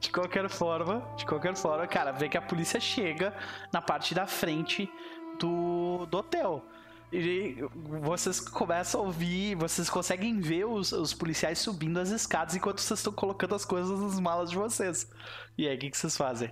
[0.00, 3.34] De qualquer forma, de qualquer forma, cara, vê que a polícia chega
[3.72, 4.90] na parte da frente
[5.38, 6.64] do, do hotel.
[7.12, 7.56] E
[8.02, 12.98] vocês começam a ouvir, vocês conseguem ver os, os policiais subindo as escadas enquanto vocês
[12.98, 15.08] estão colocando as coisas nas malas de vocês.
[15.56, 16.50] E aí, o que, que vocês fazem?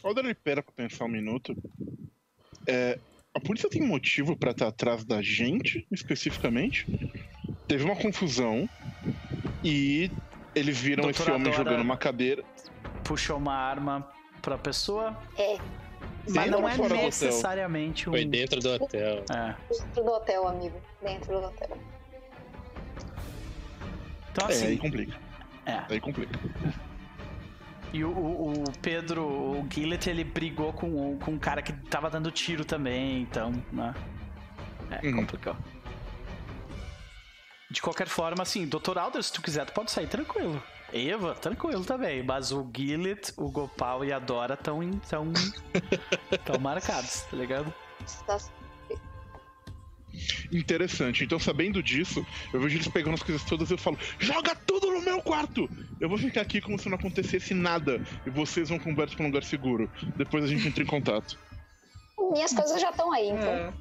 [0.00, 1.54] Quando ele pera pra pensar um minuto,
[2.66, 2.98] é,
[3.34, 6.86] a polícia tem motivo pra estar atrás da gente, especificamente.
[7.68, 8.68] Teve uma confusão
[9.62, 10.10] e
[10.56, 12.42] eles viram esse homem Dora- jogando uma cadeira.
[13.04, 14.08] Puxou uma arma
[14.42, 15.58] pra pessoa, É,
[16.24, 18.12] mas Dentro não é necessariamente um.
[18.12, 19.24] Foi dentro do hotel.
[19.30, 19.54] É.
[19.70, 20.80] dentro do hotel, amigo.
[21.02, 21.78] Dentro do hotel.
[24.32, 25.16] Então É, aí assim, complica.
[25.66, 25.82] é.
[25.88, 26.38] Aí complica.
[27.92, 32.10] E o, o- Pedro, o Gillett, ele brigou com, o- com um cara que tava
[32.10, 33.94] dando tiro também, então, né?
[34.90, 35.16] É, Uhum.
[35.16, 35.56] complicou.
[37.70, 38.98] De qualquer forma, assim, Dr.
[38.98, 40.62] Alder, se tu quiser, tu pode sair tranquilo.
[40.92, 42.22] Eva, tranquilo também.
[42.22, 45.32] Mas o Gillett, o Gopal e a Dora estão tão,
[46.44, 47.72] tão marcados, tá ligado?
[50.52, 51.24] Interessante.
[51.24, 54.90] Então, sabendo disso, eu vejo eles pegando as coisas todas e eu falo: joga tudo
[54.90, 55.68] no meu quarto!
[56.00, 58.00] Eu vou ficar aqui como se não acontecesse nada.
[58.24, 59.90] E vocês vão conversar pra um lugar seguro.
[60.16, 61.38] Depois a gente entra em contato.
[62.32, 63.48] Minhas coisas já estão aí, então.
[63.48, 63.72] É.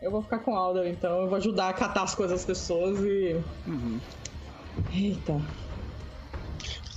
[0.00, 1.22] Eu vou ficar com o Alder, então.
[1.22, 3.40] Eu vou ajudar a catar as coisas das pessoas e.
[3.66, 3.98] Uhum.
[4.92, 5.40] Eita.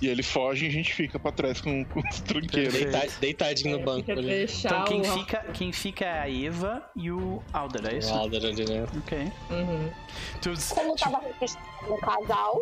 [0.01, 2.19] E ele foge e a gente fica pra trás com, com os.
[2.21, 4.45] Deita- deitadinho no É, banco ali.
[4.45, 5.03] Então quem o...
[5.05, 8.13] fica, quem fica é a Eva e o Alder, é isso?
[8.13, 8.85] O Alder ali, né?
[8.97, 9.31] Ok.
[9.49, 9.89] Uhum.
[10.41, 12.61] Tu, Como tava registrado no casal,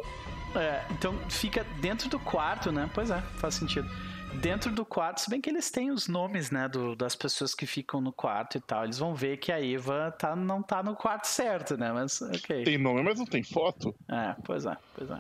[0.56, 2.90] É, então fica dentro do quarto, né?
[2.94, 3.88] Pois é, faz sentido.
[4.36, 7.66] Dentro do quarto, se bem que eles têm os nomes, né, do- das pessoas que
[7.66, 8.84] ficam no quarto e tal.
[8.84, 11.92] Eles vão ver que a Eva tá, não tá no quarto certo, né?
[11.92, 12.64] Mas ok.
[12.64, 13.96] Tem nome, mas não tem foto.
[14.08, 15.20] É, pois é, pois é.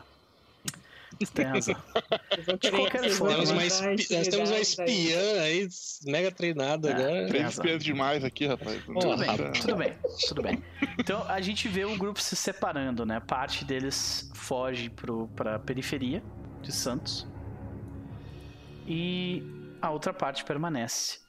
[1.19, 1.73] Você tem razão.
[2.69, 5.67] Qualquer vão forma, Temos uma espi- Nós temos uma espiã aí,
[6.05, 6.93] mega treinada É.
[6.93, 7.31] agora.
[7.31, 8.83] Tem espiãs demais aqui, rapaz.
[8.85, 9.51] Tudo bem, Nossa.
[9.61, 10.63] tudo bem, tudo bem.
[10.99, 13.19] Então a gente vê o grupo se separando, né?
[13.19, 16.21] Parte deles foge pro, pra periferia
[16.61, 17.25] de Santos
[18.87, 19.43] e
[19.81, 21.19] a outra parte permanece.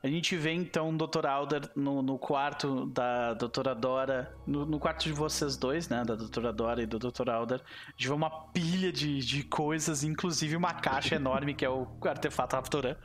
[0.00, 1.26] A gente vê então o Dr.
[1.26, 6.04] Alder no, no quarto da Doutora Dora, no, no quarto de vocês dois, né?
[6.04, 7.28] Da Doutora Dora e do Dr.
[7.28, 7.60] Alder.
[7.60, 11.88] A gente vê uma pilha de, de coisas, inclusive uma caixa enorme que é o
[12.04, 12.96] artefato Raptoran,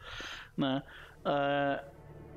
[0.56, 0.84] né?
[1.26, 1.84] Ah,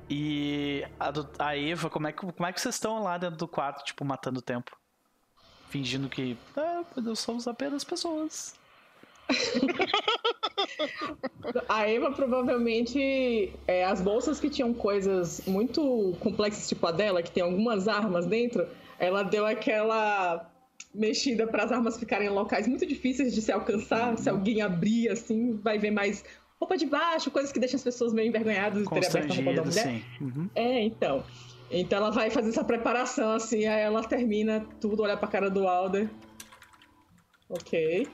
[0.09, 1.11] e a,
[1.45, 4.03] a Eva, como é, que, como é que vocês estão lá dentro do quarto, tipo,
[4.05, 4.75] matando tempo?
[5.69, 6.37] Fingindo que.
[6.55, 8.57] Ah, nós somos apenas pessoas.
[11.67, 13.53] A Eva provavelmente.
[13.67, 18.25] é, as bolsas que tinham coisas muito complexas, tipo a dela, que tem algumas armas
[18.25, 18.67] dentro,
[18.99, 20.49] ela deu aquela
[20.93, 24.17] mexida para as armas ficarem em locais muito difíceis de se alcançar.
[24.17, 26.23] Se alguém abrir assim, vai ver mais
[26.59, 29.53] roupa de baixo, coisas que deixam as pessoas meio envergonhadas de terem aberto a roupa
[29.53, 29.83] da mulher.
[29.83, 30.03] sim.
[30.19, 30.49] Uhum.
[30.55, 31.23] É, então.
[31.69, 35.67] Então ela vai fazer essa preparação assim, aí ela termina tudo, olha pra cara do
[35.67, 36.09] Alder.
[37.49, 38.07] Ok.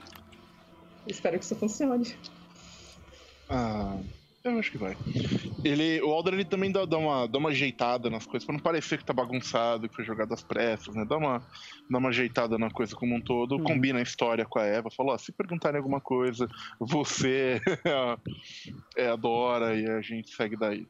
[1.07, 2.15] Espero que isso funcione.
[3.49, 3.99] Ah,
[4.43, 4.97] eu acho que vai.
[5.63, 8.61] Ele, o Alder ele também dá, dá uma, dá uma ajeitada nas coisas, pra não
[8.61, 11.05] parecer que tá bagunçado, que foi jogado às pressas, né?
[11.07, 11.39] Dá uma,
[11.89, 13.63] dá uma ajeitada na coisa como um todo, Uhum.
[13.63, 16.47] combina a história com a Eva, falou, ó, se perguntarem alguma coisa,
[16.79, 18.17] você é a-
[18.97, 20.87] é a Dora e a gente segue daí.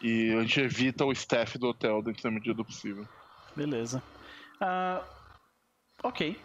[0.00, 3.06] E a gente evita o staff do hotel dentro da medida do possível.
[3.56, 4.02] Beleza.
[4.60, 5.06] Ah,
[6.02, 6.36] ok.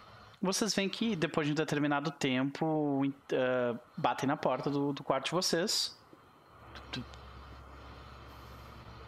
[0.41, 3.03] Vocês veem que depois de um determinado tempo
[3.33, 5.97] ah, batem na porta do, do quarto de vocês.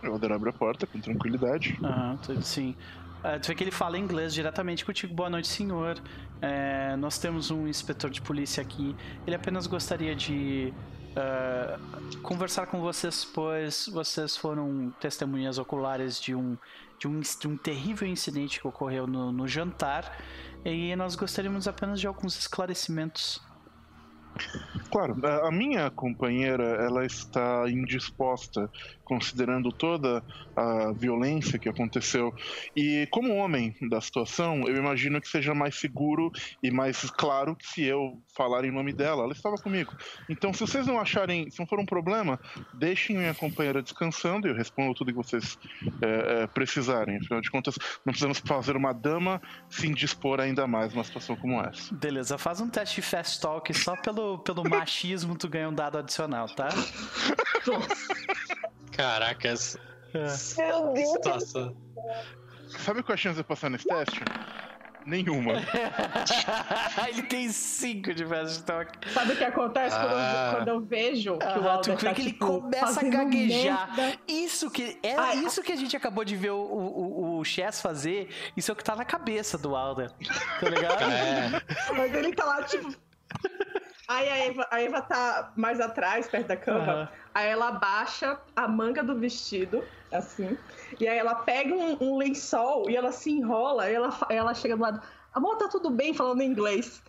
[0.04, 1.78] O Alder abre a porta com tranquilidade.
[2.42, 2.76] Sim.
[3.24, 5.14] Ah, tu vê que ele fala inglês diretamente contigo.
[5.14, 5.98] Boa noite, senhor.
[6.42, 8.96] É, nós temos um inspetor de polícia aqui.
[9.26, 10.74] Ele apenas gostaria de
[11.16, 11.78] ah,
[12.24, 16.58] conversar com vocês, pois vocês foram testemunhas oculares de um,
[16.98, 20.18] de um, de um terrível incidente que ocorreu no, no jantar.
[20.64, 23.42] E nós gostaríamos apenas de alguns esclarecimentos.
[24.92, 28.70] Claro, a minha companheira ela está indisposta,
[29.06, 30.24] considerando toda
[30.56, 32.34] a violência que aconteceu.
[32.76, 37.68] E como homem da situação, eu imagino que seja mais seguro e mais claro que
[37.68, 39.24] se eu falar em nome dela.
[39.24, 39.94] Ela estava comigo.
[40.30, 42.40] Então, se vocês não acharem, se não for um problema,
[42.74, 45.58] deixem minha companheira descansando e eu respondo tudo que vocês
[46.02, 47.18] é, é, precisarem.
[47.18, 51.62] Afinal de contas, não precisamos fazer uma dama se indispor ainda mais numa situação como
[51.62, 51.94] essa.
[51.94, 55.98] Beleza, faz um teste de fast talk só pelo, pelo machismo tu ganha um dado
[55.98, 56.70] adicional, tá?
[58.92, 59.78] Caracas.
[60.14, 61.10] Meu Deus.
[61.12, 61.76] Situação.
[62.80, 64.22] Sabe qual é a chance de eu passar nesse teste?
[65.06, 65.54] Nenhuma.
[67.10, 68.92] Ele tem 5 de fast talk.
[69.12, 70.46] Sabe o que acontece quando, Ah.
[70.52, 73.00] eu, quando eu vejo que o Ah, Alder tu vê tá, que ele tipo, começa
[73.00, 73.96] a gaguejar.
[73.96, 74.20] merda.
[74.28, 77.82] Isso que é Ai, isso que a gente acabou de ver o, o, o Chess
[77.82, 78.30] fazer.
[78.56, 80.12] Isso é o que tá na cabeça do Alder.
[80.60, 81.02] Tá ligado?
[81.04, 81.62] É,
[81.98, 82.94] Mas ele tá lá, tipo.
[84.12, 86.80] Aí a Eva, a Eva tá mais atrás, perto da cama.
[86.80, 87.10] Aham.
[87.34, 90.58] Aí ela abaixa a manga do vestido, assim.
[91.00, 93.90] E aí ela pega um, um lençol e ela se enrola.
[93.90, 95.02] E ela, ela chega do lado.
[95.34, 97.02] Amor, tá tudo bem falando inglês.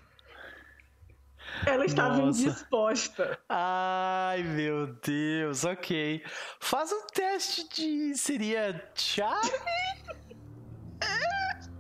[1.67, 2.41] Ela estava Nossa.
[2.41, 3.37] indisposta.
[3.49, 6.25] Ai, meu Deus, ok.
[6.61, 8.15] Faz um teste de.
[8.17, 9.51] Seria charme?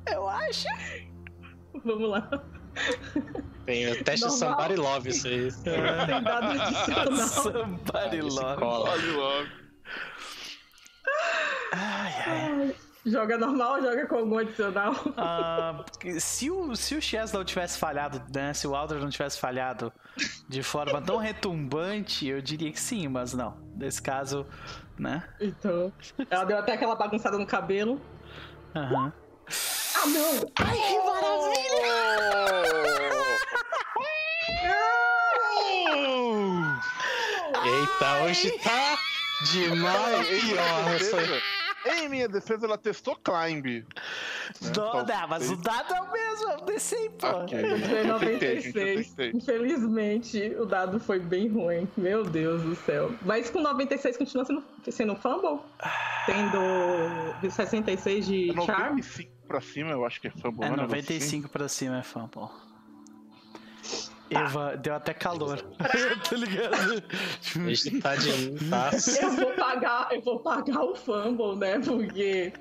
[0.04, 0.66] É, eu acho.
[1.84, 2.28] Vamos lá.
[3.64, 4.38] Tem o teste Normal.
[4.38, 5.52] Somebody Love, isso aí.
[5.62, 7.28] Tem dado adicional.
[7.28, 8.60] Somebody love.
[8.60, 8.94] Cola.
[11.72, 12.74] Ai, ai.
[13.04, 14.94] Joga normal, joga com algum adicional.
[15.16, 15.84] Ah,
[16.20, 18.54] se o, se o Chess não tivesse falhado, né?
[18.54, 19.92] Se o Alder não tivesse falhado
[20.48, 23.56] de forma tão retumbante, eu diria que sim, mas não.
[23.74, 24.46] Nesse caso,
[24.96, 25.28] né?
[25.40, 25.92] Então.
[26.30, 28.00] Ela deu até aquela bagunçada no cabelo.
[28.74, 29.12] Aham.
[30.02, 30.32] Ah, não!
[30.58, 30.96] Ai, que
[37.68, 38.98] Eita, hoje tá
[39.52, 40.26] demais.
[40.26, 41.42] Pior.
[41.84, 43.86] Em minha defesa, ela testou climb.
[44.60, 45.20] Não, Talvez.
[45.20, 46.56] não, mas o dado é o mesmo, é
[47.10, 47.26] pô.
[47.28, 49.08] Eu tentei, gente, eu 96.
[49.08, 49.30] tentei.
[49.30, 51.88] Infelizmente, o dado foi bem ruim.
[51.96, 53.14] Meu Deus do céu.
[53.22, 55.60] Mas com 96 continua sendo, sendo fumble.
[56.26, 56.60] Tendo
[57.40, 58.96] de 66 de charm.
[58.96, 60.64] 95 pra cima, eu acho que é fumble.
[60.64, 62.48] É não um negócio 95 pra cima é fã, pô.
[64.30, 65.60] Eva, deu até calor.
[65.78, 67.02] tá ligado?
[67.66, 68.30] Hoje tá de.
[68.70, 68.90] Tá...
[69.20, 71.78] Eu vou pagar, eu vou pagar o fumble, né?
[71.78, 72.52] Porque.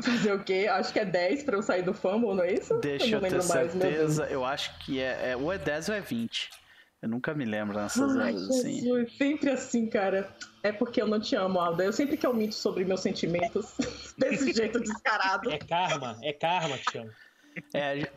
[0.00, 0.66] Fazer o quê?
[0.70, 2.74] Acho que é 10 pra eu sair do fumble, não é isso?
[2.78, 4.26] Deixa eu eu ter mais, certeza.
[4.26, 6.48] Eu acho que é, é ou é 10 ou é 20.
[7.04, 8.80] Eu nunca me lembro nessas Ai, horas assim.
[8.80, 10.34] Jesus, sempre assim, cara.
[10.62, 11.84] É porque eu não te amo, Alda.
[11.84, 13.76] Eu sempre que eu minto sobre meus sentimentos,
[14.16, 15.50] desse jeito descarado.
[15.50, 17.10] É karma, é karma que chama.
[17.74, 18.10] É,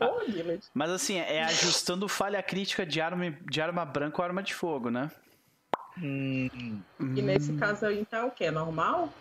[0.72, 4.88] mas assim, é ajustando falha crítica de arma, de arma branca ou arma de fogo,
[4.90, 5.10] né?
[5.98, 8.44] Hum, E nesse caso aí, então, o quê?
[8.44, 9.12] É normal?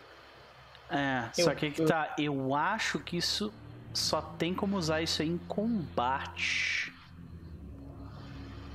[0.90, 2.16] É, Eu- só que aí que eu- tá.
[2.18, 3.54] Eu acho que isso
[3.94, 6.94] só tem como usar isso aí em combate.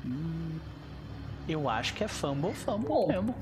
[0.04, 0.58] Hum,
[1.48, 3.06] eu acho que é fumble, fumble Bom.
[3.08, 3.34] mesmo.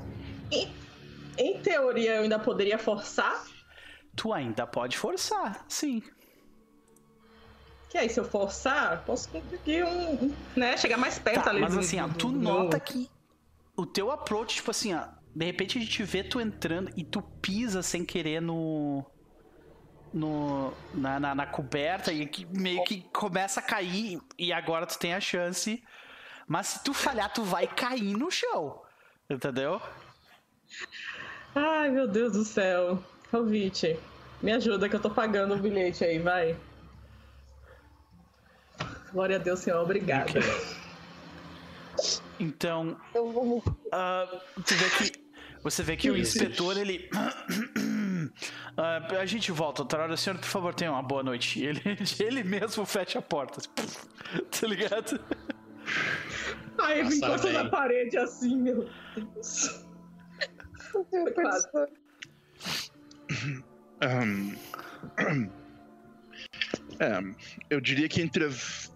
[1.38, 3.44] Em teoria, eu ainda poderia forçar.
[4.16, 6.02] Tu ainda pode forçar, sim.
[7.88, 10.32] Que aí, se eu forçar, posso conseguir um.
[10.56, 10.76] né?
[10.76, 11.60] Chegar mais perto Tá, ali.
[11.60, 13.08] mas do- assim, ó, tu do- nota que
[13.76, 17.22] o teu approach, tipo assim, ó, de repente a gente vê tu entrando e tu
[17.40, 19.04] pisa sem querer no.
[20.12, 24.98] no na, na, na coberta e que meio que começa a cair e agora tu
[24.98, 25.82] tem a chance.
[26.50, 28.82] Mas se tu falhar, tu vai cair no chão.
[29.30, 29.80] Entendeu?
[31.54, 33.00] Ai, meu Deus do céu.
[33.30, 33.96] Convite.
[34.42, 36.56] Me ajuda que eu tô pagando o bilhete aí, vai.
[39.12, 39.80] Glória a Deus, Senhor.
[39.80, 40.40] Obrigada.
[42.40, 43.62] Então, Eu vou me
[43.92, 45.20] Ah, tu vê que
[45.62, 47.08] você vê que o inspetor ele
[48.76, 51.82] Ah, a gente volta outra hora senhor por favor tenha uma boa noite ele
[52.18, 53.60] ele mesmo fecha a porta
[54.50, 55.20] tá ligado
[56.82, 57.52] Aí Nossa, encosta véi.
[57.62, 59.86] na parede assim, meu Deus.
[61.34, 61.68] Quase.
[64.02, 64.54] Ahn,
[66.98, 67.20] é,
[67.70, 68.92] eu diria que entre as.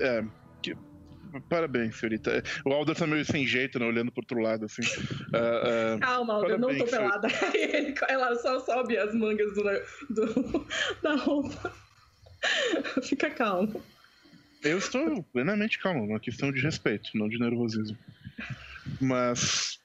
[0.00, 0.24] é,
[0.62, 0.76] que-
[1.48, 2.42] parabéns, senhorita.
[2.64, 3.86] O Alder tá meio sem jeito, né?
[3.86, 4.82] Olhando pro outro lado, assim.
[5.34, 7.28] Ah, ah, Calma, Alda, eu não tô Parabéns, pelada.
[7.56, 9.62] Ele- Ela só sobe as mangas do,
[10.10, 10.66] do-
[11.02, 11.72] da roupa.
[13.02, 13.82] Fica calmo.
[14.62, 17.96] Eu estou plenamente calmo, uma questão de respeito, não de nervosismo.
[19.00, 19.78] Mas.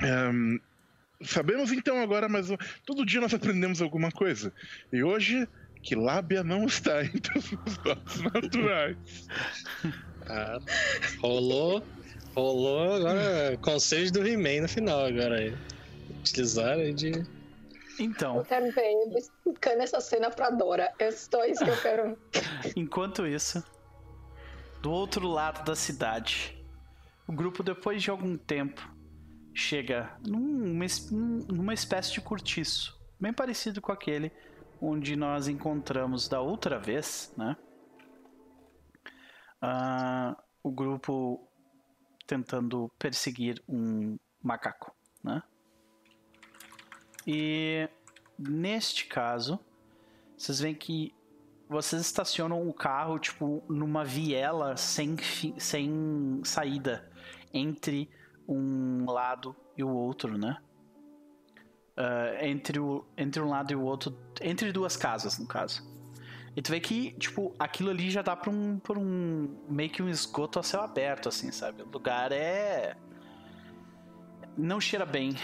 [0.00, 0.58] ehm,
[1.22, 2.48] sabemos então agora, mas
[2.86, 4.52] todo dia nós aprendemos alguma coisa.
[4.92, 5.46] E hoje
[5.82, 8.96] que lábia não está entre os meus dotes naturais.
[10.26, 10.58] Ah,
[11.20, 11.84] rolou.
[12.34, 15.54] Rolou agora conselhos do He-Man no final agora aí.
[16.20, 17.12] Utilizaram de.
[18.00, 20.92] Então, Eu quero ver ele explicando essa cena pra Dora.
[20.98, 22.18] É só isso que eu quero.
[22.74, 23.62] enquanto isso,
[24.80, 26.58] do outro lado da cidade,
[27.28, 28.80] o grupo, depois de algum tempo,
[29.52, 34.32] chega numa, numa espécie de cortiço, bem parecido com aquele
[34.80, 37.54] onde nós encontramos da outra vez, né?
[39.60, 41.46] Ah, o grupo
[42.26, 45.42] tentando perseguir um macaco, né?
[47.26, 47.88] E
[48.38, 49.58] neste caso,
[50.36, 51.14] vocês veem que
[51.68, 55.16] vocês estacionam o carro tipo numa viela sem,
[55.58, 57.08] sem saída
[57.52, 58.10] entre
[58.48, 60.58] um lado e o outro, né?
[62.00, 65.86] Ah, entre, o, entre um lado e o outro, entre duas casas, no caso.
[66.56, 70.02] E tu vê que, tipo, aquilo ali já dá pra um, pra um meio que
[70.02, 71.82] um esgoto a céu aberto, assim, sabe?
[71.82, 72.96] O lugar é.
[74.60, 75.34] Não cheira bem.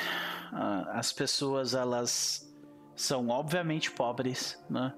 [0.53, 2.55] Ah, as pessoas, elas
[2.95, 4.95] são obviamente pobres, né?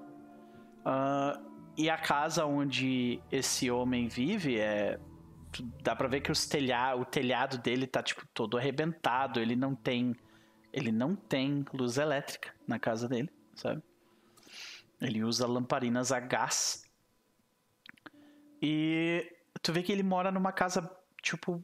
[0.83, 1.39] Ah,
[1.77, 4.99] e a casa onde esse homem vive é.
[5.81, 6.95] Dá pra ver que os telha...
[6.95, 9.39] o telhado dele tá tipo todo arrebentado.
[9.39, 10.15] Ele não tem.
[10.71, 13.81] Ele não tem luz elétrica na casa dele, sabe?
[15.01, 16.83] Ele usa lamparinas a gás.
[18.61, 20.91] E tu vê que ele mora numa casa,
[21.21, 21.63] tipo,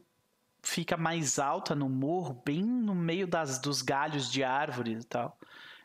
[0.66, 5.38] fica mais alta no morro, bem no meio das, dos galhos de árvores e tal.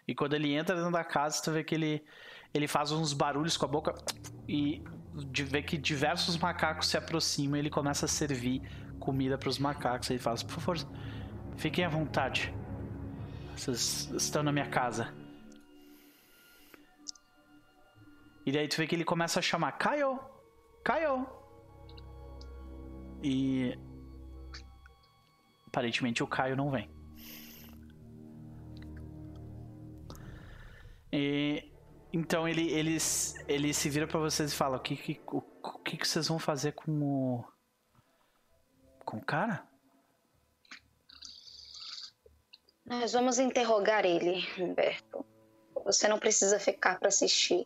[0.07, 2.03] E quando ele entra dentro da casa, tu vê que ele,
[2.53, 3.93] ele faz uns barulhos com a boca
[4.47, 4.83] e
[5.27, 8.61] de vê que diversos macacos se aproximam ele começa a servir
[8.99, 10.09] comida para os macacos.
[10.09, 10.77] Ele fala, por favor,
[11.57, 12.53] fiquem à vontade.
[13.55, 15.13] Vocês estão na minha casa.
[18.45, 20.19] E daí tu vê que ele começa a chamar Caio!
[20.83, 21.27] Caio!
[23.23, 23.77] E.
[25.71, 26.89] Aparentemente o Caio não vem.
[31.11, 31.71] E.
[32.13, 32.97] Então ele, ele,
[33.47, 36.27] ele se vira pra vocês e fala: O que, que, o, o que, que vocês
[36.27, 37.43] vão fazer com o.
[39.05, 39.65] Com o cara?
[42.85, 45.25] Nós vamos interrogar ele, Humberto.
[45.85, 47.65] Você não precisa ficar pra assistir.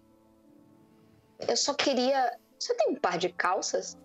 [1.40, 2.38] Eu só queria.
[2.60, 3.98] Você tem um par de calças?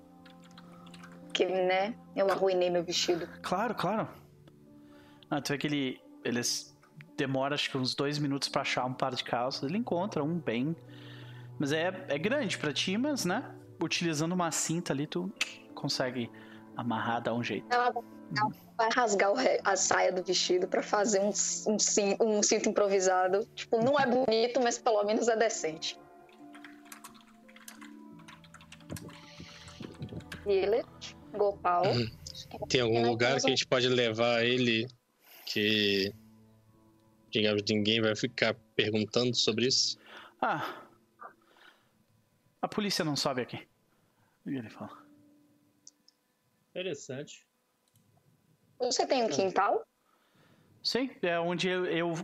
[1.47, 1.95] Né?
[2.15, 3.27] Eu arruinei meu vestido.
[3.43, 4.09] Claro, claro.
[5.31, 6.01] Ah, tu vê que ele.
[6.25, 6.77] Eles
[7.17, 9.63] demora acho que uns dois minutos pra achar um par de calças.
[9.69, 10.77] Ele encontra um bem.
[11.59, 13.45] Mas é, é grande pra ti, mas né?
[13.83, 15.33] Utilizando uma cinta ali, tu
[15.75, 16.31] consegue
[16.77, 17.67] amarrar, dar um jeito.
[17.71, 17.93] Ela
[18.77, 19.31] vai rasgar
[19.65, 23.47] a saia do vestido pra fazer um, um, cin- um cinto improvisado.
[23.55, 25.99] Tipo, não é bonito, mas pelo menos é decente.
[30.47, 30.83] Ele,
[31.33, 31.83] Gopal.
[32.69, 34.87] Tem algum lugar que a gente pode levar ele
[35.47, 36.13] que,
[37.31, 39.99] digamos, ninguém vai ficar perguntando sobre isso?
[40.41, 40.83] Ah.
[42.63, 43.67] A polícia não sobe aqui.
[44.47, 44.99] E ele fala.
[46.71, 47.47] Interessante.
[48.79, 49.85] Você tem um quintal?
[50.83, 52.15] Sim, é onde eu, eu-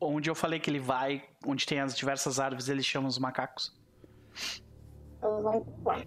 [0.00, 3.74] onde eu falei que ele vai, onde tem as diversas árvores, ele chama os macacos.
[5.16, 6.04] Então vamos lá.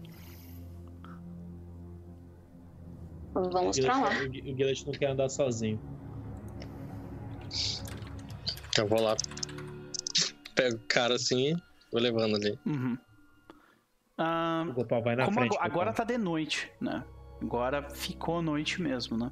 [3.36, 4.12] O Vamos pra lá.
[4.14, 5.80] Gillet- o Gillet não quer andar sozinho.
[8.70, 9.16] Então eu vou lá,
[10.56, 11.58] pego o cara assim e
[11.92, 12.60] vou levando ali.
[12.66, 12.98] Uhum.
[14.18, 15.56] Ah, O Gopal vai na como frente.
[15.56, 16.06] ago- agora Gopal.
[16.06, 17.04] tá de noite, né?
[17.42, 19.32] Agora ficou noite mesmo, né?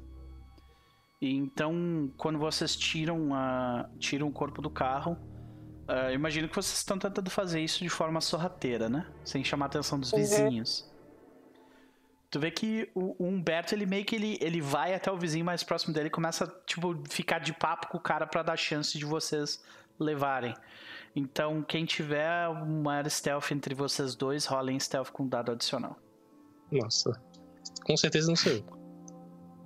[1.20, 5.18] Então, quando vocês tiram, a, tiram o corpo do carro,
[6.06, 9.06] eu imagino que vocês estão tentando fazer isso de forma sorrateira, né?
[9.24, 10.18] Sem chamar a atenção dos Uhum.
[10.20, 10.87] vizinhos.
[12.30, 15.44] Tu vê que o, o Humberto, ele meio que ele, ele vai até o vizinho
[15.44, 18.56] mais próximo dele e começa a, tipo, ficar de papo com o cara pra dar
[18.56, 19.62] chance de vocês
[19.98, 20.54] levarem.
[21.16, 25.96] Então, quem tiver um maior stealth entre vocês dois, rolem stealth com dado adicional.
[26.70, 27.18] Nossa,
[27.82, 28.64] com certeza não sou eu.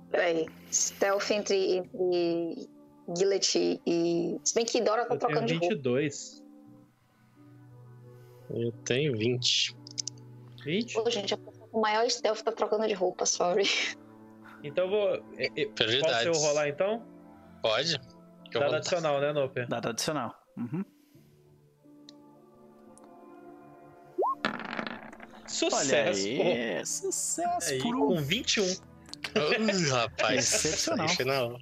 [0.09, 0.47] Peraí.
[0.71, 2.69] Stealth entre, entre
[3.17, 4.39] Gillet e.
[4.43, 5.75] Se bem que Dora tá Eu tenho trocando de roupa.
[5.75, 6.43] 22.
[8.51, 9.75] Eu tenho 20.
[10.63, 10.93] 20?
[10.93, 11.33] Pô, gente,
[11.73, 13.67] com maior stealth tá trocando de roupa, sorry.
[14.63, 15.09] Então eu vou.
[15.37, 17.05] é, Posso eu rolar então?
[17.61, 17.99] Pode?
[18.53, 19.67] Eu Dado adicional, né, Noper?
[19.67, 20.33] Dado adicional.
[20.55, 20.85] Uhum.
[24.45, 26.27] Olha Sucesso!
[26.27, 28.07] aí, sucesso Aí, por um.
[28.07, 28.63] com 21.
[29.35, 30.53] Uh, rapaz.
[30.65, 31.59] Excepcional.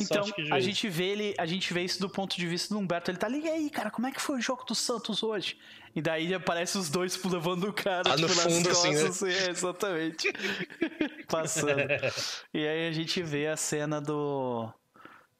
[0.00, 3.10] Então, a gente, vê ele, a gente vê isso do ponto de vista do Humberto.
[3.10, 5.58] Ele tá ali, e aí, cara, como é que foi o jogo do Santos hoje?
[5.94, 9.02] E daí aparece os dois levando o cara Ah, tipo, no nas fundo, assim, né?
[9.06, 9.22] costas.
[9.22, 10.32] é, exatamente.
[11.28, 11.80] Passando.
[12.54, 14.72] E aí a gente vê a cena do.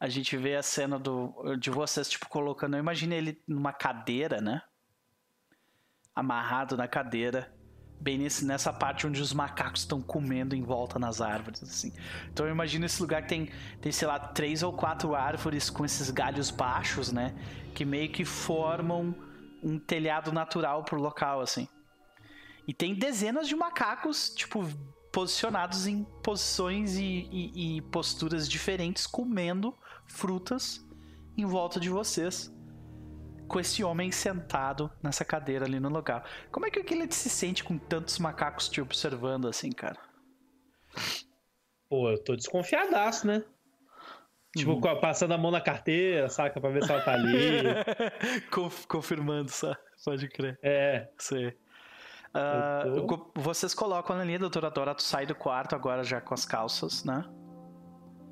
[0.01, 1.57] A gente vê a cena do.
[1.61, 2.75] De vocês, tipo, colocando.
[2.75, 4.63] Eu imagino ele numa cadeira, né?
[6.15, 7.53] Amarrado na cadeira.
[8.01, 11.93] Bem nesse, nessa parte onde os macacos estão comendo em volta nas árvores, assim.
[12.33, 15.85] Então eu imagino esse lugar que tem, tem, sei lá, três ou quatro árvores com
[15.85, 17.35] esses galhos baixos, né?
[17.75, 19.15] Que meio que formam
[19.63, 21.67] um telhado natural pro local, assim.
[22.69, 24.65] E tem dezenas de macacos, tipo,
[25.13, 29.75] posicionados em posições e, e- e posturas diferentes, comendo
[30.07, 30.85] frutas
[31.37, 32.53] em volta de vocês.
[33.49, 36.23] Com esse homem sentado nessa cadeira ali no local.
[36.53, 39.99] Como é que o Gillet se sente com tantos macacos te observando assim, cara?
[41.89, 43.43] Pô, eu tô desconfiadaço, né?
[44.57, 46.61] Tipo, a- passando a mão na carteira, saca?
[46.61, 47.63] Pra ver se ela tá ali.
[48.53, 49.75] Conf- Confirmando, só.
[50.05, 50.59] Pode crer.
[50.63, 51.09] É.
[51.19, 51.57] Sei.
[52.85, 56.45] Eu tô- Vocês colocam ali, doutora Dora, tu sai do quarto agora já com as
[56.45, 57.25] calças, né?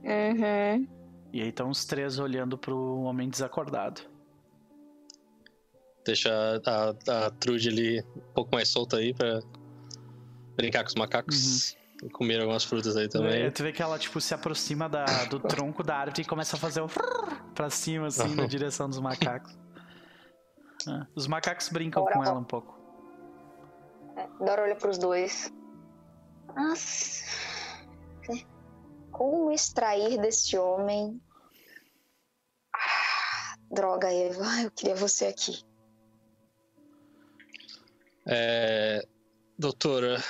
[0.05, 0.87] Uhum.
[1.33, 4.03] E aí estão os três olhando pro homem desacordado.
[6.07, 6.31] Deixa
[6.65, 9.41] a, a, Trude ali um pouco mais solta aí pra
[10.57, 11.77] brincar com os macacos.
[12.03, 13.43] E comer algumas frutas aí também.
[13.45, 16.57] É, tu vê que ela, tipo, se aproxima da- do tronco da árvore e começa
[16.57, 16.89] a fazer o
[17.55, 19.57] pra cima, assim, na direção dos macacos.
[20.87, 22.79] É, Os macacos brincam com ela um pouco.
[24.39, 25.53] Dora olha pros dois.
[26.55, 27.25] Nossa.
[29.11, 31.21] Como extrair desse homem?
[32.75, 34.63] Ah, droga, Eva.
[34.63, 35.65] Eu queria você aqui.
[38.29, 39.07] É,
[39.57, 40.23] doutora,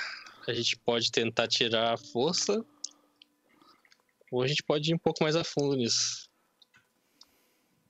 [0.47, 2.63] a gente pode tentar tirar a força.
[4.31, 6.29] Ou a gente pode ir um pouco mais a fundo nisso.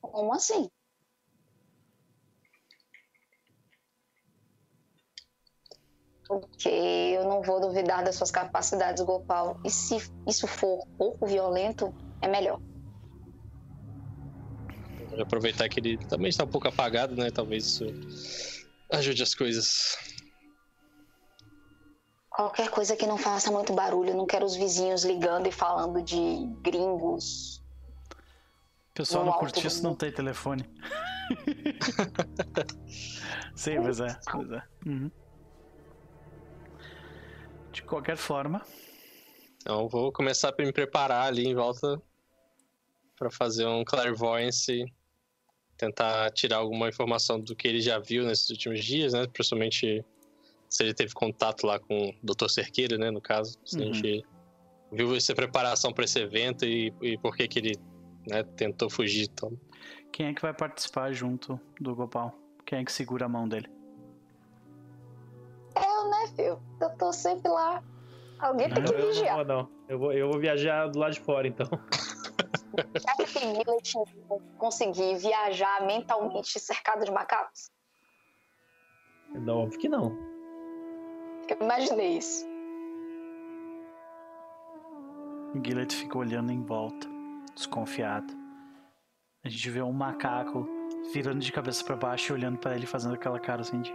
[0.01, 0.69] Como assim?
[6.29, 6.71] Ok,
[7.15, 9.59] eu não vou duvidar das suas capacidades, Gopal.
[9.63, 12.59] E se isso for pouco violento, é melhor.
[15.09, 17.31] Vou aproveitar que ele também está um pouco apagado, né?
[17.31, 17.85] Talvez isso
[18.91, 19.97] ajude as coisas.
[22.29, 24.11] Qualquer coisa que não faça muito barulho.
[24.11, 27.63] Eu não quero os vizinhos ligando e falando de gringos.
[28.93, 30.63] Pessoal No no cortiço não tem telefone.
[33.55, 34.19] Sim, pois é.
[34.31, 34.63] Pois é.
[34.85, 35.11] Uhum.
[37.71, 38.61] De qualquer forma,
[39.61, 42.01] Então vou começar a me preparar ali em volta
[43.15, 44.85] para fazer um clairvoyance
[45.77, 49.27] tentar tirar alguma informação do que ele já viu nesses últimos dias, né?
[49.27, 50.03] Principalmente
[50.69, 52.49] se ele teve contato lá com o Dr.
[52.49, 53.11] Cerqueira, né?
[53.11, 53.93] No caso, se a Uhum.
[53.93, 54.23] gente
[54.91, 57.75] viu essa preparação para esse evento e, e por que que ele
[58.27, 59.29] né, tentou fugir.
[59.31, 59.51] Então,
[60.11, 62.33] quem é que vai participar junto do Gopal?
[62.65, 63.67] Quem é que segura a mão dele?
[65.75, 66.59] Eu, né, filho?
[66.81, 67.81] Eu tô sempre lá.
[68.39, 69.35] Alguém tem que eu não vigiar.
[69.35, 69.69] vou, não.
[69.87, 71.67] Eu vou, eu vou viajar do lado de fora, então.
[72.71, 73.93] Você acha que Millet
[74.29, 77.71] não conseguir viajar mentalmente cercado de macacos?
[79.33, 80.17] Não, óbvio que não.
[81.49, 82.45] Eu imaginei isso.
[85.55, 87.07] O Gillet fica olhando em volta,
[87.55, 88.33] desconfiado.
[89.43, 90.67] A gente vê um macaco
[91.13, 93.93] virando de cabeça pra baixo e olhando pra ele fazendo aquela cara assim de.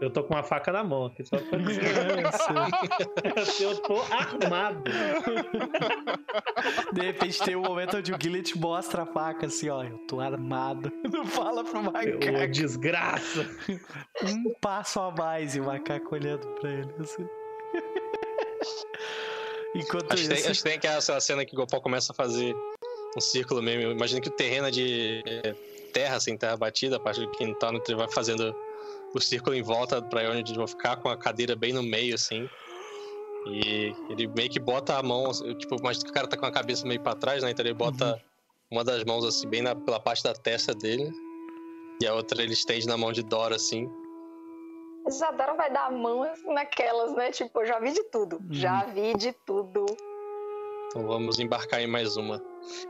[0.00, 1.82] Eu tô com uma faca na mão aqui, só pra dizer.
[3.60, 4.82] Eu tô armado.
[6.92, 10.20] De repente tem um momento onde o Gillet mostra a faca assim, ó, eu tô
[10.20, 10.90] armado.
[11.12, 12.48] Não fala pro Ô, macaco.
[12.50, 13.46] desgraça.
[14.22, 17.26] Um passo a mais e o macaco olhando pra ele assim.
[19.74, 20.50] Enquanto acho, que tem, isso.
[20.50, 22.54] acho que tem aquela cena que o Gopal começa a fazer
[23.16, 23.90] um círculo mesmo.
[23.92, 25.22] Imagina que o terreno é de
[25.92, 28.54] terra, assim, terra batida, a parte do quintal, né, ele vai fazendo
[29.14, 32.14] o círculo em volta pra onde eles vão ficar, com a cadeira bem no meio,
[32.14, 32.48] assim.
[33.46, 36.46] E ele meio que bota a mão, assim, tipo, imagina que o cara tá com
[36.46, 37.50] a cabeça meio pra trás, né?
[37.50, 38.20] Então ele bota
[38.70, 41.10] uma das mãos, assim, bem na, pela parte da testa dele.
[42.02, 43.90] E a outra ele estende na mão de Dora, assim.
[45.06, 47.30] Isadora vai dar a mão naquelas, né?
[47.30, 48.40] Tipo, eu já vi de tudo.
[48.50, 49.86] Já vi de tudo.
[50.88, 52.42] Então vamos embarcar em mais uma.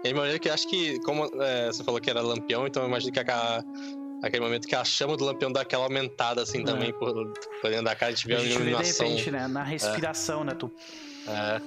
[0.02, 2.88] E aí, maneira que acho que, como é, você falou que era lampião, então eu
[2.88, 3.62] imagino que aquela,
[4.22, 7.12] aquele momento que a chama do lampião dá aquela aumentada assim também por,
[7.60, 9.06] por dentro da cara, a gente vê A gente vê de iluminação.
[9.08, 9.48] repente, né?
[9.48, 10.54] Na respiração, né?
[10.54, 10.70] Tu...
[11.28, 11.60] É,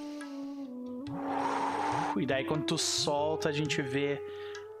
[2.20, 4.20] E daí quando tu solta, a gente vê.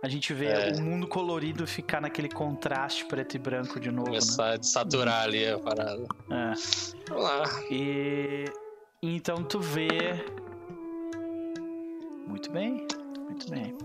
[0.02, 0.72] A gente vê É.
[0.76, 4.18] o mundo colorido ficar naquele contraste preto e branco de novo, né?
[4.18, 6.06] começar a saturar ali a parada.
[6.30, 6.52] É.
[7.08, 7.42] Vamos lá.
[7.70, 8.44] E
[9.02, 9.88] então tu vê
[12.26, 12.86] Muito bem,
[13.28, 13.76] muito bem.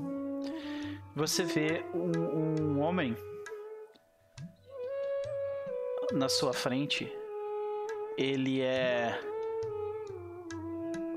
[1.15, 3.15] Você vê um, um homem
[6.13, 7.11] na sua frente.
[8.17, 9.19] Ele é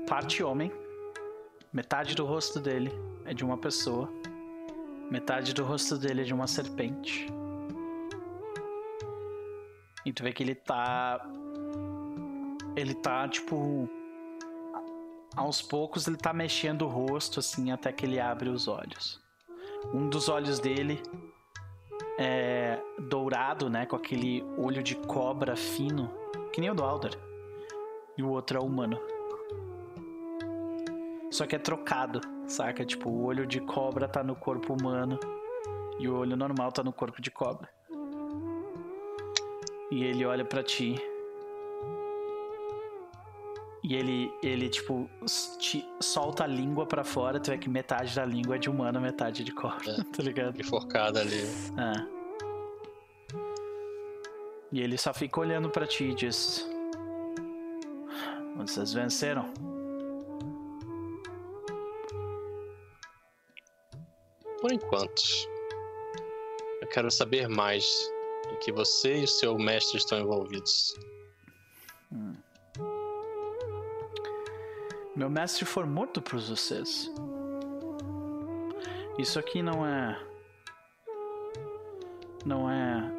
[0.07, 0.71] parte homem,
[1.71, 2.91] metade do rosto dele
[3.25, 4.09] é de uma pessoa,
[5.09, 7.27] metade do rosto dele é de uma serpente.
[10.05, 11.25] E tu vê que ele tá.
[12.75, 13.89] Ele tá, tipo.
[15.35, 19.19] Aos poucos ele tá mexendo o rosto, assim, até que ele abre os olhos.
[19.93, 21.01] Um dos olhos dele
[22.17, 23.85] é dourado, né?
[23.85, 26.11] Com aquele olho de cobra fino,
[26.51, 27.17] que nem o do Alder.
[28.17, 28.99] E o outro é humano.
[31.31, 32.85] Só que é trocado, saca?
[32.85, 35.19] Tipo, o olho de cobra tá no corpo humano
[35.99, 37.67] e o olho normal tá no corpo de cobra.
[39.91, 40.95] E ele olha para ti.
[43.83, 45.09] E ele, ele tipo,
[45.59, 49.01] te solta a língua para fora, tu vê que metade da língua é de humano,
[49.01, 50.59] metade de cobra, é, tá ligado?
[50.59, 51.41] Enforcada ali.
[51.41, 52.23] É.
[54.71, 56.65] E ele só fica olhando para ti e diz:
[58.55, 59.53] Vocês venceram.
[64.61, 65.21] Por enquanto.
[66.81, 67.85] Eu quero saber mais
[68.49, 70.95] do que você e o seu mestre estão envolvidos.
[72.11, 72.33] Hum.
[75.15, 77.11] Meu mestre foi morto por vocês.
[79.19, 80.19] Isso aqui não é.
[82.43, 83.11] Não é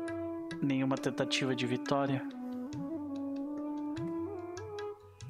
[0.60, 2.20] nenhuma tentativa de vitória.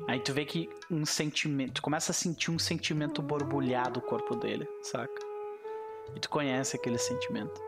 [0.09, 1.75] Aí tu vê que um sentimento.
[1.75, 5.21] Tu começa a sentir um sentimento borbulhar do corpo dele, saca?
[6.17, 7.61] E tu conhece aquele sentimento.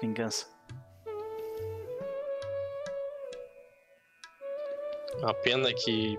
[0.00, 0.46] Vingança.
[5.22, 6.18] A pena que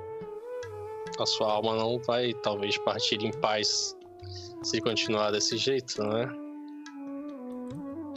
[1.20, 3.96] a sua alma não vai talvez partir em paz
[4.64, 6.28] se continuar desse jeito, não é?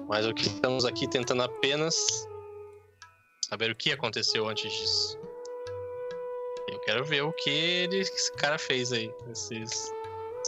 [0.09, 1.97] Mas o que estamos aqui tentando apenas
[3.49, 5.19] saber o que aconteceu antes disso.
[6.69, 9.93] Eu quero ver o que esse cara fez aí nesses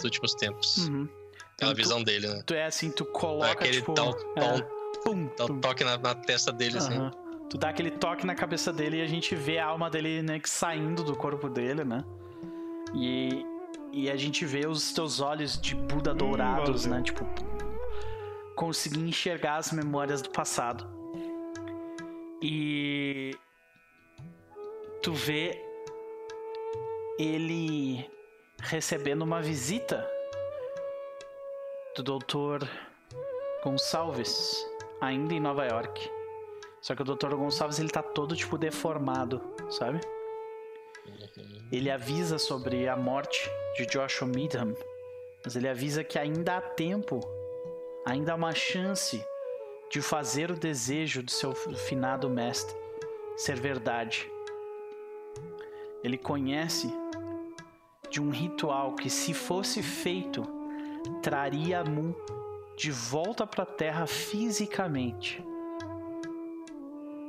[0.04, 0.88] últimos tempos.
[0.88, 1.08] Uhum.
[1.54, 2.42] Aquela tu, visão dele, né?
[2.46, 3.50] Tu é assim, tu coloca.
[3.50, 4.62] aquele tipo, tal, é,
[5.04, 7.10] pum, dá um toque na, na, testa dele, assim.
[7.50, 10.40] Tu dá aquele toque na cabeça dele e a gente vê a alma dele, né,
[10.44, 12.04] saindo do corpo dele, né?
[12.94, 13.44] E,
[13.92, 17.02] e a gente vê os teus olhos de Buda hum, dourados, hum, né?
[17.02, 17.26] Tipo,
[18.54, 20.86] conseguir enxergar as memórias do passado.
[22.42, 23.36] E
[25.02, 25.64] tu vê
[27.18, 28.08] ele
[28.60, 30.08] recebendo uma visita
[31.96, 32.66] do Dr.
[33.62, 34.64] Gonçalves,
[35.00, 36.10] ainda em Nova York.
[36.80, 37.34] Só que o Dr.
[37.34, 40.00] Gonçalves ele tá todo tipo deformado, sabe?
[41.70, 44.74] Ele avisa sobre a morte de Joshua Midham,
[45.44, 47.20] mas ele avisa que ainda há tempo,
[48.06, 49.22] ainda há uma chance
[49.90, 52.76] de fazer o desejo do seu finado mestre
[53.36, 54.30] ser verdade.
[56.02, 56.92] Ele conhece
[58.10, 60.42] de um ritual que, se fosse feito,
[61.22, 62.14] traria Mu
[62.76, 65.42] de volta para a Terra fisicamente.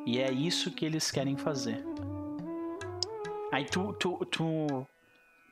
[0.06, 1.84] E é isso que eles querem fazer.
[3.52, 4.88] Aí tu, tu, tu,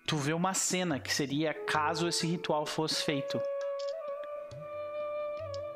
[0.06, 3.42] tu vê uma cena que seria caso esse ritual fosse feito.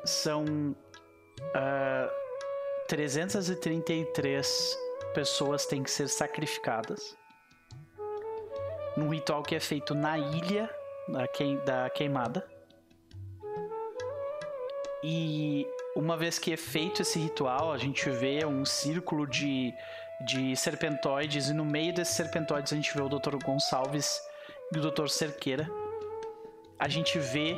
[0.04, 2.22] São uh,
[2.88, 4.78] 333
[5.14, 7.16] pessoas têm que ser sacrificadas.
[8.96, 10.70] Num ritual que é feito na ilha
[11.08, 12.46] da, queim, da queimada.
[15.02, 19.74] E uma vez que é feito esse ritual, a gente vê um círculo de,
[20.24, 23.36] de serpentoides, e no meio desses serpentoides a gente vê o Dr.
[23.42, 24.20] Gonçalves
[24.74, 25.08] e o Dr.
[25.08, 25.68] Cerqueira.
[26.78, 27.52] A gente vê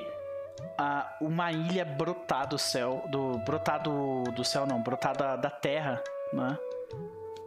[0.80, 5.50] uh, uma ilha brotar do céu, do brotar do, do céu não, brotar da, da
[5.50, 6.02] terra,
[6.32, 6.58] né?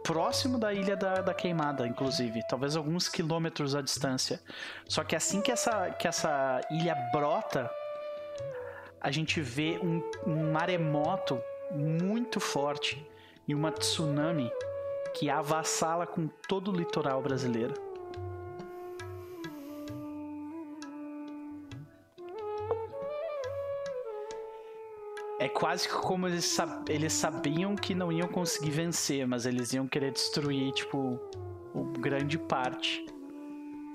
[0.08, 4.40] próximo da ilha da, da queimada, inclusive, talvez alguns quilômetros à distância.
[4.86, 7.70] Só que assim que essa, que essa ilha brota,
[8.98, 11.38] a gente vê um, um maremoto
[11.70, 13.06] muito forte
[13.46, 14.50] e uma tsunami
[15.18, 17.74] que avassala com todo o litoral brasileiro.
[25.40, 29.88] É quase como eles, sab eles sabiam que não iam conseguir vencer, mas eles iam
[29.88, 31.18] querer destruir, tipo,
[31.74, 33.04] o grande parte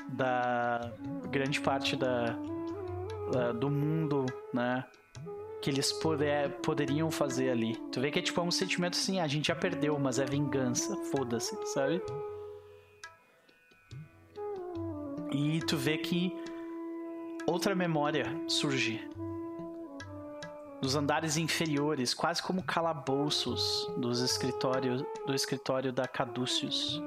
[0.10, 0.92] da.
[1.30, 2.38] grande parte da,
[3.32, 4.84] da do mundo, né?
[5.64, 7.77] Que eles poder, poderiam fazer ali.
[7.90, 10.25] Tu vê que é tipo é um sentimento assim, a gente já perdeu, mas é
[10.25, 10.93] vingança.
[11.06, 12.01] Foda-se, sabe?
[15.32, 16.35] E tu vê que
[17.48, 19.01] outra memória surge
[20.82, 27.01] dos andares inferiores, quase como calabouços dos escritórios do escritório da Caduceus.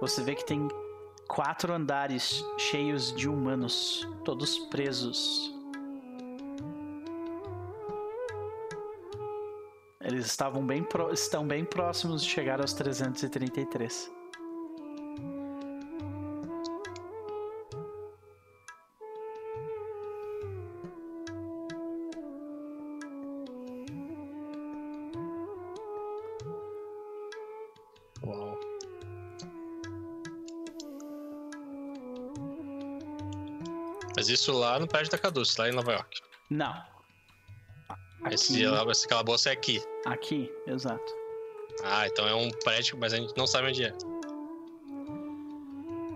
[0.00, 0.68] Você vê que tem
[1.26, 5.59] quatro andares cheios de humanos, todos presos.
[10.10, 11.12] Eles estavam bem pro...
[11.12, 14.10] estão bem próximos de chegar aos 333.
[28.24, 28.58] Uau.
[34.16, 36.20] Mas isso lá no prédio da Caduce, lá em Nova York.
[36.50, 36.74] Não.
[38.28, 39.80] Esse, esse calabouço é aqui.
[40.06, 41.14] Aqui, exato.
[41.84, 43.92] Ah, então é um prédio, mas a gente não sabe onde é.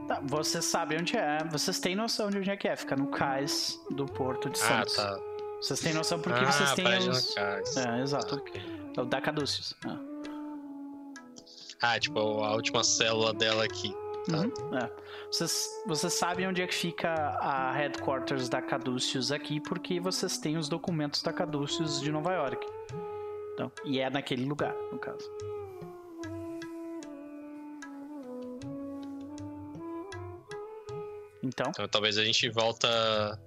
[0.07, 3.07] Tá, você sabe onde é, vocês têm noção de onde é que é, fica no
[3.07, 4.97] cais do Porto de Ah, Santos.
[4.97, 5.19] tá.
[5.61, 7.35] Vocês têm noção porque ah, vocês têm os...
[7.35, 7.77] cais.
[7.79, 8.35] É, exato.
[8.35, 8.63] Ah, ok.
[8.97, 9.75] É o da Caduceus.
[9.87, 10.15] É.
[11.81, 13.95] Ah, tipo, a última célula dela aqui.
[14.31, 14.39] Tá.
[14.39, 14.91] Uhum, é.
[15.31, 20.57] Vocês, vocês sabem onde é que fica a headquarters da Caduceus aqui, porque vocês têm
[20.57, 22.67] os documentos da Caduceus de Nova York.
[23.55, 25.31] Então, e é naquele lugar, no caso.
[31.43, 33.39] Então, Então talvez a gente volta.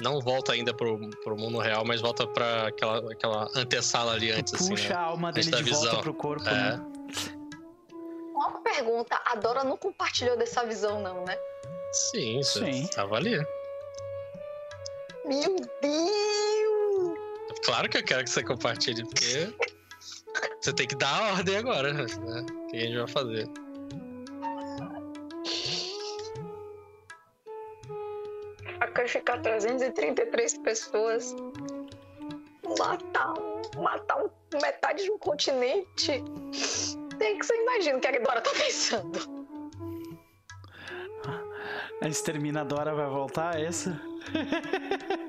[0.00, 4.54] Não volta ainda pro, pro mundo real, mas volta pra aquela, aquela antessala ali antes,
[4.54, 4.94] assim, puxa né?
[4.94, 6.00] a alma dele de da volta visão.
[6.02, 6.52] pro corpo, É.
[6.52, 6.80] né?
[8.34, 11.36] Uma pergunta, a Dora não compartilhou dessa visão, não, né?
[11.90, 12.86] Sim, Sim.
[12.94, 13.36] tava ali.
[15.24, 16.47] Meu Deus!
[17.68, 19.54] Claro que eu quero que você compartilhe, porque
[20.58, 22.06] você tem que dar a ordem agora, né?
[22.06, 23.46] O que a gente vai fazer?
[28.78, 31.36] Sacrificar 333 pessoas.
[32.78, 33.34] Matar,
[33.76, 34.24] matar
[34.62, 36.24] metade de um continente.
[37.18, 39.18] Tem que você imagina o que a Dora tá pensando.
[42.00, 43.90] A exterminadora vai voltar, é isso?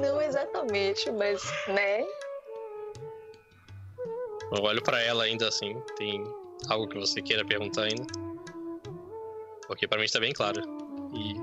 [0.00, 2.04] Não exatamente, mas, né?
[4.52, 5.80] Eu olho pra ela ainda assim.
[5.96, 6.24] Tem
[6.68, 8.06] algo que você queira perguntar ainda?
[9.66, 10.60] Porque pra mim está bem claro.
[11.14, 11.34] E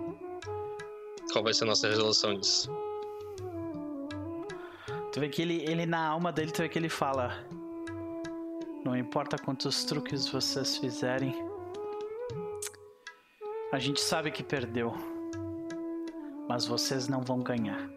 [1.31, 2.69] qual vai ser a nossa resolução disso?
[5.11, 7.45] Tu vê que ele, ele na alma dele, tu vê que ele fala:
[8.83, 11.33] Não importa quantos truques vocês fizerem,
[13.71, 14.93] a gente sabe que perdeu,
[16.47, 17.89] mas vocês não vão ganhar.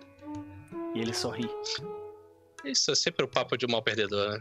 [0.98, 1.48] E ele sorri.
[2.64, 4.40] Isso é sempre o papo de um mal perdedor, né?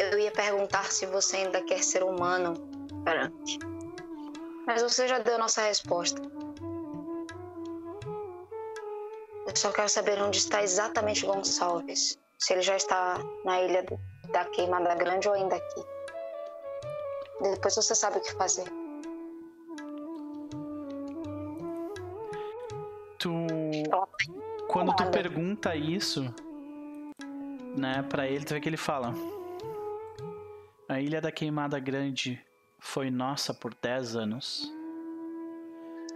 [0.00, 2.54] Eu ia perguntar se você ainda quer ser humano
[3.04, 3.56] perante.
[4.66, 6.20] Mas você já deu a nossa resposta.
[9.46, 12.18] Eu só quero saber onde está exatamente Gonçalves.
[12.36, 13.86] Se ele já está na ilha
[14.32, 15.84] da Queimada Grande ou ainda aqui.
[17.42, 18.79] Depois você sabe o que fazer.
[23.20, 23.30] Tu.
[24.66, 26.34] Quando tu pergunta isso,
[27.76, 29.12] né, pra ele, tu vê que ele fala:
[30.88, 32.42] A Ilha da Queimada Grande
[32.78, 34.72] foi nossa por 10 anos.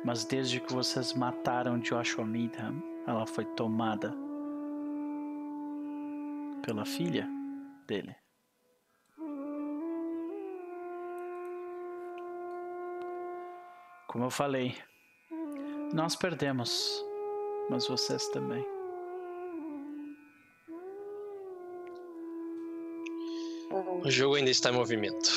[0.03, 4.15] Mas desde que vocês mataram Joshua Needham, ela foi tomada
[6.65, 7.29] pela filha
[7.87, 8.17] dele.
[14.07, 14.75] Como eu falei,
[15.95, 17.05] nós perdemos,
[17.71, 18.65] mas vocês também.
[24.05, 25.31] O jogo ainda está em movimento.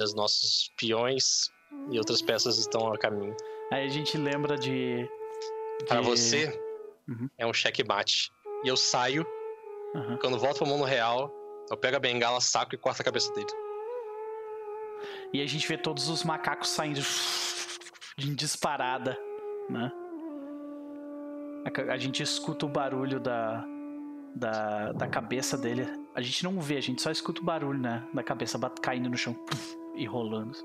[0.00, 1.50] Os nossos peões
[1.90, 3.34] e outras peças estão a caminho.
[3.70, 5.08] Aí a gente lembra de.
[5.88, 6.60] Para de- você,
[7.08, 7.28] Uhum.
[7.38, 8.32] é um checkmate.
[8.64, 9.26] E eu saio,
[9.94, 10.18] Aham.
[10.20, 11.32] quando volto pro mundo real,
[11.70, 13.46] eu pego a bengala, saco e corto a cabeça dele.
[15.32, 17.00] E a gente vê todos os macacos saindo
[18.16, 19.18] de disparada,
[19.68, 19.92] né?
[21.64, 23.64] A, a gente escuta o barulho da,
[24.34, 25.86] da, da cabeça dele.
[26.14, 28.06] A gente não vê, a gente só escuta o barulho, né?
[28.12, 29.36] Da cabeça caindo no chão
[29.96, 30.56] e rolando.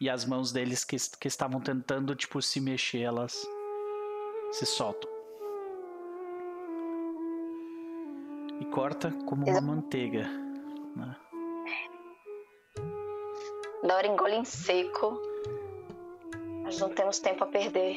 [0.00, 3.44] E as mãos deles que, que estavam tentando, tipo, se mexer, elas
[4.52, 5.10] se soltam.
[8.60, 10.22] E corta como uma manteiga.
[10.96, 11.16] Né?
[13.82, 15.20] Dora engole em seco.
[16.68, 17.96] Nós não temos tempo a perder.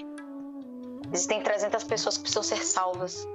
[1.12, 3.28] Existem 300 pessoas que precisam ser salvas.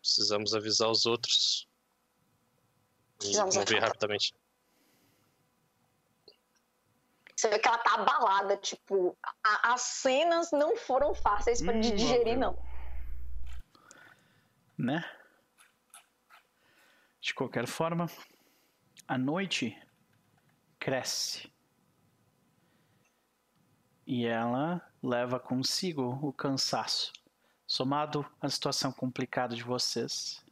[0.00, 1.68] Precisamos avisar os outros.
[3.16, 3.88] E Precisamos mover avisar.
[3.88, 4.34] rapidamente.
[7.36, 11.92] Você vê que ela tá abalada, tipo, a- as cenas não foram fáceis pra de
[11.92, 12.56] Hum, digerir, não.
[14.78, 15.04] né?
[17.20, 18.06] De qualquer forma,
[19.06, 19.78] a noite
[20.86, 21.50] cresce.
[24.06, 27.12] E ela leva consigo o cansaço,
[27.66, 30.44] somado à situação complicada de vocês.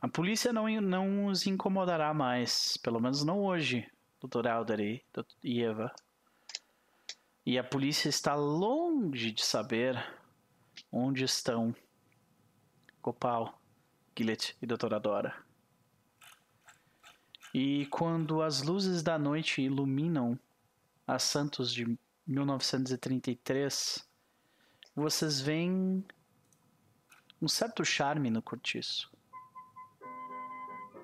[0.00, 3.84] A polícia não, não os incomodará mais, pelo menos não hoje,
[4.20, 4.46] Dr.
[4.46, 5.02] Alder
[5.42, 5.92] e Eva.
[7.44, 10.00] E a polícia está longe de saber
[10.92, 11.74] onde estão
[13.02, 13.60] Gopal,
[14.16, 15.51] Gillet e Doutora Dora.
[17.54, 20.38] E quando as luzes da noite iluminam
[21.06, 24.08] a Santos de 1933,
[24.94, 26.04] vocês veem
[27.40, 29.10] um certo charme no cortiço.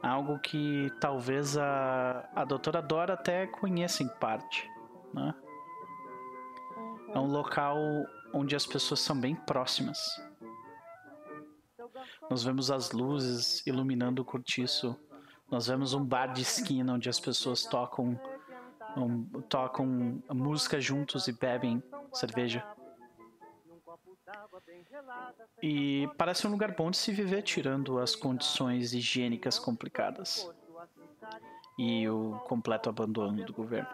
[0.03, 4.71] Algo que talvez a, a Doutora Dora até conheça em parte.
[5.13, 5.35] Né?
[7.13, 7.77] É um local
[8.33, 9.99] onde as pessoas são bem próximas.
[12.31, 14.97] Nós vemos as luzes iluminando o cortiço.
[15.51, 18.21] Nós vemos um bar de esquina onde as pessoas tocam,
[18.97, 22.65] um, tocam música juntos e bebem cerveja.
[25.63, 30.49] E parece um lugar bom de se viver, tirando as condições higiênicas complicadas
[31.79, 33.89] e o completo abandono do governo.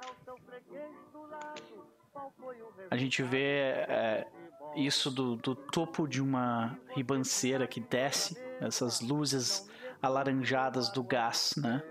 [2.91, 4.27] A gente vê é,
[4.75, 9.69] isso do, do topo de uma ribanceira que desce, essas luzes
[10.05, 11.83] alaranjadas do gás, né?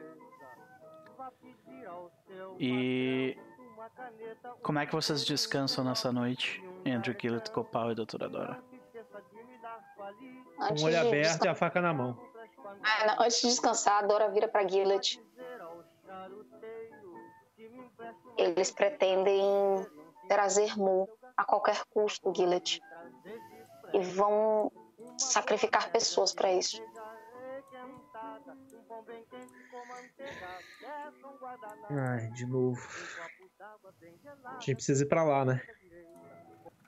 [2.60, 3.38] E
[4.62, 8.64] como é que vocês descansam nessa noite, Andrew Gillett, Copal e Doutora Dora?
[10.68, 12.18] Com o olho aberto e a faca na mão.
[12.84, 15.22] Ah, não, antes de descansar, a Dora vira pra Gillet.
[18.38, 19.42] Eles pretendem
[20.28, 22.82] trazer Mu a qualquer custo, Gillet.
[23.94, 24.72] E vão
[25.18, 26.82] sacrificar pessoas pra isso.
[31.90, 32.82] Ai, de novo.
[34.46, 35.62] A gente precisa ir pra lá, né?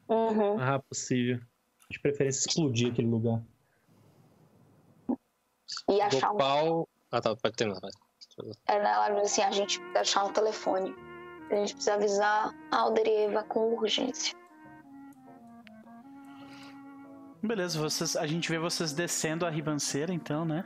[0.07, 0.55] Uhum.
[0.55, 1.41] Rápido possível.
[1.89, 3.41] De preferência explodir aquele lugar.
[5.89, 6.33] E achar um.
[6.33, 6.89] Gopal.
[7.11, 7.79] Ah, tá, pode terminar.
[7.79, 7.91] vai.
[8.67, 10.95] Ela diz assim: a gente precisa achar um telefone.
[11.51, 14.35] A gente precisa avisar a Alder e Eva com urgência.
[17.41, 20.65] Beleza, vocês, a gente vê vocês descendo a ribanceira, então, né?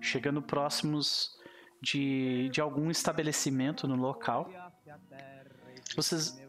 [0.00, 1.38] Chegando próximos
[1.80, 4.50] de, de algum estabelecimento no local.
[5.96, 6.40] Vocês,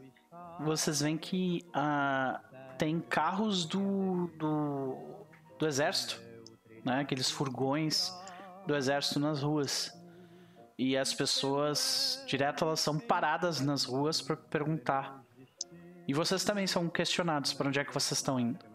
[0.59, 2.41] vocês veem que ah,
[2.77, 5.25] tem carros do, do,
[5.57, 6.21] do exército,
[6.83, 7.01] né?
[7.01, 8.13] Aqueles furgões
[8.65, 9.93] do exército nas ruas.
[10.77, 15.21] E as pessoas, direto, elas são paradas nas ruas para perguntar.
[16.07, 18.68] E vocês também são questionados para onde é que vocês estão indo.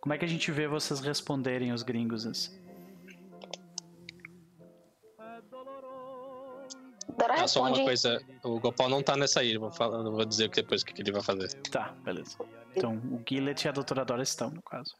[0.00, 2.64] Como é que a gente vê vocês responderem os gringos assim?
[7.18, 7.84] Dora Ah, só uma responde.
[7.84, 8.20] coisa.
[8.44, 9.56] O Gopal não tá nessa aí.
[9.56, 11.52] Vou, falar, vou dizer depois o que, que ele vai fazer.
[11.70, 12.36] Tá, beleza.
[12.74, 14.94] Então, o Gillet e a Doutora Dora estão, no caso.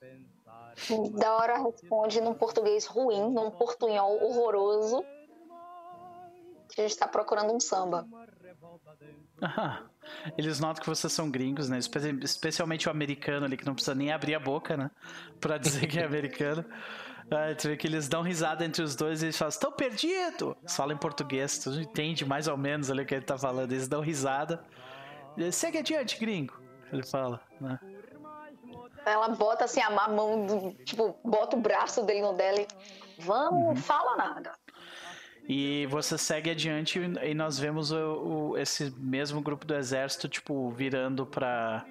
[1.19, 5.05] Dora responde num português ruim, num portunhol horroroso.
[6.75, 8.07] Que a gente tá procurando um samba.
[9.43, 9.83] Ah,
[10.39, 11.79] eles notam que vocês são gringos, né?
[11.79, 14.91] Espe- Especialmente o americano ali, que não precisa nem abrir a boca, né?
[15.41, 16.65] Pra dizer que é americano.
[17.31, 20.57] Ah, tu vê que eles dão risada entre os dois e eles falam, estão perdido!
[20.63, 23.73] Eles falam em português, tu entende mais ou menos ali o que ele tá falando.
[23.73, 24.65] Eles dão risada.
[25.53, 26.55] Segue adiante, gringo.
[26.93, 27.79] Ele fala, né?
[29.05, 32.67] Ela bota assim a mão, do, tipo, bota o braço dele no dela e.
[33.19, 34.53] Vamos, fala nada.
[35.49, 37.97] E você segue adiante e nós vemos o,
[38.53, 41.87] o- esse mesmo grupo do exército, tipo, virando pra,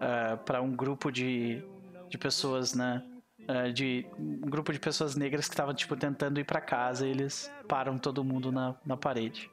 [0.00, 1.62] ah, pra um grupo de,
[2.08, 3.02] de pessoas, né?
[3.46, 7.10] Ah, de um grupo de pessoas negras que estavam, tipo, tentando ir pra casa e
[7.10, 9.50] eles param todo mundo na, na parede.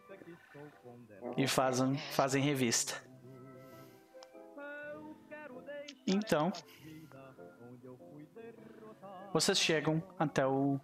[1.36, 2.94] E fazem, fazem revista.
[6.08, 6.52] Então,
[9.34, 10.80] vocês chegam até o,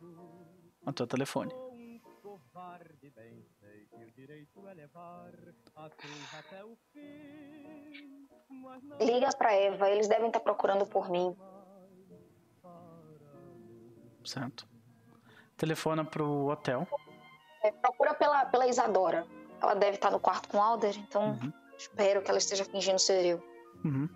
[0.85, 1.51] até o telefone.
[8.99, 11.35] Liga pra Eva, eles devem estar procurando por mim.
[14.23, 14.67] Certo.
[15.55, 16.87] Telefona pro hotel.
[17.63, 19.25] É, procura pela, pela Isadora.
[19.61, 21.53] Ela deve estar no quarto com o Alder, então Uhum.
[21.77, 23.43] espero que ela esteja fingindo ser eu.
[23.83, 24.09] Uhum.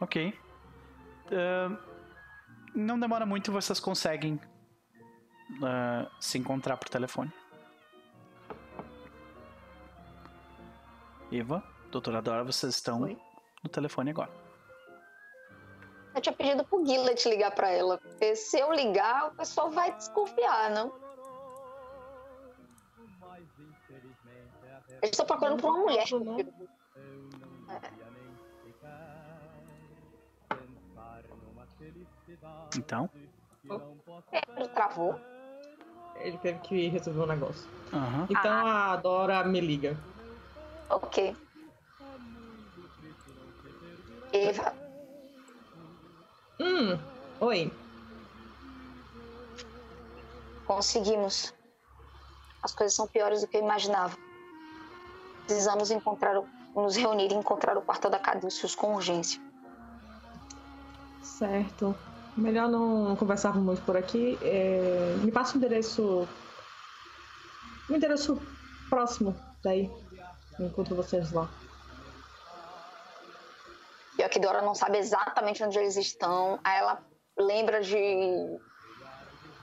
[0.00, 0.36] Ok.
[1.32, 1.76] Ahn,
[2.74, 7.32] não demora muito, vocês conseguem uh, se encontrar por telefone.
[11.32, 13.16] Eva, doutora Dora, vocês estão Oi.
[13.62, 14.30] no telefone agora.
[16.14, 17.98] Eu tinha pedido pro Gillet ligar pra ela.
[17.98, 20.92] Porque se eu ligar, o pessoal vai desconfiar, não?
[25.02, 26.04] Eu estou procurando por uma mulher.
[26.10, 26.36] Não.
[32.76, 33.10] Então,
[34.56, 35.18] Ele travou.
[36.16, 37.68] Ele teve que resolver um negócio.
[37.92, 38.26] aham.
[38.28, 39.96] Então a Dora me liga.
[40.90, 41.36] Ok.
[44.32, 44.74] Eva,
[46.60, 46.98] Hum,
[47.40, 47.72] oi.
[50.66, 51.52] conseguimos.
[52.62, 54.16] As coisas são piores do que eu imaginava.
[55.46, 59.40] Precisamos encontrar, o- nos reunir e encontrar o quartel da Caduceus com urgência.
[61.22, 61.96] Certo.
[62.36, 64.38] Melhor não conversarmos muito por aqui.
[64.42, 66.26] É, Me passa o endereço.
[67.88, 68.40] O endereço
[68.88, 69.90] próximo daí.
[70.60, 71.48] Encontro vocês lá.
[74.14, 76.60] Pior que Dora não sabe exatamente onde eles estão.
[76.62, 77.02] Aí ela
[77.38, 78.60] lembra de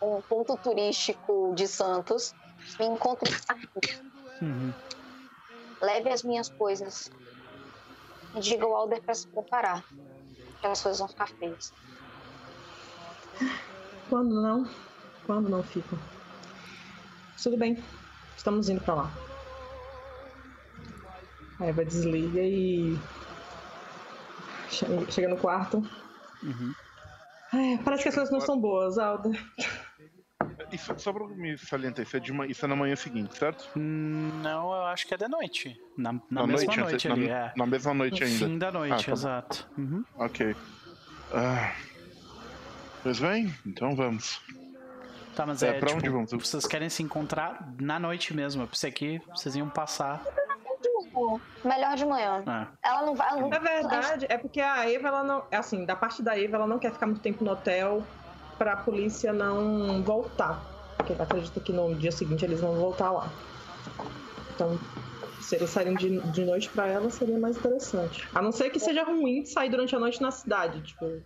[0.01, 2.34] um ponto turístico de Santos.
[2.80, 4.01] Me encontre aqui.
[4.42, 4.74] Uhum.
[5.80, 7.11] Leve as minhas coisas.
[8.35, 9.84] E diga ao Alder para se preparar.
[10.59, 11.72] Que as coisas vão ficar feias.
[14.09, 14.67] Quando não?
[15.27, 16.00] Quando não ficam?
[17.42, 17.77] Tudo bem.
[18.35, 19.26] Estamos indo pra lá.
[21.60, 22.98] A Eva desliga e.
[24.69, 25.77] che- Chega no quarto.
[26.44, 26.74] Uhum.
[27.53, 29.32] Ai, parece que as coisas não são boas, Alda.
[30.72, 33.69] Isso, só pra me salientar, isso é, de, ma- isso é na manhã seguinte, certo?
[33.77, 35.80] Hum, Não, eu acho que é de noite.
[35.98, 37.53] Na, na, Na mesma noite, noite, na, ali, é.
[37.56, 38.45] na mesma noite No ainda.
[38.45, 39.68] fim da noite, Ah, tá exato.
[39.77, 40.03] Uhum.
[40.16, 40.56] Ok.
[41.34, 41.74] Ah,
[43.02, 44.42] pois bem, então vamos.
[45.36, 46.32] Tá, mas É, é, pra tipo, onde vamos?
[46.32, 48.64] vocês querem se encontrar na noite mesmo.
[48.64, 50.22] Eu pensei que vocês iam passar.
[51.64, 52.44] Melhor de manhã.
[52.46, 53.30] Ah, Ela não vai.
[53.30, 53.50] Ela não...
[53.50, 55.44] Na verdade, é porque a Eva, ela não.
[55.52, 58.04] é Assim, da parte da Eva, ela não quer ficar muito tempo no hotel
[58.58, 60.62] pra polícia não voltar.
[60.98, 63.30] Porque ela acredita que no dia seguinte eles vão voltar lá.
[64.56, 64.78] Então,
[65.40, 68.28] se eles saírem de, de noite pra ela, seria mais interessante.
[68.34, 71.22] A não ser que seja ruim sair durante a noite na cidade, tipo,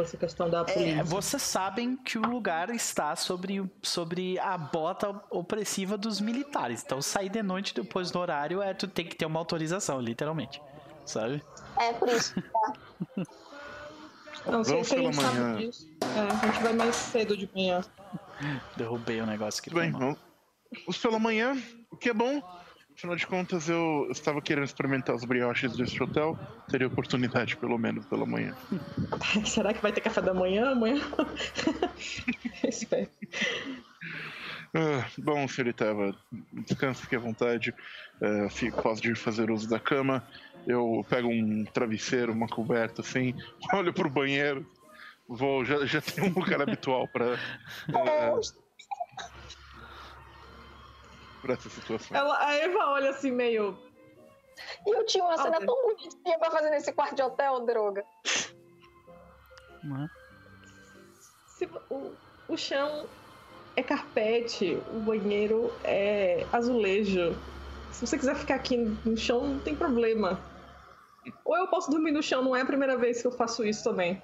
[0.00, 1.00] essa questão da polícia.
[1.00, 6.82] É, vocês sabem que o lugar está sobre, sobre a bota opressiva dos militares.
[6.84, 10.60] Então sair de noite depois do horário é tu tem que ter uma autorização, literalmente.
[11.04, 11.42] Sabe?
[11.78, 12.34] É por isso.
[14.46, 15.56] Não sei Vamos se a pela gente sabe manhã.
[15.58, 15.88] disso.
[16.00, 17.80] É, a gente vai mais cedo de manhã.
[18.76, 19.70] Derrubei o negócio aqui.
[19.70, 20.18] Tudo bem, vamos.
[20.80, 21.56] Vamos pela manhã,
[21.90, 22.42] o que é bom.
[22.96, 26.38] Afinal de contas, eu estava querendo experimentar os brioches deste hotel.
[26.70, 28.54] Teria oportunidade, pelo menos, pela manhã.
[29.46, 31.00] Será que vai ter café da manhã amanhã?
[32.62, 33.08] Espero.
[34.74, 36.16] Ah, bom, senhorita Eva,
[36.66, 37.74] descanse, fique à vontade.
[38.20, 40.26] É, fico, posso ir fazer uso da cama.
[40.66, 43.34] Eu pego um travesseiro, uma coberta, assim,
[43.74, 44.66] olho pro banheiro.
[45.28, 47.38] Vou, já, já tem um lugar habitual para
[51.42, 52.16] para essa situação.
[52.16, 53.76] Ela, a Eva olha assim meio.
[54.86, 55.66] E eu tinha uma cena Alder.
[55.66, 58.04] tão bonitinha pra fazer nesse quarto de hotel, droga.
[59.84, 60.08] Uhum.
[61.46, 62.14] se- o,
[62.48, 63.08] o chão
[63.74, 67.34] é carpete, o banheiro é azulejo.
[67.90, 70.40] Se você quiser ficar aqui no chão, não tem problema.
[71.44, 73.82] Ou eu posso dormir no chão, não é a primeira vez que eu faço isso
[73.84, 74.20] também.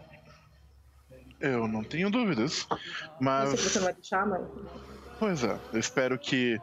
[1.40, 2.78] Eu não tenho dúvidas, Não
[3.20, 3.50] mas.
[3.50, 4.48] sei se você não vai deixar, mas.
[5.18, 6.60] Pois é, eu espero que,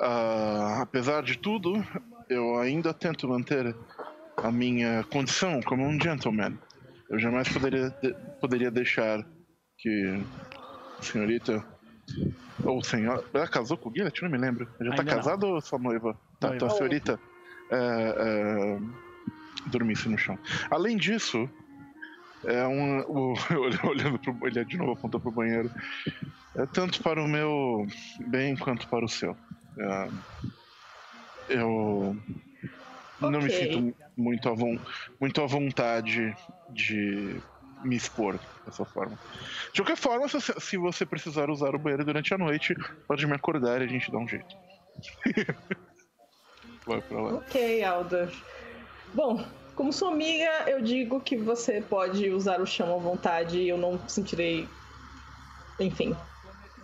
[0.00, 1.72] ah, apesar de tudo,
[2.28, 3.74] eu ainda tento manter
[4.36, 6.56] a minha condição como um gentleman.
[7.10, 9.24] Eu jamais poderia, de- poderia deixar
[9.78, 10.22] que
[10.98, 11.64] a senhorita.
[12.64, 13.22] Ou senhora.
[13.32, 14.20] Ela casou com o Gillet?
[14.22, 14.68] Não me lembro.
[14.80, 15.14] Já tá não.
[15.14, 16.18] casada ou só noiva?
[16.40, 17.18] Tá, então a senhorita
[17.70, 18.78] é, é,
[19.66, 20.38] dormisse no chão.
[20.70, 21.48] Além disso,
[22.44, 23.00] é um.
[23.02, 23.34] O,
[23.88, 25.70] olhando pro, ele de novo aponta pro banheiro.
[26.56, 27.86] É tanto para o meu
[28.26, 29.36] bem quanto para o seu.
[29.78, 30.08] É,
[31.48, 32.16] eu
[33.20, 34.54] não me sinto muito à,
[35.20, 36.34] muito à vontade
[36.70, 37.40] de
[37.82, 39.18] me expor dessa forma.
[39.72, 42.74] De qualquer forma, se, você precisar usar o banheiro durante a noite,
[43.06, 44.56] pode me acordar e a gente dá um jeito.
[46.86, 47.34] Vai pra lá.
[47.34, 48.30] Ok, Alda.
[49.14, 53.68] Bom, como sua amiga, eu digo que você pode usar o chão à vontade e
[53.68, 54.68] eu não sentirei,
[55.78, 56.16] enfim,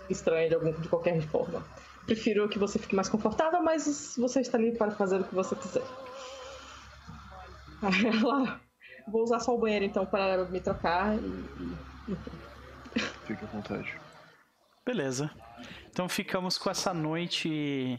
[0.09, 1.65] estranha de, algum, de qualquer forma.
[2.07, 5.57] Prefiro que você fique mais confortável, mas você está livre para fazer o que você
[5.57, 5.83] quiser.
[7.83, 8.61] Aí ela.
[9.07, 11.45] Vou usar só o banheiro então para me trocar e.
[12.09, 13.01] e-.
[13.27, 13.99] Fique à vontade.
[14.85, 15.31] Beleza.
[15.91, 17.99] Então ficamos com essa noite,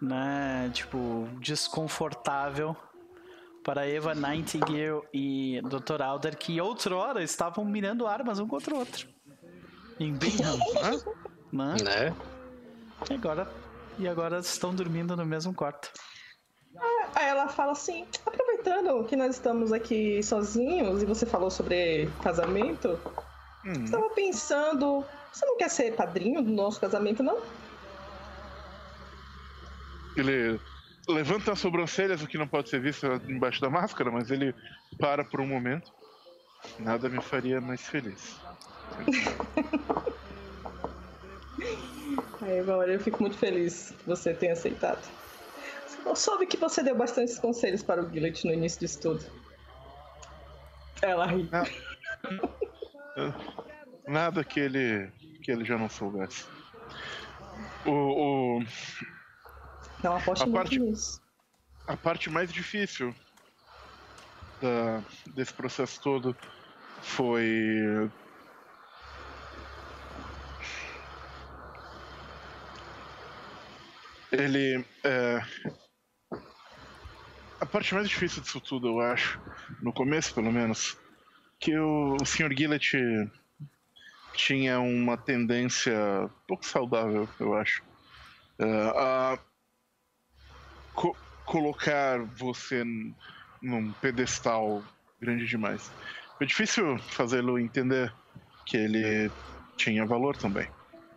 [0.00, 2.76] né, tipo, desconfortável
[3.62, 6.02] para Eva Nightingale e Dr.
[6.02, 9.08] Alder, que outrora estavam mirando armas um contra o outro.
[9.98, 10.58] Em Bingham,
[11.50, 11.76] né?
[11.82, 12.33] Né?
[13.10, 13.46] E agora,
[13.98, 15.92] e agora estão dormindo no mesmo quarto.
[17.14, 22.98] Aí ela fala assim: aproveitando que nós estamos aqui sozinhos e você falou sobre casamento,
[23.64, 27.40] Hum, estava pensando, você não quer ser padrinho do nosso casamento, não?
[30.16, 30.60] Ele
[31.08, 34.54] levanta as sobrancelhas, o que não pode ser visto embaixo da máscara, mas ele
[34.98, 35.90] para por um momento.
[36.78, 38.40] Nada me faria mais feliz.
[42.44, 42.58] Aí,
[42.92, 45.06] eu fico muito feliz que você tenha aceitado.
[46.04, 49.24] Eu soube que você deu bastantes conselhos para o Gillet no início disso tudo.
[51.00, 51.48] Ela ri.
[54.06, 55.10] Nada que ele
[55.42, 56.46] que ele já não soubesse.
[57.86, 57.90] O,
[58.58, 58.64] o-
[60.02, 61.20] Não aposte A muito parte- nisso.
[61.86, 63.14] a parte mais difícil
[64.60, 65.02] da-
[65.34, 66.36] desse processo todo
[67.02, 68.10] foi
[74.34, 75.40] ele é,
[77.60, 79.40] a parte mais difícil disso tudo eu acho
[79.80, 80.96] no começo pelo menos
[81.58, 82.52] que o, o Sr.
[82.56, 82.96] Gillett
[84.32, 85.94] tinha uma tendência
[86.46, 87.82] pouco saudável eu acho
[88.58, 88.64] é,
[88.96, 89.38] a
[90.92, 92.84] co- colocar você
[93.62, 94.84] num pedestal
[95.20, 95.92] grande demais.
[96.36, 98.14] Foi difícil fazê-lo entender
[98.66, 99.32] que ele
[99.76, 100.68] tinha valor também.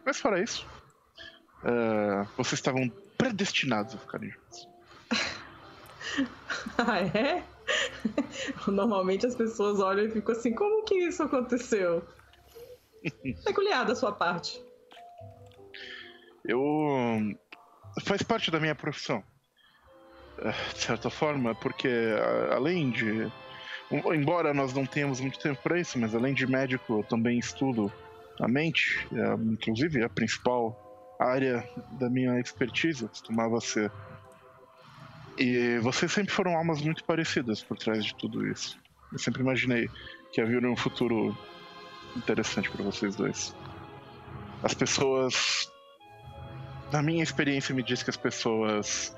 [0.05, 0.67] Mas fora isso,
[1.63, 2.89] eh, vocês estavam
[3.27, 4.67] predestinados a ficarem juntos.
[6.77, 7.43] Ah, é?
[8.67, 12.07] Normalmente as pessoas olham e ficam assim, como que isso aconteceu?
[13.43, 14.64] Peculiar da sua parte.
[16.45, 17.35] Eu
[18.03, 19.23] faz parte da minha profissão,
[20.39, 21.89] eh, de certa forma, porque
[22.51, 23.31] além de
[24.14, 27.91] embora nós não tenhamos muito tempo para isso, mas além de médico, eu também estudo
[28.39, 30.86] a mente, é, inclusive a principal
[31.19, 33.91] área da minha expertise costumava ser.
[35.37, 38.79] E vocês sempre foram almas muito parecidas por trás de tudo isso.
[39.11, 39.89] Eu sempre imaginei
[40.31, 41.37] que havia um futuro
[42.15, 43.55] interessante para vocês dois.
[44.63, 45.71] As pessoas
[46.91, 49.15] na minha experiência me diz que as pessoas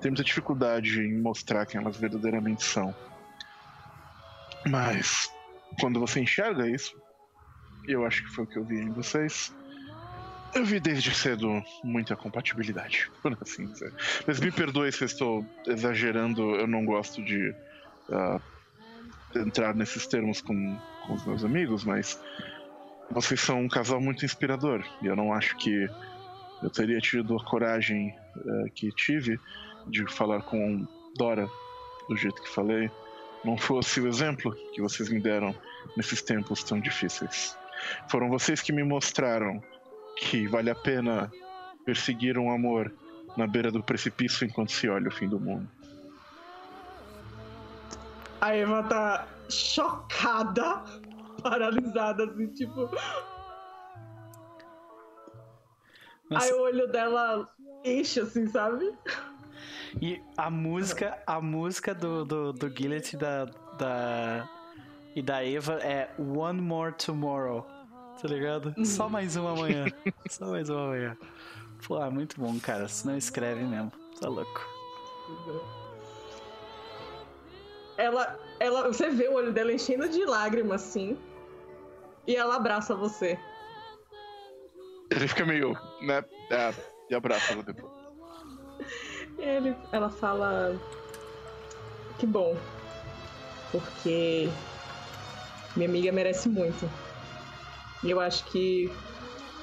[0.00, 2.94] têm muita dificuldade em mostrar quem elas verdadeiramente são.
[4.66, 5.30] Mas
[5.80, 7.00] quando você enxerga isso,
[7.86, 9.54] eu acho que foi o que eu vi em vocês,
[10.54, 13.92] eu vi desde cedo muita compatibilidade, por assim dizer.
[14.26, 17.54] Mas me perdoe se eu estou exagerando, eu não gosto de
[18.10, 18.40] ah,
[19.34, 22.20] entrar nesses termos com, com os meus amigos, mas
[23.10, 25.88] vocês são um casal muito inspirador, e eu não acho que
[26.62, 29.38] eu teria tido a coragem eh, que tive
[29.88, 31.48] de falar com Dora
[32.08, 32.90] do jeito que falei,
[33.44, 35.54] não fosse o exemplo que vocês me deram
[35.96, 37.56] nesses tempos tão difíceis.
[38.08, 39.62] Foram vocês que me mostraram
[40.16, 41.30] que vale a pena
[41.84, 42.92] perseguir um amor
[43.36, 45.68] na beira do precipício enquanto se olha o fim do mundo.
[48.40, 50.82] A Eva tá chocada,
[51.42, 52.90] paralisada, assim, tipo.
[56.28, 57.48] Nossa, Aí o olho dela
[57.84, 58.92] enche, assim, sabe?
[60.00, 63.44] E a música, a música do, do, do Gillett e da,
[63.78, 64.48] da,
[65.14, 67.66] e da Eva é One More Tomorrow.
[68.22, 68.72] Tá ligado?
[68.86, 69.86] Só mais uma amanhã.
[70.30, 71.16] Só mais uma amanhã.
[71.84, 72.86] Pô, é muito bom, cara.
[72.86, 73.90] Se não escreve mesmo.
[74.20, 74.64] Tá louco.
[77.96, 81.18] Ela, ela, você vê o olho dela enchendo de lágrimas, assim.
[82.24, 83.36] E ela abraça você.
[85.10, 86.24] Ele fica meio, né?
[86.48, 86.72] É,
[87.10, 87.92] e abraça ela depois.
[89.36, 90.80] E ele, ela fala.
[92.20, 92.56] Que bom.
[93.72, 94.48] Porque
[95.74, 96.88] minha amiga merece muito.
[98.02, 98.90] E eu acho que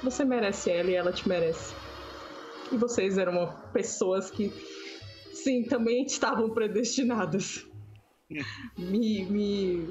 [0.04, 1.76] você merece ela e ela te merece.
[2.72, 4.52] E vocês eram pessoas que,
[5.34, 7.66] sim, também estavam predestinadas.
[8.78, 9.90] Me, me,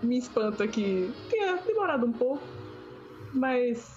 [0.00, 2.44] me espanta que tenha demorado um pouco,
[3.34, 3.92] mas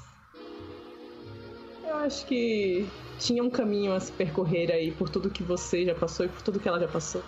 [1.83, 2.87] eu acho que
[3.19, 6.41] tinha um caminho a se percorrer aí por tudo que você já passou e por
[6.41, 7.23] tudo que ela já passou.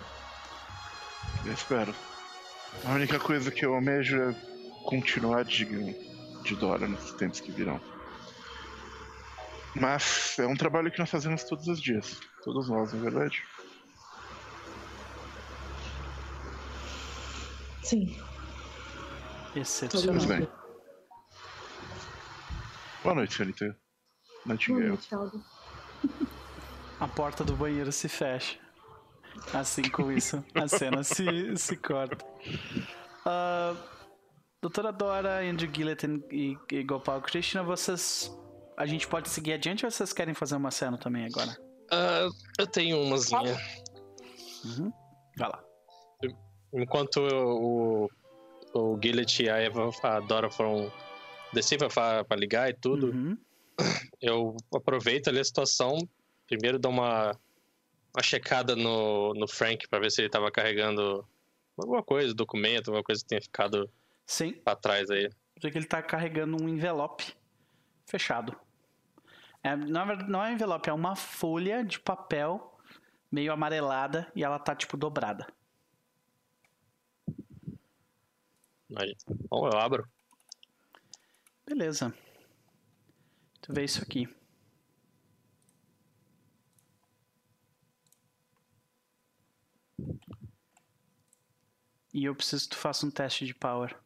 [1.46, 1.94] Eu espero.
[2.84, 4.34] A única coisa que eu almejo é
[4.88, 5.94] continuar digno
[6.42, 7.78] de Dora nesses tempos que virão.
[9.74, 12.18] Mas é um trabalho que nós fazemos todos os dias.
[12.42, 13.44] Todos nós, na verdade.
[17.82, 18.18] Sim.
[19.54, 20.26] Excepcional.
[20.26, 20.48] Bem.
[23.02, 23.78] Boa noite, senhorita.
[24.46, 24.98] Nightingale.
[26.98, 28.58] A porta do banheiro se fecha.
[29.52, 32.24] Assim com isso, a cena se, se corta.
[33.26, 33.97] Uh,
[34.60, 38.36] doutora Dora, Andrew Gillett e, e Gopal Krishna, vocês.
[38.76, 41.56] A gente pode seguir adiante ou vocês querem fazer uma cena também agora?
[41.90, 43.56] Uh, eu tenho umazinha.
[44.64, 44.92] Uhum.
[45.36, 45.64] Vai lá.
[46.72, 48.10] Enquanto o,
[48.74, 50.92] o Gillett e a Eva, a Dora foram
[51.52, 53.36] descer pra, pra ligar e tudo, Uhum.
[54.20, 55.98] eu aproveito ali a situação.
[56.46, 57.32] Primeiro dou uma,
[58.14, 61.26] uma checada no, no Frank pra ver se ele tava carregando
[61.76, 63.90] alguma coisa, documento, alguma coisa que tenha ficado
[64.28, 65.30] Sim, pra trás aí.
[65.58, 67.34] Vê que ele tá carregando um envelope
[68.06, 68.54] fechado.
[69.62, 72.78] É, na verdade, não é um envelope, é uma folha de papel
[73.32, 75.46] meio amarelada e ela tá tipo dobrada.
[78.96, 79.16] Aí,
[79.48, 80.06] Bom, eu abro.
[81.66, 82.14] Beleza.
[83.62, 84.28] Tu vê isso aqui.
[92.12, 93.98] E eu preciso que tu faça um teste de power.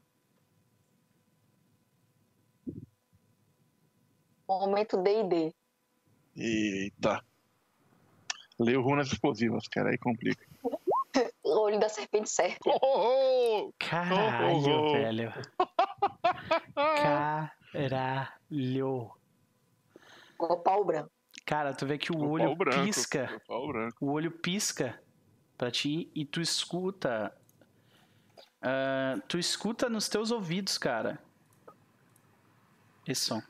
[4.61, 5.53] Momento D&D.
[6.37, 7.23] Eita.
[8.59, 10.45] Leio runas explosivas, cara, aí complica.
[11.45, 12.59] O olho da serpente certa.
[12.83, 14.93] Oh, Caralho, Oh, oh.
[14.95, 15.31] velho.
[16.75, 19.11] Caralho.
[20.39, 21.11] O pau branco.
[21.45, 22.31] Cara, tu vê que o oh.
[22.31, 23.43] olho branco, pisca.
[23.47, 24.07] Branco.
[24.07, 24.99] O olho pisca
[25.59, 27.37] pra ti e tu escuta.
[28.63, 31.19] ah, tu escuta nos teus ouvidos, cara.
[33.07, 33.43] Esse som.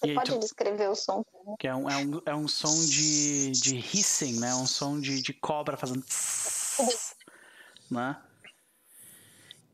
[0.00, 1.22] Você pode tu- descrever o som?
[1.58, 4.54] Que é um, é um, é um som de, de hissing, né?
[4.54, 6.02] Um som de, de cobra fazendo.
[6.02, 7.16] tss,
[7.90, 8.20] né?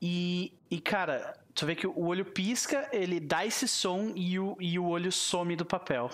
[0.02, 4.56] E, e, cara, tu vê que o olho pisca, ele dá esse som e o,
[4.60, 6.10] e o olho some do papel.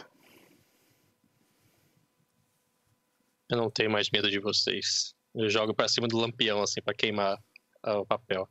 [3.50, 5.14] Eu não tenho mais medo de vocês.
[5.34, 7.38] Eu jogo pra cima do lampião, assim, pra queimar
[7.82, 8.48] ah, o papel.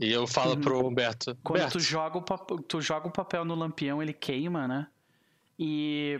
[0.00, 1.36] E eu falo pro Humberto.
[1.42, 4.88] Quando Humberto, tu joga, o pap- tu joga o papel no lampião, ele queima, né?
[5.58, 6.18] E.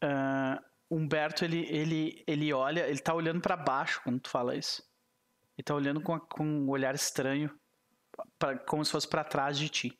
[0.00, 4.80] ah, Humberto, ele, ele, ele olha, ele tá olhando pra baixo quando tu fala isso.
[5.58, 7.50] Ele tá olhando com, a- com um olhar estranho,
[8.38, 9.98] pra- como se fosse pra trás de ti.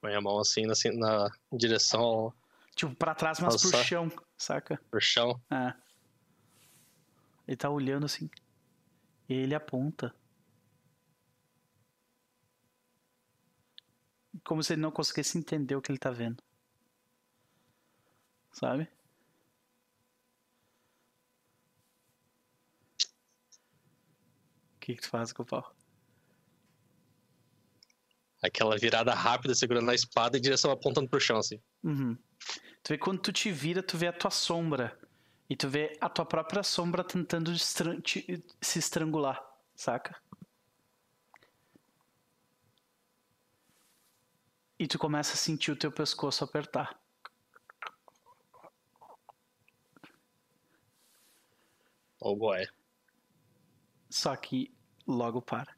[0.00, 2.32] põe a mão assim na, na direção
[2.74, 4.80] Tipo, pra trás, mas pro chão, saca?
[4.90, 5.38] pro chão.
[5.50, 5.74] É.
[7.52, 8.30] Ele tá olhando assim.
[9.28, 10.14] E ele aponta.
[14.42, 16.42] Como se ele não conseguisse entender o que ele tá vendo.
[18.52, 18.84] Sabe?
[24.74, 25.76] O que, que tu faz com o pau?
[28.42, 31.60] Aquela virada rápida, segurando a espada e direção apontando pro chão, assim.
[31.84, 32.16] Uhum.
[32.82, 34.98] Tu vê quando tu te vira, tu vê a tua sombra.
[35.52, 39.38] E tu vê a tua própria sombra tentando estran- te- se estrangular,
[39.76, 40.16] saca?
[44.78, 46.98] E tu começa a sentir o teu pescoço apertar.
[52.22, 52.64] Oh boy.
[54.08, 54.74] Só que
[55.06, 55.76] logo para.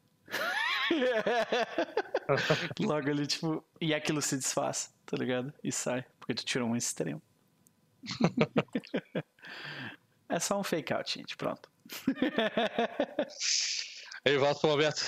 [2.79, 3.61] logo ele, tipo.
[3.81, 5.53] E aquilo se desfaz, tá ligado?
[5.61, 6.05] E sai.
[6.17, 7.21] Porque tu tirou um extremo.
[10.29, 11.35] é só um fake out, gente.
[11.35, 11.69] Pronto.
[14.23, 15.03] Eu volto pro Humberto.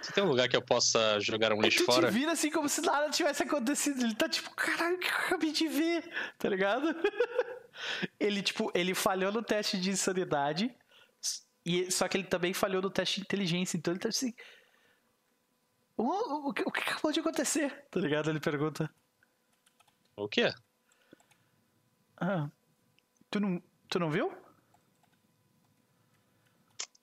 [0.00, 2.08] Você tem um lugar que eu possa jogar um lixo tu fora?
[2.08, 4.04] te vira assim como se nada tivesse acontecido.
[4.04, 6.08] Ele tá tipo, caralho, o que eu acabei de ver?
[6.38, 6.94] Tá ligado?
[8.18, 10.74] ele, tipo, ele falhou no teste de insanidade.
[11.64, 13.76] E, só que ele também falhou no teste de inteligência.
[13.76, 14.32] Então ele tá assim.
[15.96, 17.86] O, o, o que o que acabou de acontecer?
[17.90, 18.30] Tá ligado?
[18.30, 18.88] Ele pergunta.
[20.16, 20.52] O quê?
[22.20, 22.48] Ah,
[23.30, 24.32] tu não, tu não viu?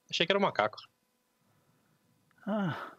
[0.09, 0.77] Achei que era um macaco.
[2.45, 2.91] Ah.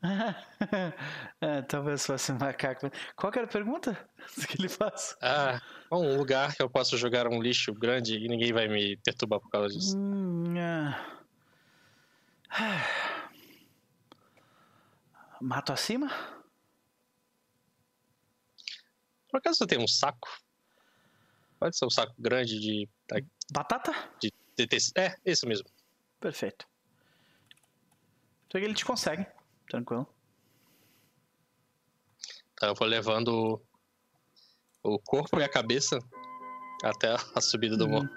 [1.40, 2.90] é, talvez fosse um macaco.
[3.16, 4.08] Qual que era a pergunta
[4.48, 5.16] que ele faz?
[5.20, 9.40] Ah, um lugar que eu possa jogar um lixo grande e ninguém vai me perturbar
[9.40, 9.96] por causa disso.
[9.98, 11.04] Hum, ah.
[15.40, 16.08] Mato acima?
[19.30, 20.28] Por acaso você tem um saco?
[21.58, 22.88] Pode ser um saco grande de.
[23.50, 23.92] Batata?
[24.20, 24.98] de, de tecido.
[24.98, 25.68] É, isso mesmo.
[26.20, 26.66] Perfeito.
[28.46, 29.26] Então ele te consegue.
[29.68, 30.06] Tranquilo.
[32.54, 33.60] Então eu vou levando
[34.82, 35.98] o, o corpo e a cabeça
[36.82, 38.08] até a subida do morro.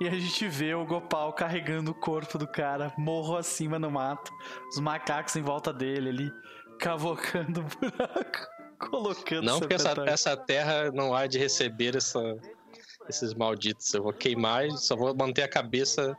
[0.00, 4.32] E a gente vê o Gopal carregando o corpo do cara, morro acima no mato,
[4.70, 6.32] os macacos em volta dele ali,
[6.78, 8.46] cavocando o buraco,
[8.78, 12.20] colocando Não, porque essa, essa terra não há de receber essa,
[13.08, 13.92] esses malditos.
[13.94, 16.16] Eu vou queimar e só vou manter a cabeça.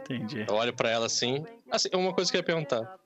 [0.00, 0.44] Entendi.
[0.48, 1.44] Eu olho pra ela assim.
[1.70, 2.96] Assim, uma coisa que eu ia perguntar.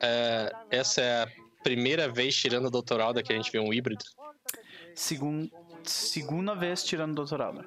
[0.00, 1.28] É, essa é a
[1.62, 4.04] primeira vez tirando o doutoral da que a gente vê um híbrido?
[4.94, 5.48] Segun...
[5.84, 7.64] Segunda vez tirando o doutorado.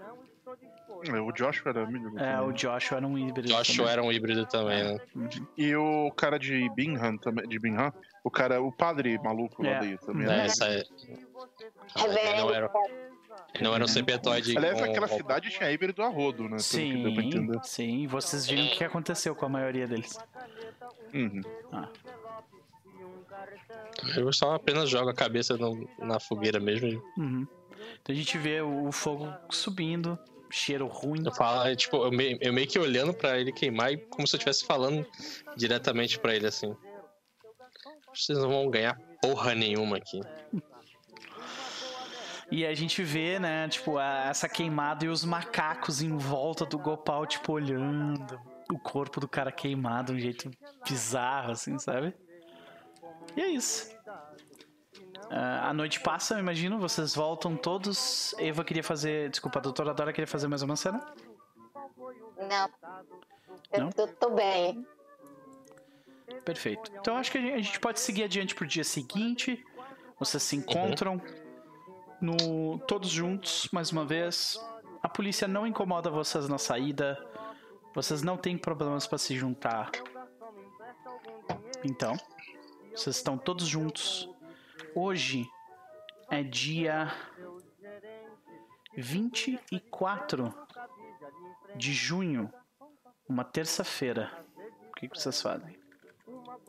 [1.08, 2.18] É, O Joshua era amigo.
[2.18, 3.48] É, o Joshua era um híbrido.
[3.50, 3.92] Joshua também.
[3.94, 5.00] era um híbrido também, né?
[5.16, 5.30] Uhum.
[5.58, 9.80] E o cara de Bingham também, de Bingham, o cara, o padre maluco lá É.
[9.80, 10.26] daí também.
[10.26, 10.42] É, né?
[10.42, 10.84] É, essa é...
[11.95, 12.72] Ah, não era,
[13.62, 14.58] não era um serpentoide.
[14.58, 16.58] Aliás, com- aquela cidade tinha híbrido a rodo, né?
[16.58, 17.60] Pelo que deu pra Sim, entender.
[17.64, 17.98] sim.
[18.04, 20.18] E vocês viram o que aconteceu com a maioria deles.
[21.14, 21.42] Uhum.
[24.18, 26.88] Eu só apenas jogo a cabeça no- na fogueira mesmo.
[26.88, 27.48] e Uhum.
[28.02, 30.18] Então a gente vê o fogo subindo,
[30.52, 31.24] cheiro ruim.
[31.26, 34.28] Eu falo, é, tipo, eu meio, eu meio que olhando pra ele queimar e como
[34.28, 35.06] se eu estivesse falando
[35.56, 36.76] diretamente pra ele assim.
[38.14, 40.20] Vocês não vão ganhar porra nenhuma aqui.
[42.52, 46.78] E a gente vê, né, tipo, a- essa queimada e os macacos em volta do
[46.78, 48.40] Gopal, tipo, olhando
[48.72, 50.52] o corpo do cara queimado de um jeito
[50.88, 52.14] bizarro, assim, sabe?
[53.36, 53.94] E é isso.
[55.32, 58.36] Ah, a noite passa, eu imagino, vocês voltam todos.
[58.38, 59.30] Eva queria fazer.
[59.30, 61.00] Desculpa, a doutora Dora queria fazer mais uma cena?
[62.38, 62.70] Não.
[63.72, 63.90] Eu, Não?
[63.98, 64.86] eu tô bem.
[66.44, 66.92] Perfeito.
[67.00, 69.64] Então acho que a gente- a gente pode seguir adiante pro dia seguinte.
[70.20, 71.20] Vocês se encontram
[72.22, 74.60] no todos juntos mais uma vez.
[75.02, 77.18] A polícia não incomoda vocês na saída.
[77.94, 79.92] Vocês não têm problemas para se juntar.
[81.84, 82.18] Então,
[82.94, 84.30] vocês estão todos juntos.
[84.94, 85.45] Hoje
[86.30, 87.14] é dia
[88.98, 90.53] 24
[91.76, 92.52] de junho,
[93.27, 94.45] uma terça-feira.
[94.90, 95.08] O que
[96.56, 96.66] que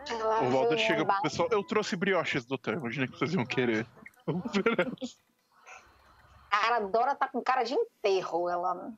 [0.10, 2.74] Ela O Walder veio chega pro pessoal, eu trouxe brioches, doutor.
[2.76, 3.86] Imagina que vocês iam querer.
[6.50, 8.50] Cara, a Dora tá com cara de enterro.
[8.50, 8.92] Ela.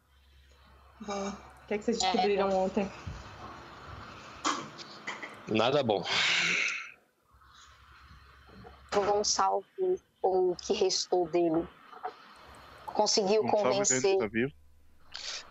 [1.01, 2.91] Bom, o que, é que vocês descobriram ontem?
[5.47, 6.03] Nada bom.
[8.95, 11.67] O Gonçalves, ou o que restou dele,
[12.85, 14.17] conseguiu Gonçalves convencer.
[14.17, 14.60] tá vivo.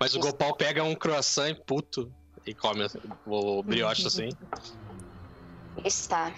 [0.01, 2.11] Mas o Gopal pega um croissant e puto
[2.47, 2.87] e come
[3.27, 4.31] o brioche assim.
[5.85, 6.33] Está.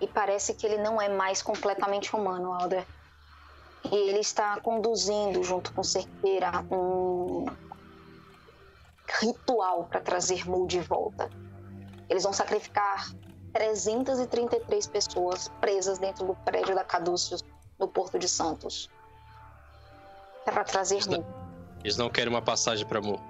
[0.00, 2.86] E parece que ele não é mais completamente humano, Alder.
[3.84, 7.44] E ele está conduzindo, junto com Cerqueira, um
[9.20, 11.28] ritual para trazer Mu de volta.
[12.08, 13.12] Eles vão sacrificar
[13.52, 17.44] 333 pessoas presas dentro do prédio da Caduceus,
[17.78, 18.88] no Porto de Santos.
[20.46, 21.41] É para trazer Mu.
[21.82, 23.20] Eles não querem uma passagem pra Mu.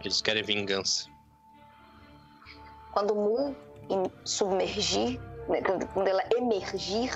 [0.00, 1.08] Eles querem vingança.
[2.92, 3.54] Quando Mu
[4.24, 7.10] submergir, né, quando ela emergir,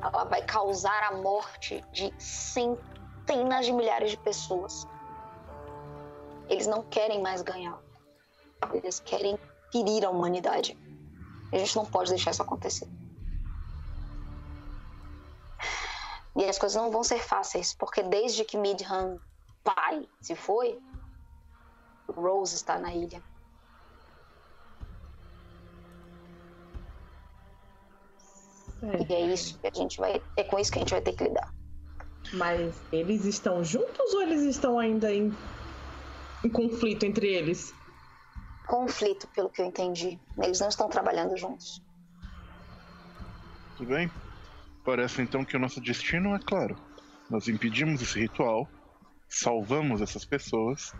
[0.00, 4.86] ela vai causar a morte de centenas de milhares de pessoas.
[6.48, 7.78] Eles não querem mais ganhar.
[8.72, 9.38] Eles querem
[9.70, 10.76] ferir a humanidade.
[11.52, 12.88] A gente não pode deixar isso acontecer.
[16.36, 19.20] E as coisas não vão ser fáceis, porque desde que Midham
[19.64, 20.78] pai se foi,
[22.08, 23.22] Rose está na ilha.
[28.82, 30.22] É, E é isso que a gente vai.
[30.36, 31.52] É com isso que a gente vai ter que lidar.
[32.34, 35.32] mas eles estão juntos ou eles estão ainda em,
[36.44, 37.72] em conflito entre eles?
[38.66, 40.18] Conflito, pelo que eu entendi.
[40.42, 41.82] Eles não estão trabalhando juntos.
[43.76, 44.10] Tudo bem?
[44.84, 46.76] Parece então que o nosso destino é claro.
[47.30, 48.68] Nós impedimos esse ritual,
[49.34, 50.92] salvamos essas pessoas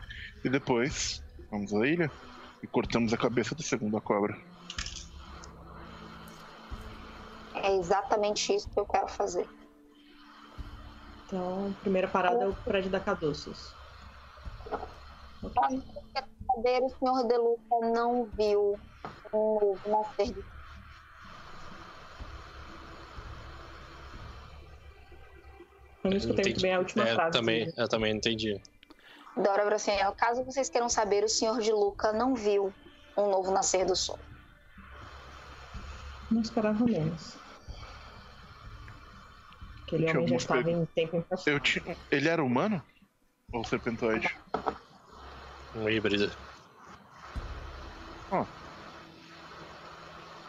[0.45, 2.11] e depois vamos à ilha
[2.63, 4.37] e cortamos a cabeça do segundo a cobra.
[7.55, 9.49] É exatamente isso que eu quero fazer.
[11.27, 13.75] Então, a primeira parada é o prédio da Caduceus.
[15.43, 15.83] Ok.
[16.55, 18.79] Saber, o senhor De Luca não viu
[19.33, 20.54] um novo nascer de
[26.05, 27.33] Eu não escutei muito bem a última É, frase.
[27.33, 28.61] também, eu também entendi.
[29.37, 32.73] Dora Braciel, caso vocês queiram saber, o senhor de Luca não viu
[33.17, 34.19] um novo nascer do sol.
[36.31, 37.37] Não esperava menos.
[39.83, 41.25] Aquele homem já estava em tempo
[41.63, 41.97] tinha...
[42.11, 42.83] Ele era humano?
[43.53, 44.37] Ou serpentoide?
[45.75, 46.31] Um híbrido.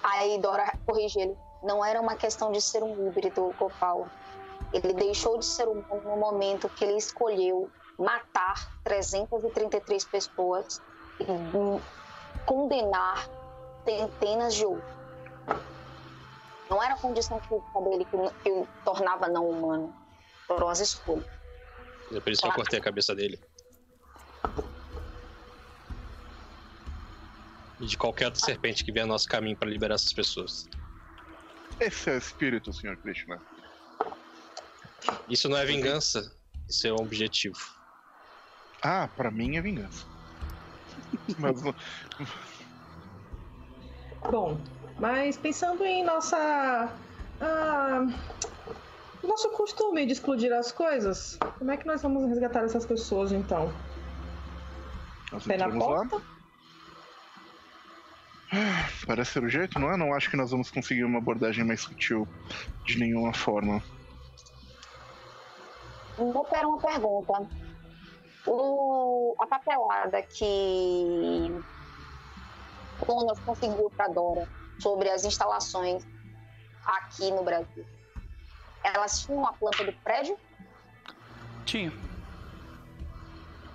[0.03, 1.35] Aí Dora corrige ele.
[1.63, 4.09] Não era uma questão de ser um híbrido, Gopal.
[4.75, 10.81] Ele deixou de ser humano no momento que ele escolheu matar 333 pessoas
[11.17, 11.25] e
[12.45, 13.25] condenar
[13.85, 14.95] centenas de outros.
[16.69, 19.95] Não era a condição física dele que, que o tornava não humano.
[20.45, 21.25] Foram as escolhas.
[22.11, 23.39] É por isso que eu cortei a cabeça dele.
[27.79, 30.67] E de qualquer outra serpente que vier nosso caminho para liberar essas pessoas.
[31.79, 32.97] Esse é o espírito, Sr.
[32.97, 33.41] Krishna.
[35.27, 36.31] Isso não é vingança,
[36.67, 37.57] isso é um objetivo.
[38.81, 40.05] Ah, pra mim é vingança.
[41.37, 41.75] Mas não-
[44.31, 44.59] Bom,
[44.99, 46.91] mas pensando em nossa.
[47.41, 48.07] ah,
[49.23, 53.71] nosso costume de explodir as coisas, como é que nós vamos resgatar essas pessoas então?
[55.31, 55.95] nós Pé na entramos lá.
[56.07, 56.21] porta?
[59.05, 59.97] Parece ser o jeito, não é?
[59.97, 62.27] Não acho que nós vamos conseguir uma abordagem mais sutil
[62.85, 63.83] de nenhuma forma.
[66.17, 67.47] Vou ter uma pergunta.
[68.47, 71.51] O, a papelada que
[73.01, 74.47] o Conas conseguiu para Dora
[74.79, 76.05] sobre as instalações
[76.85, 77.85] aqui no Brasil,
[78.83, 80.37] elas tinham a planta do prédio?
[81.65, 81.91] Tinha.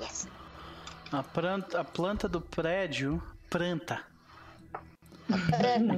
[0.00, 0.28] Yes.
[1.12, 3.20] A planta, a planta do prédio.
[3.50, 4.04] Planta.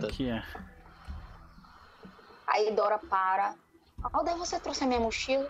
[0.03, 0.43] Aqui é.
[2.47, 3.55] Aí Dora para.
[4.13, 5.49] Alder, você trouxe a minha mochila?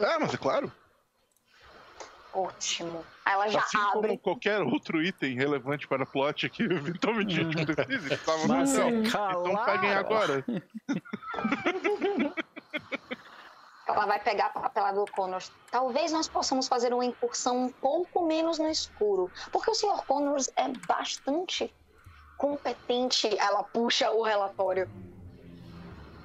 [0.00, 0.72] Ah, mas é claro.
[2.36, 3.02] Ótimo.
[3.24, 4.18] Aí ela já assim como abre.
[4.18, 8.12] qualquer outro item relevante para plot que eventualmente a gente precise.
[8.12, 10.44] Estava no Mas é Então peguem agora.
[13.88, 15.50] Ela vai pegar a papelada do Connors.
[15.70, 19.30] Talvez nós possamos fazer uma incursão um pouco menos no escuro.
[19.52, 20.04] Porque o Sr.
[20.06, 21.72] Connors é bastante
[22.36, 23.28] competente.
[23.38, 24.90] Ela puxa o relatório.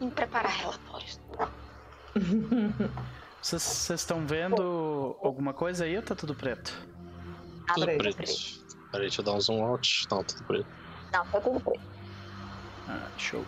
[0.02, 1.20] Em preparar relatórios.
[3.42, 6.72] Vocês estão vendo alguma coisa aí ou tá tudo preto?
[7.74, 8.18] Tudo Preto, preto.
[8.18, 8.62] preto.
[8.92, 10.08] Peraí, deixa eu dar um zoom out.
[10.12, 10.68] Não, tudo preto.
[11.12, 11.82] Não, tá tudo preto.
[12.88, 13.44] Ah, show.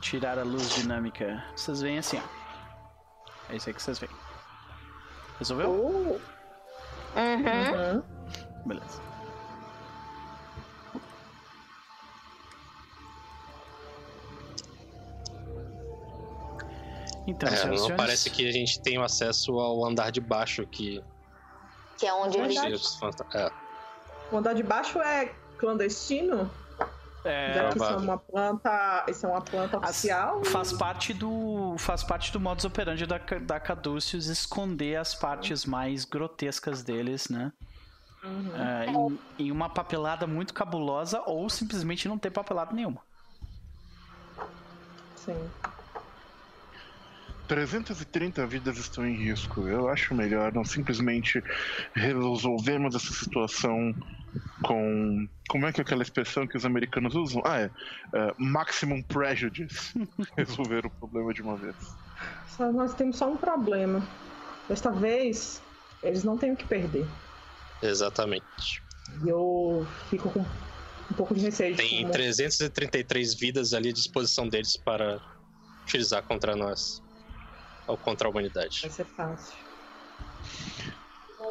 [0.00, 1.42] Tirar a luz dinâmica.
[1.56, 3.52] Vocês veem assim, ó.
[3.52, 4.12] É isso aí que vocês veem.
[5.38, 5.70] Resolveu?
[5.70, 6.20] Uh.
[7.16, 7.94] Uhum.
[7.96, 8.02] Uhum.
[8.66, 9.00] Beleza.
[17.30, 20.66] Então, É, senhoras não senhores, parece que a gente tem acesso ao andar de baixo
[20.66, 21.02] que.
[21.98, 22.48] Que é onde ele.
[22.48, 22.72] Verdade.
[22.74, 23.50] os fanta- É,
[24.32, 26.50] O andar de baixo é clandestino?
[27.24, 29.04] é, Já que isso é uma planta.
[29.08, 30.42] Isso é uma planta oficial?
[30.44, 36.04] faz parte do faz parte do modus operandi da, da Caduceus esconder as partes mais
[36.06, 37.52] grotescas deles, né?
[38.24, 38.52] Uhum.
[38.56, 43.00] É, em, em uma papelada muito cabulosa ou simplesmente não ter papelada nenhuma.
[45.16, 45.38] Sim.
[47.48, 49.66] 330 vidas estão em risco.
[49.66, 51.42] Eu acho melhor não simplesmente
[51.94, 53.94] resolvermos essa situação
[54.62, 55.26] com.
[55.48, 57.42] Como é que é aquela expressão que os americanos usam?
[57.44, 57.70] Ah, é.
[58.14, 59.92] é, maximum prejudice.
[60.36, 61.74] Resolver o problema de uma vez.
[62.48, 64.06] Só nós temos só um problema.
[64.68, 65.62] Desta vez,
[66.02, 67.06] eles não têm o que perder.
[67.82, 68.82] exatamente.
[69.24, 73.92] E eu fico com um pouco de receio de Tem como- 333 vidas ali à
[73.92, 75.18] disposição deles para
[75.84, 77.00] utilizar contra nós.
[77.88, 78.80] Ou contra a humanidade.
[78.82, 79.56] Vai ser fácil.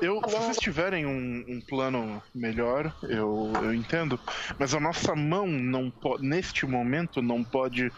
[0.02, 4.20] Eu, se Podemos- vocês tiverem um, um plano melhor, eu, eu entendo.
[4.60, 6.26] Mas a nossa mão não pode.
[6.26, 7.92] Neste momento não pode.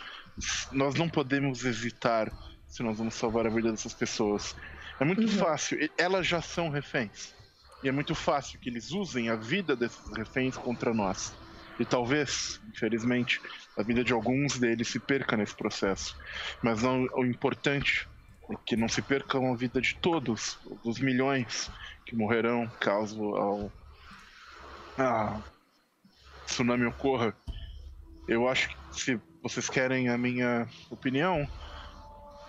[0.71, 2.31] Nós não podemos hesitar
[2.67, 4.55] se nós vamos salvar a vida dessas pessoas.
[4.99, 5.27] É muito Uhum.
[5.27, 5.77] fácil.
[5.97, 7.33] Elas já são reféns.
[7.83, 11.33] E é muito fácil que eles usem a vida desses reféns contra nós.
[11.79, 13.41] E talvez, infelizmente,
[13.77, 16.15] a vida de alguns deles se perca nesse processo.
[16.61, 18.07] Mas não, o importante
[18.65, 21.69] que não se percam a vida de todos, dos milhões
[22.05, 23.71] que morrerão caso ao
[26.45, 27.33] tsunami ocorra.
[28.27, 31.47] Eu acho que se vocês querem a minha opinião,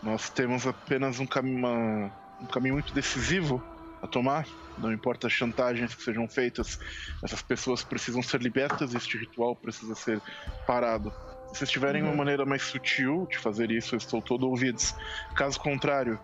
[0.03, 3.63] nós temos apenas um, cami uma- um caminho muito decisivo
[4.03, 4.47] a tomar.
[4.79, 6.79] Não importa as chantagens que sejam feitas,
[7.23, 10.23] essas pessoas precisam ser libertas e este ritual precisa ser
[10.67, 11.13] parado.
[11.53, 14.95] Se vocês tiverem uma maneira mais sutil de fazer isso, eu estou todo ouvidos.
[15.35, 16.19] Caso contrário,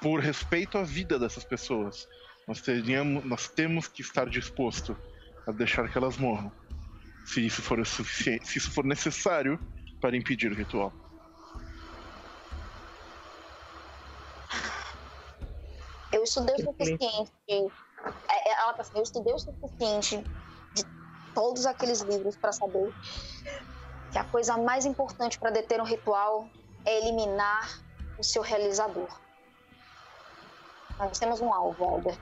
[0.00, 2.08] por respeito à vida dessas pessoas,
[2.46, 4.96] nós, teríamos, nós temos que estar disposto
[5.46, 6.50] a deixar que elas morram.
[7.24, 9.58] Se isso for o suficiente, se isso for necessário
[10.00, 10.92] para impedir o ritual.
[16.10, 17.32] Eu estudei o suficiente.
[17.48, 20.22] é, é, Ela tá assim, eu estudei o suficiente
[21.34, 22.92] todos aqueles livros para saber
[24.10, 26.48] que a coisa mais importante para deter um ritual
[26.84, 27.80] é eliminar
[28.18, 29.08] o seu realizador.
[30.98, 32.16] Nós temos um alvo, Alder.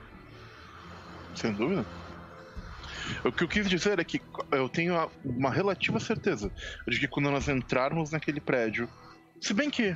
[1.35, 1.85] Sem dúvida.
[3.25, 6.51] O que eu quis dizer é que eu tenho uma relativa certeza
[6.87, 8.89] de que quando nós entrarmos naquele prédio,
[9.39, 9.95] se bem que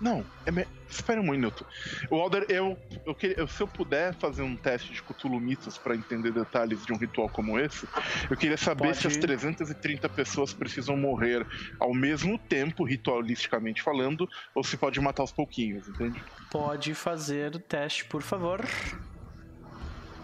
[0.00, 0.66] não, é me...
[0.88, 1.66] espera um minuto.
[2.10, 5.94] O Alder, eu, eu, queria, se eu puder fazer um teste de Cthulhu Mitos para
[5.94, 7.86] entender detalhes de um ritual como esse,
[8.30, 8.96] eu queria saber Pode.
[8.96, 11.46] se as 330 pessoas precisam morrer
[11.78, 16.22] ao mesmo tempo, ritualisticamente falando, ou se pode matar aos pouquinhos, entende?
[16.50, 18.66] Pode fazer o teste, por favor.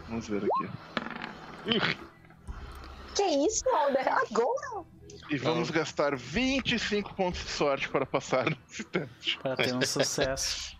[0.08, 1.96] Vamos ver aqui.
[3.14, 4.08] Que isso, Alder?
[4.08, 4.95] Agora?
[5.28, 9.38] E vamos gastar 25 pontos de sorte para passar nesse teste.
[9.38, 10.76] Para ter um sucesso.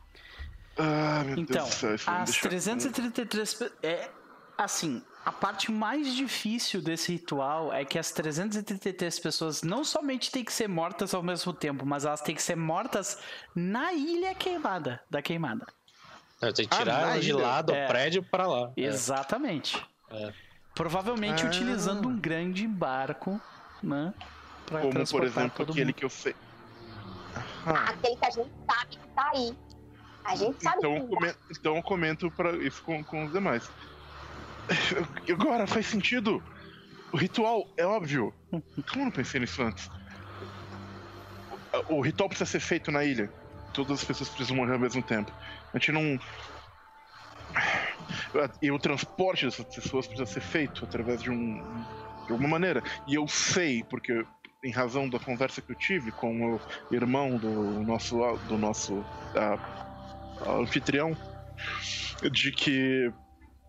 [0.79, 3.63] ah, meu então, Deus do céu, as 333.
[3.83, 4.11] É,
[4.57, 10.45] assim, a parte mais difícil desse ritual é que as 333 pessoas não somente têm
[10.45, 13.19] que ser mortas ao mesmo tempo, mas elas têm que ser mortas
[13.55, 15.67] na ilha queimada, da queimada.
[16.41, 18.73] É, tem que tirar ah, de lá do é, prédio para lá.
[18.77, 18.83] É.
[18.83, 19.85] Exatamente.
[20.11, 20.33] É.
[20.75, 21.49] Provavelmente ah.
[21.49, 23.41] utilizando um grande barco,
[23.83, 24.15] né?
[24.67, 25.95] Pra Como, por exemplo, aquele mundo.
[25.95, 26.35] que eu sei.
[27.65, 27.91] Ah.
[27.91, 29.57] Aquele que a gente sabe que tá aí.
[30.25, 31.07] A gente sabe então, que tá.
[31.09, 33.71] comento, Então eu comento pra isso com, com os demais.
[35.31, 36.43] Agora, faz sentido.
[37.13, 38.35] O ritual é óbvio.
[38.51, 38.63] Como
[38.97, 39.89] eu não pensei nisso antes?
[41.89, 43.31] O ritual precisa ser feito na ilha.
[43.73, 45.31] Todas as pessoas precisam morrer ao mesmo tempo.
[45.73, 46.19] A gente não.
[48.61, 51.63] E o transporte dessas pessoas precisa ser feito através de um.
[52.27, 52.83] de alguma maneira.
[53.07, 54.25] E eu sei, porque
[54.63, 56.61] em razão da conversa que eu tive com o
[56.95, 58.17] irmão do nosso,
[58.49, 61.17] do nosso uh, anfitrião,
[62.31, 63.13] de que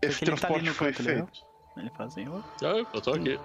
[0.02, 1.48] esse Porque transporte tá foi feito.
[1.76, 2.26] Ele fazia.
[2.62, 3.38] Ah, eu tô aqui.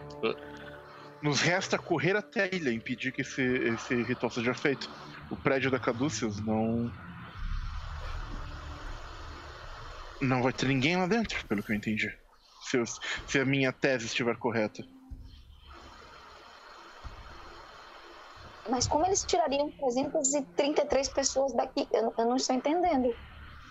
[1.22, 4.89] Nos resta correr até a ilha e impedir que esse, esse ritual seja feito.
[5.30, 6.91] O prédio da Caduceus não.
[10.22, 12.11] Não vai ter ninguém lá dentro, pelo que eu entendi.
[12.61, 14.83] Se, eu, se a minha tese estiver correta.
[18.69, 21.88] Mas como eles tirariam 333 pessoas daqui?
[21.92, 23.14] Eu, eu não estou entendendo.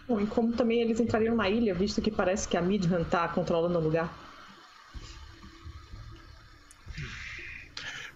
[0.07, 3.27] Bom, e como também eles entrariam na ilha, visto que parece que a Midhan está
[3.29, 4.12] controlando o lugar?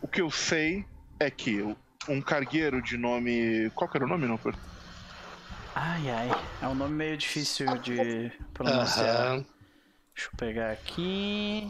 [0.02, 0.84] O que eu sei
[1.18, 1.62] é que
[2.08, 3.70] um cargueiro de nome.
[3.74, 4.38] Qual que era o nome, não?
[5.74, 6.30] Ai, ai.
[6.62, 9.44] É um nome meio difícil de pronunciar.
[10.14, 11.68] Deixa eu pegar aqui.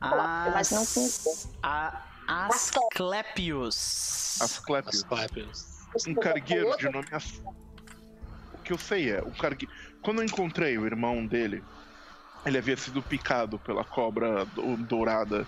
[0.00, 1.48] As...
[1.62, 2.02] A...
[2.30, 4.40] Asclepius.
[4.40, 5.04] Asclepius.
[6.06, 7.42] Um cargueiro de nome As...
[8.54, 9.74] O que eu sei é, o cargueiro...
[10.00, 11.64] quando eu encontrei o irmão dele,
[12.46, 14.44] ele havia sido picado pela cobra
[14.78, 15.44] dourada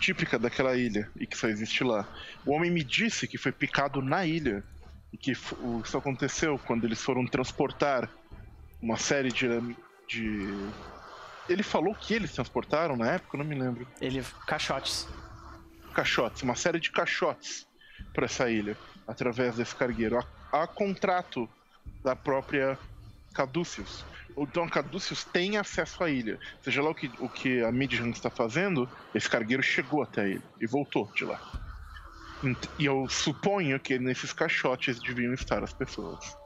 [0.00, 2.04] típica daquela ilha e que só existe lá.
[2.44, 4.64] O homem me disse que foi picado na ilha
[5.12, 8.10] e que isso aconteceu quando eles foram transportar
[8.82, 9.46] uma série de,
[10.08, 10.52] de...
[11.48, 13.86] Ele falou que eles transportaram na época, eu não me lembro.
[14.00, 15.06] Ele caixotes
[15.94, 17.66] caixotes, uma série de caixotes
[18.12, 20.18] para essa ilha, através desse cargueiro.
[20.18, 21.48] Há, há contrato
[22.02, 22.78] da própria
[23.34, 24.04] Caduceus.
[24.36, 26.38] Então a Caduceus tem acesso à ilha.
[26.62, 30.28] Seja lá o que, o que a Midjan está fazendo, esse cargueiro chegou até a
[30.28, 31.40] ilha e voltou de lá.
[32.78, 36.36] E eu suponho que nesses caixotes deviam estar as pessoas.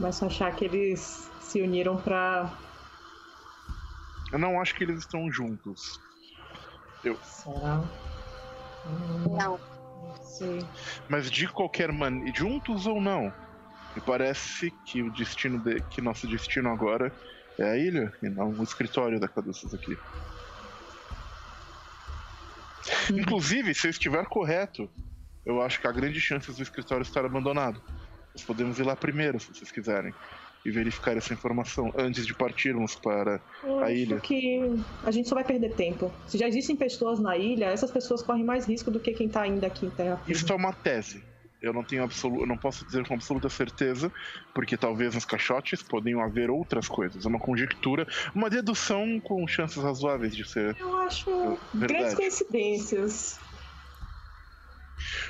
[0.00, 2.52] Mas achar que eles se uniram para.
[4.32, 6.00] Eu não acho que eles estão juntos.
[7.04, 7.18] Eu.
[7.22, 7.82] Será?
[8.86, 9.60] Hum, não.
[10.02, 10.66] Não sei.
[11.08, 13.32] Mas de qualquer maneira, juntos ou não,
[13.94, 17.12] me parece que o destino de, que nosso destino agora
[17.58, 19.96] é a ilha e não o escritório da Caduceus aqui.
[23.10, 23.18] Uhum.
[23.18, 24.90] Inclusive, se eu estiver correto,
[25.44, 27.82] eu acho que há grandes chances do escritório estar abandonado.
[28.34, 30.14] Nós podemos ir lá primeiro, se vocês quiserem
[30.68, 34.20] e verificar essa informação antes de partirmos para Eu a ilha.
[34.20, 34.60] que
[35.04, 36.12] a gente só vai perder tempo.
[36.26, 39.42] Se já existem pessoas na ilha, essas pessoas correm mais risco do que quem está
[39.42, 40.20] ainda aqui em terra.
[40.26, 41.22] Isso é uma tese.
[41.60, 44.12] Eu não tenho absoluto, não posso dizer com absoluta certeza,
[44.54, 47.24] porque talvez nos caixotes poderiam haver outras coisas.
[47.26, 50.76] É uma conjectura, uma dedução com chances razoáveis de ser.
[50.78, 51.94] Eu acho verdade.
[51.94, 53.40] grandes coincidências.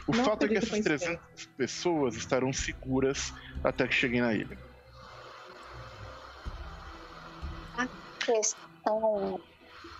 [0.07, 3.33] O não fato é que essas 300 pessoas estarão seguras
[3.65, 4.59] até que cheguem na ilha.
[8.33, 9.41] Questão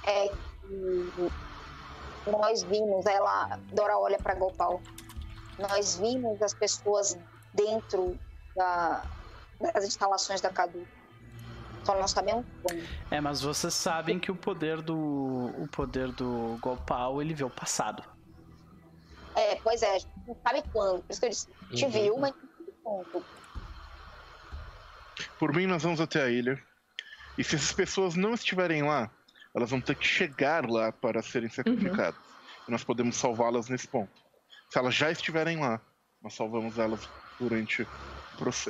[0.07, 4.81] é que nós vimos, ela, Dora olha para Gopal,
[5.59, 7.17] nós vimos as pessoas
[7.55, 8.19] dentro
[8.55, 9.03] da,
[9.73, 10.87] das instalações da Cadu.
[11.85, 12.83] Só não sabemos como.
[13.11, 14.95] É, mas vocês sabem que o poder do.
[15.63, 18.03] O poder do Gopal, ele vê o passado.
[19.35, 21.03] É, pois é, a gente não sabe quando.
[21.03, 21.91] Por isso que eu disse, te Uhum.
[21.91, 23.25] viu, mas não sabe quando.
[25.39, 26.63] Por mim, nós vamos até a ilha.
[27.39, 29.09] E se essas pessoas não estiverem lá,
[29.55, 32.21] elas vão ter que chegar lá para serem sacrificadas.
[32.67, 34.13] E nós podemos salvá-las nesse ponto.
[34.69, 35.81] Se elas já estiverem lá,
[36.21, 37.09] nós salvamos elas
[37.39, 37.89] durante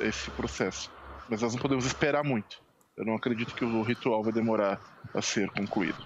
[0.01, 0.91] esse processo.
[1.27, 2.61] Mas nós não podemos esperar muito.
[2.95, 4.79] Eu não acredito que o ritual vai demorar
[5.13, 5.97] a ser concluído.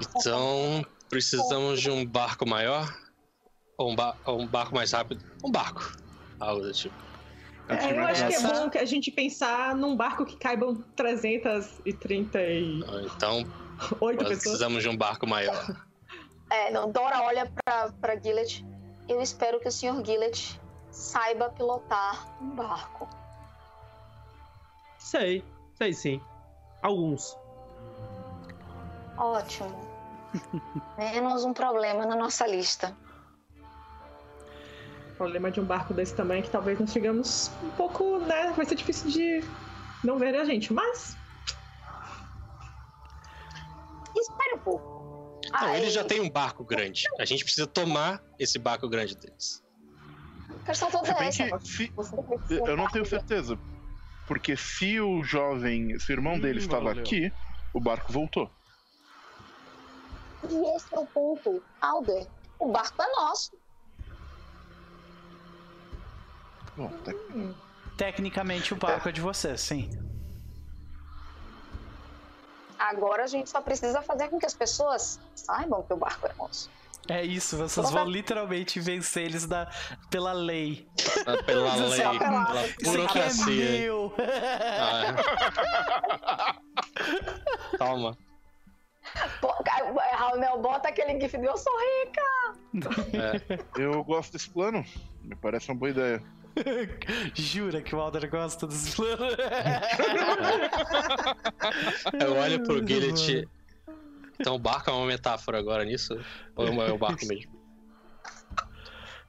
[0.00, 2.86] Então, precisamos de um barco maior?
[3.78, 5.24] Ou um, ba- ou um barco mais rápido?
[5.44, 5.92] Um barco.
[6.40, 7.05] Algo do tipo.
[7.68, 13.12] É, eu acho que é bom que a gente pensar num barco que caibam 338
[13.16, 13.40] Então,
[14.00, 14.38] nós pessoas.
[14.40, 15.54] precisamos de um barco maior.
[16.48, 18.64] É, não, Dora olha pra, pra Gillet.
[19.08, 20.00] Eu espero que o Sr.
[20.04, 20.60] Gillet
[20.92, 23.08] saiba pilotar um barco.
[24.96, 25.42] Sei,
[25.74, 26.20] sei sim.
[26.82, 27.36] Alguns.
[29.18, 29.76] Ótimo.
[30.96, 32.96] Menos um problema na nossa lista.
[35.16, 38.52] O problema de um barco desse tamanho é que talvez nós chegamos um pouco, né?
[38.54, 39.42] Vai ser difícil de
[40.04, 41.16] não ver a gente, mas.
[44.14, 45.40] Espere um pouco.
[45.50, 47.04] Não, Aí, eles já têm um barco grande.
[47.18, 49.64] A gente precisa tomar esse barco grande deles.
[50.50, 50.86] É precisa
[52.66, 53.58] eu não tenho certeza.
[54.26, 57.02] Porque se o jovem, se o irmão dele Hum, estava valeu.
[57.02, 57.32] aqui,
[57.72, 58.50] o barco voltou.
[60.44, 61.62] E esse é o ponto.
[61.80, 62.26] Alder,
[62.58, 63.56] o barco é nosso.
[66.76, 67.12] Bom, tá-
[67.96, 69.90] Tecnicamente o barco é de vocês, sim.
[72.78, 76.34] Agora a gente só precisa fazer com que as pessoas saibam que o barco é
[76.34, 76.70] nosso.
[77.08, 79.70] É isso, vocês vão literalmente vencer eles da,
[80.10, 80.86] pela lei.
[81.24, 83.70] Ah, Pela lei, é pela Isso aqui é burocracia.
[83.70, 84.12] meu!
[84.78, 86.56] Ah,
[87.78, 88.18] Toma.
[89.40, 89.54] Pô,
[90.12, 92.22] Raul, bota aquele gif do eu sou rica.
[93.14, 93.80] É.
[93.80, 94.84] Eu gosto desse plano.
[95.22, 96.20] Me parece uma boa ideia.
[97.34, 99.36] Jura que o Alder gosta dos planos?
[102.20, 103.48] Eu olho pro Gillet.
[104.38, 106.18] Então o barco é uma metáfora agora nisso?
[106.54, 107.52] Ou é o barco mesmo?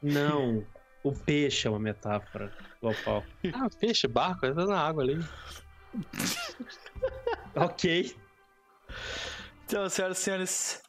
[0.02, 0.66] Não.
[1.04, 2.54] O peixe é uma metáfora.
[2.82, 3.24] Global.
[3.54, 5.18] Ah, peixe, barco, tá na água ali.
[7.56, 8.16] Ok.
[9.66, 10.82] Então, senhoras e senhores,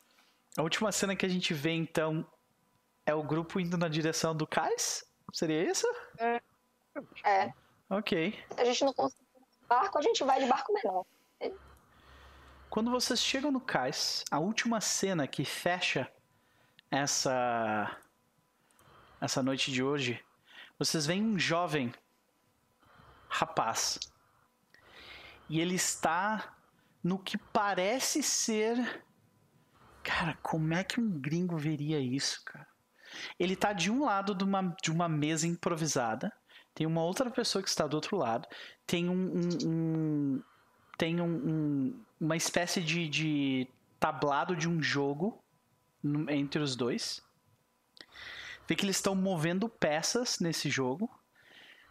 [0.56, 2.26] a última cena que a gente vê, então,
[3.06, 5.04] é o grupo indo na direção do cais?
[5.32, 5.86] Seria isso?
[6.18, 7.52] É,
[7.90, 8.44] Ok.
[8.54, 9.26] se a gente não conseguir
[9.68, 11.04] barco, a gente vai de barco menor.
[12.70, 16.10] Quando vocês chegam no cais, a última cena que fecha
[16.90, 17.96] essa
[19.20, 20.24] essa noite de hoje,
[20.78, 21.92] vocês veem um jovem
[23.28, 23.98] rapaz.
[25.48, 26.56] E ele está
[27.02, 29.04] no que parece ser
[30.02, 32.67] Cara, como é que um gringo veria isso, cara?
[33.38, 36.32] Ele tá de um lado de uma, de uma mesa improvisada,
[36.74, 38.46] tem uma outra pessoa que está do outro lado,
[38.86, 40.42] tem um, um- um-
[40.96, 43.68] tem um, um- uma espécie de, de
[44.00, 45.42] tablado de um jogo
[46.28, 47.20] entre os dois.
[48.66, 51.10] Vê que eles estão movendo peças nesse jogo.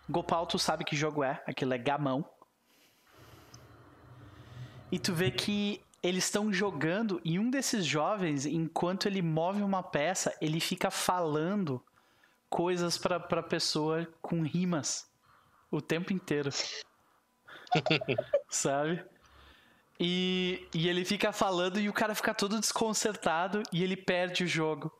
[0.09, 1.41] Gopal, tu sabe que jogo é?
[1.47, 2.23] Aquilo é gamão.
[4.91, 9.83] E tu vê que eles estão jogando e um desses jovens, enquanto ele move uma
[9.83, 11.83] peça, ele fica falando
[12.49, 15.09] coisas pra, pra pessoa com rimas
[15.69, 16.49] o tempo inteiro.
[18.49, 19.03] Sabe?
[19.99, 24.47] E, e ele fica falando e o cara fica todo desconcertado e ele perde o
[24.47, 24.91] jogo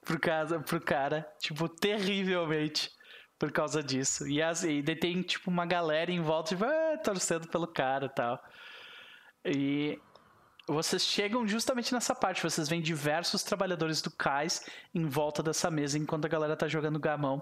[0.00, 2.90] pro, casa, pro cara, tipo, terrivelmente
[3.38, 4.26] por causa disso.
[4.26, 8.08] E, as, e tem, tipo, uma galera em volta, tipo, ah, torcendo pelo cara e
[8.08, 8.42] tal.
[9.44, 9.98] E
[10.72, 12.42] vocês chegam justamente nessa parte.
[12.42, 16.98] Vocês veem diversos trabalhadores do cais em volta dessa mesa enquanto a galera tá jogando
[16.98, 17.40] gamão.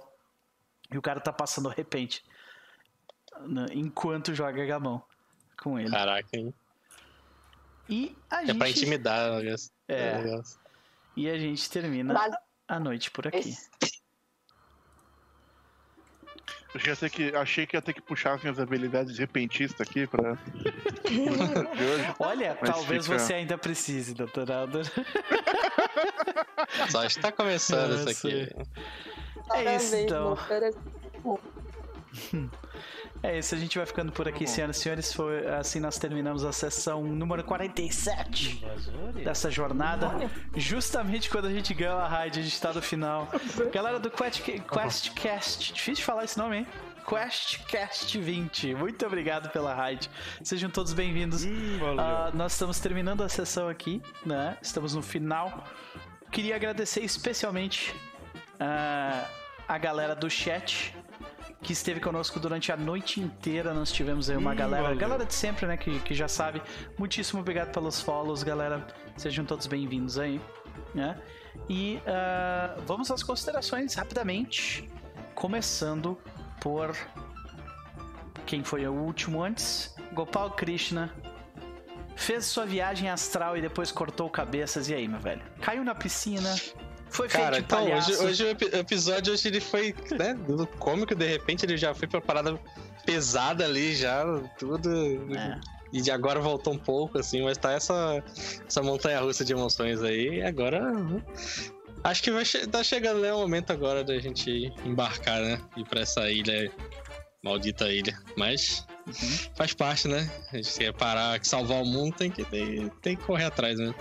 [0.90, 2.24] E o cara tá passando repente.
[3.46, 5.02] né, Enquanto joga gamão
[5.60, 5.90] com ele.
[5.90, 6.52] Caraca, hein?
[7.88, 8.58] E a É gente.
[8.58, 9.54] pra intimidar, né?
[9.88, 10.18] É.
[10.22, 10.58] negócio.
[11.16, 12.34] E a gente termina Mas
[12.66, 13.38] a noite por aqui.
[13.38, 13.68] esse-
[16.84, 19.82] Eu ia ter que, achei que ia ter que puxar as minhas habilidades de repentista
[19.82, 20.34] aqui pra.
[21.08, 22.14] de hoje.
[22.18, 24.86] Olha, Mas talvez fica- você ainda precise, doutor Alder.
[26.90, 28.48] Só está começando isso aqui.
[29.54, 30.36] É isso, então.
[33.22, 35.12] É isso, a gente vai ficando por aqui, senhoras e senhores.
[35.12, 38.64] Foi assim nós terminamos a sessão número 47
[39.24, 40.30] dessa jornada.
[40.54, 43.28] Justamente quando a gente ganhou a raid, a gente tá no final.
[43.72, 46.66] Galera do Quest, QuestCast, difícil de falar esse nome, hein?
[47.04, 48.74] QuestCast 20.
[48.74, 50.08] Muito obrigado pela raid.
[50.42, 51.44] Sejam todos bem-vindos.
[51.44, 54.56] Hum, uh, nós estamos terminando a sessão aqui, né?
[54.62, 55.64] Estamos no final.
[56.30, 57.92] Queria agradecer especialmente
[58.60, 59.26] uh,
[59.66, 60.94] a galera do chat
[61.62, 63.74] que esteve conosco durante a noite inteira.
[63.74, 64.98] Nós tivemos aí uma hum, galera, valeu.
[64.98, 66.62] galera de sempre, né, que, que já sabe.
[66.98, 68.86] Muitíssimo obrigado pelos follows, galera.
[69.16, 70.40] Sejam todos bem-vindos aí,
[70.94, 71.18] né?
[71.68, 74.88] E uh, vamos às considerações rapidamente,
[75.34, 76.16] começando
[76.60, 76.94] por
[78.46, 81.12] quem foi o último antes, Gopal Krishna.
[82.16, 84.88] Fez sua viagem astral e depois cortou cabeças.
[84.88, 85.42] E aí, meu velho?
[85.60, 86.54] Caiu na piscina,
[87.10, 91.26] foi feito Cara, então, hoje, hoje, o episódio hoje ele foi, né, do cômico, de
[91.26, 92.58] repente ele já foi pra parada
[93.04, 94.24] pesada ali, já,
[94.58, 94.90] tudo.
[95.34, 95.60] É.
[95.92, 98.22] E de agora voltou um pouco, assim, mas tá essa,
[98.66, 100.36] essa montanha russa de emoções aí.
[100.36, 100.82] E agora.
[102.04, 105.58] Acho que vai che tá chegando né, o momento agora da gente embarcar, né?
[105.76, 106.70] Ir pra essa ilha.
[107.42, 108.18] Maldita ilha.
[108.36, 108.86] Mas.
[109.06, 109.54] Uhum.
[109.56, 110.30] Faz parte, né?
[110.52, 113.94] A gente quer parar, salvar o mundo, tem que, tem, tem que correr atrás, né?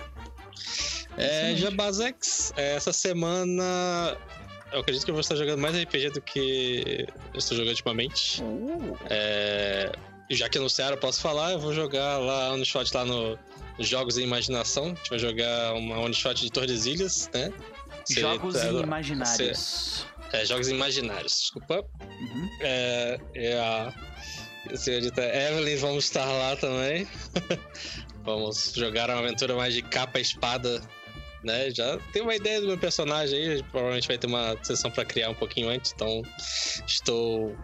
[1.18, 4.16] É, Jabazex, é, essa semana
[4.72, 8.42] eu acredito que eu vou estar jogando mais RPG do que eu estou jogando ultimamente.
[8.42, 8.96] Uh.
[9.08, 9.92] É,
[10.30, 13.38] já que anunciaram, eu posso falar, eu vou jogar lá one shot lá no
[13.78, 14.84] Jogos em Imaginação.
[14.84, 17.52] A gente vai jogar uma one shot de Tordesilhas, né?
[18.10, 20.06] Jogos tá, Imaginários.
[20.32, 21.84] é, Jogos Imaginários, desculpa.
[22.02, 22.50] Uhum.
[22.60, 23.94] É, é a
[24.76, 27.08] senhorita Evelyn, vamos estar lá também.
[28.22, 30.82] vamos jogar uma aventura mais de capa e espada
[31.42, 31.70] né?
[31.70, 35.30] Já tem uma ideia do meu personagem aí, provavelmente vai ter uma sessão para criar
[35.30, 36.22] um pouquinho antes, então
[36.86, 37.56] estou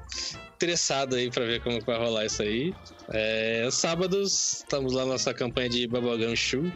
[0.54, 2.74] interessado aí para ver como vai rolar isso aí.
[3.10, 6.72] É, sábados, estamos lá na nossa campanha de Bubblegum Shoe,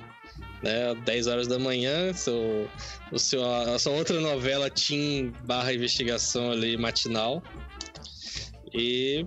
[0.62, 0.94] né?
[1.05, 2.68] 10 horas da manhã, sou,
[3.12, 7.43] o seu, a sua outra novela Team barra investigação ali matinal.
[8.75, 9.25] E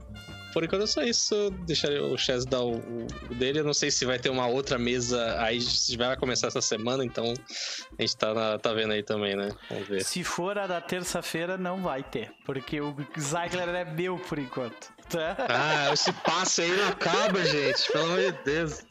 [0.52, 1.52] por enquanto é só isso.
[1.66, 3.60] Deixaria o Chess dar o, o, dele.
[3.60, 7.04] Eu não sei se vai ter uma outra mesa aí, se vai começar essa semana,
[7.04, 7.34] então
[7.98, 9.50] a gente tá, na, tá vendo aí também, né?
[9.70, 10.04] Vamos ver.
[10.04, 14.92] Se for a da terça-feira, não vai ter, porque o Zagler é meu por enquanto.
[15.10, 15.36] Tá?
[15.50, 18.86] Ah, esse passe aí não acaba, gente, pelo amor de Deus.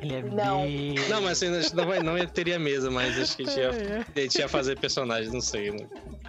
[0.00, 0.68] Ele é não.
[0.68, 1.08] Meu.
[1.08, 4.20] Não, mas ainda não, vai, não teria mesa, mas acho que a gente ia, a
[4.20, 5.70] gente ia fazer personagem, não sei.
[5.70, 5.86] Né?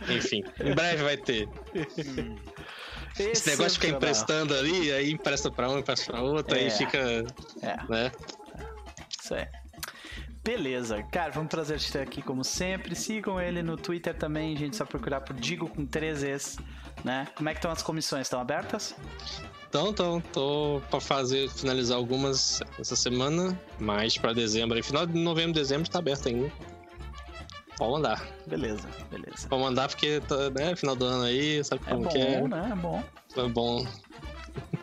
[0.09, 1.47] Enfim, em breve vai ter.
[3.19, 6.61] Esse negócio de ficar emprestando ali, aí empresta pra um, empresta pra outro, é.
[6.61, 6.99] aí fica.
[7.61, 7.77] É.
[7.89, 8.11] Né?
[9.21, 9.49] Isso é.
[10.43, 12.95] Beleza, cara, vamos trazer te aqui como sempre.
[12.95, 16.57] Sigam ele no Twitter também, gente, só procurar por Digo com três Es,
[17.03, 17.27] né?
[17.35, 18.21] Como é que estão as comissões?
[18.21, 18.95] Estão abertas?
[19.69, 25.17] Então, então, tô pra fazer, finalizar algumas essa semana, mas pra dezembro, aí, final de
[25.17, 26.51] novembro, dezembro tá aberto ainda.
[27.81, 28.23] Pode mandar.
[28.45, 29.47] Beleza, beleza.
[29.49, 32.47] Pode mandar porque, tá, né, final do ano aí, sabe é como é que é.
[32.47, 32.69] Né?
[32.71, 33.03] É bom,
[33.35, 33.87] É bom.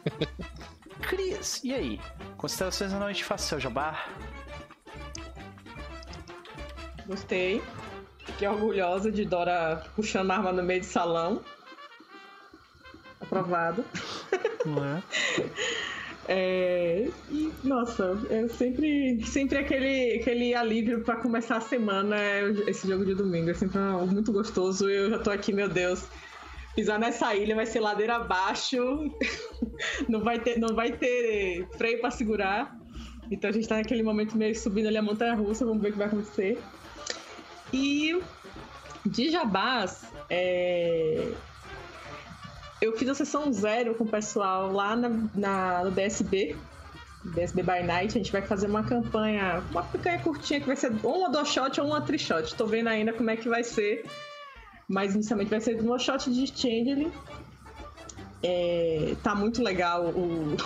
[1.03, 2.01] Cris, e aí?
[2.37, 4.05] Considerações da noite, faça seu jabá.
[7.07, 7.63] Gostei.
[8.27, 11.41] Fiquei orgulhosa de Dora puxando a arma no meio do salão.
[13.21, 13.85] Aprovado.
[14.67, 15.03] Não é?
[16.31, 17.09] É,
[17.65, 23.15] nossa, é sempre, sempre aquele, aquele alívio para começar a semana é esse jogo de
[23.15, 23.49] domingo.
[23.49, 23.79] É sempre
[24.11, 24.89] muito gostoso.
[24.91, 26.07] Eu já tô aqui, meu Deus.
[26.77, 29.11] Pisar nessa ilha vai ser ladeira abaixo,
[30.09, 32.77] não vai ter, não vai ter freio para segurar.
[33.31, 35.93] Então a gente tá naquele momento meio subindo ali a montanha russa, vamos ver o
[35.93, 36.59] que vai acontecer.
[37.73, 38.21] E
[39.05, 41.33] de jabás, é,
[42.81, 46.57] eu fiz a sessão zero com o pessoal lá na, na, no DSB,
[47.25, 48.17] DSB by Night.
[48.17, 51.45] A gente vai fazer uma campanha, uma campanha curtinha que vai ser ou uma do
[51.45, 52.55] shot ou uma trishot.
[52.55, 54.05] Tô vendo ainda como é que vai ser.
[54.89, 57.13] Mas inicialmente vai ser uma shot de Changeling.
[58.43, 60.57] É, tá muito legal o,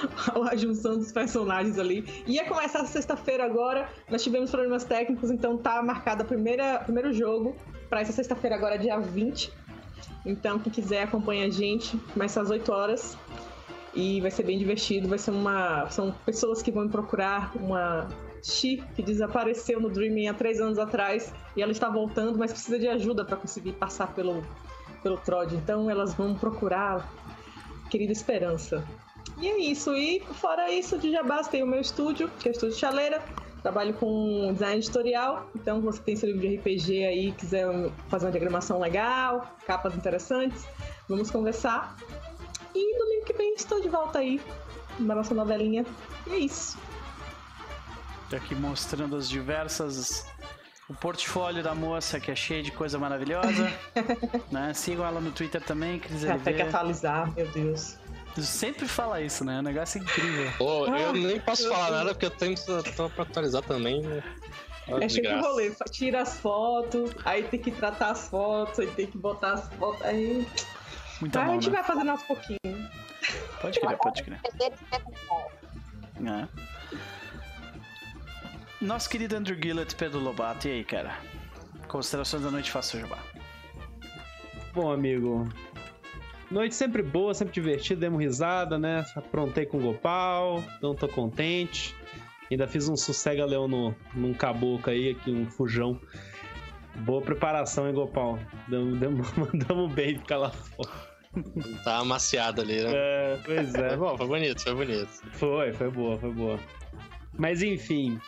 [0.48, 2.24] a junção dos personagens ali.
[2.26, 7.54] Ia começar sexta-feira agora, nós tivemos problemas técnicos, então tá marcado o primeiro jogo
[7.90, 9.52] para essa sexta-feira agora, dia 20.
[10.24, 13.18] Então, quem quiser acompanha a gente, começa às 8 horas
[13.94, 15.08] e vai ser bem divertido.
[15.08, 15.88] Vai ser uma.
[15.90, 18.08] São pessoas que vão procurar uma
[18.42, 22.78] Chi que desapareceu no Dreaming há três anos atrás e ela está voltando, mas precisa
[22.78, 24.42] de ajuda para conseguir passar pelo,
[25.02, 25.52] pelo Trod.
[25.54, 27.08] Então, elas vão procurar
[27.90, 28.84] querida Esperança.
[29.38, 29.94] E é isso.
[29.94, 33.22] E fora isso, de Jabás tem o meu estúdio, que é o Estúdio Chaleira.
[33.62, 37.66] Trabalho com design editorial, então você tem seu livro de RPG aí, quiser
[38.08, 40.66] fazer uma diagramação legal, capas interessantes,
[41.08, 41.96] vamos conversar.
[42.74, 44.40] E domingo que vem estou de volta aí
[44.98, 45.86] na nossa novelinha.
[46.26, 46.76] E é isso.
[48.28, 50.26] Tô aqui mostrando as diversas
[50.88, 53.72] o portfólio da moça que é cheio de coisa maravilhosa.
[54.50, 54.74] né?
[54.74, 57.96] Sigam ela no Twitter também, Cris tem que atualizar, meu Deus.
[58.40, 59.56] Sempre fala isso, né?
[59.56, 60.50] É um negócio incrível.
[60.56, 62.54] Pô, eu nem posso falar nada porque eu tenho
[62.96, 64.22] tô pra atualizar também, né?
[64.88, 69.06] É cheio de rolê, tira as fotos, aí tem que tratar as fotos, aí tem
[69.06, 70.46] que botar as fotos, aí.
[71.20, 71.76] Muita Aí a gente né?
[71.76, 72.90] vai fazendo aos pouquinhos.
[73.60, 74.40] Pode crer, pode crer.
[76.16, 76.48] É.
[78.80, 81.16] Nosso querido Andrew Gillett, Pedro Lobato, e aí, cara?
[81.86, 83.18] Considerações da noite, faça o jabá.
[84.74, 85.48] Bom, amigo.
[86.52, 89.06] Noite sempre boa, sempre divertida, demos risada, né?
[89.16, 91.96] Aprontei com o Gopal, não tô contente.
[92.50, 95.98] Ainda fiz um sossega-leão no, num caboclo aí, aqui, um fujão.
[96.96, 98.38] Boa preparação, hein, Gopal?
[98.68, 100.90] Damos, damos, mandamos bem ficar lá fora.
[101.82, 102.90] Tá amaciado ali, né?
[102.92, 103.88] É, pois é.
[103.88, 105.08] Foi bom, foi bonito, foi bonito.
[105.32, 106.60] Foi, foi boa, foi boa.
[107.38, 108.20] Mas enfim.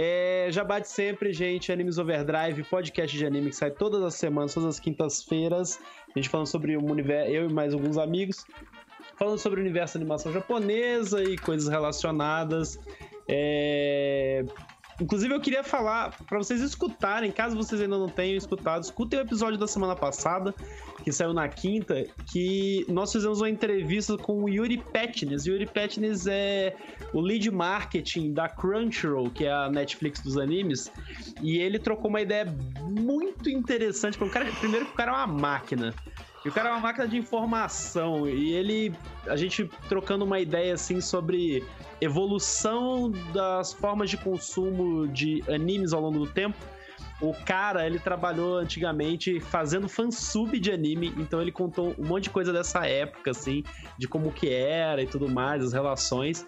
[0.00, 1.72] É, já bate sempre, gente.
[1.72, 5.80] Animes Overdrive, podcast de anime que sai todas as semanas, todas as quintas-feiras.
[6.14, 8.46] A gente falando sobre o universo, eu e mais alguns amigos.
[9.16, 12.78] Falando sobre o universo da animação japonesa e coisas relacionadas.
[13.26, 14.44] É,
[15.00, 19.22] Inclusive, eu queria falar para vocês escutarem, caso vocês ainda não tenham escutado, escutem o
[19.22, 20.52] episódio da semana passada,
[21.04, 25.46] que saiu na quinta, que nós fizemos uma entrevista com o Yuri Petnis.
[25.46, 26.74] Yuri Petnis é
[27.12, 30.90] o lead marketing da Crunchyroll, que é a Netflix dos animes,
[31.40, 32.44] e ele trocou uma ideia
[32.82, 34.18] muito interessante.
[34.18, 35.94] porque O cara, primeiro que o cara é uma máquina.
[36.44, 38.28] E o cara é uma máquina de informação.
[38.28, 38.94] E ele.
[39.26, 41.64] A gente trocando uma ideia assim sobre
[42.00, 46.56] evolução das formas de consumo de animes ao longo do tempo.
[47.20, 52.30] O cara, ele trabalhou antigamente fazendo fansub de anime, então ele contou um monte de
[52.30, 53.64] coisa dessa época, assim,
[53.98, 56.46] de como que era e tudo mais, as relações.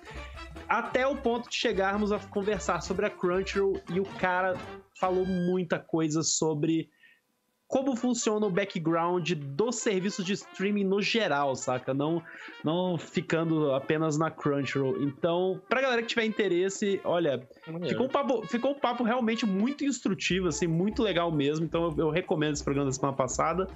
[0.69, 4.57] Até o ponto de chegarmos a conversar sobre a Crunchyroll e o cara
[4.95, 6.89] falou muita coisa sobre
[7.71, 11.95] como funciona o background do serviço de streaming no geral, saca?
[11.95, 12.21] Não,
[12.65, 15.01] não ficando apenas na Crunchyroll.
[15.01, 17.49] Então, pra galera que tiver interesse, olha,
[17.89, 21.65] ficou um papo, ficou um papo realmente muito instrutivo, assim, muito legal mesmo.
[21.65, 23.69] Então, eu, eu recomendo esse programa da semana passada.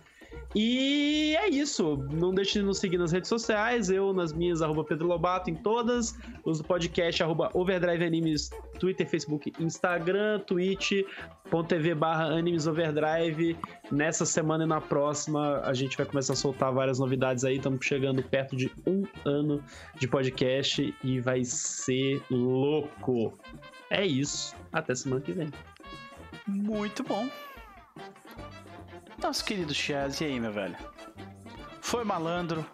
[0.55, 1.97] E é isso.
[2.13, 3.91] Não deixe de nos seguir nas redes sociais.
[3.91, 6.17] Eu nas minhas, arroba Pedro Lobato, em todas.
[6.45, 13.57] Os do podcast, arroba Overdrive Animes, Twitter, Facebook, Instagram, twitch.tv barra Animes Overdrive.
[13.91, 17.57] Nessa semana e na próxima, a gente vai começar a soltar várias novidades aí.
[17.57, 19.63] Estamos chegando perto de um ano
[19.99, 23.37] de podcast e vai ser louco.
[23.91, 24.55] É isso.
[24.73, 25.51] Até semana que vem.
[26.47, 27.29] Muito bom.
[29.23, 30.77] Nosso querido Chaz, e aí, meu velho?
[31.81, 32.65] Foi malandro.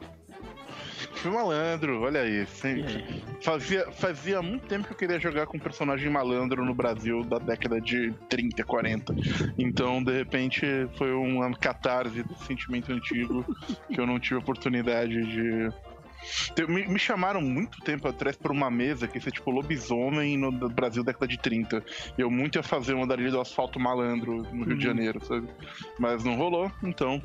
[1.15, 2.47] Fui malandro, olha aí.
[2.65, 3.23] Aí?
[3.43, 7.39] Fazia, fazia muito tempo que eu queria jogar com um personagem malandro no Brasil da
[7.39, 9.15] década de 30, 40.
[9.59, 10.65] Então, de repente,
[10.97, 13.45] foi uma catarse do sentimento antigo
[13.93, 15.71] que eu não tive oportunidade de.
[16.69, 20.51] Me, me chamaram muito tempo atrás pra uma mesa que ia ser tipo lobisomem no
[20.69, 21.83] Brasil década de 30.
[22.19, 24.81] E eu muito ia fazer uma dali do asfalto malandro no Rio de Uhum.
[24.81, 25.49] Janeiro, sabe?
[25.99, 27.23] Mas não rolou, então.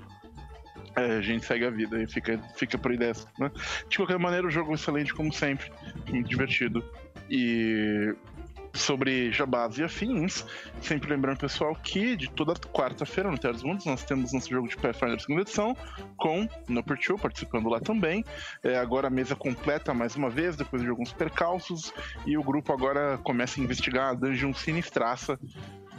[0.95, 3.51] é, a gente segue a vida e fica, fica por aí dessa, né?
[3.89, 5.69] De qualquer maneira, o jogo é excelente, como sempre.
[6.07, 6.81] Muito divertido.
[7.29, 8.13] E
[8.75, 10.45] sobre jabás e afins,
[10.81, 14.67] sempre lembrando, pessoal, que de toda quarta-feira no Terra dos Mundos nós temos nosso jogo
[14.67, 15.75] de Pathfinder segunda edição,
[16.17, 18.23] com Number 2 participando lá também.
[18.63, 21.93] É, agora a mesa completa mais uma vez, depois de alguns percalços,
[22.25, 25.39] e o grupo agora começa a investigar a dungeon sinistraça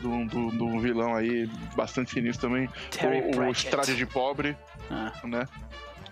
[0.01, 3.51] do, do, do vilão aí, bastante sinistro também, Terry o, o.
[3.51, 4.57] Estrade de Pobre,
[4.91, 5.13] Ah.
[5.25, 5.47] né?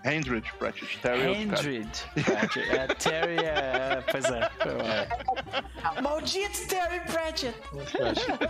[0.04, 1.32] Hendred Pratchett, Terry é.
[1.32, 1.88] Hendred
[2.24, 2.70] Pratchett.
[2.70, 4.04] É, Terry é.
[4.10, 4.50] Pois é.
[4.60, 4.72] foi
[5.94, 6.02] mal.
[6.02, 7.58] Maldito Terry Pratchett!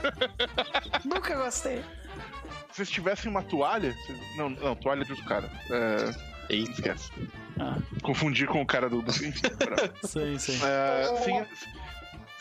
[1.04, 1.78] Nunca gostei.
[2.72, 3.94] Se vocês tivessem uma toalha.
[4.36, 5.48] Não, não, toalha de outro cara.
[5.70, 6.72] É, Eita.
[6.72, 7.10] esquece.
[7.60, 9.00] Ah, Confundi com o cara do.
[9.00, 9.32] do sim,
[10.38, 10.58] sim.
[10.64, 11.46] É, sim,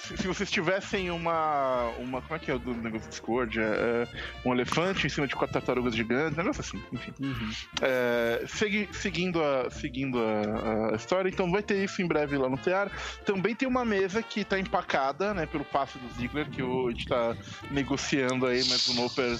[0.03, 2.21] se, se vocês tivessem uma, uma.
[2.21, 3.59] Como é que é o do negócio do Discord?
[3.59, 4.07] É, é,
[4.45, 7.13] um elefante em cima de quatro tartarugas gigantes, um negócio assim, enfim.
[7.21, 7.51] Uhum.
[7.81, 12.49] É, segui- seguindo a, seguindo a, a história, então vai ter isso em breve lá
[12.49, 12.91] no TEAR.
[13.25, 16.91] Também tem uma mesa que tá empacada, né, pelo passe do Ziggler, que o- a
[16.91, 17.35] gente tá
[17.71, 19.37] negociando aí, mas o Noper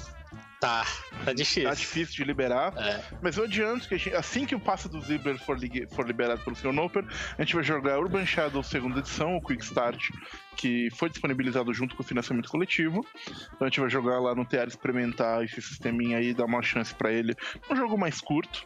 [0.63, 0.85] Tá,
[1.25, 1.63] tá difícil.
[1.63, 2.73] tá difícil de liberar.
[2.77, 3.03] É.
[3.21, 5.57] Mas eu adianto que a gente- assim que o passe do Ziggler for,
[5.91, 6.71] for liberado pelo Sr.
[6.71, 7.03] Noper,
[7.37, 10.09] a gente vai jogar Urban Shadow segunda edição, o Quick Start,
[10.55, 13.05] que foi disponibilizado junto com o financiamento coletivo.
[13.27, 16.95] Então a gente vai jogar lá no TR experimentar esse sisteminha aí, dar uma chance
[16.95, 17.35] pra ele.
[17.69, 18.65] Um jogo mais curto.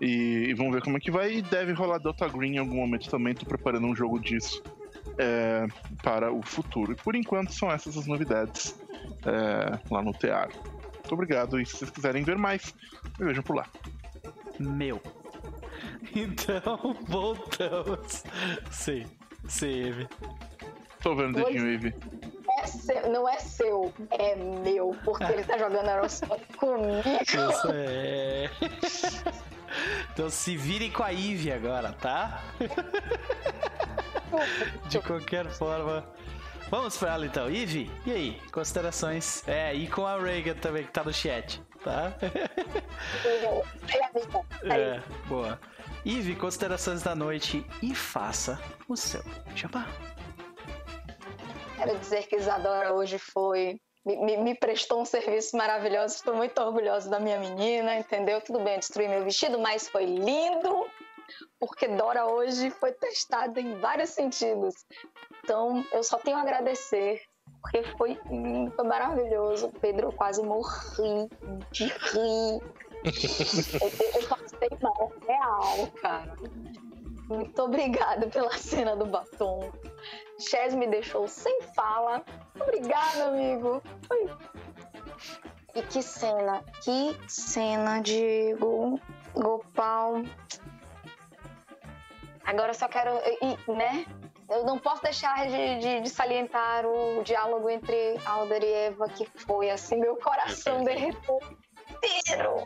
[0.00, 1.34] E, e vamos ver como é que vai.
[1.34, 3.34] E deve rolar Delta Green em algum momento também.
[3.34, 4.62] Tô preparando um jogo disso
[5.18, 5.66] é,
[6.02, 6.92] para o futuro.
[6.92, 8.74] E por enquanto são essas as novidades
[9.26, 10.75] é, lá no teatro.
[11.06, 11.60] Muito obrigado.
[11.60, 12.74] E se vocês quiserem ver mais,
[13.16, 13.66] me vejam por lá.
[14.58, 15.00] Meu.
[16.16, 18.24] Então, voltamos.
[18.72, 19.06] Sim,
[19.48, 20.08] sim, Eve.
[21.00, 21.94] Tô vendo dedinho, Eve.
[22.58, 27.02] É seu- não é seu, é meu, porque ele tá jogando Aerosmith comigo.
[27.22, 28.50] Isso é.
[30.12, 32.40] Então se virem com a Eve agora, tá?
[34.88, 36.08] De qualquer forma.
[36.68, 37.46] Vamos pra ela então.
[37.48, 38.40] Eve, e aí?
[38.52, 39.46] Considerações?
[39.46, 42.12] É, e com a Reagan também, que tá no chat, tá?
[44.64, 45.60] É, boa.
[46.04, 49.22] Eve, considerações da noite e faça o seu
[49.54, 49.86] jabá.
[51.76, 53.78] Quero dizer que Isadora hoje foi.
[54.04, 56.14] Me, me- me prestou um serviço maravilhoso.
[56.16, 58.40] Estou muito orgulhosa da minha menina, entendeu?
[58.40, 60.86] Tudo bem, eu destruí meu vestido, mas foi lindo,
[61.60, 64.74] porque Dora hoje foi testada em vários sentidos.
[65.46, 67.22] Então, eu só tenho a agradecer,
[67.62, 68.18] porque foi
[68.74, 69.70] foi maravilhoso.
[69.80, 71.28] Pedro, eu quase morri
[71.70, 72.60] de rir.
[74.16, 76.34] eu, passei mal real, cara.
[77.28, 79.70] Muito obrigada pela cena do batom.
[80.40, 82.24] Chaz me deixou sem fala.
[82.60, 83.80] Obrigada, amigo.
[84.08, 84.28] Foi.
[85.76, 89.00] E que cena, que cena, Diego.
[89.32, 90.24] Gopal.
[92.44, 93.12] Agora eu só quero.
[93.40, 94.06] E, né?
[94.48, 99.26] Eu não posso deixar de, de- de salientar o diálogo entre Alder e Eva, que
[99.40, 101.40] foi assim, meu coração derreteu
[101.90, 102.64] inteiro.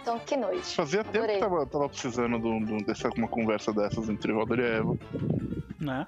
[0.00, 0.74] Então, que noite.
[0.74, 1.36] Fazia tempo Adorei.
[1.36, 4.76] que tava, tava precisando de, um- de um- dessa, uma conversa dessas entre Valder e
[4.78, 4.96] Eva.
[5.80, 6.04] Né?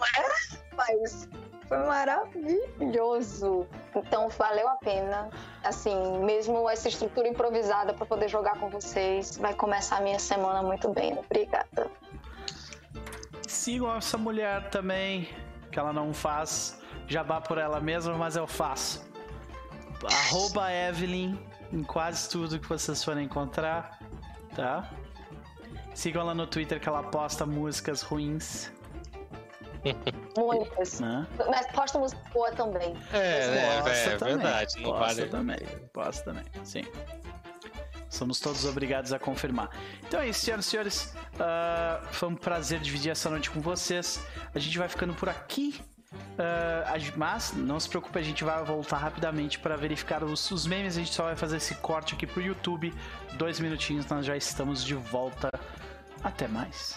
[0.76, 1.28] Mas
[1.68, 3.66] foi maravilhoso.
[3.94, 5.30] Então valeu a pena.
[5.62, 10.62] Assim, mesmo essa estrutura improvisada para poder jogar com vocês, vai começar a minha semana
[10.62, 11.16] muito bem.
[11.16, 11.88] Obrigada.
[13.46, 15.28] Sigam essa mulher também,
[15.70, 19.04] que ela não faz jabá por ela mesma, mas eu faço.
[20.10, 21.38] Arroba Evelyn
[21.72, 23.98] em quase tudo que vocês forem encontrar,
[24.54, 24.90] tá?
[25.94, 28.70] Sigam ela no Twitter que ela posta músicas ruins,
[30.36, 31.00] Muitas.
[31.00, 31.26] né?
[31.48, 32.96] Mas posta música boa também.
[33.12, 34.74] É, é, Posta é, também, verdade.
[34.76, 35.26] Não posta vale.
[35.28, 35.58] também,
[35.92, 36.82] posta também, sim.
[38.14, 39.68] Somos todos obrigados a confirmar.
[40.06, 41.14] Então é isso, senhoras e senhores.
[41.38, 44.24] Ah, foi um prazer dividir essa noite com vocês.
[44.54, 45.80] A gente vai ficando por aqui.
[46.96, 50.96] Gente- mas não se preocupe, a gente vai voltar rapidamente para verificar os, os memes.
[50.96, 52.94] A gente só vai fazer esse corte aqui pro YouTube.
[53.32, 55.50] Dois minutinhos, nós já estamos de volta.
[56.22, 56.96] Até mais.